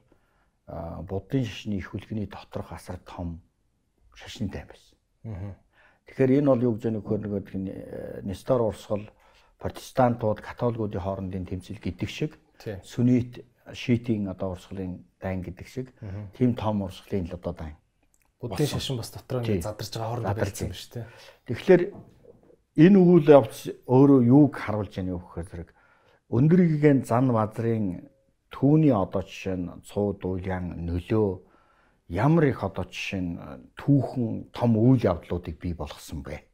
[1.08, 3.40] буддын шашны их үлгэний доторх асар том
[4.14, 5.56] шашны тайм байсан.
[6.06, 9.06] Тэгэхээр энэ бол юу гэж нэг хөр нэг Нестор урсгал
[9.60, 12.38] протестантууд католикуудын хоорондын тэмцэл гэдэг шиг
[12.82, 15.92] сүнит шиитийн одоо урсгалын дайн гэдэг шиг
[16.36, 17.76] тийм том урсгалын л одоо дайн.
[18.40, 21.06] Буддын шашин бас дотроо ингэ задарч байгаа хоорондоо барьсан юм шүү дээ.
[21.46, 21.82] Тэгэхээр
[22.82, 25.70] энэ үйл явц өөрөө юуг харуулж яана вэ гэхээр зэрэг
[26.32, 28.08] өндөргийн зан базрын
[28.52, 31.28] түүний одоо жишээ нь цууд уян нөлөө
[32.12, 33.32] ямар их одоо жишээ нь
[33.80, 36.44] түүхэн том үйл явдлуудыг бий болгосон бэ.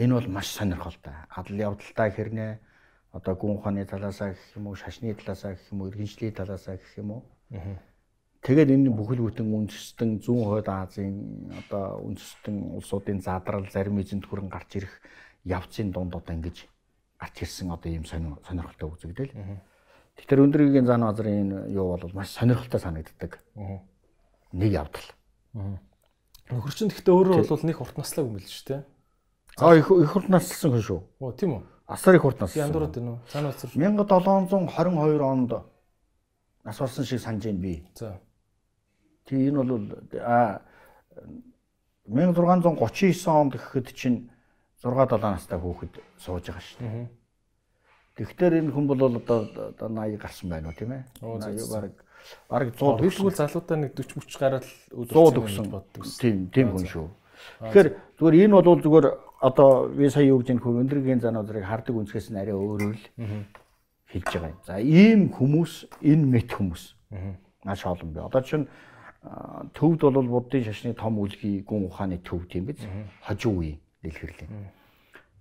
[0.00, 1.12] Энэ бол маш сонирхолтой.
[1.28, 2.52] Адал явдалтай хэрнээ
[3.12, 6.98] одоо гүн ухааны талаасаа гэх юм уу, шашны талаасаа гэх юм уу, иргэншлийн талаасаа гэх
[6.98, 7.22] юм уу.
[8.42, 14.50] Тэгээд энэ бүхэл бүтэн үндэстэн зүүн хойд Азийн одоо үндэстэн улсуудын задрал зарим эзэнт хүрэн
[14.50, 14.94] гарч ирэх
[15.46, 16.68] явцын дунд одоо ингэж
[17.24, 19.32] гарч ирсэн одоо ийм сонирхолтой үзэгдэл.
[20.20, 23.40] Тэгэхээр өндөргийн зан базрын юу бол маш сонирхолтой санагддаг.
[24.52, 25.08] Нэг явдал.
[26.52, 28.82] Нөхөрчин гэхдээ өөрөө бол нэг урт л шүү дээ.
[29.58, 31.00] Аа их их урт наслсан хүн шүү.
[31.24, 31.62] Оо тийм үү.
[31.88, 32.68] Асар их урт наслсан.
[32.68, 33.18] Яндурууд энэ үү?
[33.32, 33.70] Цаана уцар.
[33.72, 35.52] 1722 онд
[36.64, 37.86] нас барсан шиг санаж байна би.
[37.94, 38.20] За.
[39.24, 39.88] Тий энэ бол
[40.20, 40.60] а
[42.06, 44.30] 1639 онд гэхэд чинь
[44.82, 47.06] 6 7 настай хүүхэд сууж байгаа шүү дээ.
[48.14, 49.38] Тэгэхээр энэ хүн бол одоо
[49.74, 51.02] одоо 80 гарсан байна уу тийм ээ?
[51.18, 51.94] 80 баг
[52.48, 56.02] баг 100 Тэгвэл залуудаа нэг 40 30 гараад 100 өгсөн боддог.
[56.22, 57.08] Тийм тийм хүн шүү.
[57.66, 57.88] Тэгэхээр
[58.18, 59.06] зүгээр энэ бол зүгээр
[59.42, 63.06] одоо би сая юу гэж энэ хүн өндөргийн зануудыг хардаг үнсгээс нь арай өөрөөр л
[64.14, 64.60] хэлж байгаа юм.
[64.62, 65.72] За ийм хүмүүс
[66.06, 66.82] энэ мэт хүмүүс
[67.66, 68.22] маш олон бай.
[68.24, 68.70] Одоо чинь
[69.74, 72.80] төвд бол буддын шашны том үлгий гүн ухааны төв тийм биз?
[73.26, 73.74] Хожуу үе
[74.04, 74.70] дэлгэрлийн.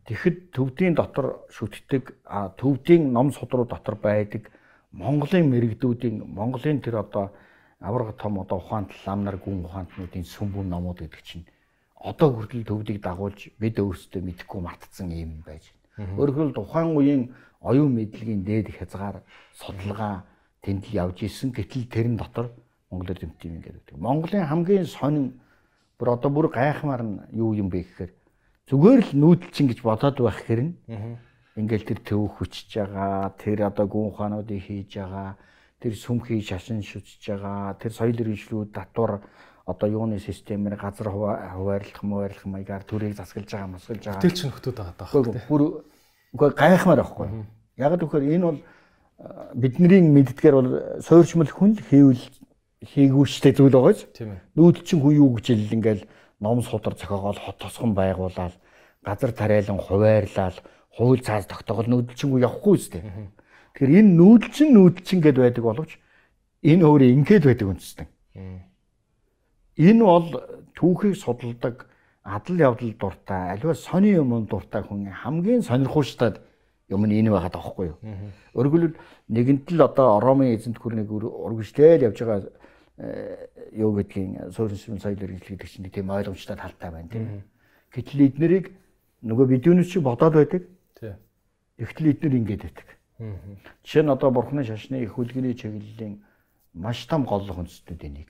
[0.07, 2.15] Тэгэхэд төвдийн дотор шүтдэг
[2.59, 4.51] төвдийн ном судруу дотор байдаг
[4.91, 7.31] Монголын мэрэгдүүдийн Монголын тэр одоо
[7.79, 11.45] авраг том одоо ухаант ламнар гүн ухаантнуудын сүмбүн номууд гэдэг чинь
[12.03, 16.19] одоо хүртэл төвдийг дагуулж бид өөрсдөө мэдхгүй мартцсан юм байж байна.
[16.19, 17.23] Өөрөөр хэлбэл тухайн үеийн
[17.63, 19.23] оюун мэдлэгийн дээд хязгаар
[19.55, 20.27] судалгаа
[20.61, 22.51] тэнд л явж исэн гэтэл тэрэн дотор
[22.91, 23.95] Монголоор тэмдэг юм гэдэг.
[23.97, 25.39] Монголын хамгийн сонин
[25.97, 28.11] бүр одоо бүр гайхмаар нь юу юм бэ гэхээр
[28.69, 30.75] зүгээр л нүүдэлчин гэж бодоод байх хэрэг нь?
[31.59, 35.37] Ингээл тэр төв хүчж байгаа тэр одоо гүн ухаануудыг хийж байгаа
[35.83, 39.21] тэр сүмхий шашин шүтж байгаа тэр соёл иргэншлүүд татвар
[39.65, 44.23] одоо юуны системээр газар хуваарлах муваарлах маягаар төрийг засгалж байгаа мосголж байгаа.
[44.23, 45.61] Тэл ч нөхдүүд байгаа даа бүр
[46.33, 47.27] үгүй гайхмаар байхгүй.
[47.77, 48.59] Яг гэхээр энэ бол
[49.55, 50.69] бидний мэддгээр бол
[50.99, 52.25] суурьчмал хүн л хийвэл
[52.83, 53.75] хийгүү штэ зүйл
[54.11, 54.41] тийм ээ.
[54.55, 56.03] Нүүдэлчин хүн юу гэж ил ингээл
[56.43, 58.53] ном судар зохиогоол хот тосгон байгуулаад
[59.07, 60.57] газар тариалан хуваарлал
[60.91, 63.01] хууль цаас тогтоогол нүүдэлчингүү явахгүй үстэй.
[63.73, 65.91] Тэгэхээр энэ нүүдэлчин нүүдэлчин гэд байдаг боловч
[66.61, 68.07] энэ өөрөө ингээд байдаг үндэстэн.
[69.79, 70.27] Энэ бол
[70.77, 71.87] түүхийг судалдаг
[72.23, 76.37] адал явдал дуртай аливаа сони юм дуртай хүн хамгийн сонирхолтой
[76.89, 77.97] юм нь энэ байгаад байгаа байхгүй юу.
[78.53, 78.95] Өөрөлдвөл
[79.33, 82.39] нэгэнт л одоо Ромын эзэнт хүрнийг урагшлал явж байгаа
[83.75, 87.43] юу гэдгийг суурин шин соёл иргэншил гэдэг чинь тийм ойлгомжтой талтай байна тийм.
[87.93, 88.65] Гэтэл эднэрийг
[89.21, 90.63] нөгөө бидүүнээс чи бодоод байдаг.
[90.99, 91.13] Тий.
[91.77, 92.87] Эхтэл эднэр ингэж байдаг.
[93.85, 96.21] Жишээ нь одоо бурхны шашны их үлгэний чиглэлийн
[96.73, 98.29] маш том голлох үндэстнүүдийн нэг.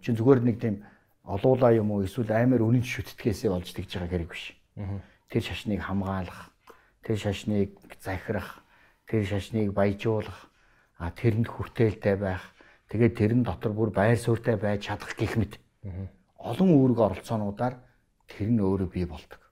[0.00, 0.84] Чин зүгээр нэг тийм
[1.24, 4.54] олуулаа юм уу эсвэл амар үнэн шүтдгээсээ болж тэгж байгаа хэрэг биш.
[5.32, 6.52] Тэр шашныг хамгаалах,
[7.02, 8.62] тэр шашныг захирах,
[9.08, 10.52] тэр шашныг баяжуулах,
[11.00, 12.53] а тэрэнд хүртээлтэй байх
[12.94, 15.58] Тэгээд тэрэн дотор бүр байр суурьтай байж чадах гэх мэт.
[16.38, 17.82] Олон үүрэг оролцоонуудаар
[18.30, 19.42] тэр нь өөрөө бий болдог.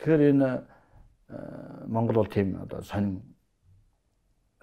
[0.00, 0.64] Тэгэхээр энэ
[1.84, 3.20] Монгол бол тийм одоо сонин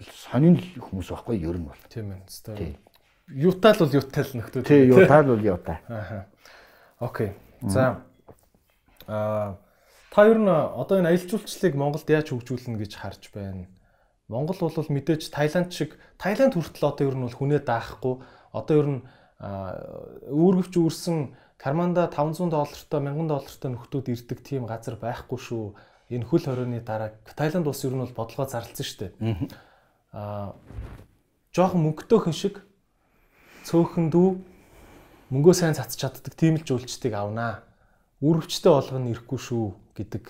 [0.02, 1.84] сонин хүмүүс байхгүй ер нь бол.
[1.86, 2.26] Тийм ээ.
[3.46, 4.66] Юутаал бол юутаал нөхдөө.
[4.66, 5.78] Тийм юутаал бол юутай.
[5.86, 6.26] Аа.
[6.98, 7.38] Окей.
[7.62, 8.02] За.
[9.06, 9.62] Аа
[10.10, 13.70] та ер нь одоо энэ аялал жуулчлалыг Монголд яаж хөгжүүлнэ гэж харж байна?
[14.28, 18.20] Монгол бол мэдээж Таиланд шиг Таиланд хүртэл одоо ер нь бол хүнээ даахгүй
[18.52, 19.02] одоо ер нь
[19.40, 21.32] үүргэвч үүрсэн
[21.62, 25.74] карманда 500 доллартай 1000 доллартай нөхдүүд ирдэг тийм газар байхгүй шүү.
[26.14, 29.14] Энэ хөл хорионы дараа Таиланд улс ер нь бол бодлогоо зарлцсан шүү дээ.
[30.14, 30.54] Аа
[31.54, 32.56] жоохон мөнгөтэй хүн шиг
[33.66, 34.30] цөөхөн дүү
[35.34, 37.66] мөнгөө сайн цацж чаддаг тийм л жуулчдыг авнаа.
[38.22, 39.66] Үүргэвчтэй болгоно ирэхгүй шүү
[39.98, 40.24] гэдэг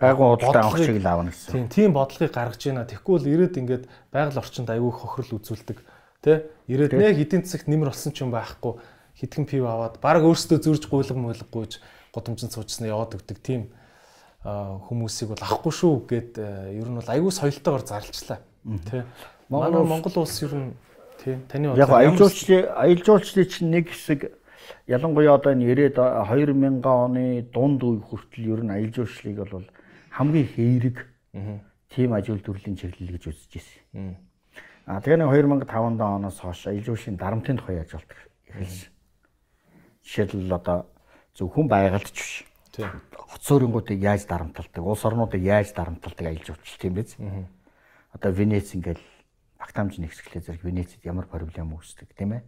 [0.00, 1.52] гайгүй худалдаа авах шиг л аавна гэсэн.
[1.52, 2.88] Тийм, тийм бодлогыг гаргаж байна.
[2.88, 5.78] Тэгэхгүй бол ирээд ингээд байгаль орчинд аягүй хохирол үзүүлдэг.
[6.22, 6.46] Тэ?
[6.70, 8.78] Ирээд нэг эдийн засагт нэмэр болсон ч юм байхгүй.
[9.18, 11.82] Хитгэн пив аваад баг өөрсдөө зөрж гуйлга муулгагүйж
[12.14, 13.38] годомжинд суучсан яваад өгдөг.
[13.42, 13.70] Тийм
[14.42, 16.32] хүмүүсийг бол авахгүй шүү гэд
[16.74, 18.42] ер нь бол аягүй соёлтойгоор зарлчлаа.
[18.90, 19.06] Тэ.
[19.46, 20.74] Манай Монгол улс ер нь
[21.22, 24.34] тий таны яг аялал жуулчлалын аялал жуулчлалын чинь нэг хэсэг
[24.90, 29.66] ялангуяа одоо энэ 90-ад 2000 оны дунд үе хүртэл ер нь аялал жуулчлалыг бол
[30.12, 30.96] хамгийн хэерэг
[31.88, 34.16] тийм ажил төрлийн чиглэл гэж үзэж ирсэн.
[34.84, 38.18] А тэгээ нэг 2005 оноос хойш жуулчлалын дарамтын тухай яаж болдог
[38.50, 38.90] эхэлсэн.
[40.04, 40.78] Жишээлбэл одоо
[41.38, 42.44] зөвхөн байгальдч биш.
[42.72, 42.88] Тийм.
[43.12, 47.16] Хоц суурьнгуудыг яаж дарамталдаг, улс орнуудыг яаж дарамталдаг аялал жуулчлал тийм биз?
[48.12, 49.00] Одоо Венец ингээл
[49.60, 52.42] багтаамж нэгсгэлээ зэрэг Венецид ямар проблем үүсдэг тийм ээ.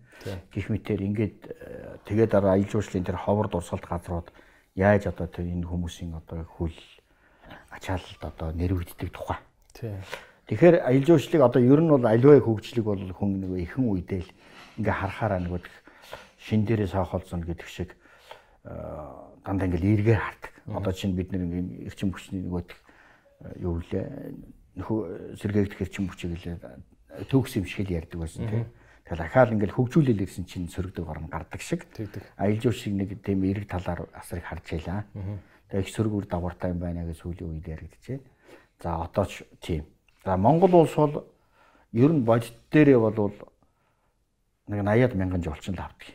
[0.51, 4.29] Гэх мэтэр ингээд э, тэгээд дараа аялал жуулчлалын тэр ховор дурсгалт газрууд
[4.75, 6.75] яаж одоо тэр энэ хүмүүсийн одоо хүл
[7.71, 9.39] ачаалалд одоо нэрвэгддэг тухай.
[10.47, 14.31] Тэгэхээр аялал жуулчлалыг одоо ер нь бол аливаа хөгжлөг бол хүн нэг ихэн үедээ л
[14.79, 15.65] ингээ харахаараа нэг
[16.37, 17.97] шин дээрээ саахолцсон гэдэг шиг
[18.69, 18.73] э,
[19.41, 20.53] дандаа ингээл эргээр хардаг.
[20.69, 24.05] Одоо чинь бид нэг эрчим хүчний нөгөөд э, юу лээ
[24.77, 26.61] нөхөө сэргээгдэх эрчим хүчийг л
[27.33, 28.69] төгс юм шиг л ярьдаг байсан тийм.
[29.09, 31.89] Тэгэхээр ахаал ингээл хөгжүүлэл ирсэн чинь сөрөгдөг орн гардаг шиг.
[32.37, 35.05] Аялал жуулчлалыг нэг тийм эрэг талаар асрыг харж байлаа.
[35.71, 38.21] Тэгээ их сөргүр давгартай юм байна гэж сүүлийн үед байна.
[38.83, 39.85] За одоо ч тийм.
[40.25, 41.25] За Монгол улс бол
[41.93, 43.33] ер нь бодит дээрээ бол
[44.69, 46.09] нэг 80-аад мянган жуулчин л авдаг.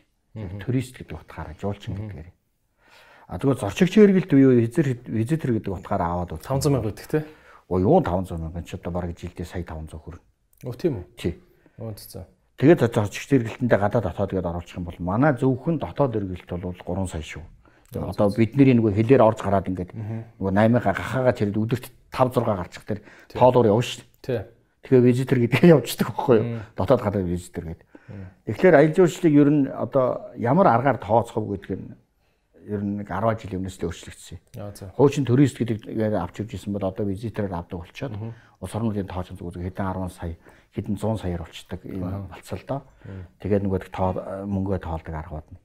[0.65, 2.29] Турист гэдэг утгаараа жуулчин гэдгээр.
[3.29, 4.65] А тэгвэл зорчигч хэрэгэлт үе
[5.05, 7.25] визитер гэдэг утгаараа аваад 500 мянга гэдэг те.
[7.69, 10.21] Оо юу 500 мянган ч одоо бараг жилдээ сая 500 хүрнэ.
[10.65, 11.05] Өө тийм үү?
[11.13, 11.33] Тий.
[11.77, 12.25] Оо за.
[12.57, 17.05] Тэгээд зорчигч хэрэглэнтэй гадаад дотоод гээд оруулах юм бол манай зөвхөн дотоод хэрэглэлт бол 3
[17.05, 17.43] сая шүү.
[17.93, 19.91] Одоо бидний нөгөө хэлээр орж гараад ингээд
[20.37, 22.99] нөгөө 8-аа гахаага тэр өдөрт 5 6 гарчих тэр
[23.33, 24.05] тоолоор явна шүү.
[24.21, 24.45] Тий.
[24.85, 26.61] Тэгэхээр визитер гэдгээ явчихдаг байхгүй юу?
[26.77, 27.87] Дотоод гадаад визитер гэдэг.
[28.45, 30.05] Тэгэхээр аялал жуулчлалыг ер нь одоо
[30.37, 31.89] ямар аргаар тооцох вэ гэдг нь
[32.69, 34.37] ер нь нэг 10 жилийн өмнөөс л өөрчлөгдсөн.
[34.93, 38.13] Хуучин турист гэдэг авч ирж исэн бол одоо визитерээр авдаг болчиход
[38.61, 40.37] улс орнуудын тооцоо зүг хэдэн 10 сая
[40.77, 42.81] хэдэн 100 саяар болчдаг юм болцол доо.
[43.41, 44.09] Тэгээд нөгөө тоо
[44.45, 45.57] мөнгөө тоолдог аргууд нь.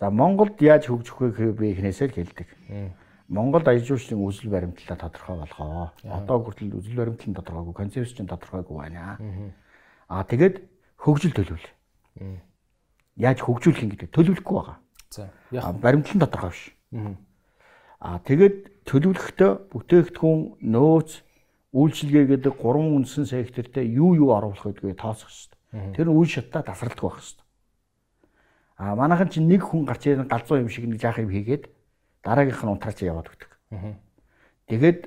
[0.00, 2.48] За Монголд яаж хөгжих вэ би эхнээсээ л хэлдэг.
[3.28, 5.92] Монголд аялал жуулчлалын үзэл баримтлалаа тодорхой болгоо.
[6.08, 9.20] Одоо хүртэл үзэл баримтлал нь тодорхойгүй, концепц нь тодорхойгүй байна.
[10.08, 10.64] Аа тэгээд
[10.96, 11.68] хөгжил төлөвлөл.
[13.20, 14.78] Яаж хөгжүүлэх юм гэдэг төлөвлөхгүй байгаа.
[15.12, 16.64] За яг баримтлан тодорхой биш.
[18.00, 18.56] Аа тэгээд
[18.88, 21.10] төлөвлөхдөө бүтээгдэхүүн нөөц
[21.76, 25.92] үйлчилгээ гэдэг гурван үндсэн сектортэй юу юу оруулах гэдгийг тооцох хэрэгтэй.
[25.94, 27.46] Тэр үйл шаттай тасралтгүй байх хэрэгтэй.
[28.80, 31.68] Аа манайхан чинь нэг хүн гарч ирэн галзуу юм шиг нэг жаах юм хийгээд
[32.24, 33.52] дараагийнх нь унтраач яваад өгдөг.
[34.72, 35.00] Тэгээд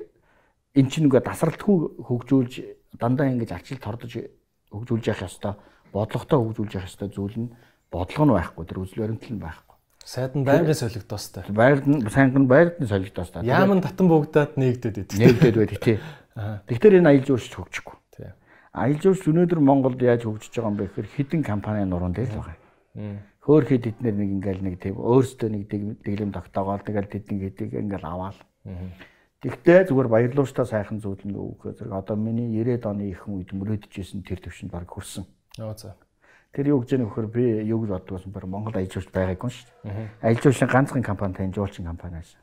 [0.78, 2.54] эн чинь нөгөө тасралтгүй хөгжүүлж
[3.02, 4.30] дандаа ингэж арчил тордож
[4.70, 5.58] хөгжүүлж явах ёстой
[5.90, 7.50] бодлоготой хөгжүүлж явах ёстой зүйл нь
[7.90, 9.74] бодлого нь байхгүй тэр үзэл баримтлал нь байхгүй.
[10.06, 11.42] Сайд нь байнгын солигдоостой.
[11.50, 13.42] Байрд нь сайнган байрд нь солигдоостой.
[13.42, 15.18] Яаман татан бөгдөөд нэгдээд байдаг.
[15.18, 15.98] Нэгдээд байдаг тий.
[16.70, 17.96] Тэгэхээр энэ аялал жуулч хөгжихгүй.
[18.14, 18.30] Тий.
[18.70, 22.58] Аялал жуулч өнөөдөр Монголд яаж хөгжиж байгаа юм бэ гэхээр хідэн компани нуруунд л байгаа.
[23.44, 25.62] Хөөхөд эднэр нэг ингээл нэг тийм өөрсдөө нэг
[26.00, 28.40] дэглэм тогтоогоол тэгэл тэдний гэдгийг ингээл аваал.
[29.44, 34.24] Тэгтээ зүгээр баярлууштай сайхан зүйл юу гэхээр зэрэг одоо миний 90-ад оны ихэнх үед мөрөөдөжсэн
[34.24, 35.28] тэр төвшөнд баг хүрсэн.
[35.60, 35.92] Оо за.
[36.56, 39.68] Тэр юу гэж яах вөхөр би юу гэж боддог байсан бэр Монгол жуулч байгаагүй шүү
[40.24, 40.40] дээ.
[40.40, 42.40] Жуулчлалын ганцхан компани тань жуулчин компани байсан.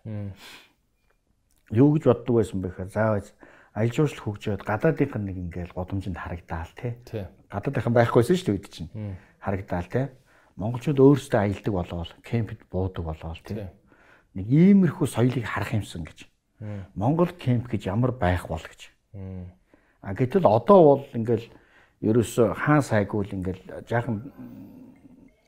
[1.74, 3.26] Юу гэж боддог байсан бэ гэхээр заавал
[3.74, 6.94] аялал жуулчлал хөгжөөд гадаадынх нь нэг ингээл годомжинд харагдаал тий.
[7.50, 8.92] Гадаадынхан байхгүйсэн шүү дээ үед чинь.
[9.40, 10.06] Харагдаал тий.
[10.56, 13.68] Монголчууд өөрсдөө аялдаг болоод кемпд буудаг болоод тий.
[14.36, 16.28] Нэг иймэрхүү соёлыг харах юмсан гэж.
[16.96, 18.92] Монгол кемп гэж ямар байх бол гэж.
[20.02, 21.48] А гэтэл одоо бол ингээл
[22.02, 24.32] ерөөсө хаан сайгүй л ингээл жаахан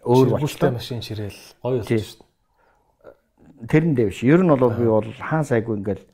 [0.06, 3.68] өөр болтой машин ширээл гоё болсон шүү дээ.
[3.70, 4.24] Тэрэндээ биш.
[4.24, 6.06] Ер нь бол би бол хаан сайгүй ингээл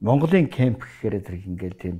[0.00, 1.96] Монголын кемп гэхээр зэрэг ингээл тийм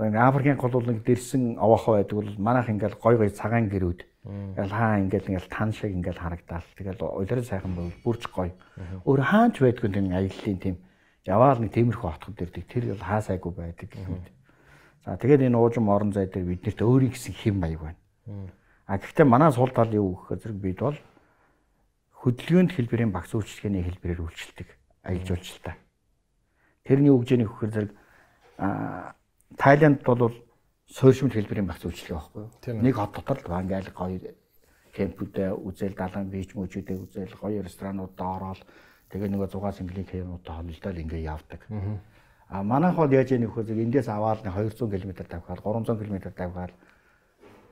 [0.00, 5.00] Африкийн гол нэг дэрсэн овоохоо байдаг бол манайх ингээл гой гой цагаан гэрүүд ингээл хаа
[5.00, 6.66] ингээл ингээл тан шиг ингээл харагдаал.
[6.76, 8.52] Тэгэл улирал сайхан бол бүрж гоё.
[9.08, 10.76] Өөр хаанч байдгүй тийм аяллаа тийм
[11.24, 12.64] яваал нэг тиймэрхүү хотход дэрдэг.
[12.68, 14.28] Тэр бол хаа сайгүй байдаг гэх мэт.
[15.04, 18.00] За тэгээд энэ уужим орон зай дээр биднэрт өөрийн гэсэн хэм маяг байна.
[18.84, 20.98] А гэхдээ манай сул тал юу гэхээр зэрэг бид бол
[22.20, 24.68] хөдөлгөөнд хэлбэрийн багц үйлчлэгээний хэлбэрээр үйлчлдэг
[25.08, 25.74] аялал жуулчлалтай.
[26.84, 27.92] Тэрний үгжээний хөхөр зэрэг
[29.56, 30.36] Тайланд бол
[30.90, 32.82] суурьшмал хэлбэрийн багц үйлчлэгээ байхгүй юу?
[32.82, 34.18] Нэг хот дотор л ингээл гоё
[34.90, 38.60] кемпүүдээ үзэл далайн бич мөчүүдээ үзэл гоё ресторануудаа ороод
[39.14, 41.62] тэгээ нөгөө 6 сэнгэлийн кемпүүдээ холилдоод ингээ явдаг.
[42.50, 43.86] А манайх бол яаж яах вэ?
[43.86, 46.72] Эндээс аваад 200 км тавихаар 300 км тавихаар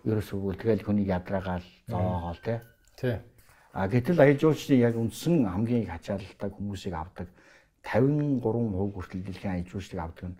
[0.06, 2.58] ерөөсөө тэгэл хүний ядраагаал зовоогоол тий.
[2.94, 3.16] Тий.
[3.74, 7.26] А гэтэл аялал жуулчлалын яг үндсэн хамгийн их ачааллтай хүмүүсийг авдаг
[7.82, 10.38] 53% хүртэл дэлхийн аяж үйлчлэг авдаг нь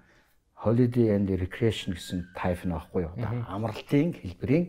[0.65, 3.15] holiday and recreation гэсэн type нь баггүй юу.
[3.47, 4.65] Амралтын хэлбэрийн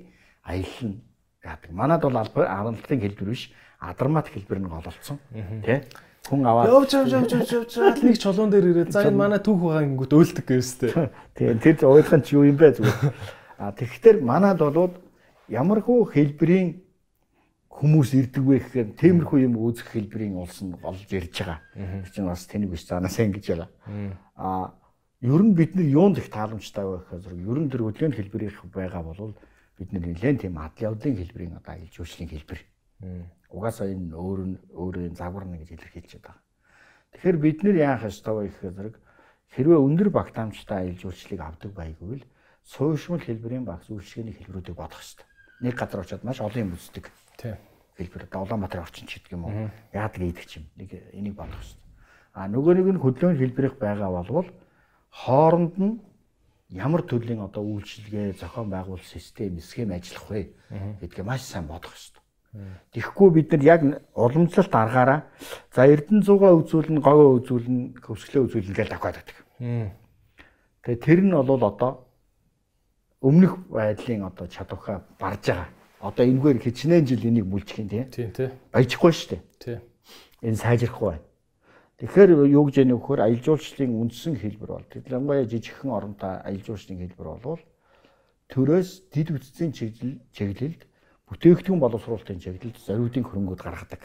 [0.45, 1.01] аялал нь
[1.43, 1.71] яадаг.
[1.71, 5.17] Манад бол амралтын хэлбэр биш, адармат хэлбэр нь гололцсон.
[5.65, 5.89] Тэ?
[6.29, 9.65] Хүн аваад Явж явж явж явж явж нэг чулуун дээр ирээд за энэ манай түүх
[9.65, 10.91] байгаа гингүүд өөлдөг гэвстэй.
[11.33, 13.13] Тийм тэр ойлгох нь юу юм бэ зүгээр.
[13.57, 14.99] А тэгэхээр манад болоод
[15.49, 16.83] ямархуу хэлбэрийн
[17.71, 21.59] хүмүүс ирдэг вэ гэхээр тиймэрхүү юм үүсэх хэлбэрийн улс нь олж ирж байгаа.
[21.73, 23.69] Тэр чинь бас тэнийг биш цаанаас ингэж байгаа.
[24.35, 24.75] А
[25.21, 29.03] ер нь бид нар юунд их тааламжтай вэ гэхээр ер нь тэр хөдөлгөөний хэлбэрийнх байгаа
[29.03, 29.35] бол
[29.75, 32.59] бид нар нэлээд тийм адал явдлын хэлбэрийн одоо аялал жуулчлалын хэлбэр.
[33.51, 36.39] Угаасаа энэ өөр нь өөрийн загварна гэж илэрхийлж байгаа.
[37.11, 38.95] Тэгэхээр бид нар яах ёстой вэ гэхээр
[39.51, 42.27] хэрвээ өндөр багтаамжтай аялал жуулчлалыг авдаг байггүй л
[42.63, 45.27] суушмал хэлбэрийн багц үйлчлэгээний хэлбэрүүдийг бодох ёстой.
[45.59, 47.11] Нэг газар очиод маш олон юм үздэг.
[47.35, 47.57] Тийм.
[47.97, 49.67] Хэлбэр одоо Улаанбаатар орчин ч гэдэг юм уу.
[49.91, 50.69] Яадаг ийдэг ч юм.
[50.77, 51.83] Нэг энийг бодох ёстой.
[52.31, 54.47] А нөгөө нэг нь хөдөлгөөний хэлбэрийнх байгаа болвол
[55.11, 55.99] хооронд нь
[56.69, 60.41] ямар төрлийн одоо үйлчилгээ зохион байгуул систем схем ажиллах вэ
[61.01, 62.21] гэдгээ маш сайн бодох ёстой.
[62.93, 63.81] Тэгэхгүй бид нар яг
[64.13, 65.29] уламжлалт аргаараа
[65.73, 69.37] за Эрдэнэ 100-аа үзүүлнэ, говьо үзүүлнэ, хөвсглөө үзүүлнэ гэж давхаад байдаг.
[70.81, 72.09] Тэгээ тэр нь бол одоо
[73.21, 75.69] өмнөх байдлын одоо чадвараа барж байгаа.
[76.01, 78.09] Одоо энэгээр хичнээн жил энийг бүлжих юм тийм.
[78.09, 78.49] Тийм тий.
[78.71, 79.41] Баяжихгүй шүү дээ.
[79.59, 79.79] Тийм.
[80.41, 81.28] Энэ сайжрахгүй байна.
[81.99, 83.19] Тэгэхээр юу гэж яах вэ?
[83.19, 87.59] Аялал жуулчлалын үндсэн хэлбэр бол ялангуяа жижигхэн оронтой аялал жуулчлалын хэлбэр бол
[88.47, 89.27] төрөөс дид
[89.75, 90.81] чиглэл чиглэлд
[91.27, 94.01] бүтээгдэхүүн боловсруулалтын чиглэлд зориудын хөрөнгүүд гаргадаг.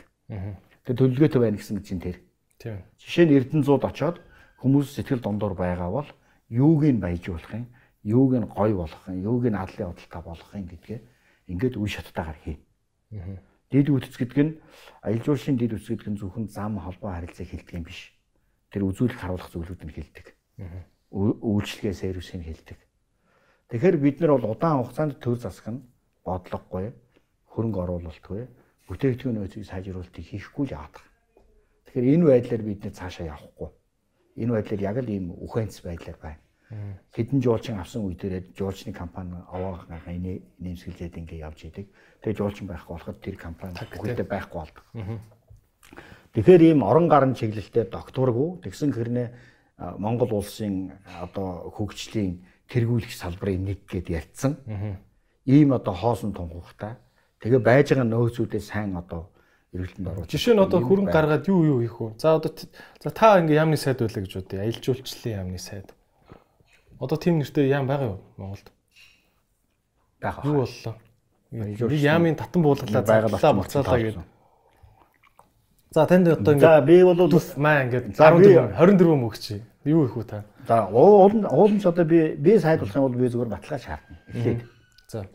[0.85, 2.19] Тэгээ төлөвлөгөөтэй байна гэсэн чинь тэр.
[2.59, 2.83] Тийм.
[2.99, 4.19] Жишээ нь Эрдэнэзууд очоод
[4.59, 6.09] хүмүүс сэтгэл дундуур байгаа бол
[6.51, 7.71] юуг нь баяжуулах юм,
[8.03, 11.01] юуг нь гой болгох юм, юуг нь адлын бодолтой болгох юм гэдгээ
[11.47, 12.59] ингээд үе шаттайгаар хий.
[13.75, 14.53] Дид үтц гэдэг нь
[15.03, 18.15] аялал жуулчлалын дид үтц гэдэг нь зөвхөн зам холбоо харилцааг хэлдэг юм биш.
[18.71, 20.27] Тэр үзүүлэх харуулах зүйлүүд нь хэлдэг.
[21.11, 22.79] Үйлчлэгээ сервисийг хэлдэг.
[23.75, 25.83] Тэгэхээр бид нар бол удаан хугацаанд төр засах нь
[26.23, 26.95] бодлогогүй,
[27.51, 28.43] хөрөнгө оруулалтгүй,
[28.87, 31.03] бүтээгдэхүүн нөөцийг сайжруулалтыг хийхгүй л яадаг.
[31.91, 33.71] Тэгэхээр энэ байдлаар бид нэ цаашаа явахгүй.
[34.39, 36.44] Энэ байдлаар яг л ийм үхэнц байдлаар байна.
[37.15, 41.87] Хэдэн жуулчин авсан үе дээрээ жуулчны компани овоогоо энэ нэмсгэлжээд ингээ явж идэг.
[42.23, 44.85] Тэгээ жуулчин байхгүй болоход тэр компани бүгдээ байхгүй болдог.
[46.35, 49.29] Тэгэхээр ийм орон гарын чиглэлтэй докторгүй тэгсэн хэрнээ
[49.99, 54.59] Монгол улсын одоо хөгжлийн тэргүүлэх салбарын нэг гэд ярьцсан.
[55.47, 56.99] Ийм одоо хоосон тунхагтай.
[57.39, 59.31] Тэгээ байж байгаа нөөцүүдээ сайн одоо
[59.75, 60.31] эргэлтэнд оруулах.
[60.31, 62.19] Жишээ нь одоо хөрөнгө гаргаад юу юу хийх вэ?
[62.19, 64.63] За одоо за та ингээ яамны сайд байлаа гэж бодъё.
[64.63, 65.93] Аялал жуулчлалын яамны сайд.
[67.01, 68.71] Одоо тийм нэртэй яам байгаа юу Монголд?
[70.21, 70.45] байх.
[70.45, 70.95] Юу боллоо?
[71.51, 74.25] Нэг яамын татан буулгалаа заглаа буцаалаа гэдэг.
[75.95, 79.45] За танд одоо За ингээ би бол маа ингээ За, би- 14 24 мөгч.
[79.85, 80.45] Юу их үү та?
[80.67, 84.17] за уул уулын одоо би би сайд болох юм бол би зүгээр баталгаа шаардна.
[84.33, 84.65] Эхлээд.
[85.09, 85.27] За.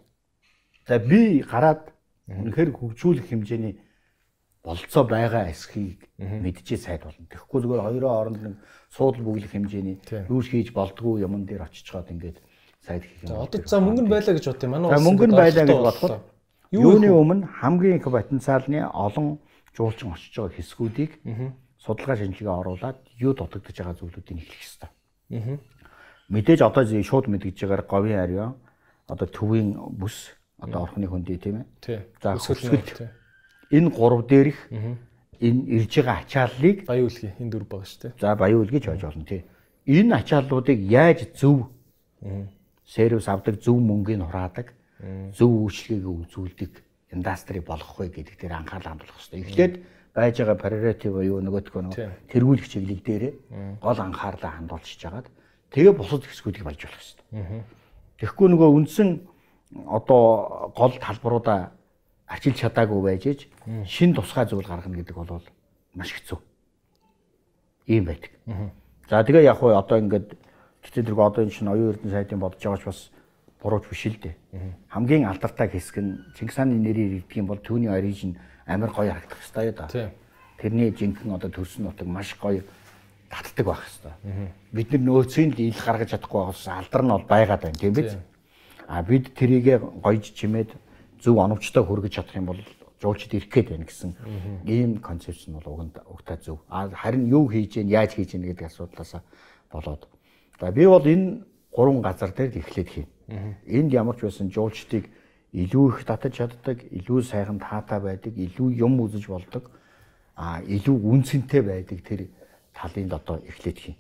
[0.88, 1.94] За би гараад
[2.28, 3.80] үнэхээр хөгжүүлэх хэмжээний
[4.64, 7.30] болцоо байгаа эсхийг мэдчихээ сайд болно.
[7.30, 8.56] Тэгэхгүй зүгээр хоёроо оронд нэг
[8.90, 9.98] суудл бүглэх хэмжээний
[10.30, 12.38] юу хийж болдгоо юмн дээр очиж чаад ингээд
[12.82, 13.46] сайд хийх юм.
[13.46, 14.70] Одоо за мөнгө нь байлаа гэж бодъё.
[14.70, 16.14] Манай За улс мөнгө нь байлаа гэж бодоход
[16.72, 19.40] юуны өмнө хамгийн их потенциалны олон
[19.78, 21.12] жуулчин очиж байгаа хэсгүүдийг
[21.78, 24.90] судалгаа шинжилгээ оруулад юу дутагдж байгаа зүйлүүдийг эхлэх ёстой.
[26.30, 28.54] Мэдээж одоо зэ шууд мэдгэж байгаар говийн ариун
[29.08, 31.66] одоо төвийн бүс одоо орхны хөндөй тийм ээ.
[32.22, 32.38] За,
[32.98, 33.10] тий.
[33.72, 34.58] Энэ гурав дээрх
[35.40, 38.14] энэ ирж байгаа ачааллыг Баян үлгий энэ дөрв байгаа шүү дээ.
[38.20, 39.42] за баян үлгэж байж болно тий.
[39.86, 41.72] Энэ ачааллуудыг яаж зөв
[42.86, 44.74] сервис авдаг, зөв мөнгөний хураадаг,
[45.34, 46.72] зөв үйлчлэгийг үзүүлдэг
[47.12, 49.42] индастри болгох вэ гэдэг дээр анхаарал хандуулах хэрэгтэй.
[49.42, 49.74] Эхлээд
[50.14, 53.34] байж байгаа priority буюу нөгөөдгөө нөгөө тэргүүлэх чиглэл дээрээ
[53.82, 55.28] гол анхаарлаа хандуулчихж хагаад
[55.74, 57.64] тэгээ бусад хэсгүүдийг болж болох хэрэгтэй.
[58.20, 59.10] Тэгэхгүй нөгөө үндсэн
[59.88, 61.72] одоо гол талбаруудаа
[62.30, 63.40] арчилж чадаагүй байж ээж
[63.90, 65.42] шин тусгай зүйл гаргана гэдэг бол
[65.98, 66.38] маш хэцүү.
[67.90, 68.32] Ийм байдаг.
[69.10, 70.38] За тэгээ яг хуу одоо ингээд
[70.86, 73.10] тэгтээ тэрг одоо энэ чинь оюун эрдэнэ сайдын бодож байгаач бас
[73.62, 74.36] бурууч биш л дээ.
[74.94, 78.38] Хамгийн алдартай хэсэг нь Чингис хааны нэрээр ирдэг юм бол түүний оригин
[78.70, 80.14] амар гоё харагдах хэрэгтэй да.
[80.62, 82.62] Тэрний жинхэнэ одоо төрсөн нутаг маш гоё
[83.30, 84.54] татдаг байх хэрэгтэй.
[84.72, 88.14] Бид нар нөөцийн л ил гаргаж чадахгүй байгаас алдар нь бол байгаад байна тийм биз?
[88.88, 90.78] А бид тэрийгэ гоёж чимээд
[91.22, 92.62] зөв оновчтой хүргэж чадах юм бол
[93.02, 94.12] жуулчд ирэх гээд байна гэсэн
[94.68, 96.60] ийм концепц нь бол уганд угтаа зөв.
[96.68, 99.24] А харин юу хийж гэн яаж хийж гэн гэдэг асуудлаас
[99.72, 100.08] болоод.
[100.60, 103.08] За би бол энэ гурван газар дээр эхлээд хийн.
[103.68, 105.08] Энд ямар ч байсан жуулчдыг
[105.54, 109.72] илүү их татаж чаддаг, илүү сайхан таатай байдаг, илүү юм үзэж болдог,
[110.36, 112.28] а илүү үнцэнтэй байдаг тэр
[112.74, 113.98] талын одоо эхлээд хийн.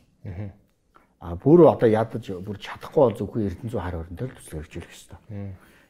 [1.19, 5.19] Аа бүр одоо ядаж бүр чадахгүй бол зөвхөн Эрдэнэзүү хар өрөнтэй л төсөл хөгжүүлэх хэрэгтэй.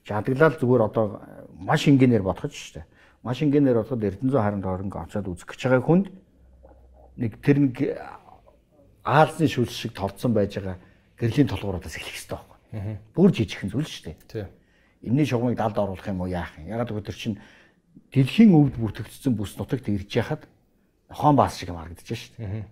[0.06, 1.22] Жадаглал зүгээр одоо
[1.60, 2.86] маш ингээнээр бодохж штэ.
[3.24, 6.08] Маш ингээнээр бодоход Эрдэнэзүү харанд орон очоод үзэх гэж байгаа хүнд
[7.20, 7.76] нэг тэр нэг
[9.04, 10.80] аалзны шүлс шиг товцсон байж байгаа
[11.20, 12.98] гэрлийн толгуураас эхлэх хэрэгтэй байхгүй.
[13.12, 14.16] Бүр жижигхэн зүйл дээ.
[14.28, 14.48] Тийм.
[15.04, 16.72] Энэний шугамыг далд оруулах юм уу яах юм?
[16.72, 17.38] Ягаад гэвэл тэр чинь
[18.16, 20.48] дэлхийн өвд бүртгэгдсэн бүс нутагт ирж яхад
[21.12, 22.68] хон баас шиг харагдаж дээ.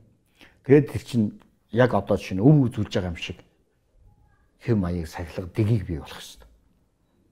[0.64, 1.26] Тэгээд тэр чинь
[1.72, 3.40] яг одоо чинь өв үзүүлж байгаа юм шиг
[4.64, 6.47] хэм маяг сахилга дэгийг бий болох шүү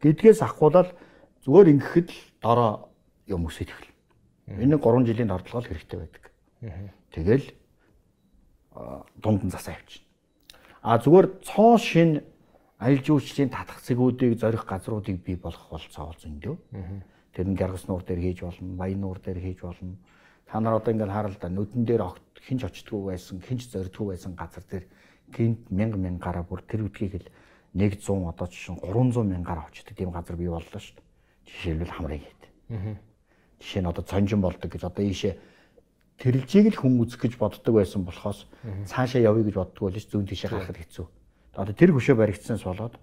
[0.05, 0.13] дээ.
[0.13, 0.93] Гэдгээс ахгуулаад
[1.41, 2.89] зүгээр ингэхэд л дороо
[3.25, 3.89] юм өсөж эхэл.
[4.61, 6.23] Энэ 3 жилийн дордлогол хэрэгтэй байдаг.
[7.09, 7.45] Тэгэл
[9.17, 10.05] дунд нь засаа явчихна.
[10.85, 12.21] А зүгээр цоо шин
[12.77, 16.55] аялал жуулчлалын татах цэгүүдийг зорих газруудыг бий болгох бол цаавал зөндөө.
[17.33, 19.97] Тэр нь Гяргас нуур дээр хийж болно, Баян нуур дээр хийж болно.
[20.45, 24.13] Та нар одоо ингээд хараа л да нүдэн дээр огт хинч очтгүй байсан, хинч зордгүй
[24.13, 24.85] байсан газар дээр
[25.33, 27.27] гинт мянга мянгаараа бүр тэр үдгийг л
[27.75, 31.05] 100 одоо жишээ нь 300 мянгаараа очдог тийм газар бий боллоо шүү дээ.
[31.45, 32.41] Жишээлбэл хамрыг хэд.
[33.59, 35.35] Жишээ нь одоо цонжин болдог гэж одоо ийшээ
[36.23, 38.47] тэрэлжийг л хүн үзэх гэж боддог байсан болохоос
[38.87, 41.05] цаашаа явъя гэж боддог бол зүүн тишээ гарахад хэцүү.
[41.59, 42.95] Одоо тэр хөшөө баригдсанаас болоод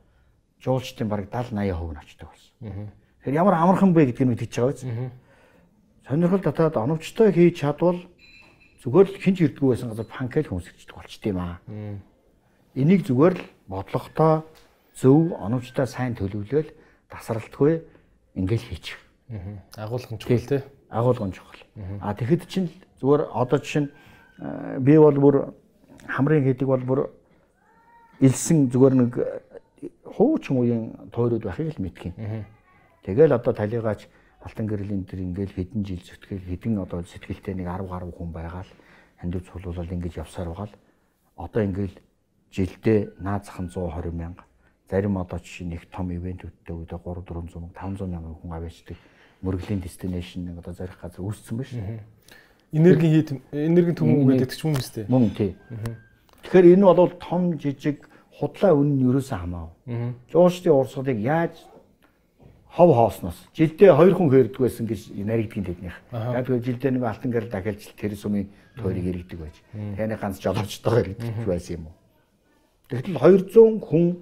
[0.65, 2.52] жуулчдын бараг 70 80% нь очдог болсон.
[3.20, 4.83] Тэгэхээр ямар амархан бэ гэдгийг мэдчихэж байгаа биз?
[6.09, 8.01] Сонирхол татаад оновчтой хийж чадвал
[8.83, 11.60] зүгээр л хинч ирдгүү байсан газар панкел хүмсгчдэг болчт юм аа.
[12.75, 14.44] Энийг зүгээр л бодлоготой
[14.92, 16.68] зөв оновчтой сайн төлөвлөөл
[17.09, 17.81] тасралтгүй
[18.36, 19.01] ингээл хийчих.
[19.81, 20.60] Агуулгын чухал тий.
[20.92, 21.65] Агуулгын чухал.
[22.05, 22.68] А тэгэхэд чинь
[23.02, 23.91] Зүгээр одоо жишээ нь
[24.86, 25.36] би бол бүр
[26.07, 27.01] хамрын хийдэг бол бүр
[28.23, 29.12] илсэн зүгээр нэг
[30.07, 32.47] хуучин үеийн тойрууд байхыг л мэдхийн.
[33.02, 34.07] Тэгэл одоо талигаач
[34.39, 38.62] алтан гэрлийн тэр ингээл хэдэн жил зүтгэл хэдэн одоо сэтгэлтэй нэг 10 гаруй хүн байгаа
[38.62, 38.73] л
[39.18, 40.78] хандив цулуулал ингэж явсаар байгаа л
[41.42, 41.99] одоо ингээл
[42.53, 44.45] жилдээ наазах нь 120 мянга
[44.93, 48.99] зарим одоо жишээ нэг том ивентүүдтэй үедээ 3 400 500 мянган хүн аваачдаг
[49.41, 51.81] мөргөлийн destination нэг одоо зарих газар үүссэн ба шүү.
[52.73, 55.09] Энергийн хийд энергийн төмөн гэдэг ч юм уу сте.
[55.09, 55.57] Мөн тий.
[56.45, 58.05] Тэгэхээр энэ бол том жижиг
[58.37, 60.13] худлаа үнэн нь ерөөсөө хамаагүй.
[60.29, 61.57] Жуушдын урсгалыг яаж
[62.69, 65.97] хов хоосноос жилдээ хоёр хүн хэрдэг байсан гэж наригдгийн тэднийх.
[66.13, 69.57] Яг тэгэхээр жилдээ нэг алтан гэрэл дахиалж тэр сумын тойрыг иргэдэг байж.
[69.73, 72.02] Таны ганц жолоочтойгоор иргэдэг байсан юм уу?
[72.93, 74.21] Тэгтэл 200 хүн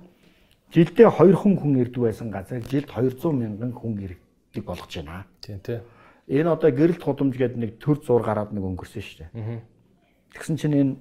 [0.71, 5.27] жилдээ 2 хүн хүн ирдэг байсан газар жилд 200 мянган хүн иргэдэг болгож байна.
[5.43, 5.83] Тийм тий.
[6.31, 9.67] Энэ одоо гэрэлт худамж гэдэг нэг төр зур гараад нэг өнгөрсөн шүү дээ.
[10.39, 10.95] Тэгсэн чинь энэ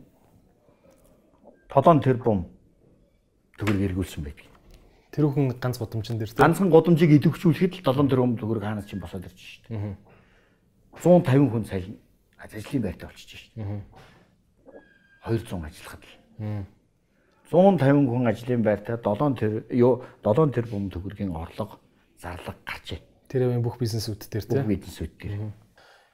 [1.70, 2.50] толон тэр бум
[3.62, 4.50] төгрөг эргүүлсэн байдаг.
[5.14, 8.98] Тэр хүн ганц гудамжин дээр ганцхан гудамжийг идэвхжүүлэхэд л толон тэр бум төгрөг хаанаас чинь
[8.98, 9.94] босоод ирж шүү дээ.
[10.98, 11.86] 150 хүн сая
[12.42, 13.86] ажлын байртаа болчихж шүү дээ.
[15.30, 16.66] 200 ажиллахад л.
[17.52, 21.82] 150 хүн ажлын байртаа 7 тэр юу 7 тэр бум төгрөгийн орлого
[22.22, 23.02] зарлага гарчээ.
[23.30, 24.62] Тэр явын бүх бизнесүүд дээр тийм.
[24.62, 25.52] Бүх бизнесүүд дээр.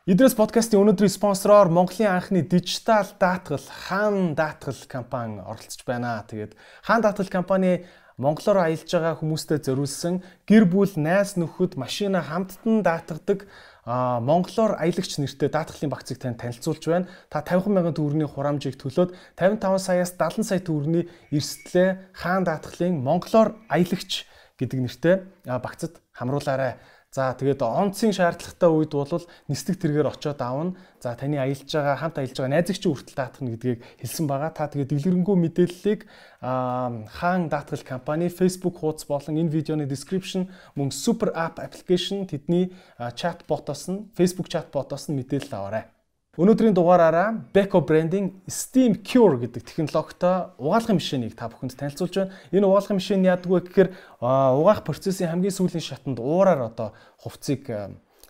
[0.06, 6.22] Идрес подкастын өнөөдрийн спонсороор Монголын анхны дижитал даатгал Хаан даатгал компани оролцож байна.
[6.30, 6.54] Тэгээд
[6.86, 7.84] Хаан даатгал компани
[8.22, 13.50] Монголоор аялж байгаа хүмүүстээ зориулсан гэр бүл найз нөхөд машина хамттан даатгадаг
[13.86, 17.08] а монголоор аялагч нэртэй даатгалын багцыг тань танилцуулж байна.
[17.30, 23.54] Та 50 мянган төгрөгийн хурамжийг төлөөд 55 саяас 70 сая төгрөгийн эрсдлээ хаан даатгалын монголоор
[23.70, 24.26] аялагч
[24.58, 25.16] гэдэг нэртэй
[25.46, 26.82] багцад хамруулаарай.
[27.16, 30.76] За тэгээд онцгийн шаардлагатай үед бол нислэг тэргээр очиод аавна.
[31.00, 34.52] За таны аялж байгаа хамт аялж байгаа найзагчийн хүртэл даатгах гэдгийг хэлсэн байгаа.
[34.52, 36.02] Та тэгээд дэлгэрэнгүй мэдээллийг
[36.44, 42.76] хаан даатгал компани Facebook хуудас болон энэ видеоны description мөн super app application тэдний
[43.16, 45.95] чат ботоос нь Facebook чат ботоос нь мэдээлэл аваарай.
[46.36, 52.36] Өнөөдрийн дугаараараа Beko branding Steam Cure гэдэг технологитой угаалгын машиныг та бүхэнд танилцуулж байна.
[52.52, 53.90] Энэ угаалгын машин яадаг вэ гэхээр
[54.20, 56.92] угаах процессын хамгийн сүүлийн шатанд уураар одоо
[57.24, 57.72] хувцсыг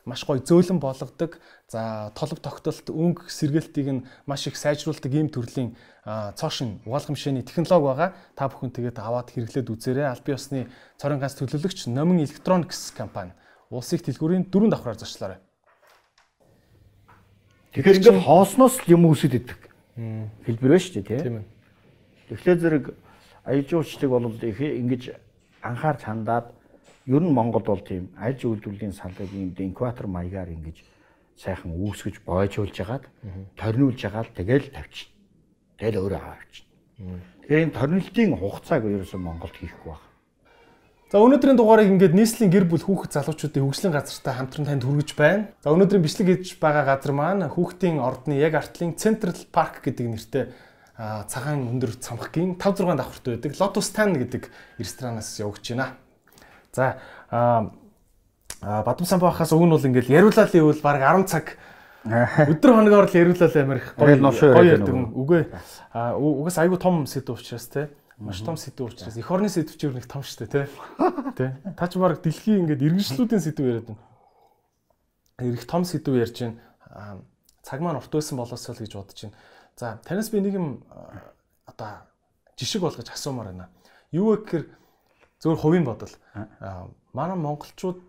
[0.06, 1.42] маш гоё зөөлөн болгодог.
[1.66, 5.74] За толб тогтолт өнгө сэргээлтийг нь маш их сайжруулдаг ийм төрлийн
[6.06, 8.10] цоошин угаалгын машины технологи байгаа.
[8.38, 10.14] Та бүхэн тэгээд аваад хэрэглээд үзээрэй.
[10.14, 10.70] Аль бие усны
[11.02, 13.34] цорын ганц төлөөлөгч Номин Electronics компани
[13.74, 15.42] улсын дэлгүүрийн дөрөв давхраар зарчлаарай.
[17.76, 19.60] Тэгэхээр ингээд хоосноос л юм үсэд идэг.
[20.48, 21.44] Хэлбэр байна шүү дээ тийм.
[22.32, 22.86] Тэгэхээр зэрэг
[23.44, 25.04] аяж уулчлыг бол их ингэж
[25.60, 26.56] анхаарч хандаад
[27.06, 30.88] ер нь Монголд бол тийм аж үйлдвэрлэлийн салбарыг ийм инкватор маягаар ингэж
[31.36, 33.06] сайхан үүсгэж бойжуулж хагаад
[33.60, 35.14] торниулж хагаад тэгэл тавьчихна.
[35.76, 36.72] Тэгэл өөрөө авчихна.
[37.44, 40.15] Тэгэхээр энэ торнилтын хугацааг ерөөсөн Монголд хийхгүй байна.
[41.16, 45.48] За өнөөдрийн дугаарыг ингээд нийслэлийн гэр бүл хүүхэд залуучуудын хөгжлийн газартай хамтран танд хүргэж байна.
[45.64, 50.52] За өнөөдрийн бичлэг хийж байгаа газар маань хүүхдийн ордны яг артлын Central Park гэдэг нэртэй
[51.00, 55.96] цагаан өндөр цамхгийн 5 6 давхартай байдаг Lotus Tan гэдэг ресторанаас явж байна.
[56.76, 57.00] За
[58.60, 61.56] Бадам самбахаас өгн бол ингээд яриулаад ивэл баг 10 цаг
[62.52, 64.92] өдөр хоногоор л яриулаад амирх гоё гоё ярьдаг.
[65.16, 65.48] Үгүй.
[65.96, 67.88] Угаас айгүй том сэдв учраас те
[68.18, 70.70] маш том сэдв учраас эх орны сэдв ч нэг том штэ те.
[71.36, 71.60] Тэ.
[71.78, 74.04] Та ч баг дэлхийн ингээд иргэншлүүдийн сэдв яриад байна.
[75.44, 77.20] Ирэх том сэдв ярьж байна.
[77.60, 79.36] Цаг маань урт байсан болоосоо л гэж бодож байна.
[79.76, 80.68] За танаас би нэг юм
[81.68, 82.08] одоо
[82.56, 83.68] жишг болгож асуумаар байна.
[84.16, 84.66] Юу вэ гэхээр
[85.44, 86.14] зөвхөн хувийн бодол.
[87.12, 88.00] Манай монголчууд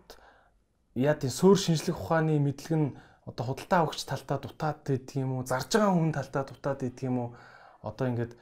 [0.95, 2.95] яа тийм суур шинжлэх ухааны мэдлэг нь
[3.27, 5.43] одоо худалдаа авахч талтаа дутаад байдаг юм уу?
[5.43, 7.29] Зарж байгаа хүн талтаа дутаад байдаг юм уу?
[7.83, 8.33] Одоо ингээд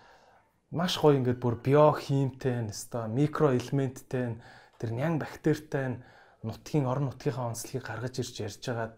[0.71, 4.39] маш гоё ингээд бүр биохимтэй, нэстэ микро элементтэй,
[4.79, 6.01] тэр нян бактеритай
[6.45, 8.93] нутгийн орон нутгийнхаа онцлогийг гаргаж ирж ярьж байгаад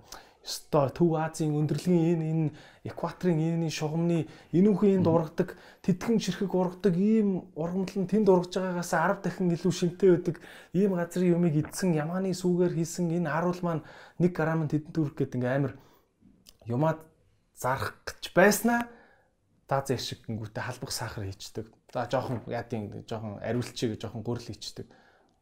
[0.48, 2.52] ёстой Төв Азийн өндөрлөгийн энэ энэ
[2.88, 9.24] экваторын энэ шугамны энүүхэн энд ургадаг тэтгэн ширхэг ургадаг ийм ургамлан тэнд ургаж байгаагаас 10
[9.28, 10.36] дахин илүү шинтэй байдаг.
[10.72, 13.84] Ийм газрын юмыг идсэн ямааны сүүгээр хийсэн энэ харуул маань
[14.24, 15.74] 1 грамм тэдэнд төрөх гэдэг ингээм амир
[16.64, 17.00] юмад
[17.52, 18.88] зарах гэж байснаа
[19.68, 21.68] даз яшиг гингүүтээ халбах сахар хийчдэг.
[21.92, 24.88] За жоохон яадын жоохон ариулчиг жоохон гөрөл хийчдэг.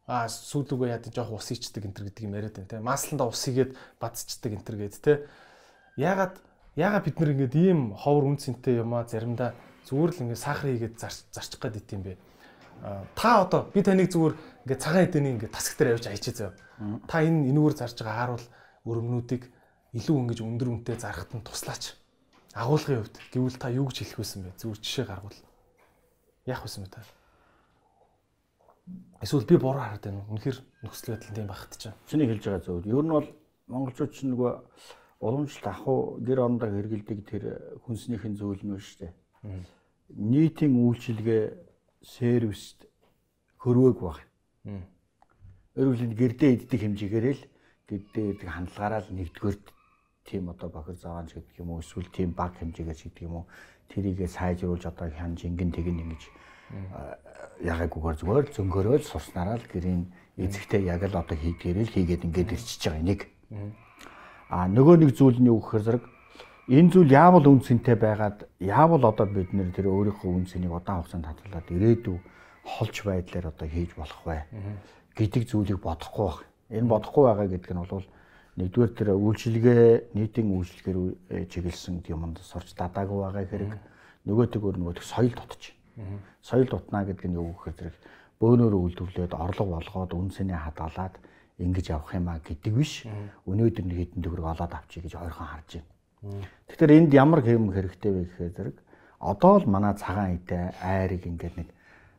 [0.06, 2.82] Аа сүүлүгөө яадын жоохон ус хийчдэг энэ гэдэг юм яриад байна те.
[2.82, 5.14] Масланда ус хийгээд бадцчдаг энэ гэдэг те.
[5.94, 6.42] Ягаад
[6.74, 9.54] ягаад бид нэр ингэж ийм ховор үн цэнтэй юмаа заримдаа
[9.86, 12.18] зүгээр л ингэ сахар хийгээд зарчих гээд ит юм бэ.
[13.14, 14.34] Та одоо би таныг зүгээр
[14.66, 16.52] ингээ цагаан эдэний ингээ тасаг дээр явж айчээ зөө.
[17.06, 18.46] Та энэ энүүгээр зарж байгаа хааруул
[18.90, 19.42] өрөмнүүдийг
[19.96, 21.96] илүү ингэж өндөр үнэтэй зарахад нь туслаач
[22.56, 24.56] агуулгын хувьд гэвэл та юу гэж хэлэх байсан бэ?
[24.56, 25.38] Зүгээр жишээ гаргуул.
[26.48, 27.04] Яах байсан бэ та?
[29.20, 30.40] Эсвэл би буруу хараад байна уу?
[30.40, 31.92] Үнэхээр нөхцөл байдал тийм багт чаа.
[32.08, 32.86] Чиний хэлж байгаа зөв.
[32.88, 33.28] Ер нь бол
[33.68, 34.52] монголчууд ч нөгөө
[35.20, 37.44] уламжлалт ахуй гэр орондоо хэрэгэлдэг тэр
[37.84, 39.12] хүнснийхэн нь шүү дээ.
[40.16, 41.44] Нийтийн үйлчилгээ
[42.00, 42.88] сервист
[43.60, 44.22] хөрвөөг баг.
[45.74, 47.42] Хэлбэл гэрдээ иддэг хэмжээгээр л
[47.90, 49.56] гэрдээ иддэг хандлагаараа л нэгдүгээр
[50.26, 53.46] тийм одоо бохир заагаанч гэдэг юм уу эсвэл тийм баг хэмжээгээр гэдэг юм уу
[53.88, 56.22] тэрийгэ сайжруулж одоо хян жингэн тэгэн ингэж
[57.62, 63.06] ягаагүйгээр зүгээр зөнгөрөөл суснараа л гэрийн эзэгтэй яг л одоо хийдгээрэл хийгээд ингээд ирчихэж байгаа
[63.06, 63.20] нэг.
[64.50, 66.04] А нөгөө нэг зүйл нь юу гэхээр зэрэг
[66.68, 71.00] энэ зүйл яавал үн цэнтэй байгаад яавал одоо бид нэр тэр өөрийнхөө үн цэнийг удаан
[71.06, 72.18] хугацаанд хадгалаад ирээдүй
[72.66, 74.42] холж байдлаар одоо хийж болох вэ
[75.14, 76.42] гэдэг зүйлийг бодохгүй байх.
[76.74, 78.06] Энэ бодохгүй байгаа гэдэг нь бол
[78.56, 83.72] нэгдүгээр тэр үйлчилгээ нийтийн үйлчилгээр э, чиглэсэн юмд сурч дадаагүй байгаа хэрэг
[84.24, 85.76] нөгөөтөг өөр нөгөөтөг соёл дутж.
[86.40, 87.96] Соёл дутнаа гэдэг нь юу гэхээр зэрэг
[88.40, 91.14] бөөнөр үйлдвэрлээд орлого болгоод үнсэний хадгалаад
[91.60, 93.04] ингэж явах юм а гэдэг биш.
[93.44, 96.48] Өнөөдөр нэг хэдэн төгрөг олоод авчий гэж ойрхон харж байна.
[96.68, 98.76] Тэгэхээр энд ямар хэм хэрэгтэй вэ гэхээр зэрэг
[99.20, 101.68] одоо л манай цагаан идэ айрыг ингээд нэг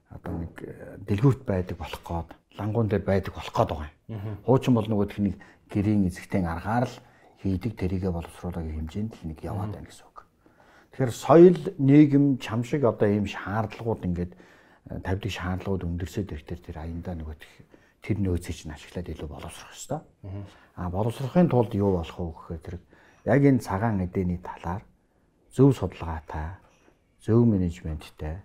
[0.09, 4.37] одоо нэг э, дэлгүүрт байдаг болох гээд лангуун дээр байдаг болох гээд байгаа юм.
[4.45, 5.37] Хуучин бол нөгөө техник
[5.71, 6.95] гэрийн эзэгтэн аргаар л
[7.43, 10.19] хийдэг тэрийгэ боловсруулаагийн хэмжээнд л нэг яваад байна гэсэн үг.
[10.91, 16.77] Тэгэхээр соёл, нийгэм, чам шиг одоо ийм шаардлагууд ингээд э, тавьдаг шаардлагууд өндөрсөд ирэхтэр тэр
[16.81, 17.37] аяндаа нөгөө
[18.01, 20.01] тэр нөөцийг чинь ашиглаад илүү боловсрох хэрэгтэй.
[20.79, 22.75] Аа боловсрохын тулд юу болох вэ гэхээр тэр
[23.27, 24.81] яг энэ цагаан эдэний талаар
[25.51, 26.57] зөв судалгаатай,
[27.21, 28.41] зөв менежменттэй,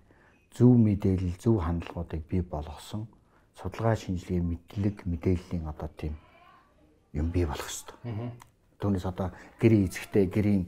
[0.50, 3.06] зөв мэдээлэл, зөв хандлагуудыг бий болгосон
[3.56, 6.16] судалгаа шинжилгээ мэдлэг мэдээллийн одоо тийм
[7.12, 8.32] юм бий болох хэрэгтэй.
[8.80, 10.64] Түүнээс одоо гэрийн эзэгтэй гэрийн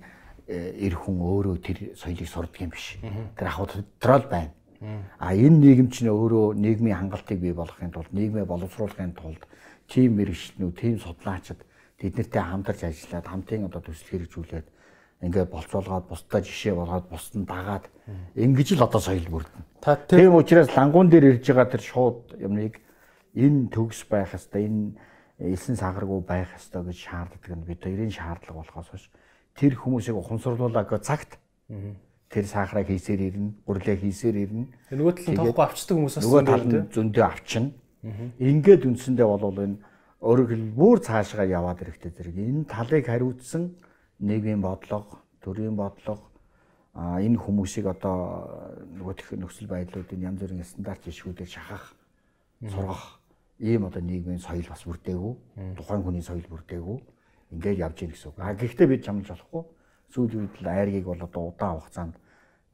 [0.48, 3.00] эр хүн өөрөө тэр соёлыг сурдаг юм биш.
[3.00, 4.52] Тэр ахуй дотрол байна.
[5.18, 9.40] А энэ нийгэм чинь өөрөө нийгмийн хангалтыг бий болгохын тулд нийгмээ боловсруулахын тулд
[9.88, 11.64] тийм мэрэгчлэнүүд, тийм судлаачид
[11.96, 14.66] тэднэртэй хамтарч ажиллаад хамтын одоо төсөл хэрэгжүүлээд
[15.24, 17.88] ингээд болцоолгоод бусдаа жишээ болгоод бусд нь дагаад
[18.36, 19.64] ингэж л одоо соёл бүрдэнэ.
[20.08, 22.84] Тийм учраас лангуун дээр ирж байгаа тэр шууд юмныг
[23.32, 24.84] энэ төгс байх хэвээр энэ
[25.38, 29.10] элсэн сахаргүй байх ёстой гэж шаарддаг нь бид хоёрын шаардлага болохоос биш
[29.58, 31.38] тэр хүмүүсийг ухамсарлуулаа гэх цагт
[32.30, 34.66] тэр сахарыг хийсээр ирнэ, гурлаа хийсээр ирнэ.
[34.90, 37.70] Нөгөө талын тоохгүй авчдаг хүмүүс бас нөгөө тал нь зөндөө авчна.
[38.42, 39.78] Ингээд үндсэндээ бол энэ
[40.18, 43.78] өөрөөр бүр цаашгаа яваад ирэхтэй зэрэг энэ талыг хариуцсан
[44.18, 46.34] нийгмийн бодлого, төрийн бодлого
[46.94, 48.46] а энэ хүмүүсийг одоо
[48.98, 51.94] нөгөө төх нөхцөл байдлуудын янз бүрийн стандарт жишгүүдээр шахах,
[52.62, 53.18] сургах
[53.63, 55.33] ийм одоо нийгмийн соёл бас бүрдээгүй
[55.75, 56.97] тухайн хүний соёл бүрдээгүй
[57.51, 58.37] ингээд явж гин гэсэн үг.
[58.39, 59.63] А гэхдээ бид чамлж болохгүй
[60.13, 62.15] сүүлийн үед л айргийг бол одоо удаан хугацаанд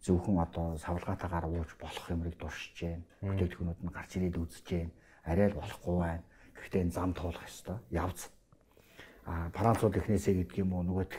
[0.06, 3.02] зөвхөн одоо савлгаатаагаар ууж болох юмрыг дуршиж जैन.
[3.26, 4.92] Бүтээгдэхүүнүүд нь гарч ирээд үзэж जैन.
[5.26, 6.24] арай л болохгүй байна.
[6.54, 7.78] Гэхдээ энэ зам туулах ёстой.
[7.90, 8.30] Явц.
[9.26, 11.14] А Францууд эхнээсээ гэдэг юм уу нөгөөх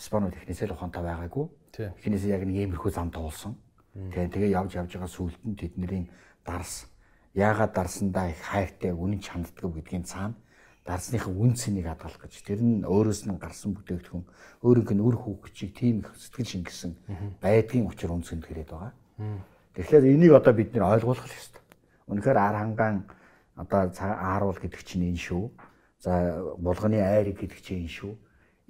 [0.00, 1.46] Испаниуд эхнээсээ л ухаантай байгаагүй.
[2.00, 3.52] Эхнээсээ яг нэг иймэрхүү зам туулсан.
[3.92, 6.08] Тэгээ тэгээ явж явж байгаа сүулт нь тэдний
[6.40, 6.88] дарс
[7.35, 10.35] яагаад дарсандаа их хайртай үнэн чанддаг гэдгийн цаана
[10.85, 14.25] дарсныхаа үн цэнийг хадгалах гэж тэр нь өөрөөс нь гарсан бүтээгдэхүүн
[14.61, 16.93] өөрийнх нь үр хүүхчийг тийм их сэтгэл шингэсэн
[17.41, 18.93] байдгийн учир үн цэнд гэрээд байгаа.
[19.73, 21.65] Тэгэхээр энийг одоо бид нэр ойлгуулах ёстой.
[22.05, 22.97] Үнэхээр ар хангаан
[23.57, 25.49] одоо ааруул гэдэг чинь энэ шүү.
[26.05, 28.13] За булганы айрыг гэдэг чинь энэ шүү.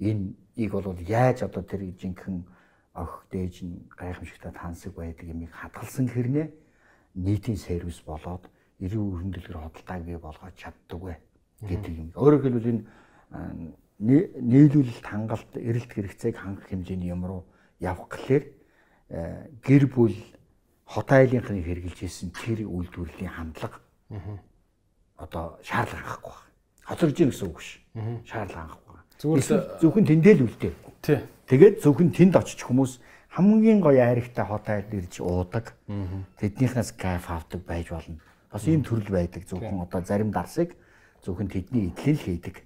[0.00, 2.48] Энэ ийг бол яаж одоо тэр жинхэнэ
[2.96, 6.48] охих дээж нь гайхамшигтай тансаг байдаг юмыг хадгалсан хэрнээ
[7.12, 8.48] нийтийн сервис болоод
[8.80, 11.14] эрүүл хөндлөлөөр хөдөлтааг бий болгож чаддаг вэ
[11.64, 12.08] гэдэг юм.
[12.16, 12.82] Өөрөөр хэлбэл энэ
[13.98, 17.42] нийлүүлэлт хангалт эрэлт хэрэгцээг хангах хэмжээний юм руу
[17.80, 18.44] явах гэхлээр
[19.64, 20.16] гэр бүл
[20.84, 23.80] хот айлынхны хэрэгжилж исэн тэр үйлдвэрлэлийн хандлага
[25.16, 26.52] одоо шаардлага хангахгүй байна.
[26.84, 27.80] Хоцорж ийн гэсэн үг ш.
[28.28, 28.96] Шаардлага хангахгүй.
[29.16, 30.72] Зүгээр зөвхөн тэндээ л үлдээ.
[31.00, 31.18] Тий.
[31.48, 33.00] Тэгээд зөвхөн тэнд очиж хүмүүс
[33.32, 35.72] хамгийн гоё айрагтай хот айлд ирж уудаг.
[36.36, 38.20] Тэднийхнээс кайф авдаг байж болно.
[38.56, 40.72] Бас ийм төрөл байдаг зөвхөн одоо зарим дарсыг
[41.20, 42.64] зөвхөн тэдний эдлэл хийдэг.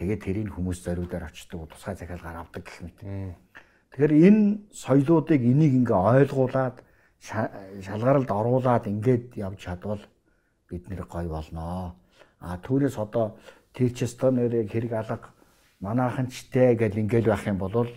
[0.00, 3.36] Тэгээд тэрийг хүмүүс зориудаар очдог, тусгай захиалгаар авдаг гэх мэт.
[3.92, 6.80] Тэгэхээр энэ соёлоодыг энийг ингээ ойлгуулад
[7.20, 10.00] шалгаралд оруулаад ингээд явж чадвал
[10.72, 11.92] бид нэр гой болноо.
[12.40, 13.36] А түүнээс одоо
[13.76, 15.36] тийчэстон нэрийг хэрэг алга
[15.84, 17.92] манаахан чтэй гэл ингээл байх юм бол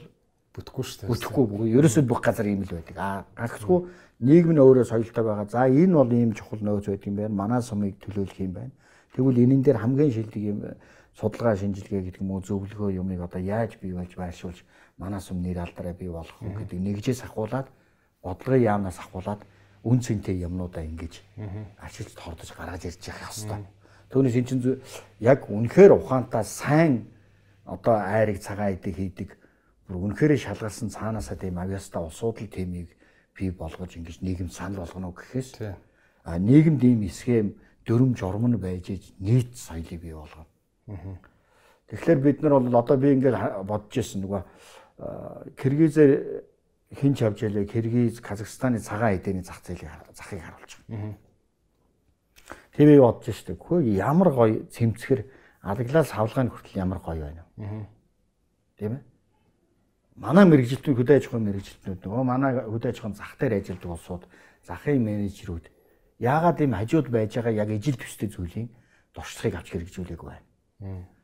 [0.52, 1.10] бүтэхгүй шүү дээ.
[1.10, 2.98] Бүтэхгүй ерөөсөө бүх газар ийм л байдаг.
[3.00, 3.88] А гагцгүй
[4.24, 5.48] нийгэм нь өөрөө соёлтой байгаа.
[5.52, 7.36] За энэ бол ийм чухал нөөц байдаг юм байна.
[7.36, 8.74] Манай сумыг төлөөлөх юм байна.
[9.14, 10.60] Тэгвэл энэн дээр хамгийн шилдэг юм
[11.14, 14.66] судалгаа шинжилгээ гэдэг юм уу зөвлөгөө юмыг одоо яаж бий болж байршуулж
[14.98, 17.68] манай сум нэр алдраа бий болох вэ гэдэг нэгжээс ахуулаад
[18.24, 19.42] бодлогын яамнаас ахуулаад
[19.84, 21.22] үн цэнтэй юмнуудаа ингэж
[21.78, 23.66] ашиглаж тордож гаргаж ирж явах хэвээр.
[24.10, 24.82] Түүнээс эн чинь
[25.20, 27.06] яг үнэхээр ухаантай сайн
[27.66, 29.30] одоо айрыг цагаан идэг хийдэг
[29.86, 32.90] бүр үнэхээр шалгарсан цаанаасаа тийм авьяастай улсууд л тиймийг
[33.36, 35.62] бий болгож ингэж нийгэм санал болгоно гэхээс
[36.24, 37.56] а нийгэмд ийм схем
[37.86, 38.90] дүрм журам нь байж
[39.20, 40.48] нийт соёлыг бий болгоно.
[41.90, 44.42] Тэгэхээр бид нар бол одоо би ингээд бодож ирсэн нөгөө
[45.58, 46.12] Киргизээр
[46.96, 51.18] хинч авч ялээ Киргиз, Казахстаны цагаан эдэний зах зээлийн захыг харуулж байгаа.
[52.78, 53.60] Тийм ээ бодож штеп.
[53.60, 55.26] Хөөе ямар гоё цэмцгэр
[55.62, 57.44] алаглаас хавлгааны хүртэл ямар гоё байна.
[58.78, 59.02] Тийм ээ.
[60.16, 64.24] Манай мэрэгжилтнүүд хөдөө аж ахуйн мэрэгжилтнүүд нөгөө манай хөдөө аж ахуйн зах дээр ажилладаг улсууд
[64.62, 65.66] захын менежерүүд
[66.22, 68.70] яагаад ийм хажууд байж байгаа яг ижил төстэй зүйлийн
[69.14, 70.46] дуршлагыг авч хэрэгжүүлээг байна.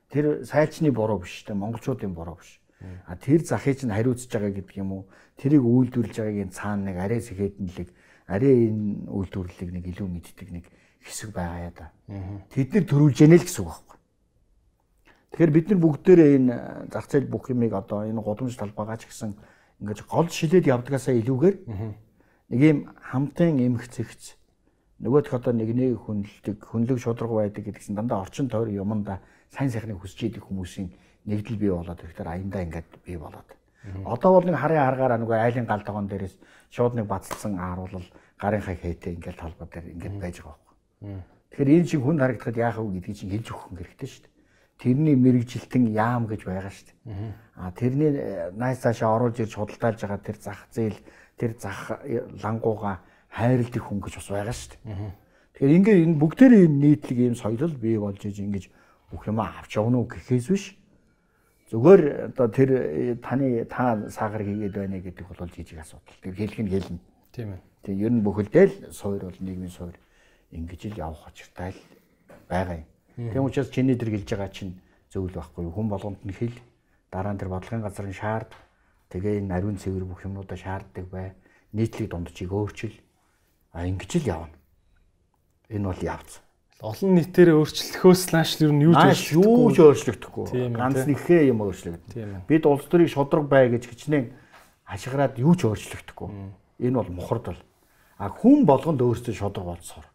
[0.10, 2.58] Тэр сайлчны буруу биш те монголчуудын буруу биш.
[3.06, 5.04] А тэр захыг чинь хариуцж байгаа гэдэг юм уу?
[5.38, 7.90] Тэрийг үйлдвэрлэж байгаагийн цаана нэг арай сэхэдэнлэг,
[8.26, 10.66] арай энэ үйлдвэрлэлийг нэг илүү мэддэг нэг
[11.04, 11.88] хэсэг байгаа яа да.
[12.50, 13.89] Тэд нар төрүүлж яана л гэсэн үг байхгүй.
[15.32, 16.56] Тэгэхээр бид нар бүгдээрээ энэ
[16.90, 19.38] зах зээл бүх юмыг одоо энэ гудамж талбайгаа ч гэсэн
[19.82, 21.56] ингэж гол шилээд явдгаасаа илүүгээр
[22.50, 24.40] нэг юм хамтын эмх зэгц
[25.00, 29.72] нөгөөх одоо нэг нэг хүнлдэг, хүнлэг шудраг байдаг гэдэг чинь дандаа орчин тойр юмда сайн
[29.72, 30.92] сайхныг хүсэж идэг хүмүүсийн
[31.24, 33.48] нэгдэл бий болоод ирэхээр аяндаа ингээд бий болоод.
[34.04, 36.36] Одоо бол нэг харын аргаараа нөгөө айлын гал тогоон дээрээс
[36.68, 38.04] шууд нэг бацалсан ааруулал
[38.36, 41.24] гарынхаа хээтэй ингээд талбай дээр ингээд байж байгаа байхгүй.
[41.56, 44.29] Тэгэхээр энэ чинь хүнд харагдахад яах вэ гэдгийг чинь хэлж өгөх хэрэгтэй шүү дээ.
[44.80, 47.34] Тэрний мэрэгжилтэн яам гэж байгаа шүү дээ.
[47.60, 51.00] А тэрний э, найс цаашаа оруулж ирж худалдаалж байгаа тэр зах зээл
[51.36, 55.12] тэр зах э, лангууга хайрладаг хүн гэж бас байгаа шүү дээ.
[55.60, 58.72] Тэгэхээр ингээд энэ бүгдээрээ энэ нийтлэг ийм соёл бий болж иж ингэж
[59.12, 60.80] бүх юм авч явна уу гэхээс биш
[61.70, 66.18] Зүгээр одоо тэр э, таны та саагаар хийгээд байна гэдэг бол жижиг асуудал.
[66.26, 66.98] Тэр хэлэх нь хэлнэ.
[67.30, 67.62] Тийм ээ.
[67.86, 69.94] Тэг ер нь бүхэлдээ л суур бол нийгмийн суур
[70.50, 71.82] ингэж л явах очиртай л
[72.50, 72.90] байгаа юм.
[73.20, 74.80] Тийм учраас чиний тэр гэлж байгаа чинь
[75.12, 75.68] зөв л байхгүй.
[75.68, 76.56] Хүн болгонд нь хэл
[77.12, 78.56] дараа нь тэр бодлогын газрын шаард
[79.12, 81.36] тэгээ энэ ариун цэвэр бүх юмудаа шаарддаг бай.
[81.76, 82.96] Нийтлэг дундчийг өөрчил.
[83.76, 84.56] А ингэж л явна.
[85.68, 86.40] Энэ бол явц
[86.80, 90.72] олон нийтээр өөрчлөхөөс нааш юу юу ч өөрчлөгдөхгүй.
[90.72, 92.48] Ганц нэгхээ юм өөрчлөгдөн.
[92.48, 94.32] Бид улс төрийн шудраг бай гэж хичнээн
[94.88, 96.32] хашгираад юу ч өөрчлөгдөхгүй.
[96.80, 97.60] Энэ бол мухардал.
[98.16, 100.08] А хүн болгонд өөрсдөө шудраг болцсоор.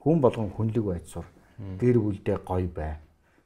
[0.00, 1.28] Хүн болгон хүнлэг байцсаар
[1.58, 3.02] гэр бүлдээ гоё бай.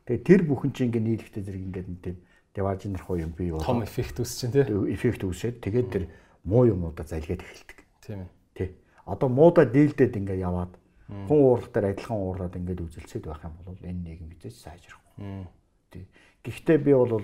[0.07, 2.17] Тэгээ тэр бүхэн чинь ингээ нийлэхтэй зэрэг ингээд нэг
[2.55, 3.65] деважин руу юм бий болоо.
[3.65, 4.69] Том эффект үүсчин тий.
[4.93, 6.05] Эффект үүсээд тэгээд тэр
[6.45, 7.79] муу юмудаа залгаад эхэлдэг.
[8.05, 8.31] Тийм ээ.
[8.55, 8.69] Тий.
[9.07, 10.77] Одоо муудаа дийлдээд ингээ яваад
[11.13, 15.45] Хүн уурлахтаар адилхан уурлаад ингээд үзэлцээд байх юм бол энэ нийгэм хизээч сайжрахгүй.
[15.93, 16.05] Тий.
[16.41, 17.21] Гэхдээ би бол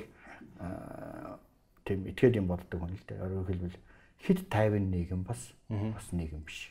[1.89, 3.23] тийм итгэл юм боддог хүн л дээ.
[3.25, 3.79] Өөрөөр хэлбэл
[4.29, 5.41] хэд тайван нийгэм бас
[5.73, 6.69] бас нийгэм биш.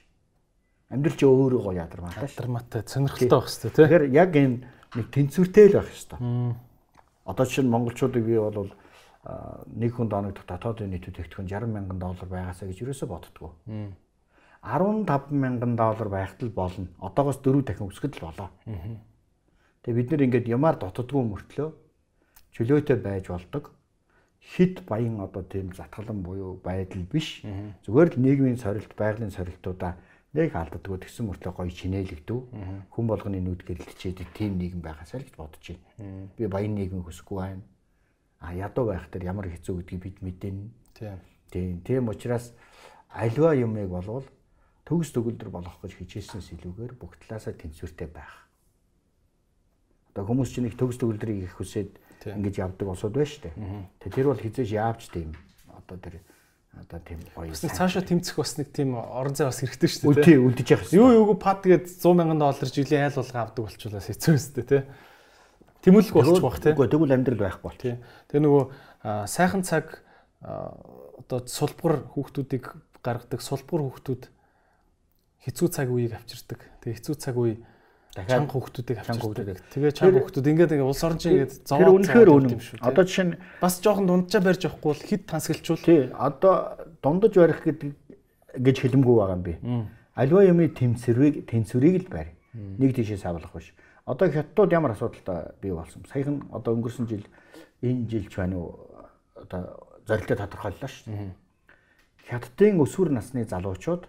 [0.89, 2.31] Амьдрал чи өөрөө гоё ядармаатай.
[2.37, 3.83] Драматай сонирхолтой байх хэрэгтэй тий.
[3.83, 4.57] Тэгэхээр яг энэ
[4.95, 6.19] нэг тэнцвэртэй л байх хэрэгтэй.
[7.27, 8.71] Одоо чинь монголчуудыг би бол
[9.75, 13.51] нэг хүн доногдох дотоодын нийт бүтээгдэхүүн 60 мянган доллар байгаасаа гэж юусоо боддгоо.
[14.63, 16.87] 15 мянган доллар байхад л болно.
[17.03, 18.49] Одоогоос дөрөв дахин өсгөд л болоо.
[19.83, 21.69] Тэгээ бид нэр ингээд ямаар дутдаггүй мөртлөө
[22.55, 23.75] чөлөөтэй байж болдог.
[24.39, 27.43] Хит баян одоо тийм затгалан буюу байдал биш.
[27.83, 29.99] Зүгээр л нийгмийн сорилт, байгалийн сорилтуудаа
[30.37, 32.39] нэг алддаггүй тэгсэн мөртлөө гоё чинээлэгдэв.
[32.93, 36.29] Хүн болгоны нүд гэрэлтчээд тийм нийгэм байгаасаа л гэж бодож байна.
[36.37, 37.65] Би баян нийгэм хүсэхгүй байна.
[38.39, 40.57] А ядуу байх дээр ямар хэцүү гэдгийг бид мэдэн.
[40.93, 41.17] Тийм.
[41.49, 41.81] Тийм.
[41.81, 42.53] Тийм учраас
[43.09, 44.25] альва юмыг болвол
[44.85, 48.47] төгс төгөлдөр болох гэж хичээснээс илүүгээр бүх талаасаа тэнцвэртэй байх.
[50.13, 51.97] Одоо хүмүүс чинь их төгс төгөлдрийг их хүсээд
[52.29, 53.55] ингэж явдаг усуд байна шүү дээ.
[54.05, 55.33] Тэгээ тэр бол хизээж яавч тийм
[55.73, 56.21] одоо тэр
[56.81, 57.49] одоо тийм гоё.
[57.49, 60.27] Бас цаашаа тэмцэх бас нэг тийм орон зай бас хэрэгтэй шүү Үгүй дээ.
[60.27, 64.07] тий үлдэж явах Юу юуг пад гээд 100 мянган доллар жилийн айл болго авдаг болчихлоос
[64.07, 64.81] хэцүү өстэй тий.
[65.83, 66.71] Тэмүүлэх болчих бах тий.
[66.75, 67.79] Үгүй тэгвэл амьдрал байхгүй бол.
[67.81, 67.95] Тий.
[68.29, 68.63] Тэгээ нөгөө
[69.27, 70.03] сайхан цаг
[70.41, 72.65] одоо сулбар хүүхдүүдийг
[73.01, 74.23] гаргадаг сулбар хүүхдүүд
[75.47, 76.59] хэцүү цаг үеийг авчирдаг.
[76.83, 77.57] Тэгээ хэцүү цаг үе
[78.25, 79.21] чанга хүүхдүүдийг авчирдаг.
[79.21, 79.57] хүүхдүүдийг.
[79.69, 81.81] Тэгээ чанга хүүхдүүд ингээд ингээд улс орон чинь ингээд зовоо.
[81.85, 82.61] Тэр үнэхээр зовоод үнэн.
[82.81, 85.77] Одоо жишээ нь бас жоохон дунджаа барьж явахгүй бол хит тансгалчул.
[85.77, 86.53] тий одоо
[87.05, 87.91] дундаж барих гэдэг
[88.57, 89.53] гэж хэлэмгүй байгаа юм би.
[90.17, 92.31] Альва юмны тэмцвэрийг тэнцвэрийг л барь.
[92.53, 93.73] Нэг тийшээ савлах биш.
[94.07, 96.01] Одоо хятадууд ямар асуудалтай бий болсон.
[96.09, 97.27] Саяхан одоо өнгөрсөн жил
[97.83, 98.73] энэ жилч байна уу
[99.35, 101.35] одоо зорилттой тодорхойллоо шүү дээ.
[102.31, 104.07] Хятадын өсвөр насны залуучууд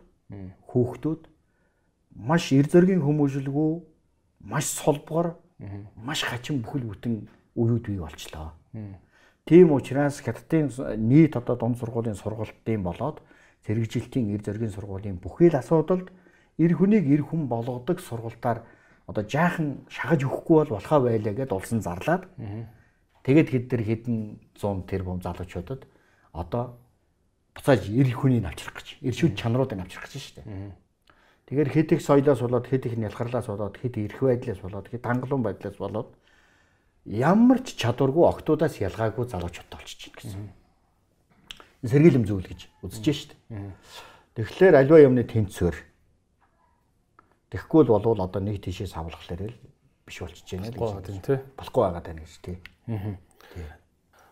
[0.70, 1.22] хүүхдүүд
[2.14, 3.70] маш эр зөргийн хүмүүжлгүй
[4.40, 5.36] маш солбгор
[5.96, 8.54] маш хачин бүхэл бүтэн үеуд бий болчлоо.
[9.44, 13.22] Тийм учраас хятадын нийт одоо дунд сургуулийн сургалтын болоод
[13.66, 16.12] зэрэгжилтийн эр зөргийн сургуулийн бүхэл асуудалд
[16.58, 18.62] эр хүнийг эр хүн болгодог сургалтаар
[19.06, 22.28] одоо жаахан шахаж өгөхгүй бол болохоо байлаа гэд улсан зарлаад
[23.24, 24.16] тэгээд хэд тэр хэдэн
[24.54, 25.88] 100 тэрбум залуучуудад
[26.32, 26.76] одоо
[27.56, 30.46] буцааж эр хүнийг авчрах гэж эр шүд чанаруудыг авчрах гэж шүү дээ.
[31.48, 35.42] Тэгэхээр хэд их соёлоос болоод хэд их нялхарлаас болоод хэд эрх байдлаас болоод хэд хангалуун
[35.42, 36.12] байдлаас болоод
[37.08, 40.44] ямар ч чадваргүй октоудаас ялгаагүй залуучуудтай болчихж байна гэсэн.
[41.88, 43.72] Сэргийлэм зүйл гэж үзэж шүү дээ.
[44.36, 45.88] Тэгэхээр альва юмны тэнцвэр
[47.48, 49.56] Тэгэхгүй л болвол одоо нэг тийшээ савлахлаар л
[50.04, 51.48] биш болчихж байна л гэж.
[51.56, 52.56] Болохгүй байгаа даа гэж тий.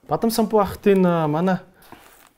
[0.04, 1.64] Бадам сампу ахтын манай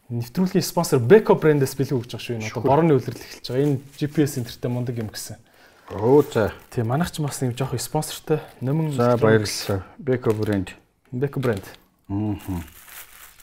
[0.09, 2.37] нэвтрүүлгийн спонсор Beko брэндээс бэлэг өгч байгаа шүү.
[2.41, 3.65] Энэ одоо борооны үлрэл эхэлж байгаа.
[3.69, 5.37] Энэ GPS энтертэй мундаг юм гэсэн.
[5.93, 6.53] Оо за.
[6.73, 9.85] Тийм манайх ч бас нэг жоох спонсортой нөмөн За баярлалаа.
[10.01, 10.73] Beko брэнд.
[11.13, 11.67] Beko брэнд.
[12.09, 12.37] Аа.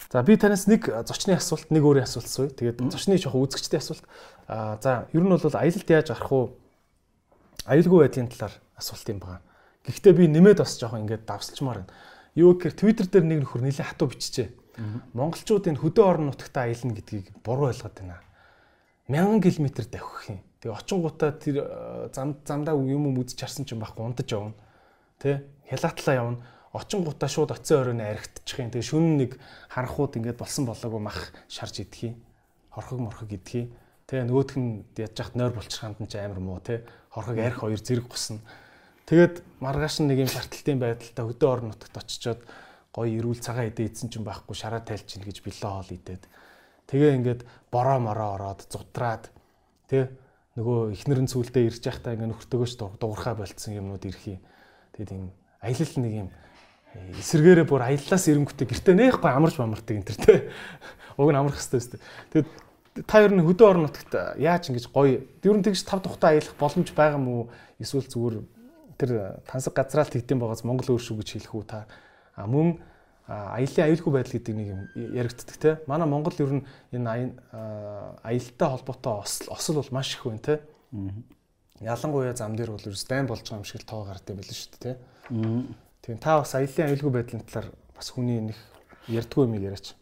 [0.09, 2.49] За би танаас нэг зочны асуулт, нэг өөрийн асуулт сууя.
[2.49, 4.01] Тэгээд зочны жоох үзэгчтэй асуулт.
[4.49, 6.57] Аа за ер нь бол аялалд яаж гарах уу?
[7.69, 9.45] Аюулгүй байдлын талаар асуулт юм байна.
[9.85, 11.93] Гэхдээ би нэмээд бас жоох ингээд давсалчмаар байна.
[12.33, 14.49] Юу гэхээр Twitter дээр нэг нөхөр нэлээд хатуу биччихэ.
[15.15, 18.19] Монголчууд энэ хөдөө орон нутагтаа аялна гэдгийг буруу ойлгоод байна.
[19.07, 20.39] 1000 км давхих юм.
[20.59, 24.57] Тэгээ очингуудаа тэр э, зам замдаа юм юм үзэж харсан ч юм байхгүй унтаж явна.
[25.21, 25.45] Тэ?
[25.69, 26.43] Хялаатлаа явна.
[26.73, 28.73] Очингуудаа шууд оцсон оройн аригдчих юм.
[28.73, 29.39] Тэгээ шүн нэг
[29.69, 32.15] харанхууд ингээд болсон болоогүй мах шарж идэх юм.
[32.73, 33.71] Хорхог морхог идэх юм.
[34.09, 36.83] Тэ нөгөөх нь ядж хат нойр булчих хандан ч амар муу тэ.
[37.13, 38.41] Хорхог арх хоёр зэрэг гусна.
[39.05, 42.41] Тэгээд маргааш нь нэг юм шарталтын байдалтай хөдөө орон нутагт очичоод
[42.95, 46.23] гоё эрүүл цагаан идэ идсэн ч юм байхгүй шараа тайлж ийн гэж бэлээ хоол идээд.
[46.87, 49.27] Тэгээ ингээд бороо мороо ороод зудраад
[49.91, 50.15] тэ
[50.55, 54.41] нөгөө ихнэрэн сүулдэ ирж байхдаа ингээд нөхөртөөгөөч дуурхаа болцсон юмнууд ирэх юм.
[54.95, 56.29] Тэгээд юм аялал нэг юм
[56.95, 60.47] э, эсэргээрээ бүр аяллаас ирэнгүүтээ гэртээ нээхгүй амарч мамардаг энэ төр тэ.
[61.19, 61.99] Уг нь амрах хэвээр өстэй.
[62.31, 62.47] Тэгээд
[63.03, 66.55] та хоёр нь хөдөө орон нутагт яаж ингэж гоё ер нь тэгж тав тухтай аялах
[66.55, 68.35] боломж байгаа мó эсвэл зүгээр
[68.95, 69.11] тэр
[69.43, 71.83] тансаг газраалт хийдэм байгаас Монгол өөр шүү гэж хэлэх үү та
[72.37, 72.79] мөн
[73.27, 75.79] аялын аюулгүй байдал гэдэг нэг юм яригддаг те.
[75.87, 77.33] Манай Монгол ер нь энэ
[78.21, 80.61] аялалтай холбоотой осол осол бол маш их байна те.
[81.81, 84.77] Ялангуяа зам дээр бол ерөөс байн болж байгаа юм шиг тоо гард юм билээ шүү
[84.77, 84.99] дээ те.
[86.05, 88.57] Тийм та бас аялын аюулгүй байдлын талаар бас хүний нэг
[89.09, 89.95] ярьдгүй юм яриач.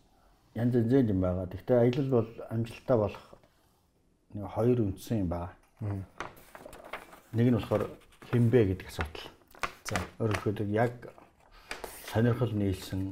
[0.54, 1.48] Янз янз юм байгаа.
[1.48, 3.26] Гэхдээ аялал бол амжилттай болох
[4.36, 5.56] нэг хоёр үндсэн юм байна.
[7.32, 7.88] Нэг нь болохоор
[8.30, 9.32] хинбэ гэдэг асуудал.
[9.88, 9.98] за.
[10.20, 10.94] Өөрөөр хэлбэл яг
[12.14, 13.10] сонирхол нийлсэн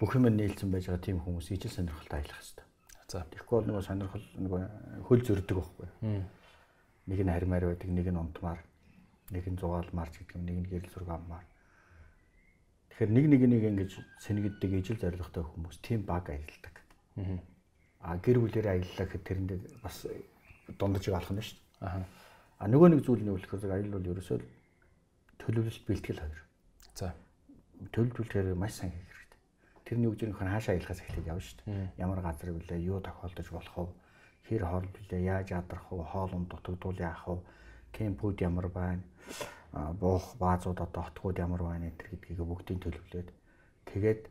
[0.00, 2.64] бүх юм нийлсэн байж байгаа тийм хүмүүс ижил сонирхолтой аялах хэрэгтэй.
[3.12, 4.60] за Тэгэхгүй бол нөгөө сонирхол нөгөө
[5.04, 5.88] хөл зөрдөг байхгүй.
[7.12, 8.60] Нэг нь хармаар байдаг, нэг нь унтмаар,
[9.36, 11.44] нэг нь зугаалмаар ч гэдэг юм, нэг нь гэрэл зураг аммаар.
[12.88, 13.92] Тэгэхээр нэг нэг нэг ингэж
[14.24, 16.72] сэнэгддэг ижил зоригтой хүмүүс тийм баг аялдаг.
[18.00, 19.52] А гэр бүлэрээ аяллаа гэхэд тэрэнд
[19.84, 20.08] бас
[20.80, 22.00] дундажиг алах нь шүү дээ.
[22.64, 22.64] Аа.
[22.64, 24.40] Нөгөө нэг зүйл нь юу гэхээр аюул бол ерөөсөө
[25.36, 26.45] төлөвлөлт бэлтгэл хоёр.
[26.96, 27.12] За.
[27.92, 29.40] Төлөвлөлтөөр маш сайн хийх хэрэгтэй.
[29.84, 31.92] Тэр нь юу гэж нөхөр хаашаа аялахаас эхлээд явна шүү дээ.
[32.00, 33.92] Ямар газар вүлээ, юу тохиолдож болох вэ?
[34.48, 36.04] Хэр хоол вүлээ, яаж ядрах вэ?
[36.08, 37.44] Хоол унд дутагдвал яах вэ?
[37.92, 39.04] Кемпүүд ямар байна?
[39.72, 43.28] буух баазууд одоо хотгууд ямар байна энэ гэдгийг бүгдийг төлөвлөөд
[43.90, 44.22] тэгээд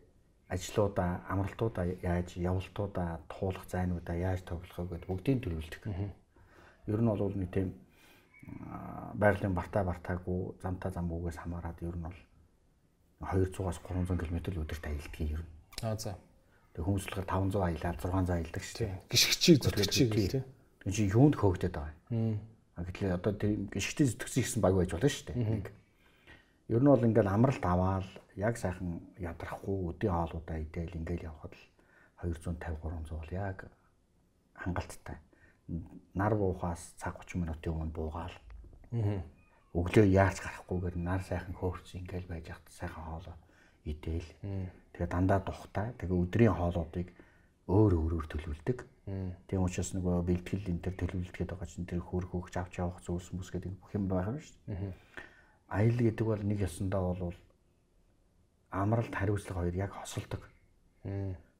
[0.49, 5.83] ажлуудаа амралтуудаа яаж явалтуудаа туулах зайнуудаа яаж тоглохоо гэдээ бүгдийг төлөвлөдөг.
[6.91, 7.69] Ер нь бол нэг тийм
[9.21, 12.19] байгалийн бартаа бартаагүй замтаа замгүйгээс хамаарат ер нь бол
[13.23, 15.51] 200-аас 300 км л өдөрт аялдгийг ер нь.
[15.83, 16.15] Аа за.
[16.75, 18.93] Тэг хүмүүс болохоор 500 аялаад 600 аялдаг шүү дээ.
[19.07, 20.43] Гişгчийг зүтгэчийг л тийм.
[20.83, 22.39] Тэг чи юунд хөөгдөд байгаа юм.
[22.75, 25.71] Аа гэтэл одоо тэр гişгтэй зүтгэсэн гэсэн баг байж болно шүү дээ.
[26.67, 31.63] Ер нь бол ингээл амралт аваад яг сайхан ядрахгүй өдний хоолуудаа идээл ингээл явхад л
[32.25, 33.57] 250 300 бол яг
[34.59, 35.17] хангалттай.
[36.17, 38.35] Нар буухаас цаг 30 минутын өмнө буугаал.
[38.91, 39.23] Аа
[39.75, 43.35] Өглөө яарч гарахгүйгээр нар сайхан хөөвч ингээл байж хат сайхан хоолоо
[43.83, 44.29] идээл.
[44.95, 45.91] Тэгээ дандаа тухтай.
[45.99, 47.11] Тэгээ өдрийн хоолуудыг
[47.67, 48.79] өөр өөрөөр төлөвлөдөг.
[49.45, 53.03] Тийм учраас нөгөө бэлтгэл энэ төр төлөвлөлт гэдэг байгаа чинь тэр хөөх хөөгч авч явах
[53.05, 54.93] зүйлс хүмүүс гэдэг бүх юм байгаа юм шүү дээ.
[55.69, 57.37] Аял гэдэг бол нэг ёсондоо бол
[58.71, 60.41] амралт хариуцлага хоёр яг хосолдог.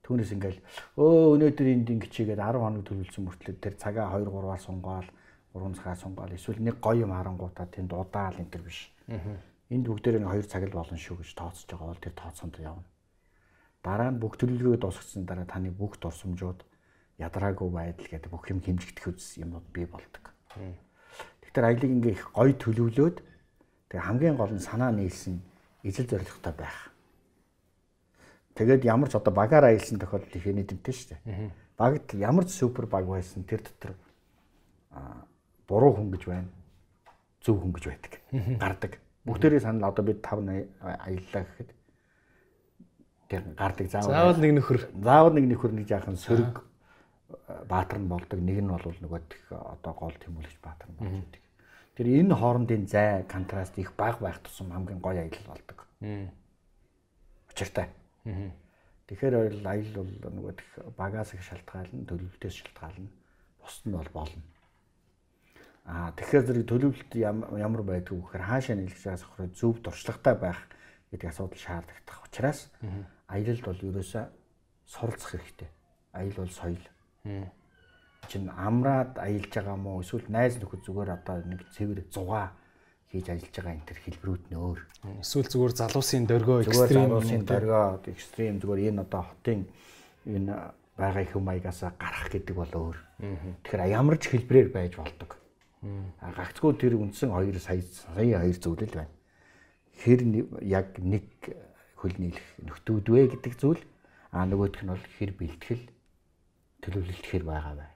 [0.05, 0.61] Түүнээс ингээл
[0.97, 5.09] өө өнөөдөр энд ингэчигээд 10 хоног төлөвлөсөн мөртлөө тэр цагаа 2 3-аар сунгаал
[5.55, 8.91] 3 цагаа сунгаал эсвэл нэг гоё юм харангуудаа тэнд удаал энэ төр биш.
[9.71, 12.83] Энд бүгдээр нэг 2 цаг л болно шүү гэж тооцож байгаа бол тэр тооцоонд явна.
[13.79, 16.59] Дараа нь бүх төлөвлөгөө дуусгасан дараа таны бүх дурсамжууд
[17.17, 20.35] ядраагүй байдал гэдэг бүх юм хэмжигдэх үс юмуд бий болдог.
[21.39, 23.17] Тэгэхээр аялыг ингээ их гоё төлөвлөөд
[23.89, 25.39] тэг хамгийн гол нь санаа нийлсэн
[25.87, 26.91] ижил зоригтой байх
[28.55, 31.51] Тэгээд ямар ч одоо багаар аялсан тохиолдол их нийтэмтэй шүү дээ.
[31.75, 33.99] Багт ямар ч супер баг байсан тэр дотор
[35.67, 36.49] буруу хүн гэж байна.
[37.41, 38.13] Зөв хүн гэж байдаг.
[38.59, 38.99] Гардаг.
[39.25, 41.69] Бүгдээрээ санал одоо бид 5 аяллаа гэхэд
[43.29, 46.61] тэр гардаг заавал заавал нэг нөхөр заавал нэг нөхөр нэг жаахан сөрөг
[47.65, 48.37] баатар нь болдог.
[48.37, 51.41] Нэг нь бол нөгөө одоо гол тэмүүлэгч баатар нь болж байдаг.
[51.97, 55.89] Тэр энэ хоорондын зай контраст их бага байх тусам хамгийн гоё аялал болдог.
[57.49, 57.89] Учиртай.
[59.09, 59.35] Тэгэхээр
[59.65, 60.53] аял бол нөгөө
[60.97, 63.09] багаас их шалтгаална, төлөвлөлтөөс шалтгаална.
[63.61, 64.41] Бусд нь бол болно.
[65.85, 70.59] Аа тэгэхээр зэрэг төлөвлөлт ямар байдг вэ гэхээр хаашаа нийлж байгаас ахраа зөв дуршлагатай байх
[71.13, 72.59] гэдэг асуудал шаардлагатай учраас
[73.29, 74.25] аялалд бол ерөөсөө
[74.89, 75.69] суралцах хэрэгтэй.
[76.13, 76.85] Аял бол соёл.
[78.25, 82.57] Чин амраад аялж байгаа мó эсвэл найз нөхөд зүгээр одоо нэг цэвэр зугаа
[83.13, 84.79] хийж ажиллаж байгаа энэ төр хэлбэрүүд нь өөр.
[85.21, 89.61] Эсвэл зүгээр залуусын дөргөө экстрим залуусын дөргөө экстрим зүгээр энэ одоо хотын
[90.25, 90.53] энэ
[90.97, 92.97] байгаа их маягаас гарах гэдэг бол өөр.
[93.61, 95.37] Тэгэхээр ямар ч хэлбрээр байж болдог.
[96.21, 99.13] Гагцгүй тэр үндсэн 2 сая сая 2 зүйл л байна.
[100.01, 100.19] Хэр
[100.65, 101.29] яг нэг
[101.95, 103.81] хөл нийлэх нөхдүүд вэ гэдэг зүйл
[104.33, 105.83] а нөгөөх нь бол хэр бэлтгэл
[106.81, 107.89] төлөвлөлт хэр байгаа бай.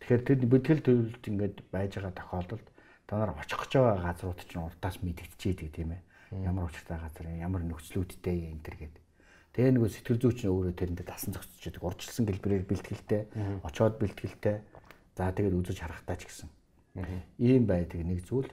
[0.00, 2.66] Тэгэхээр тэр бэлтгэл төлөвлөлт ингээд байж байгаа тохиолдолд
[3.08, 6.02] та нар очих гэж байгаа газрууд чинь урдаас мэдэгдчихэд тийм ээ.
[6.44, 9.02] Ямар учиртай газар ямар нөхцлүүдтэй энэ төр гэдэг.
[9.52, 11.84] Тэгээ нэг сэтгэл зүйч нь өөрөө тэрэндээ тасан зогсож байдаг.
[11.84, 13.22] Урдчилсан гэлбэрээр бэлтгэлтэй,
[13.60, 14.56] очоод бэлтгэлтэй.
[15.12, 16.48] За тэгээд үзэж харахтаа ч гэсэн.
[17.38, 18.50] Ийм байдаг нэг зүйл.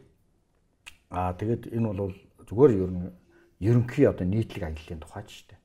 [1.09, 2.15] Аа тэгээд энэ бол
[2.47, 3.11] зүгээр ер нь
[3.59, 5.59] ерөнхий одоо нийтлэг аяллаа тухай ч шүү дээ.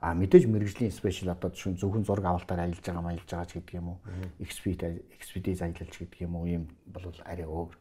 [0.00, 3.74] А мэдээж мэрэгжлийн спешиал одоо зөвхөн зөвхөн зураг авалтаар аялж байгаа маялж байгаа ч гэдэг
[3.76, 3.98] юм уу.
[4.40, 7.76] Экспедит экспедиц аялалч гэдэг юм уу ийм бол арай өөр.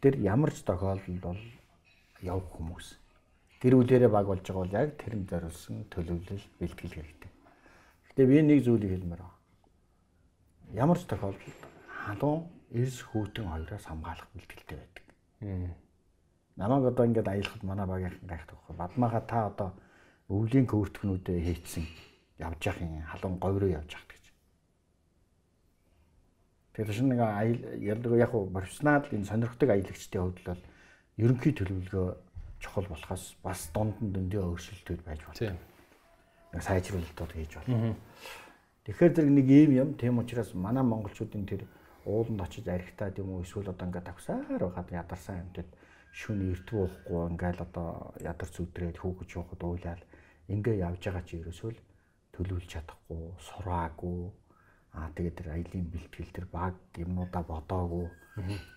[0.00, 1.40] Тэр ямар ч тохиолдолд бол
[2.24, 2.86] явах хүмүүс.
[3.60, 7.30] Тэр үлээрээ баг болж байгаа бол яг тэрэнд зориулсан төлөвлөл бэлтгэл хэрэгтэй.
[8.08, 9.36] Гэтэ би нэг зүйлийг хэлмээр байна.
[10.72, 15.06] Ямар ч тохиолдолд халуун эрс хүүтэн хоёроос хамгаалах бэлтгэлтэй байдаг.
[16.56, 18.76] Намайг одоо ингээд аялахад манай багийнхан гайхдаг байхгүй.
[18.76, 19.70] Бадмаага та одоо
[20.28, 21.84] өвлийн көвөртгнүүдэд хийцэн
[22.38, 24.10] явж юм халуун говь руу явж явах
[26.80, 30.62] Тэгэхээр шинэ нэг аял ялдаг яг профессионал энэ сонирхдаг аялагчдын хувьд бол
[31.20, 32.08] ерөнхий төлөвлөгөө
[32.62, 35.36] чухал болохоос бас дунд нь дөндөө өөрчлөлтүүд байж болно.
[35.36, 35.58] Тийм.
[36.54, 37.98] Нэг сайжруулалтууд хийж болно.
[38.88, 41.66] Тэгэхээр зэрэг нэг ийм юм тийм учраас манай монголчуудын тэр
[42.06, 45.68] ууланд очиж архитаад юм уу эсвэл одоо ингээд тавсаар байгаад ядарсан юмтад
[46.12, 47.88] шүн эрт буухгүй ингээл одоо
[48.30, 50.02] ядарч үдрээд хүүхэд жоохот уйлаад
[50.54, 51.80] ингээ явж байгаа чи ерөөсөө л
[52.34, 54.20] төлөвлөж чадахгүй сураагүй
[54.90, 58.10] Аа тэгээд тэр аялын бэлтгэл тэр баг юмнуудаа бодоогүй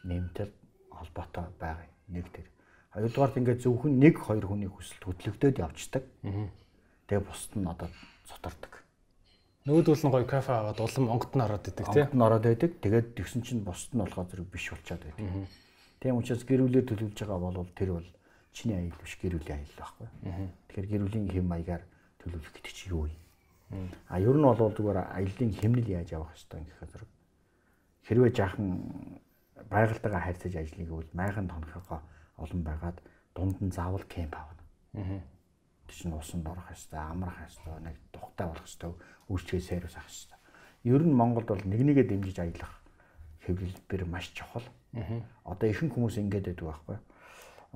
[0.05, 0.53] нэмтэл
[0.93, 2.45] холбоотой байгаа нэг тэр.
[2.93, 6.05] Хоёрдугаарт ингээд зөвхөн нэг хоёр хүний хүсэлт хөдлөгдөд явцдаг.
[7.09, 7.89] Тэгээ бусд нь одоо
[8.29, 8.82] цутардаг.
[9.63, 12.03] Нь гоё кафе аваад улам онгот нь ороод идэг тий.
[12.03, 12.71] Онгот нь ороод байдаг.
[12.83, 15.47] Тэгээд тэгсэн чинь бусд нь болохоор зэрэг биш болчиход байдаг.
[16.03, 18.09] Тийм учраас гэр бүлээр төлөвлөж байгаа бол тэр бол
[18.51, 20.07] чиний аял биш гэр бүлийн аял байхгүй.
[20.67, 21.83] Тэгэхээр гэр бүлийн хэм маягаар
[22.19, 23.23] төлөвлөх гэдэг чинь юу юм?
[24.11, 27.11] А ер нь бол зүгээр аяллаа хэмнэл яаж явах хэвээр гэх хэрэг.
[28.03, 28.67] Хэрвээ жаахан
[29.71, 32.03] байгальтайгаа харьцаж ажиллах гэвэл майхан тонхогоо
[32.35, 32.97] олон байгаад
[33.31, 34.61] дунд нь заавал кемп авна.
[35.93, 38.97] Чинь усанд орох хэвээр амрах хэвээр нэг тухтай болох хэвээр
[39.29, 40.41] үйлчлэгээ сайрус авах хэвээр.
[40.89, 42.73] Ер нь Монголд бол нэг нэгэ дэмжиж аялах
[43.45, 44.65] хэвлэлбэр маш чухал.
[44.97, 45.21] Аа.
[45.45, 46.97] Одоо ихэнх хүмүүс ингэж байдаг байхгүй.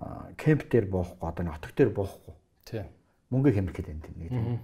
[0.01, 2.33] Аа кемп дээр боохгүй одоо нэг отог дээр боохгүй.
[2.65, 2.89] Тийм.
[3.29, 4.59] Мөнгө хэмрэх гэдэг юм нэг тийм.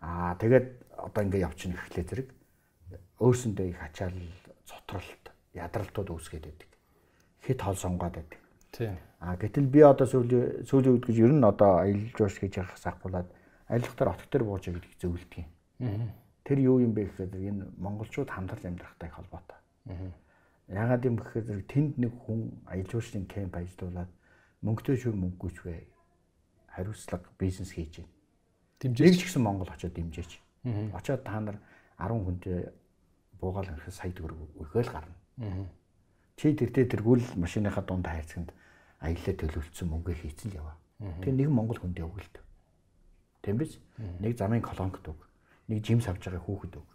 [0.00, 0.66] Аа тэгээд
[0.98, 2.28] одоо ингэ явчихна гэхлээр зэрэг
[3.20, 4.18] өөрсөндөө их ачаал
[4.64, 6.70] цотролт ядралтууд үүсгээд байдаг.
[7.44, 8.43] Хит хол сонгоод байдаг.
[8.74, 8.98] Тийм.
[9.22, 12.76] А гэтэл би одоо сүүлийн сүүлийн үед гэж ер нь одоо аялал жуулч хийж явах
[12.76, 13.28] сахбуулаад
[13.70, 15.46] аялалтаар отог дээр бууж гэдэг зөвлөдөг
[15.80, 16.10] юм.
[16.42, 19.58] Тэр юу юм бэ гэхээр энэ монголчууд хамтарч амьдрахтай холбоотой.
[20.68, 24.10] Яагаад юм гэхээр тэнд нэг хүн аялал жуулчлалын кемп ажиллуулад
[24.60, 25.74] мөнгөтэй шүү мөнгөгүй ч вэ
[26.74, 28.12] хариуцлага бизнес хийж байна.
[28.82, 30.40] Дэмжиж нэг ч гэсэн Монгол очиод дэмжиж.
[30.92, 31.56] Очиод та нар
[31.96, 32.74] 10 хүнтэй
[33.38, 35.14] буугаал харахад сая төгрөг өгөөл гарна.
[36.36, 38.50] Чи тэртээ тэргүүл машиныхаа дунд хайрцагт
[39.04, 40.76] аяллаа төлөвлөсөн мөнгө хийцэн л яваа.
[41.20, 42.36] Тэгээ нэг Монгол хүндээ өгөлт.
[43.44, 43.76] Тийм биз?
[44.00, 45.20] Нэг замын колонкт өг.
[45.68, 46.88] Нэг жим савж байгаа хүүхэд өг.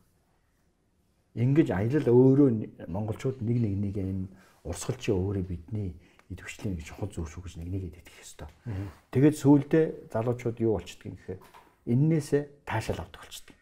[1.38, 2.50] Ингиж аялал өөрөө
[2.90, 4.28] монголчууд нэг нэг нэг энэ
[4.66, 5.94] урсгалчийн өөрөө бидний
[6.30, 8.50] идэвхжлийн гэж чухал зүйл шүү гэж нэг нэг идэх хэвээр.
[9.14, 11.40] Тэгээд сүүлдээ залуучууд юу юм гэхээр
[11.90, 13.56] эннээсээ таашаал авдаг болчдөг.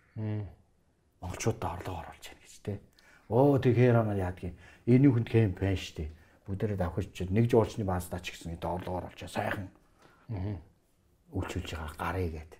[1.21, 2.79] Монголчуудад орлого оруулж яах гэж те.
[3.31, 4.55] Оо тэгэхээр анаа яадгийн
[4.87, 6.11] энэ хүнд кемп байна штэ.
[6.47, 9.67] Бүгдээрээ давхиж нэг жуулчны баасдаа ч гэсэн одоо орлого оруулж сайхан.
[11.35, 12.53] Үйлчилж байгаа гарыг гээд.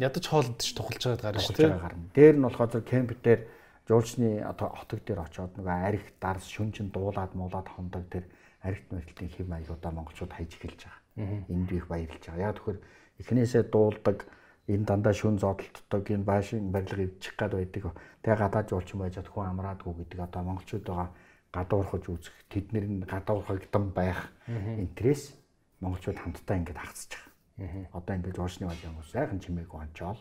[0.00, 1.76] Ядаж хоолд ч тухалж байгаа гарна шүү дээ.
[1.76, 2.08] гарна.
[2.16, 3.40] Дээр нь болохоор кемп дээр
[3.88, 8.24] жуулчны одоо хотог дээр очиод нөгөө арх дарс шүн чин дуулаад муулаад хондог тэр
[8.64, 11.44] архит мэрэлтийн хэм маягуудаа монголчууд хайж эхэлж байгаа.
[11.52, 12.44] Энд их баярлж байгаа.
[12.50, 12.78] Яг тэгэхээр
[13.20, 14.18] эхнээсээ дуулдаг
[14.66, 17.94] энэ дандаа шүн зодтолтдог энэ баашин барилга ивчих гад байдаг.
[18.20, 21.08] Тэгээ гадаад жуулчин байж хад хүн амраадгүй гэдэг одоо монголчууд байгаа
[21.56, 24.28] гадуурхаж үзэх тэднэр нь гадуурхагдсан байх
[24.76, 25.32] интерес
[25.80, 27.16] монголчууд хамтдаа хагцж
[27.56, 27.88] байгаа.
[27.96, 30.20] Одоо ингэж жуулчны бол юм уу сайхан чимээг ончоол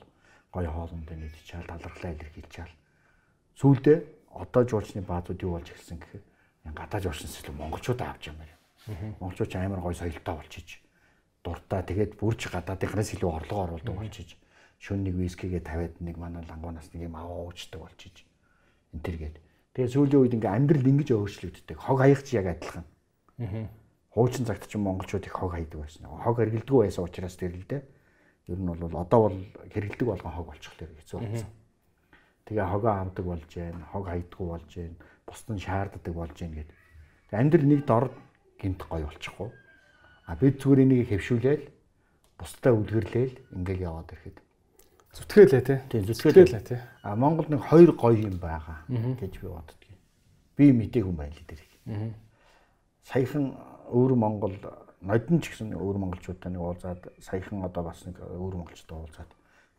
[0.55, 2.75] гоё хоолндоо нэгдчихэл талархлаа илэрхийлчихэл
[3.59, 3.97] сүүлдээ
[4.31, 6.23] одоо жуулчны баазууд юу болж эхэлсэн гэхээр
[6.79, 8.39] гадаад жуулчнаас илүү монголчууд авч юм.
[8.39, 8.55] Байна.
[9.19, 10.69] Монголчууд амар гоё соёлтой болчихж
[11.43, 14.35] дуртай тэгээд бүрж гадаадынхаас илүү орлого оруулдаг болчихж
[14.81, 18.25] шөнө нэг вискигээ тавиад нэг манай лангуунаас нэг юм аваа уучдаг болчихж
[18.93, 19.15] энэ төр
[19.75, 21.77] гээд тэгээд сүүлийн үед ингээ амьдрал ингэж өөрчлөгддөг.
[21.83, 22.87] Хог хаягч яг адилхан.
[24.15, 26.07] Хуучин цагт ч монголчууд их хог хайдаг байсан.
[26.07, 27.83] Хог хэргэлдэггүй байсан учраас тэр л дээ.
[28.47, 29.37] Ер нь бол одоо бол
[29.75, 31.51] хэргэлдэг болгон хог болчихлоо хэцүү болсон.
[32.47, 34.95] Тэгээ хогоо авдаг болж байна хог хайдаггүй болж байна
[35.27, 36.75] бусд нь шаарддаг болж байна гэдэг
[37.35, 38.05] амьдрал нэг дор
[38.61, 39.49] гинт гоё болчихгүй.
[40.29, 41.65] А бид зүгээр энийг хэвшүүлээл
[42.39, 44.44] бусдаа үлгэрлээл ингээл яваад ирэхэд
[45.15, 45.79] зүтгэлээ тий.
[45.89, 46.79] Тийм зүтгэлээ тий.
[47.01, 49.97] А Монголд нэг хоёр гоё юм байгаа гэж би боддгийг.
[50.59, 51.71] Би мэдээг юм байна л дэрэг.
[53.07, 53.55] Саяхан
[53.89, 54.55] өөр Монгол
[55.05, 59.29] нодон ч гэсэн өөр монголчуудтай нэг уулзаад саяхан одоо бас нэг өөр монголчтой уулзаад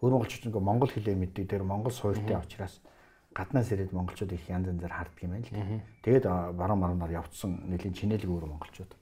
[0.00, 2.78] өөр монголчууд нэг монгол хэлээ мэддэг дээр монгол суурьтай учраас
[3.34, 5.82] гаднаас ирээд монголчууд их янз янзаар харддаг юм байна л.
[6.06, 6.24] Тэгээд
[6.54, 8.92] баруун марнаар явцсан нэлийн чинэлэг өөр монголчууд.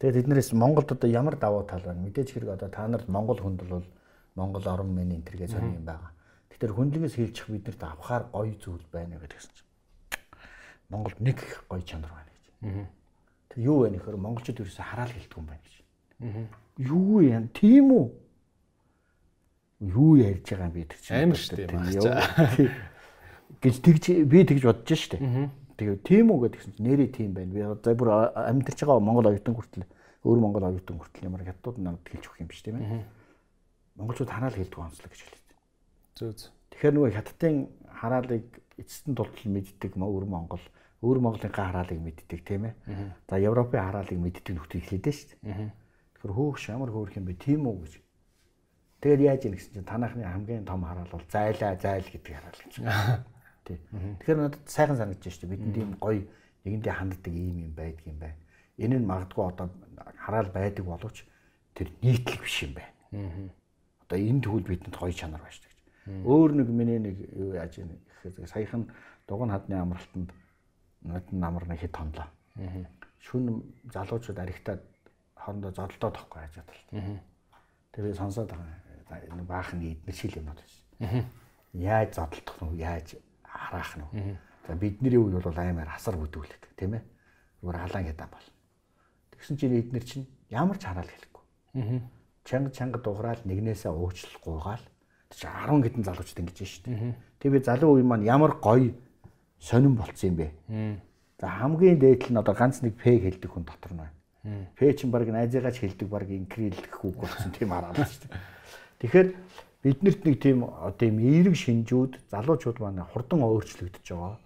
[0.00, 2.00] Тэгээд эднэрээс Монголд одоо ямар давуу тал байна?
[2.00, 3.84] Мэдээж хэрэг одоо та нарт Монгол хүнд бол
[4.34, 6.12] Монгол орон мэн энтергээ сонир юм байгаа.
[6.50, 9.68] Тэгэхээр хүндлэгээс хэлчих биднэрт авахаар гоё зүйл байна гэдгсэн чинь.
[10.90, 12.44] Монголд нэг их гоё чанар байна гэж.
[13.50, 15.74] Тэр юу вэ нөхөр монголчууд ерөөсө хараал хэлдэг юм байна гэж.
[16.78, 17.48] Юу юм?
[17.54, 18.06] Тийм үү?
[19.80, 21.16] Юу ярьж байгаа юм би тэр чинь.
[21.24, 21.70] Амар шүү дээ.
[23.60, 25.18] гэж тэгж би тэгж бодож штэ.
[25.80, 27.50] Тэгээ тийм үү гэдгсэн чинь нэрээ тийм байна.
[27.52, 29.88] Би за бүр амьдарч байгаа Монгол оюутан хүртэл
[30.28, 33.04] өөр Монгол оюутан хүртэл ямар хятад намд хэлж өгөх юм биш тийм ээ.
[33.96, 35.48] Монголчууд хараал хэлдэг онцлог гэж хэлээд.
[36.18, 36.50] Зөө зөө.
[36.70, 37.56] Тэгэхээр нөгөө хятадын
[37.90, 38.46] хараалыг
[38.78, 40.64] эцэстэн тултал мэддэг өөр Монгол
[41.00, 42.74] өөр Монголынхаа хараалыг мэддэг тийм ээ.
[43.28, 45.72] За Европын хараалыг мэддэг нөхдөд хэлээд шүү дээ.
[46.20, 47.94] Тэгэхээр хөөх шамар хөөх юм бэ тийм үү гэж.
[49.00, 52.74] Тэгээд яаж юм гэсэн чинь танахны хамгийн том хараал бол зайлаа зайл гэдэг хараал гэж.
[53.64, 53.78] Тий.
[54.20, 55.52] Тэгэхээр надад сайхан санагдаж шүү дээ.
[55.56, 56.20] Бидэнд ийм гоё
[56.68, 58.36] нэгэндээ ханддаг ийм юм байдаг юм байна.
[58.76, 59.66] Энэ нь магадгүй одоо
[60.20, 61.24] хараал байдаг боловч
[61.72, 62.92] тэр нийтлэг биш юм байна.
[64.10, 66.26] Одоо энэ тэгвэл бидэнд гоё чанар байна шүү дээ.
[66.26, 67.94] Өөр нэг миний нэг юу яаж ийм
[68.26, 68.90] гэхээр саяхан
[69.30, 70.34] дугуйн хадны амралтанд
[71.06, 72.26] нодон намар нэг хэд тонлоо.
[73.22, 73.62] Шүн
[73.94, 74.82] залуучууд аригтаад
[75.38, 77.22] хоорондоо зодолдоо тохгүй яаж бодлоо.
[77.94, 79.46] Тэгээ сонсоод байгаа.
[79.46, 80.82] Баахан эднэр шил юмнууд байсан.
[81.72, 83.14] Яаж зодтолдох нь яаж
[83.46, 84.34] хараах нь.
[84.66, 87.02] За бидний үе бол аймаар хасар бүдүүлдэг тийм ээ.
[87.62, 88.46] Зүгээр халаан хятад бол.
[89.38, 91.44] Тэгсэн чинь эднэр чинь ямар ч хараал хэлэхгүй.
[92.44, 94.84] Чанга чанга дуграал нэгнээсээ уучлал гуйгаал.
[95.30, 97.14] Тэг 10 хэдэн залуучд ингэж шүү дээ.
[97.38, 98.94] Тэг би залуу үе маань ямар гоё
[99.60, 100.48] сонирн болцсон юм бэ.
[101.40, 104.16] За хамгийн дээд нь одоо ганц нэг П хэлдэг хүн дотор нь байна.
[104.76, 108.40] П чинь баг найзыгаач хэлдэг баг инкрилдэх үг болсон тийм хараад шүү дээ.
[109.00, 109.28] Тэгэхээр
[109.84, 114.36] биднэрт нэг тийм одоо юм эерэг шинжүүд залуучууд маань хурдан өөрчлөгдөж байгаа.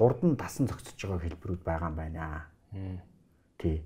[0.00, 2.48] Хурдан дасан зохицож байгаа хэлбэрүүд байгаа юм байна.
[3.60, 3.84] Тий.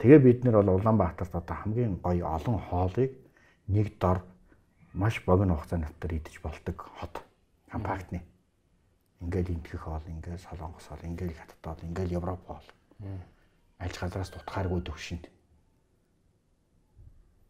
[0.00, 3.12] Тэгээ бид нар бол Улаанбаатарт одоо хамгийн гоё олон хоолыг
[3.68, 4.24] нэг дор
[4.96, 7.20] маш богино хугацааны дотор идэж болдог хот.
[7.68, 8.24] Компактны.
[9.20, 12.66] Ингээл энтгэх хоол, ингээл солонгос хоол, ингээл хятад хоол, ингээл европ хоол.
[13.76, 15.28] Аль газраас тутахааргүй төвшөнд.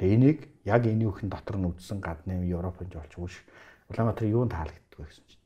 [0.02, 3.34] Тэгээ энийг яг энэ үхэн дотор нь үдсэн гадны Европын жолч үүш
[3.94, 5.44] Улаанбаатар юунд таалагддаг гэсэн чинь.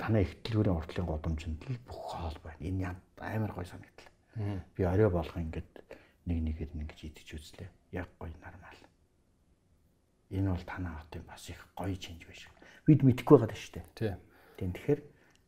[0.00, 2.64] Танай их дэлгүүрийн уртлын годомжинд л бүх хоол байна.
[2.64, 4.64] Энэ амар гой санагдлаа.
[4.72, 5.68] Би орой болох ингээд
[6.26, 7.70] нэг нэгээр нь ингэж идэж үзлээ.
[7.94, 8.80] Яг гой нормал.
[10.30, 12.50] Энэ бол танаа хотын бас их гоё чинж биш.
[12.86, 13.86] Бид мэдэхгүй байгаа шүү дээ.
[13.94, 14.18] Тийм.
[14.58, 15.00] Тийм тэгэхээр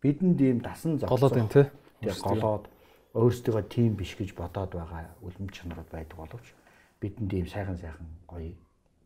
[0.02, 1.18] бидэнд ийм дасан зогсоо.
[1.18, 1.66] Голоод байна тий.
[2.22, 2.64] Голоод
[3.18, 6.46] өөрсдөө тийм биш гэж бодоод байгаа үлэм чанарууд байдаг боловч
[7.02, 8.54] бидэнд ийм сайхан сайхан гоё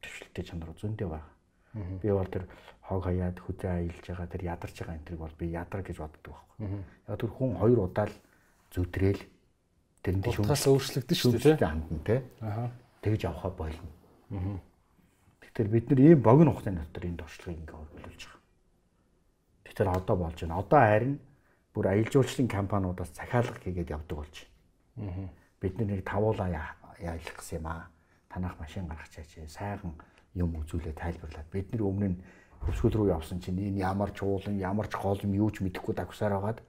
[0.04, 1.30] төвшлөлтэй чанар зөндөө байна.
[2.02, 2.44] Би бол тэр
[2.84, 6.84] хог хаяад хөдөө аялж байгаа тэр ядарч байгаа энэ бол би ядар гэж боддог байхгүй.
[7.08, 8.16] Яг тэр хүн хоёр удаа л
[8.76, 9.22] зүтрээл
[10.02, 12.20] тэрэнд шүүмжлээс өөрчлөгдөн шүү дээ хандан тий.
[12.42, 12.70] Аа.
[13.02, 13.90] Тэгж авахаа болно.
[14.34, 14.58] Аа.
[15.40, 18.40] Тэгэхээр бид нар ийм богино хугацааны дотор энэ туршлагыг ингээ хөрвүүлж байгаа.
[19.62, 20.58] Тэгэхээр одоо болж байна.
[20.58, 21.14] Одоо харин
[21.70, 24.36] бүр аялал жуулчлалын компаниудаас захиалга хийгээд явдаг болж
[24.98, 25.12] байна.
[25.12, 25.28] Аа.
[25.62, 26.50] Бид нэг тавуулаа
[26.98, 27.86] яалах гэсэн юм аа.
[28.26, 29.38] Танах машин гаргачаач.
[29.46, 29.94] Сайхан
[30.34, 32.18] юм үзүүлээ тайлбарлаад бид нар өмнө нь
[32.62, 35.94] хөвсгөл рүү явсан чинь энэ ямар ч уулан ямар ч гол юм юу ч мэдэхгүй
[35.98, 36.60] дагсаар байгаад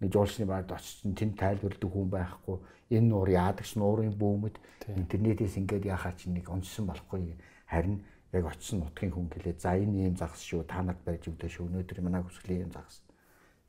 [0.00, 2.56] нэг жуулчны байрд очсон тэнд тайлбарладаг хүн байхгүй.
[2.92, 4.56] Энэ нуур яадагч нуурын бүүмэд
[5.00, 7.36] интернетээс ингээд яхаа чинь нэг уншсан болохгүй.
[7.68, 9.56] Харин яг очсон нутгийн хүн гэлээ.
[9.56, 10.68] За энэ ийм загас шүү.
[10.68, 11.66] Та нарт барьж өгдөө шүү.
[11.70, 13.00] Өнөөдөр манай хөвсгөлийн ийм загас.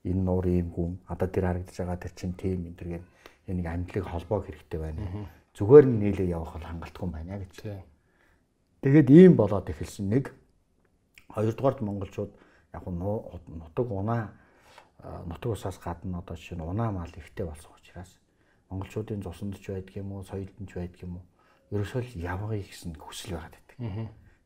[0.03, 0.97] Энэ нуур ийм хүн.
[1.07, 3.05] Одоо тэр харагдаж байгаа тэр чинь тийм энэ төрген
[3.47, 5.29] нэг амьдлыг холбоог хэрэгтэй байна.
[5.53, 7.55] Зүгээр нь нийлээ явах бол хангалтгүй байна гэж.
[8.81, 10.33] Тэгээд ийм болоод эхэлсэн нэг
[11.35, 12.31] хоёрдугаард монголчууд
[12.73, 14.31] яг нутаг унаа
[15.25, 18.19] нутаг усаас гадна одоо жишээ нь унаа мал ихтэй болсон учраас
[18.69, 21.25] монголчуудын цуснд ч байдаг юм уу, соёлд нь ч байдаг юм уу.
[21.71, 23.77] Ерөөсөө л явгыг гэсэн хүсэл байгаад байдаг.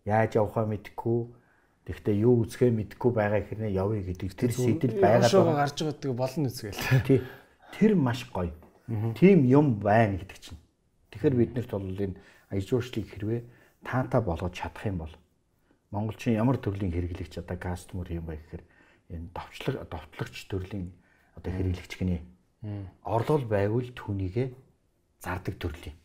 [0.05, 1.19] Яаж явахаа мэдэхгүй
[1.85, 5.69] Тэгвэл юу үзэхээ мэдэхгүй байгаа хэрнээ явъя гэдэг тэр сэтэл байгаад байгаа.
[5.69, 6.81] гарч байгааг болно үзгээл.
[7.05, 7.21] Тий.
[7.77, 8.49] Тэр маш гоё.
[9.13, 10.57] Тим юм байна гэдэг чинь.
[11.13, 12.17] Тэгэхээр биднэрт бол энэ
[12.49, 13.41] аяж ууршлыг хэрвээ
[13.85, 15.13] таата болгож чадах юм бол
[15.95, 18.63] монголчин ямар төрлийн хэрэглэгч одоо кастомер юм бэ гэхээр
[19.15, 20.91] энэ довтлог довтлогч төрлийн
[21.39, 22.19] одоо хэрэглэгч гинэ.
[23.07, 24.47] Орлол байвал түүнийгээ
[25.23, 25.95] зардаг төрлийн.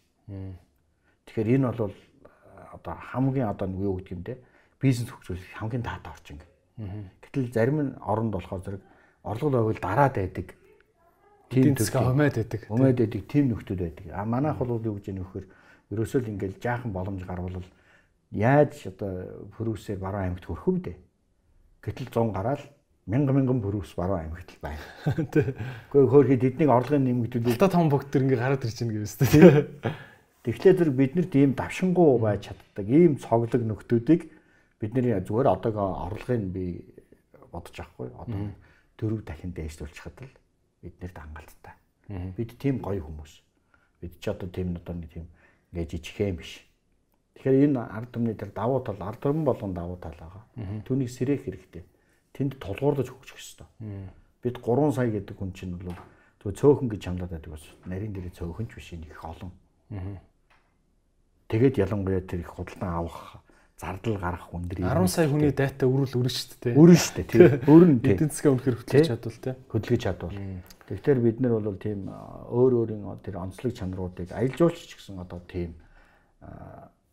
[1.27, 1.95] Тэгэхээр энэ бол
[2.71, 4.39] одоо хамгийн одоо юу гэдэг юм те
[4.79, 6.39] бизнес хөгжүүлэх хамгийн таатай орчин.
[7.21, 8.83] Гэтэл зарим нь оронд болохоор зэрэг
[9.27, 10.55] орлого байвал дараад байдаг
[11.51, 12.61] тийм төсгөө хумаад байдаг.
[12.71, 14.07] Хумаад байдаг тийм нөхдүүд байдаг.
[14.15, 15.45] А манайх бол юу гэж нөхөр
[15.91, 17.59] ерөөсөө л ингээл жаахан боломж гарвал
[18.31, 20.95] яаж одоо пөрүүсээр баруун аймагт хөрөх вэ?
[21.83, 22.63] Гэтэл 100 гараад
[23.11, 24.85] мянган мянган пөрүүс баруун аймагт л байна.
[25.19, 29.43] Гэхдээ хөөрхий тэднийг орлогын нэмэгдүүлээд та том бүгд төр ингээ гараад ирж байна гэвээс тий.
[30.47, 34.31] Тэгэхээр тэр бид нар тийм давшингуу байж чаддаг ийм цоглог нөхдүүдийг
[34.81, 36.65] бидний зүгээр одоогоо орлогыг би
[37.53, 38.09] бодож авахгүй.
[38.15, 38.41] Одоо
[38.97, 40.33] дөрөв дахин дээшлүүлчихад л
[40.81, 41.75] биднэрт хангалттай.
[42.37, 43.33] Бид тийм гоё хүмүүс.
[44.01, 45.27] Бид ч одоо тийм одоо нэг тийм
[45.75, 46.65] ингээ жижигхэн биш.
[47.41, 50.45] Тэгэхээр энэ ард түмний тэр давуу тал ард түмэн болгон давуу тал байгаа.
[50.85, 51.89] Түүнийг сэрэх хэрэгтэй.
[52.37, 53.67] Тэнд тулгуурлаж хөгжих ёстой.
[54.45, 55.97] Бид 3 сая гэдэг хүн чинь бол
[56.45, 59.57] зөв цөөхөн гэж хамлаад байдаг бас нарийн дээр цөөхөн ч биш их олон.
[61.49, 63.41] Тэгээд ялангуяа тэр их худалдан авах
[63.81, 66.77] зардал гарах хүндрий 10 сая хүний дата өрүүл өрнө шүү дээ.
[66.77, 67.27] Өрнө шүү дээ.
[67.33, 67.49] Тийм.
[67.73, 68.13] Өрнө тийм.
[68.21, 69.57] Эдийн засгийн үнэхээр хөтлөж чадвал тийм.
[69.73, 70.37] Хөдлөж чадвал.
[70.93, 72.01] Тэгэхээр бид нар бол тийм
[72.53, 75.73] өөр өөрийн тэр онцлог чанаруудыг аялал жуулч ч гэсэн одоо тийм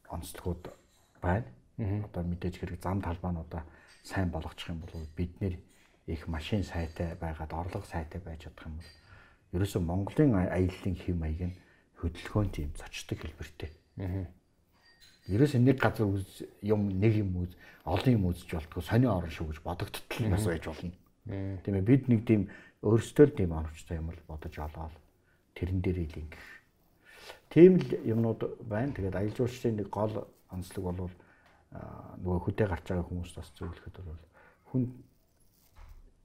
[0.10, 0.72] онцлогуд
[1.22, 1.46] байна.
[1.78, 3.64] Одоо мэдээж хэрэг зам талбаануудаа
[4.04, 5.60] сайн болгочих юм бол бид нэр
[6.08, 8.92] их машин сайтай байгаад орлого сайтай байж чадах юм бол
[9.60, 11.58] ерөөсөө Монголын аяллаа хэм маяг нь
[12.00, 13.72] хөдөлгөөнд тийм зочдог хэлбэртэй.
[15.28, 16.08] Ерөөсөө нэг газар
[16.64, 17.52] юм нэг юм үз
[17.84, 20.94] олон юм үзэж болтгоо сони орон шүү гэж бодогдтол бас байж болно.
[21.64, 22.42] Тийм ээ бид нэг тийм
[22.84, 24.96] өөрсдөө л тийм оновчтой юм л бодож олоод
[25.56, 26.57] тэрэн дээр ийлэн гэх.
[27.50, 28.94] Тийм л юмнууд байна.
[28.94, 31.12] Тэгээд аялал жуулчлалын нэг гол онцлог бол
[31.72, 34.22] нөгөө хөдөө гарч байгаа хүмүүст бас зөвлөхөд бол
[34.72, 34.84] хүн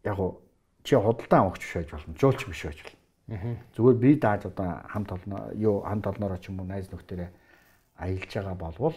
[0.05, 0.41] яг уу
[0.83, 2.15] чи худалдан авахч биш байж болно.
[2.19, 3.01] Жуулч биш байж болно.
[3.75, 7.31] Зүгээр би дааж одоо хамт олно юу хамт олноороо ч юм уу найз нөхдөрөө
[8.03, 8.97] аялж байгаа болвол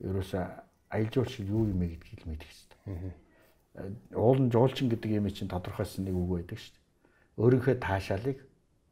[0.00, 0.44] ерөөсөө
[0.90, 3.12] аялал жуулч юу юм гэдгийг мэдэх хэрэгтэй.
[4.16, 6.84] Уулын жуулчин гэдэг юм чинь тодорхойсон нэг үг байдаг шүү дээ.
[7.36, 8.38] Өөрийнхөө таашаалыг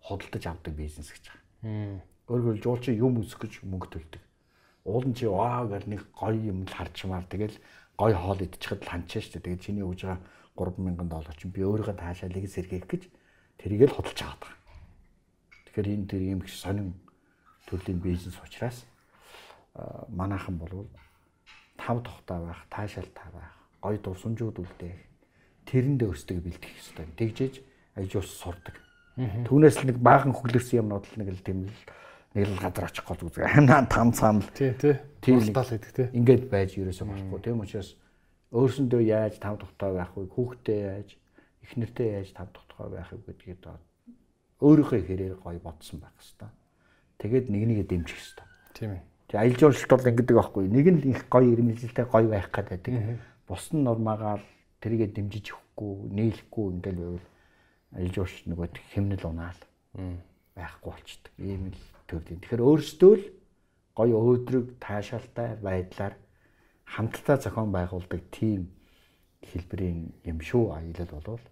[0.04, 2.04] худалдаж авдаг бизнес гэж байгаа.
[2.24, 4.22] Өөрөөр хэлбэл жуулчин юм үсэх гэж мөнгө төлдөг.
[4.88, 7.56] Уулын чи ваа гэл нэг гоё юм л харчмаар тэгэл
[8.00, 9.44] гоё хоол идчихэд л ханчаа шүү дээ.
[9.44, 10.20] Тэгээд чиний өгж байгаа
[10.56, 13.02] 3000 доллар чинь би өөрийнхөө таашаалыг сэргээх гэж
[13.60, 14.60] тэрийг л худалдаж аваад байгаа.
[15.68, 16.88] Тэгэхээр энэ тэр юм их сонин
[17.68, 18.86] төрлийн бизнес учраас
[20.08, 20.88] манайхан болвол
[21.76, 25.00] тав тухтай байх, таашаалтай байх, гоё дурсамжууд үлдээх,
[25.66, 27.06] тэрэндээ өсдөг бэлтгэх хэрэгтэй.
[27.18, 27.54] Тэгжээж
[27.98, 28.78] ажиус сурдаг.
[29.18, 31.74] Түүнээс л нэг баахан хөглөрсөн юмнууд л нэг л тийм л
[32.34, 33.46] нэг л газар очих гол үзэг.
[33.54, 34.98] Ханаа там цам л тий, тий.
[35.22, 36.08] Хуралдаал гэдэг тий.
[36.12, 37.40] Ингээд байж ерөөсөө болохгүй.
[37.40, 37.94] Тийм учраас
[38.52, 40.28] өөрсөндөө яаж тав тухтай байх вэ?
[40.34, 41.08] Хүүхдээ яаж,
[41.62, 43.78] эхнэртэй яаж тав тухтай байх вэ гэдгийг доо
[44.64, 46.52] өөрийнхөө хэрээр гоё бодсон байх хэвээр.
[47.20, 48.50] Тэгээд нэг нэгэ дэмжих хэвээр.
[48.72, 49.02] Тийм ээ.
[49.28, 50.64] Тэг аялал жуулчлалт бол ингэдэг байхгүй.
[50.72, 52.94] Нэг нь их гоё ирмэлзэлтэй гоё байх гэдэг.
[53.44, 54.40] Бус нь нормагаар
[54.80, 57.26] тэрийгэ дэмжиж өгөхгүй, нээлэхгүй ингээл байвал
[57.92, 59.60] аялал жуулчлалт нөгөө хэмнэл унаал
[60.56, 61.32] байхгүй болчдөг.
[61.36, 62.40] Ийм л төрлийн.
[62.40, 63.24] Тэгэхээр өөрсдөө л
[63.94, 66.14] гоё өөдрөг таашаалтай байдлаар
[66.84, 68.74] хамтдаа зохион байгуулдаг тийм
[69.44, 71.44] хэлбэрийн юм шүү аялал болвол.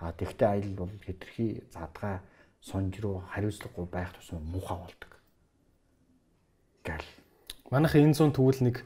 [0.00, 2.20] Аа тэгвэл аялал бол хэтэрхий задгаа
[2.60, 5.12] сонж руу хариуцлагагүй байх тусам муухай болдог.
[6.84, 7.08] Гэл.
[7.70, 8.76] Манайхын энэ зүүн тэгвэл нэг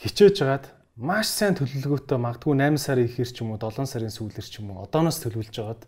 [0.00, 0.66] хичээж жагаад
[0.96, 4.70] маш сайн төлөвлөгөөтэй магадгүй 8 сарын ихэр ч юм уу 7 сарын сүүлэр ч юм
[4.70, 5.82] уу одооноос төлөвлөж жагаад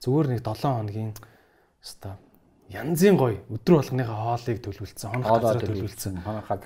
[0.00, 1.12] зүгээр нэг 7 хоногийн
[1.84, 2.29] хэвээ
[2.70, 6.14] янзын гоё өдрө болгоныхаа хоолыг төлөвлөсөн, хоног газараа төлөвлөсөн.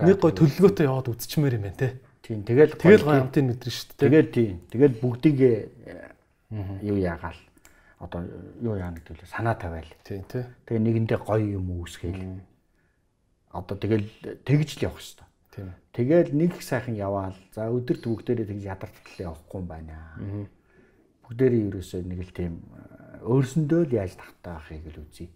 [0.05, 1.89] Нэг гоё төлөвлөгөөтэй яваад үзчихмээр юм байна те.
[2.21, 2.45] Тийм.
[2.45, 4.05] Тэгэл тэгэл гоё амтын мэдрэн шүү дээ.
[4.05, 4.55] Тэгээд тийм.
[4.69, 5.39] Тэгээд бүгдийг
[6.85, 7.41] юу яагаал
[8.05, 8.21] одоо
[8.61, 9.89] юу яана гэдэг л санаа тавиал.
[10.05, 10.45] Тийм тий.
[10.69, 12.41] Тэгээ нэгэндээ гоё юм үүсгээл.
[13.57, 14.09] Одоо тэгэл
[14.45, 15.29] тэгж л явах хэрэгтэй.
[15.57, 15.69] Тийм.
[15.95, 17.37] Тэгэл нэг сайхан яваал.
[17.57, 19.97] За өдөрт бүгдээрээ тэгж ядартал явахгүй юм байна.
[21.25, 22.53] Бүгдээрээ ерөөсөө нэг л тийм
[23.25, 25.29] өөрсөндөө л яаж тахтай байхыг л үзье.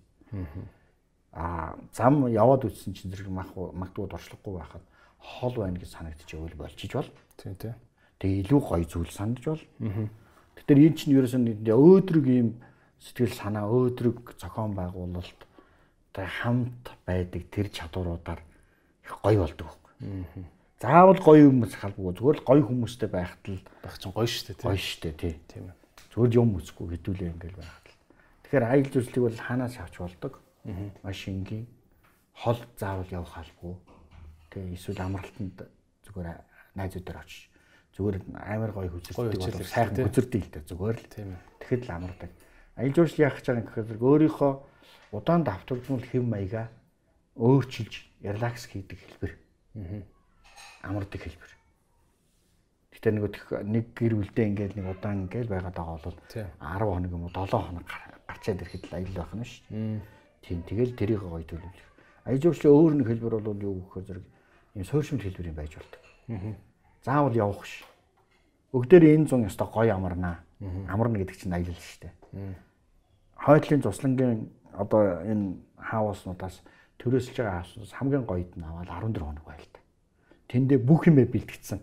[1.32, 4.84] Аа зам яваад үтсэн чинь зэрэг мах магадгүй дуршлахгүй байхад
[5.18, 7.10] хол байна гэж санагдчихвэл болчиж бол.
[7.36, 7.74] Тийм тий.
[8.18, 9.62] Тэгээ илүү гоё зүйл санаж бол.
[10.57, 12.48] Тэгэхээр энэ чинь ерөөсөө өөдрөг ийм
[12.98, 15.40] сэтгэл санаа өөдрөг зохион байгуулалт
[16.12, 18.40] тэгээ хамт байдаг тэр чадваруудаар
[19.07, 20.44] их гоё болдог байхгүй.
[20.82, 23.62] Заавал гоё хүмүүс халбгүй зүгээр л гоё хүмүүстэй байхад л
[23.98, 24.66] чинь гоё шүү дээ тий.
[24.66, 25.34] Гоё шүү дээ тий.
[25.47, 25.76] Тийм ээ.
[26.10, 27.86] Зүгээр юм үзэхгүй хэдүүлээ ингээл байхад.
[28.49, 30.41] Тэгэхээр аялал жуулчлалыг бол хаанаас авч болдог?
[31.05, 31.68] Машингийн
[32.33, 33.77] хол заавал явах халбгүй.
[34.49, 35.68] Тэгээ эсвэл амралтанд
[36.09, 36.28] зүгээр
[36.73, 37.52] найзуудаар очиж
[37.93, 41.07] зүгээр амар гоё хүзэлдэг бол сайхан хүзэрдэг л дээ зүгээр л.
[41.60, 42.31] Тэгэхэд л амардаг.
[42.73, 44.52] Аялал жуулчлал яах гэж байгаа юм гэхээр өөрийнхөө
[45.12, 46.67] удаан давтагдмал хэв маягаа
[47.36, 47.94] өөрчилж
[48.25, 49.33] релакс хийдэг хэлбэр.
[50.89, 51.52] Амардаг хэлбэр.
[52.97, 57.28] Гэтэ нөгөө нэг гэр бүлдээ ингээд нэг удаан ингээд байгаад байгаа бол 10 хоног юм
[57.28, 57.85] уу 7 хоног
[58.28, 60.00] гарчаад ирэхэд л аялал байх нь шүү дээ.
[60.44, 61.89] Тийм тэгэл тэрийг гоё төлөвлөх.
[62.28, 64.26] Аялал жуулчлал өөр нэг хэлбэр бол юу гэхээр зэрэг
[64.76, 66.02] ийм суурьшмал хэлбэр юм байж болдог.
[67.02, 67.84] Заавал явах ш.
[68.73, 70.44] Өгдөр энэ зун ёстой гоё амарнаа.
[70.92, 72.15] Амарна гэдэг чинь аялал шүү дээ.
[73.39, 76.60] Хойдлын цуслангийн одоо энэ хауснуудаас
[76.98, 79.81] төрөөсөж байгаа хауснаас хамгийн гоёд нь аваад 14 хоног байл та.
[80.50, 81.81] Тэндээ бүх юм бэлтгэцсэн.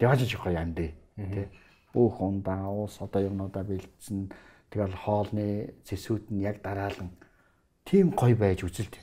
[0.00, 0.90] Явж иж гоё амдээ.
[1.16, 1.48] Тэ.
[1.92, 4.32] Бүх ундаа уус одоо юмнуудаа бэлдсэн.
[4.70, 7.10] Тэгэл хоолны зэсүүд нь яг дараалан
[7.86, 8.98] тийм гоё байж үзэлт.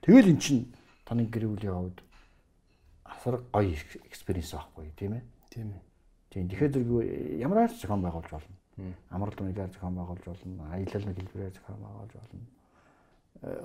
[0.00, 0.72] Тэгэл эн чин
[1.04, 1.98] таны гэр бүлийн хувьд
[3.04, 3.76] асар гоё
[4.08, 5.24] экспириенс байхгүй тийм ээ.
[5.52, 5.82] Тийм ээ.
[6.32, 6.48] Тийм.
[6.48, 6.90] Тэгэхээр зэрэг
[7.44, 8.56] ямар ч зохион байгуулж болно.
[9.12, 10.64] Амралт үнэлээр зохион байгуулж болно.
[10.72, 12.46] Аялал нэг хэлбэрээр зохион байгуулж болно.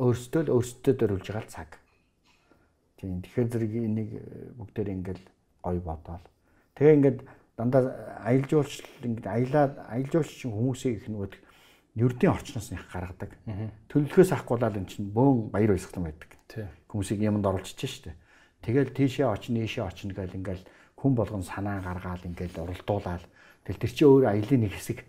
[0.03, 1.79] Өөрсдөө л өөрсдөө дөрвөлж байгаа цаг.
[2.99, 3.23] Тийм.
[3.23, 4.11] Тэгэхээр зэрэг энийг
[4.59, 5.23] бүгдээр ингээл
[5.63, 6.25] гоё бодоол.
[6.75, 7.19] Тэгээ ингээд
[7.57, 11.29] дандаа аялал жуулчлал ингээд аялаад аялал жуулчлал хүмүүсийг их нөгөө
[11.97, 13.33] ердийн орчноос нь их гаргадаг.
[13.89, 16.29] Төлөвлөхөөс авахгүй л энэ чинь бөөн баяр баясгалан байдаг.
[16.85, 18.13] Хүмүүсийг юмд оруулчихж штэ.
[18.61, 20.65] Тэгэл тийшээ очно, ийшээ очно гэл ингээл
[21.01, 23.25] хүн болгон санаа гаргаал ингээл уралдуулаад
[23.65, 24.99] тэгэл тэр чинь өөр аялын нэг хэсэг.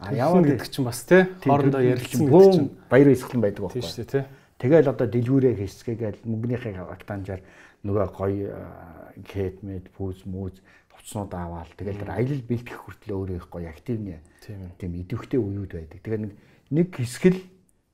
[0.00, 3.80] А яваа гэдэг чинь бас тий хоорондоо ярилцсан гэдэг чинь баяр баясгалан байдаг байхгүй.
[3.84, 4.24] Тийм шүү тий.
[4.60, 7.42] Тэгэл одоо дэлгүүрээ хэсгээгээл мөнгөнийхээ актанжаар
[7.80, 8.52] нөгөө гоё
[9.24, 10.60] кэтмэд пүүз мүүз
[11.00, 15.98] хувцснууд аваал тэгэл тэр аялал бэлтгэх хүртэл өөрөө их гоё активны тийм идэвхтэй үеуд байдаг.
[16.04, 16.32] Тэгээ нэг
[16.68, 17.40] нэг хэсгэл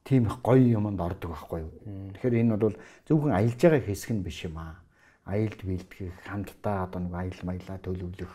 [0.03, 1.73] тийм их гоё юмд ордог байхгүй юу.
[2.19, 2.77] Тэгэхээр энэ бол
[3.07, 4.83] зөвхөн аялж байгаа хэсэг нь биш юм аа.
[5.27, 8.35] Аялд бэлтгэх, хамтдаа одоо нэг аял маялаа төлөвлөх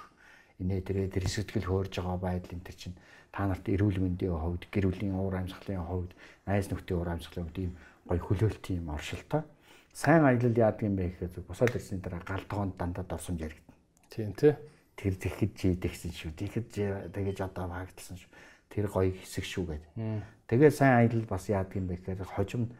[0.59, 2.97] инээ дээрээ тэр сэтгэл хөөрж байгаа байдал энэ төр чинь
[3.31, 6.11] та нарт эрүүл мэндийн хувьд, гэр бүлийн уур амьсгалын хувьд,
[6.43, 9.41] найз нөхдийн уур амьсгалын хувьд ийм гоё хүлээлт юм оршилтой.
[9.95, 13.70] Сайн аялал яадаг юм бэ гэхээр босоод ирсний дараа гал тогоонд дандаа давсамж яригдана.
[14.11, 14.53] Тийм тий.
[14.99, 16.31] Тэр тэгэхэд жийдэгсэн шүү.
[16.35, 16.67] Тэгэхэд
[17.15, 18.29] тэгэж одоо багтсан шүү.
[18.67, 20.27] Тэр гоё хэсэг шүү гэдэг.
[20.51, 22.75] Тэгээд сайн аялал бас яадаг юм бэ гэхээр хожим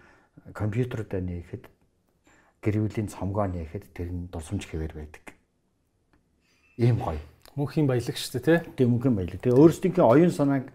[0.52, 1.66] компьютерудаа нээхэд
[2.62, 5.26] гэр бүлийн цомгоо нээхэд тэр нь дурсамж хэвээр байдаг.
[6.78, 7.18] Ийм гоё.
[7.56, 8.60] Мөнхийн баялаг шүү дээ тий.
[8.76, 9.40] Тийм мөнхийн баялаг.
[9.40, 10.68] Тэгээ өөрсдийнхээ оюун санааг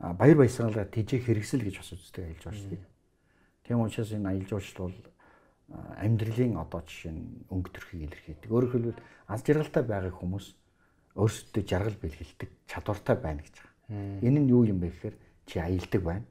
[0.00, 2.62] баяр баясгалаар тижээ хэрэгсэл гэж бас үздэг аялал жуулч
[3.68, 3.78] тийм.
[3.84, 4.96] Учраас энэ аялал жуулч бол
[5.70, 8.50] амьдралын одоо жишээ нь өнгө төрхийг илэрхийлдэг.
[8.50, 10.46] Өөрөөр хэлбэл аз жаргалтай байгаа хүмүүс
[11.14, 14.26] өөрсдөө жаргал бэлгэлдэг чадвартай байна гэж байгаа.
[14.26, 15.16] Энэ нь юу юм бэ гэхээр
[15.46, 16.26] чи аялдаг байна.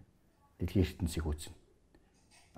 [0.59, 1.56] Дэлхийн ертөнцийг үзнэ.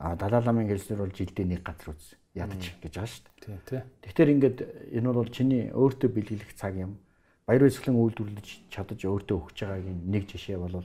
[0.01, 2.17] А Далай ламын хэлснээр бол жилдээ нэг газар үз.
[2.33, 3.37] Ядаж гэж байгаа шүү дээ.
[3.45, 3.81] Тийм тий.
[4.01, 4.57] Тэгэхээр ингээд
[4.97, 6.97] энэ бол чиний өөртөө бэлгэлэх цаг юм.
[7.45, 10.81] Баяр баясгалан үйлдвэрлэж чадаж өөртөө өгч байгаагийн нэг жишээ бол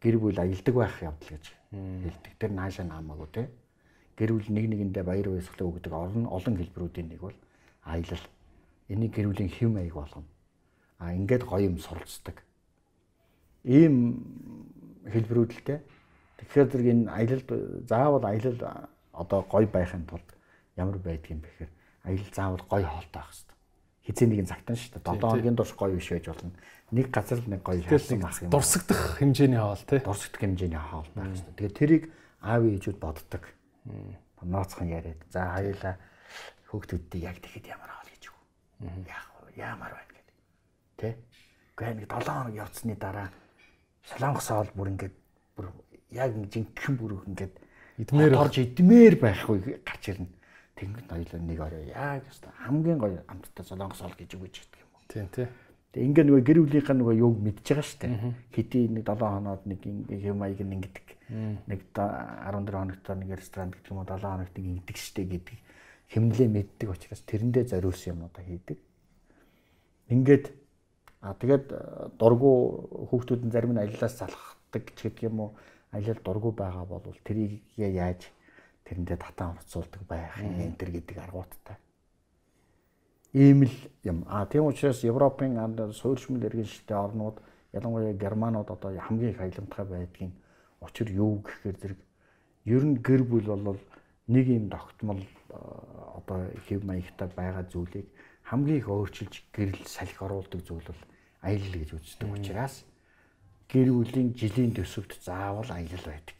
[0.00, 2.32] гэр бүл аялдаг байх явдал гэж хэлдэг.
[2.40, 3.46] Тэр наашаа наамаагүй тий
[4.18, 7.38] гэр бүл нэг нэгэндээ баяр баясгалан өгдөг орон олон хэлбэрүүдийн нэг бол
[7.82, 8.24] аялал.
[8.88, 10.28] Энийг гэр бүлийн хэв маяг болгоно.
[10.98, 12.42] А ингээд гоё юм суралцдаг.
[13.66, 14.22] Ийм
[15.10, 15.82] хэлбэрүүд л те.
[16.38, 17.48] Тэгэхээр зэрэг энэ аялалд
[17.88, 20.28] заавал аялал одоо гоё байхын тулд
[20.76, 21.70] ямар байдгийг юм бэхээр
[22.04, 23.56] аялал заавал гоё хоолтой байх хэрэгтэй.
[24.04, 25.10] Хизээ нэгэн цагтан шүү дээ.
[25.10, 26.52] 7 хоногийн турш гоё биш байж болно.
[26.92, 28.50] Нэг газар нэг гоё хайсан байх юм.
[28.52, 29.96] Дурсагдах хэмжээний хоол те.
[30.04, 31.54] Дурсагдах хэмжээний хоол байх хэрэгтэй.
[31.56, 32.04] Тэгэхээр тэрийг
[32.44, 33.42] аав ээжүүд боддог
[34.44, 35.20] Нооцхон яриад.
[35.30, 35.96] За хоёулаа
[36.68, 38.38] хүүхдүүдтэй яг тэгэхэд ямар хаал гэж юу.
[39.08, 40.36] Яг яамаар байна гэдэг.
[41.00, 41.08] Тэ?
[41.76, 43.28] Гэхдээ нэг 7 хоног явцсны дараа
[44.04, 45.16] Солонгос хоол бүр ингээд
[45.56, 45.66] бүр
[46.12, 47.54] яг жинхэнэ бүр ингээд
[48.04, 50.28] идмээр орж идмээр байхгүй гарч ирнэ.
[50.74, 54.90] Тэнгүүд хоёулаа нэг орой яг өста хамгийн гоё амттай Солонгос хоол гэж үгэж гэдэг юм
[54.92, 55.04] уу.
[55.08, 55.28] Тийм
[55.94, 58.14] Тэгээ ингээ нөгөө гэр бүлийнхаа нөгөө юуг мэдж байгаа шүү дээ.
[58.50, 61.06] Хэдий нэг 7 хоноод нэг ингээ юм аяг ингэдэг.
[61.70, 65.56] Нэг 14 хоногт нэг ресторан гэдэг юм уу 7 хоногт ингэдэг штэ гэдэг
[66.10, 68.78] хэмнэлээ мэддэг учраас тэрэндээ зориулсан юмудаа хийдэг.
[70.10, 70.50] Ингээд
[71.22, 71.66] а тэгээд
[72.18, 72.50] дургу
[73.14, 75.50] хүүхдүүд нь зарим нь аяллаас залхахдаг ч гэдэг юм уу
[75.94, 78.34] аялал дургу байгаа бол тэрийг яаж
[78.82, 81.78] тэрэндээ татан орцуулдаг байх юм энэ төр гэдэг аргуудтай
[83.34, 84.24] ийм л юм.
[84.28, 85.58] А тийм учраас Европын
[85.92, 90.32] суурьшмал иргэн шилтэй орнууд ялангуяа германууд одоо хамгийн их хаягламтгай байдгийн
[90.80, 92.00] учир юу гэхээр зэрэг
[92.64, 93.80] ер нь гэр бүл бол
[94.28, 95.20] нэг юм тогтмол
[96.14, 98.06] одоо хэв маягтай байгаа зүйлийг
[98.44, 101.02] хамгийн их өөрчилж гэрэл салхи оруулдаг зүйл бол
[101.42, 102.84] аялал гэж үздэг учраас
[103.68, 106.38] гэр бүлийн жилийн төсөвт заавал аялал байдаг.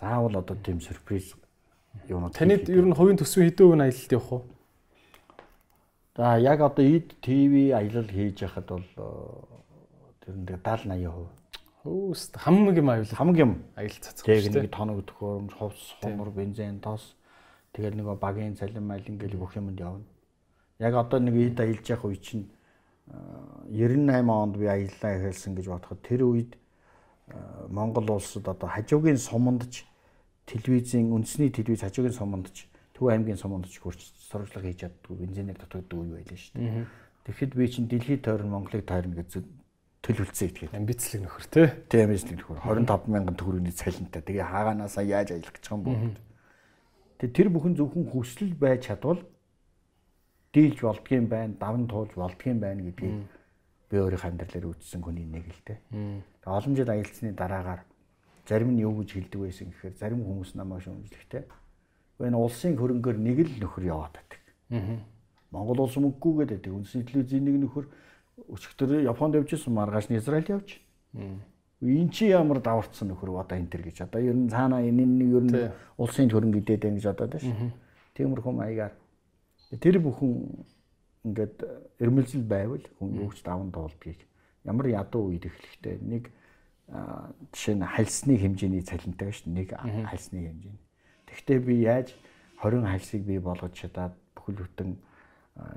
[0.00, 1.34] Заавал одоо тийм сюрприз
[2.08, 2.32] юунууд.
[2.32, 4.61] Таны ер нь хувийн төсвийн хэдэн үн аялалд явах вэ?
[6.16, 8.84] За яг одоо ид ТV аялал хийж яхад бол
[10.20, 11.26] тэрэндээ 70 80%.
[11.82, 14.52] Хөөс хамгийн аялал хамгийн аялал цацах шүү дээ.
[14.52, 17.16] Тэг нэг тоног төхөөрөмж, хувцс, хомор, бензин, тос
[17.72, 20.04] тэгэл нэг багийн цалин малин гэл бүх юмд явна.
[20.78, 22.44] Яг одоо нэг ид аялж явах үе чинь
[23.72, 26.60] 98 онд би аяллаа эхэлсэн гэж бодоход тэр үед
[27.72, 29.88] Монгол улсад одоо хажуугийн сумандж
[30.44, 32.68] телевизийн үндэсний телевиз хажуугийн сумандж
[33.02, 33.98] Төв аймгийн сумандч хурц
[34.30, 36.86] сурвалжлага хийж чаддгүй бензинээр дутагддаг үе байлаа шүү дээ.
[37.26, 39.42] Тэгэхэд би чинь дэлхийд тойрон Монголыг тойрно гэж
[40.06, 40.78] төлөвлөсөн итгэхэд.
[40.78, 41.66] Амбицлэг нөхөр тий.
[41.90, 44.22] Тий амбицлэг нөхөр 25 мянган төгрөгийн цалинтай.
[44.22, 46.14] Тэгээ хааганаасаа яаж аялах гэж юм бэ?
[47.26, 49.18] Тэгээ тэр бүхэн зөвхөн хүсэл байж чадвал
[50.54, 53.18] дийлж болдгийм байна, давн туулж болдгийм байна гэдгийг
[53.90, 55.78] би өөрийнхөө амьдралаар үзсэн хүний нэг л дээ.
[55.90, 57.82] Тэгээ олон жил аялцсны дараагаар
[58.46, 61.46] зарим нь юу гэж хэлдэг байсан гэхээр зарим хүмүүс намайг шүүмжлэхтэй
[62.20, 64.40] энэ улсын хөрөнгөөр нэг л нөхөр яваад байдаг.
[65.52, 66.72] Монгол улс мөнгөгүй гэдэг.
[66.72, 67.86] Үндэсний телевизийн нэг нөхөр
[68.52, 70.80] өчигдөр Японд явжсэн маргааш нь Израиль явж.
[71.82, 75.30] Энд чи ямар даварцсан нөхөр одоо энэ төр гэж одоо ер нь цаана энэ нэг
[75.34, 75.50] ер нь
[75.98, 77.72] улсын хөрөнгө идээд байна гэж бодоод байна шүү.
[78.14, 78.94] Тиймэрхүү маягаар
[79.82, 80.32] тэр бүхэн
[81.26, 81.56] ингээд
[81.98, 84.20] эрмэлзэл байвал хүн юуч даван дуулдгийг
[84.64, 86.30] ямар ядуу үед эхлэхтэй нэг
[87.50, 89.50] жишээ нь хальсны хэмжээний цалинтай шүү.
[89.50, 89.74] Нэг
[90.06, 90.76] хальсны хэмжээ.
[91.32, 92.14] Тэгвэл би яаж
[92.62, 94.96] 20 хальсыг бий болгож чадаад бүхэл бүтэн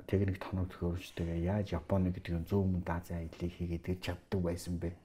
[0.06, 4.96] техник тоног төхөөрөжтэйгээ яаж Японы гэдэг нь зүүн өмнөд Азийн аяллыг хийгээд чаддаг байсан бэ?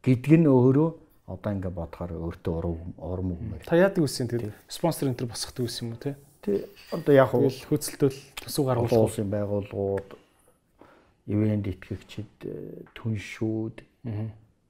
[0.00, 0.90] Гэдг нь өөрөө
[1.28, 2.54] одоо ингээ бодохоор өөртөө
[2.98, 3.62] урам өгмөр.
[3.68, 6.16] Та яадаг үсэн тэр спонсор энэ төр босгохдаг үсэн юм уу те?
[6.40, 10.08] Тэ одоо яг уу хөцөлтөл төсөв гаргуулах улсын байгууллагууд
[11.28, 12.32] ивент итгэгчид
[12.96, 13.76] түншүүд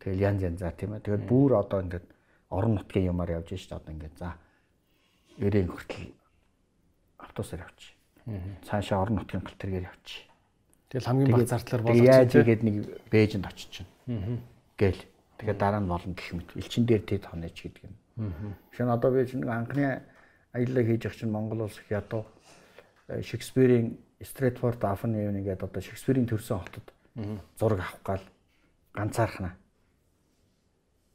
[0.03, 1.07] тэгэл янз янзаар тийм ээ.
[1.07, 2.07] тэгэл бүр одоо ингээд
[2.51, 4.35] орон нутгийн юмар явж шít одоо ингээд за
[5.41, 6.13] өрөө хүртэл
[7.19, 7.97] автобусаар явчих.
[8.69, 10.29] Цаашаа орон нутгийн гал тэргээр явчих.
[10.91, 12.77] Тэгэл хамгийн баг зардлаар болгож яаж игээд нэг
[13.09, 13.91] бэжэнд очиж чинь.
[14.77, 15.03] Гээл.
[15.41, 16.51] Тэгээд дараа нь болно гэх мэт.
[16.59, 17.97] Элчин дээр тэд хонож гэдэг юм.
[18.77, 20.03] Шинэ одоо би чинь анхны
[20.53, 22.27] аяллаа хийж явах чинь Монгол улс их ядуу
[23.09, 26.87] Шекспирийн Stratford upon Avon гэдэг одоо Шекспирийн төрсэн хотод
[27.57, 28.25] зураг авах гал
[28.93, 29.57] ганцаархна.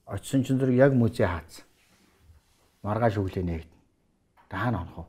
[0.05, 1.65] Очсон чинь зэрэг яг музей хаацсан.
[2.81, 3.43] Маргааш өглөө
[4.45, 4.49] нэгд.
[4.49, 5.07] Таана онох уу?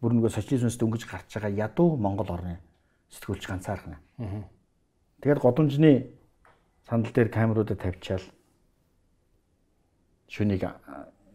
[0.00, 2.60] Бүр нөгөө социализмоос дөнгөж гарч байгаа ядуу Монгол орны
[3.10, 3.98] сэтгүүлч ганцаархна.
[5.20, 6.12] Тэгээд годомжны
[6.88, 8.22] сандал дээр камеруудад тавьчаал
[10.28, 10.68] шүнийг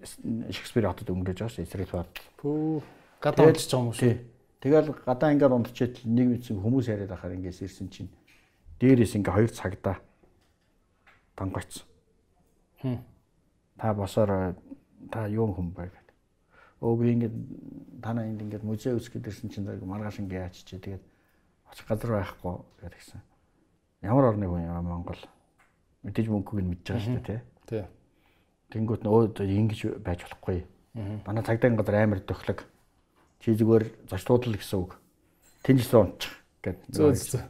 [0.02, 2.16] Шекспир хотод өнгөрөөж байгаа шүү Стратфорд.
[2.38, 2.82] Пүү
[3.22, 4.18] гадаа байгаа юм шүү.
[4.62, 8.10] Тэгэл гадаа ингээд унтчихэд нэг үсэн хүмүүс яриад ахаар ингээс ирсэн чинь
[8.82, 9.98] дээрээс ингээ хоёр цагдаа
[11.38, 11.86] тангоцсон.
[12.82, 13.02] Хм.
[13.78, 14.58] Та босоор
[15.10, 16.01] та юу хүн бэ
[16.82, 16.90] гэдэг.
[16.90, 17.36] Өө би ингээд
[18.02, 21.04] танаа энд ингээд музей үүсгэж ирсэн чинь маргааш ингээ яачиж тэгээд
[21.70, 23.22] очих газар байхгүй гэдгийгсэн.
[24.02, 25.22] Ямар орны хүн юм Монгол.
[26.02, 27.86] Мэдээж мөнгөг нь мэдж байгаа шүү дээ тий.
[28.74, 30.66] Тэнгүүт нөө ингэж байж болохгүй.
[31.26, 32.66] Манай цагдаа газар амар төхлөг
[33.40, 34.98] чи зүгээр зочдуудлал гэсэн үг.
[35.62, 36.34] Тэнцс унчих
[36.66, 36.90] гэдэг.
[36.90, 37.46] Зөө зөө.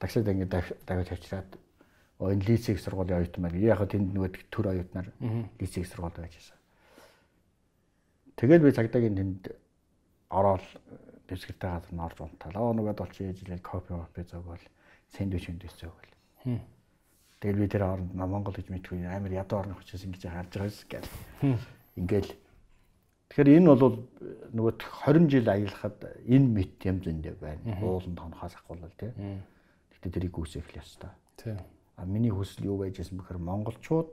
[0.00, 0.48] Таксид ингэ
[0.88, 1.50] даваад тавьчраад
[2.18, 3.60] энэ лицийг сургуулийн оюутан байна.
[3.60, 5.12] Яг тэнд нөгөө төр оюутнаар
[5.60, 6.56] лицийг сургуульд байж байсан.
[8.36, 9.42] Тэгэл би цагдаагийн тэнд
[10.30, 10.64] ороод
[11.28, 12.62] дэвсгэртэй газар нь орж унтаалаа.
[12.70, 14.64] Оо нөгөө бол чи ээжлээ кофе кофе зөөгөл
[15.14, 16.12] сэндвич сэндвич зөөгөл.
[17.40, 20.90] Тэгэл би тэр хооронд Монгол гэж мэдгүй амар ядуу орны учраас ингэж харж байгаа юм
[20.90, 21.10] гэл.
[21.96, 22.30] Ингээл
[23.34, 23.96] Тэгэхээр энэ бол
[24.54, 24.72] нөгөө
[25.10, 27.82] 20 жил аялахад энэ мэт юм зөндөө байна.
[27.82, 29.10] Ууланд хонохоос ахвал тий.
[29.90, 31.10] Гэтэ тэрийг үүсэх л ёстой.
[31.34, 31.58] Тий.
[31.98, 34.08] А миний хүсэл юу байж байсан бэхээр монголчууд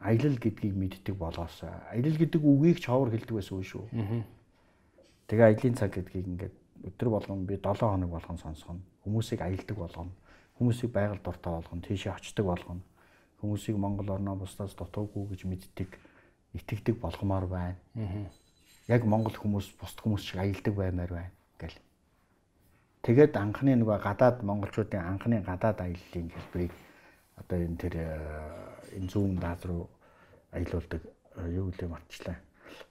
[0.00, 1.70] аялал гэдгийг мэддэг болоосоо.
[1.92, 3.84] Аялал гэдэг үгийг ч ховор хэлдэг байсан үү шүү.
[5.28, 6.54] Тэгээ аялын цаг гэдгийг ингээд
[6.90, 8.80] өдөр болгон би 7 хоног болгон сонсгоно.
[9.04, 10.12] Хүмүүсийг аялдаг болгоно.
[10.58, 11.84] Хүмүүсийг байгаль дуртай болгоно.
[11.84, 12.82] Тийшээ очдог болгоно.
[13.40, 15.90] Хүмүүсийг Монгол орноо бусдаас дутуугүй гэж мэддэг
[16.54, 17.76] итгэдэг болгомоор байна.
[18.88, 21.78] Яг монгол хүмүүс бусд хүмүүс шиг аялдаг баймаар байна гэл.
[23.06, 26.74] Тэгээд анхны нөгөө гадаад монголчуудын анхны гадаад аяллаа хэлбэрийг
[27.38, 27.94] одоо энэ тэр
[28.96, 29.88] энэ зүүн даад руу
[30.52, 32.36] аялуулдаг э, юу гэлээ марчлаа.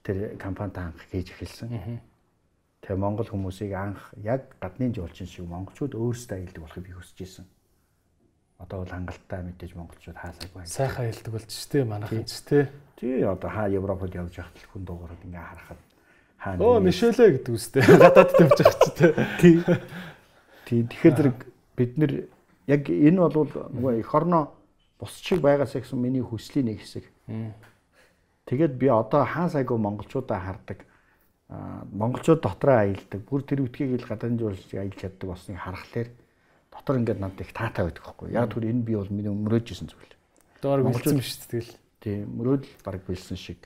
[0.03, 2.00] Тэр компанид анх хийж эхэлсэн.
[2.82, 7.45] Тэгээ монгол хүмүүсийг анх яг гадны жуулчин шиг монголчууд өөрсдөө аялдаг болохыг би хүсэж исэн
[8.59, 10.68] одоо бол хангалттай мэдээж монголчууд хаалаагүй.
[10.68, 12.68] Сайхан аялдаг болж ч тийм манайхан ч тийм.
[13.00, 15.80] Тий одоо хаа Европод явж байхад хүн дуугараад ингээ харахад
[16.35, 17.84] хаа Оо Мишелэ гэдэг үстэй.
[17.88, 18.88] Гадаад тавьж байгаа ч
[19.40, 19.59] тийм.
[20.68, 20.80] Тий.
[20.84, 21.38] Тэгэхээр зэрэг
[21.80, 22.11] бид нэр
[22.68, 24.51] яг энэ бол нөгөө эх орноо
[24.99, 27.07] бус шиг байгаасаа гэсэн миний хүслийн нэг хэсэг.
[28.45, 30.83] Тэгээд би одоо хаан сайгүй монголчуудаа хардаг.
[31.49, 33.21] Монголчууд дотроо аялдаг.
[33.23, 36.09] Бүр тэр үтгийг ил гадаадын жуулч аялж чаддаг болсныг харахаар
[36.69, 38.27] дотор ингээд надад их таатай байдаг байхгүй.
[38.35, 40.13] Яг түр энэ би бол миний мөрөөж исэн зүйл.
[40.61, 41.73] Доор бэлдсэн биш тэгэл.
[41.99, 43.65] Тийм мөрөөдөл баг бэлсэн шиг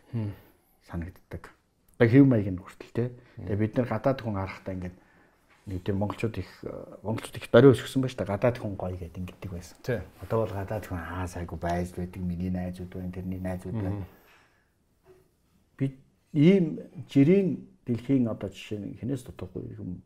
[0.88, 1.52] санагддаг.
[2.00, 3.06] Яг хэв маяг нь хүртэл те.
[3.40, 4.98] Тэгээ бид нэр гадаад хүн харахтаа ингээд
[5.66, 6.52] нэг тийм монголчууд их
[7.04, 9.78] монголчууд их дөрөө өсгсөн байж та гадаад хүн гоё гэдэг ингэдэг байсан.
[9.80, 10.02] Тий.
[10.20, 14.04] Одоо бол гадаад хүн аа сайгүй байж байдаг миний найзууд байна, тэрний найзууд байна.
[15.80, 15.96] Би
[16.36, 20.04] ийм жирийн дэлхийн одоо жишээ нь хинээс дутуугүй юм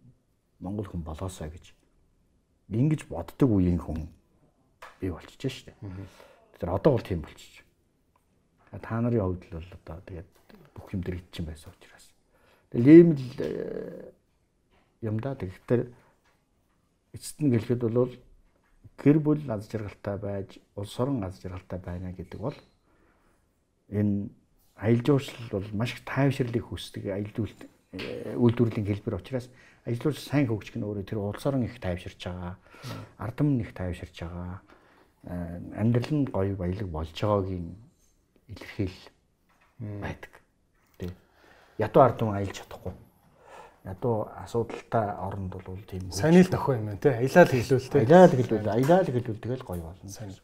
[0.62, 1.74] монгол хүн болоосаа гэж
[2.70, 4.06] ингэж боддог үеийн хүн
[5.02, 5.74] би болчихж штэ.
[6.54, 7.66] Тэгэхээр одоо бол тийм болчих.
[8.78, 10.30] Та нарын хувьд л бол одоо тэгээд
[10.74, 12.06] бүх юм дэрэгдэж чинь байсан учраас.
[12.74, 14.14] Тэгээд ийм л э,
[15.02, 15.36] юм да.
[15.36, 15.92] Тэгэхээр
[17.14, 18.14] эцэст нь гэлэхэд бол
[18.98, 22.58] гэр бүл аз жаргалтай байж, улс орон аз жаргалтай байна гэдэг бол
[23.90, 24.30] энэ
[24.76, 27.50] аялал жуулчлал бол маш их тайвширлыг хүсдэг аялал
[27.94, 29.50] э, үйлдвэрлэлийн хэлбэр учраас
[29.86, 32.58] ажилууч сайн хөгжих нь өөрөө тэр улс орон их тайвширч байгаа.
[33.18, 34.62] Ардам их тайвширч байгаа.
[35.24, 37.74] Э, амьдрал нь гоё баялаг болж байгаагийн
[38.50, 38.98] илэрхийл
[39.80, 40.34] байдаг.
[41.78, 42.94] Ядуу ард түмэн аялж чадахгүй.
[43.88, 47.16] Ядуу асуудалтай оронд бол тийм сайн л тохио юм байна те.
[47.16, 48.04] Аялал хэлвэл те.
[48.04, 50.12] Аялал хэлвэл аялал хэлвэл тэгэл гоё болно.
[50.12, 50.42] Сайн л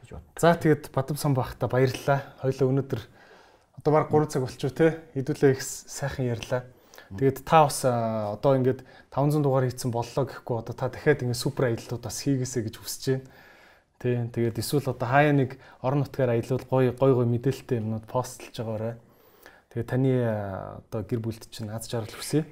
[0.00, 0.24] гэж бод.
[0.40, 2.24] За тэгэд Бадам сан бахта баярлалаа.
[2.40, 3.00] Хоёлоо өнөөдөр
[3.84, 4.88] одоо баг 3 цаг болчихоо те.
[5.12, 6.64] Хэдүүлээ их сайхан ярьлаа.
[7.12, 11.72] Тэгээд та бас одоо ингээд 500 дугаар хийцэн боллоо гэхгүй одоо та дахиад ингээд супер
[11.72, 13.28] аяллууд бас хийгээсэй гэж хүсэж байна.
[13.98, 14.28] Тийм.
[14.28, 18.94] Тэгээд эсвэл одоо хаяа нэг орон нутгаар аялал гой гой гой мэдээлэлтэй юмнууд постлж байгаарай.
[19.72, 20.12] Тэгээд таны
[20.84, 22.44] одоо гэр бүлд чинь аз жаргал хүсье.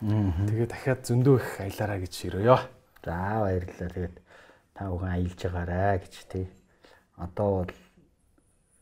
[0.00, 2.56] Тэгээд дахиад зөндөө их аялаараа гэж ирөөё.
[3.04, 3.90] За баярлалаа.
[3.94, 4.16] Тэгээд
[4.74, 6.46] та бүхэн аялж байгаарай гэж тий.
[7.16, 7.72] Одоо бол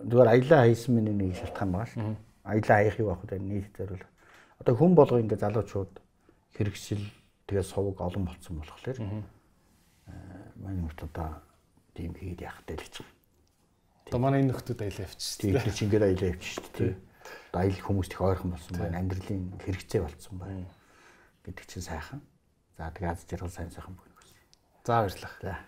[0.00, 2.16] зүгээр аялаа хийсэн миний нэг шалтгаан байгаа шүү.
[2.48, 3.38] Аялаа хаях юу авах вэ?
[3.38, 4.04] Нийт зориул
[4.58, 5.92] одоо хүн болго ингээ залуучууд
[6.56, 7.04] хэрэгсэл
[7.52, 8.96] Тэгээд сувг олон болсон болохоор
[10.56, 11.42] манай нөхд одоо
[11.92, 13.04] тийм хийгээд явах тэл гэж.
[14.08, 15.36] Одоо манай энэ нөхдүүд аялаа явчихсан.
[15.36, 16.96] Тийм их чингээр аялаа явчих шүү.
[17.52, 18.98] Одоо аялал хүмүүст их ойрхон болсон байна.
[18.98, 20.66] Амьдралын хэрэгцээ болсон байна.
[21.44, 22.20] гэдэг чинь сайхан.
[22.78, 24.12] За тэгээд аз жаргал сайн сайхан бүгд.
[24.86, 25.32] За баярлалаа.
[25.42, 25.58] За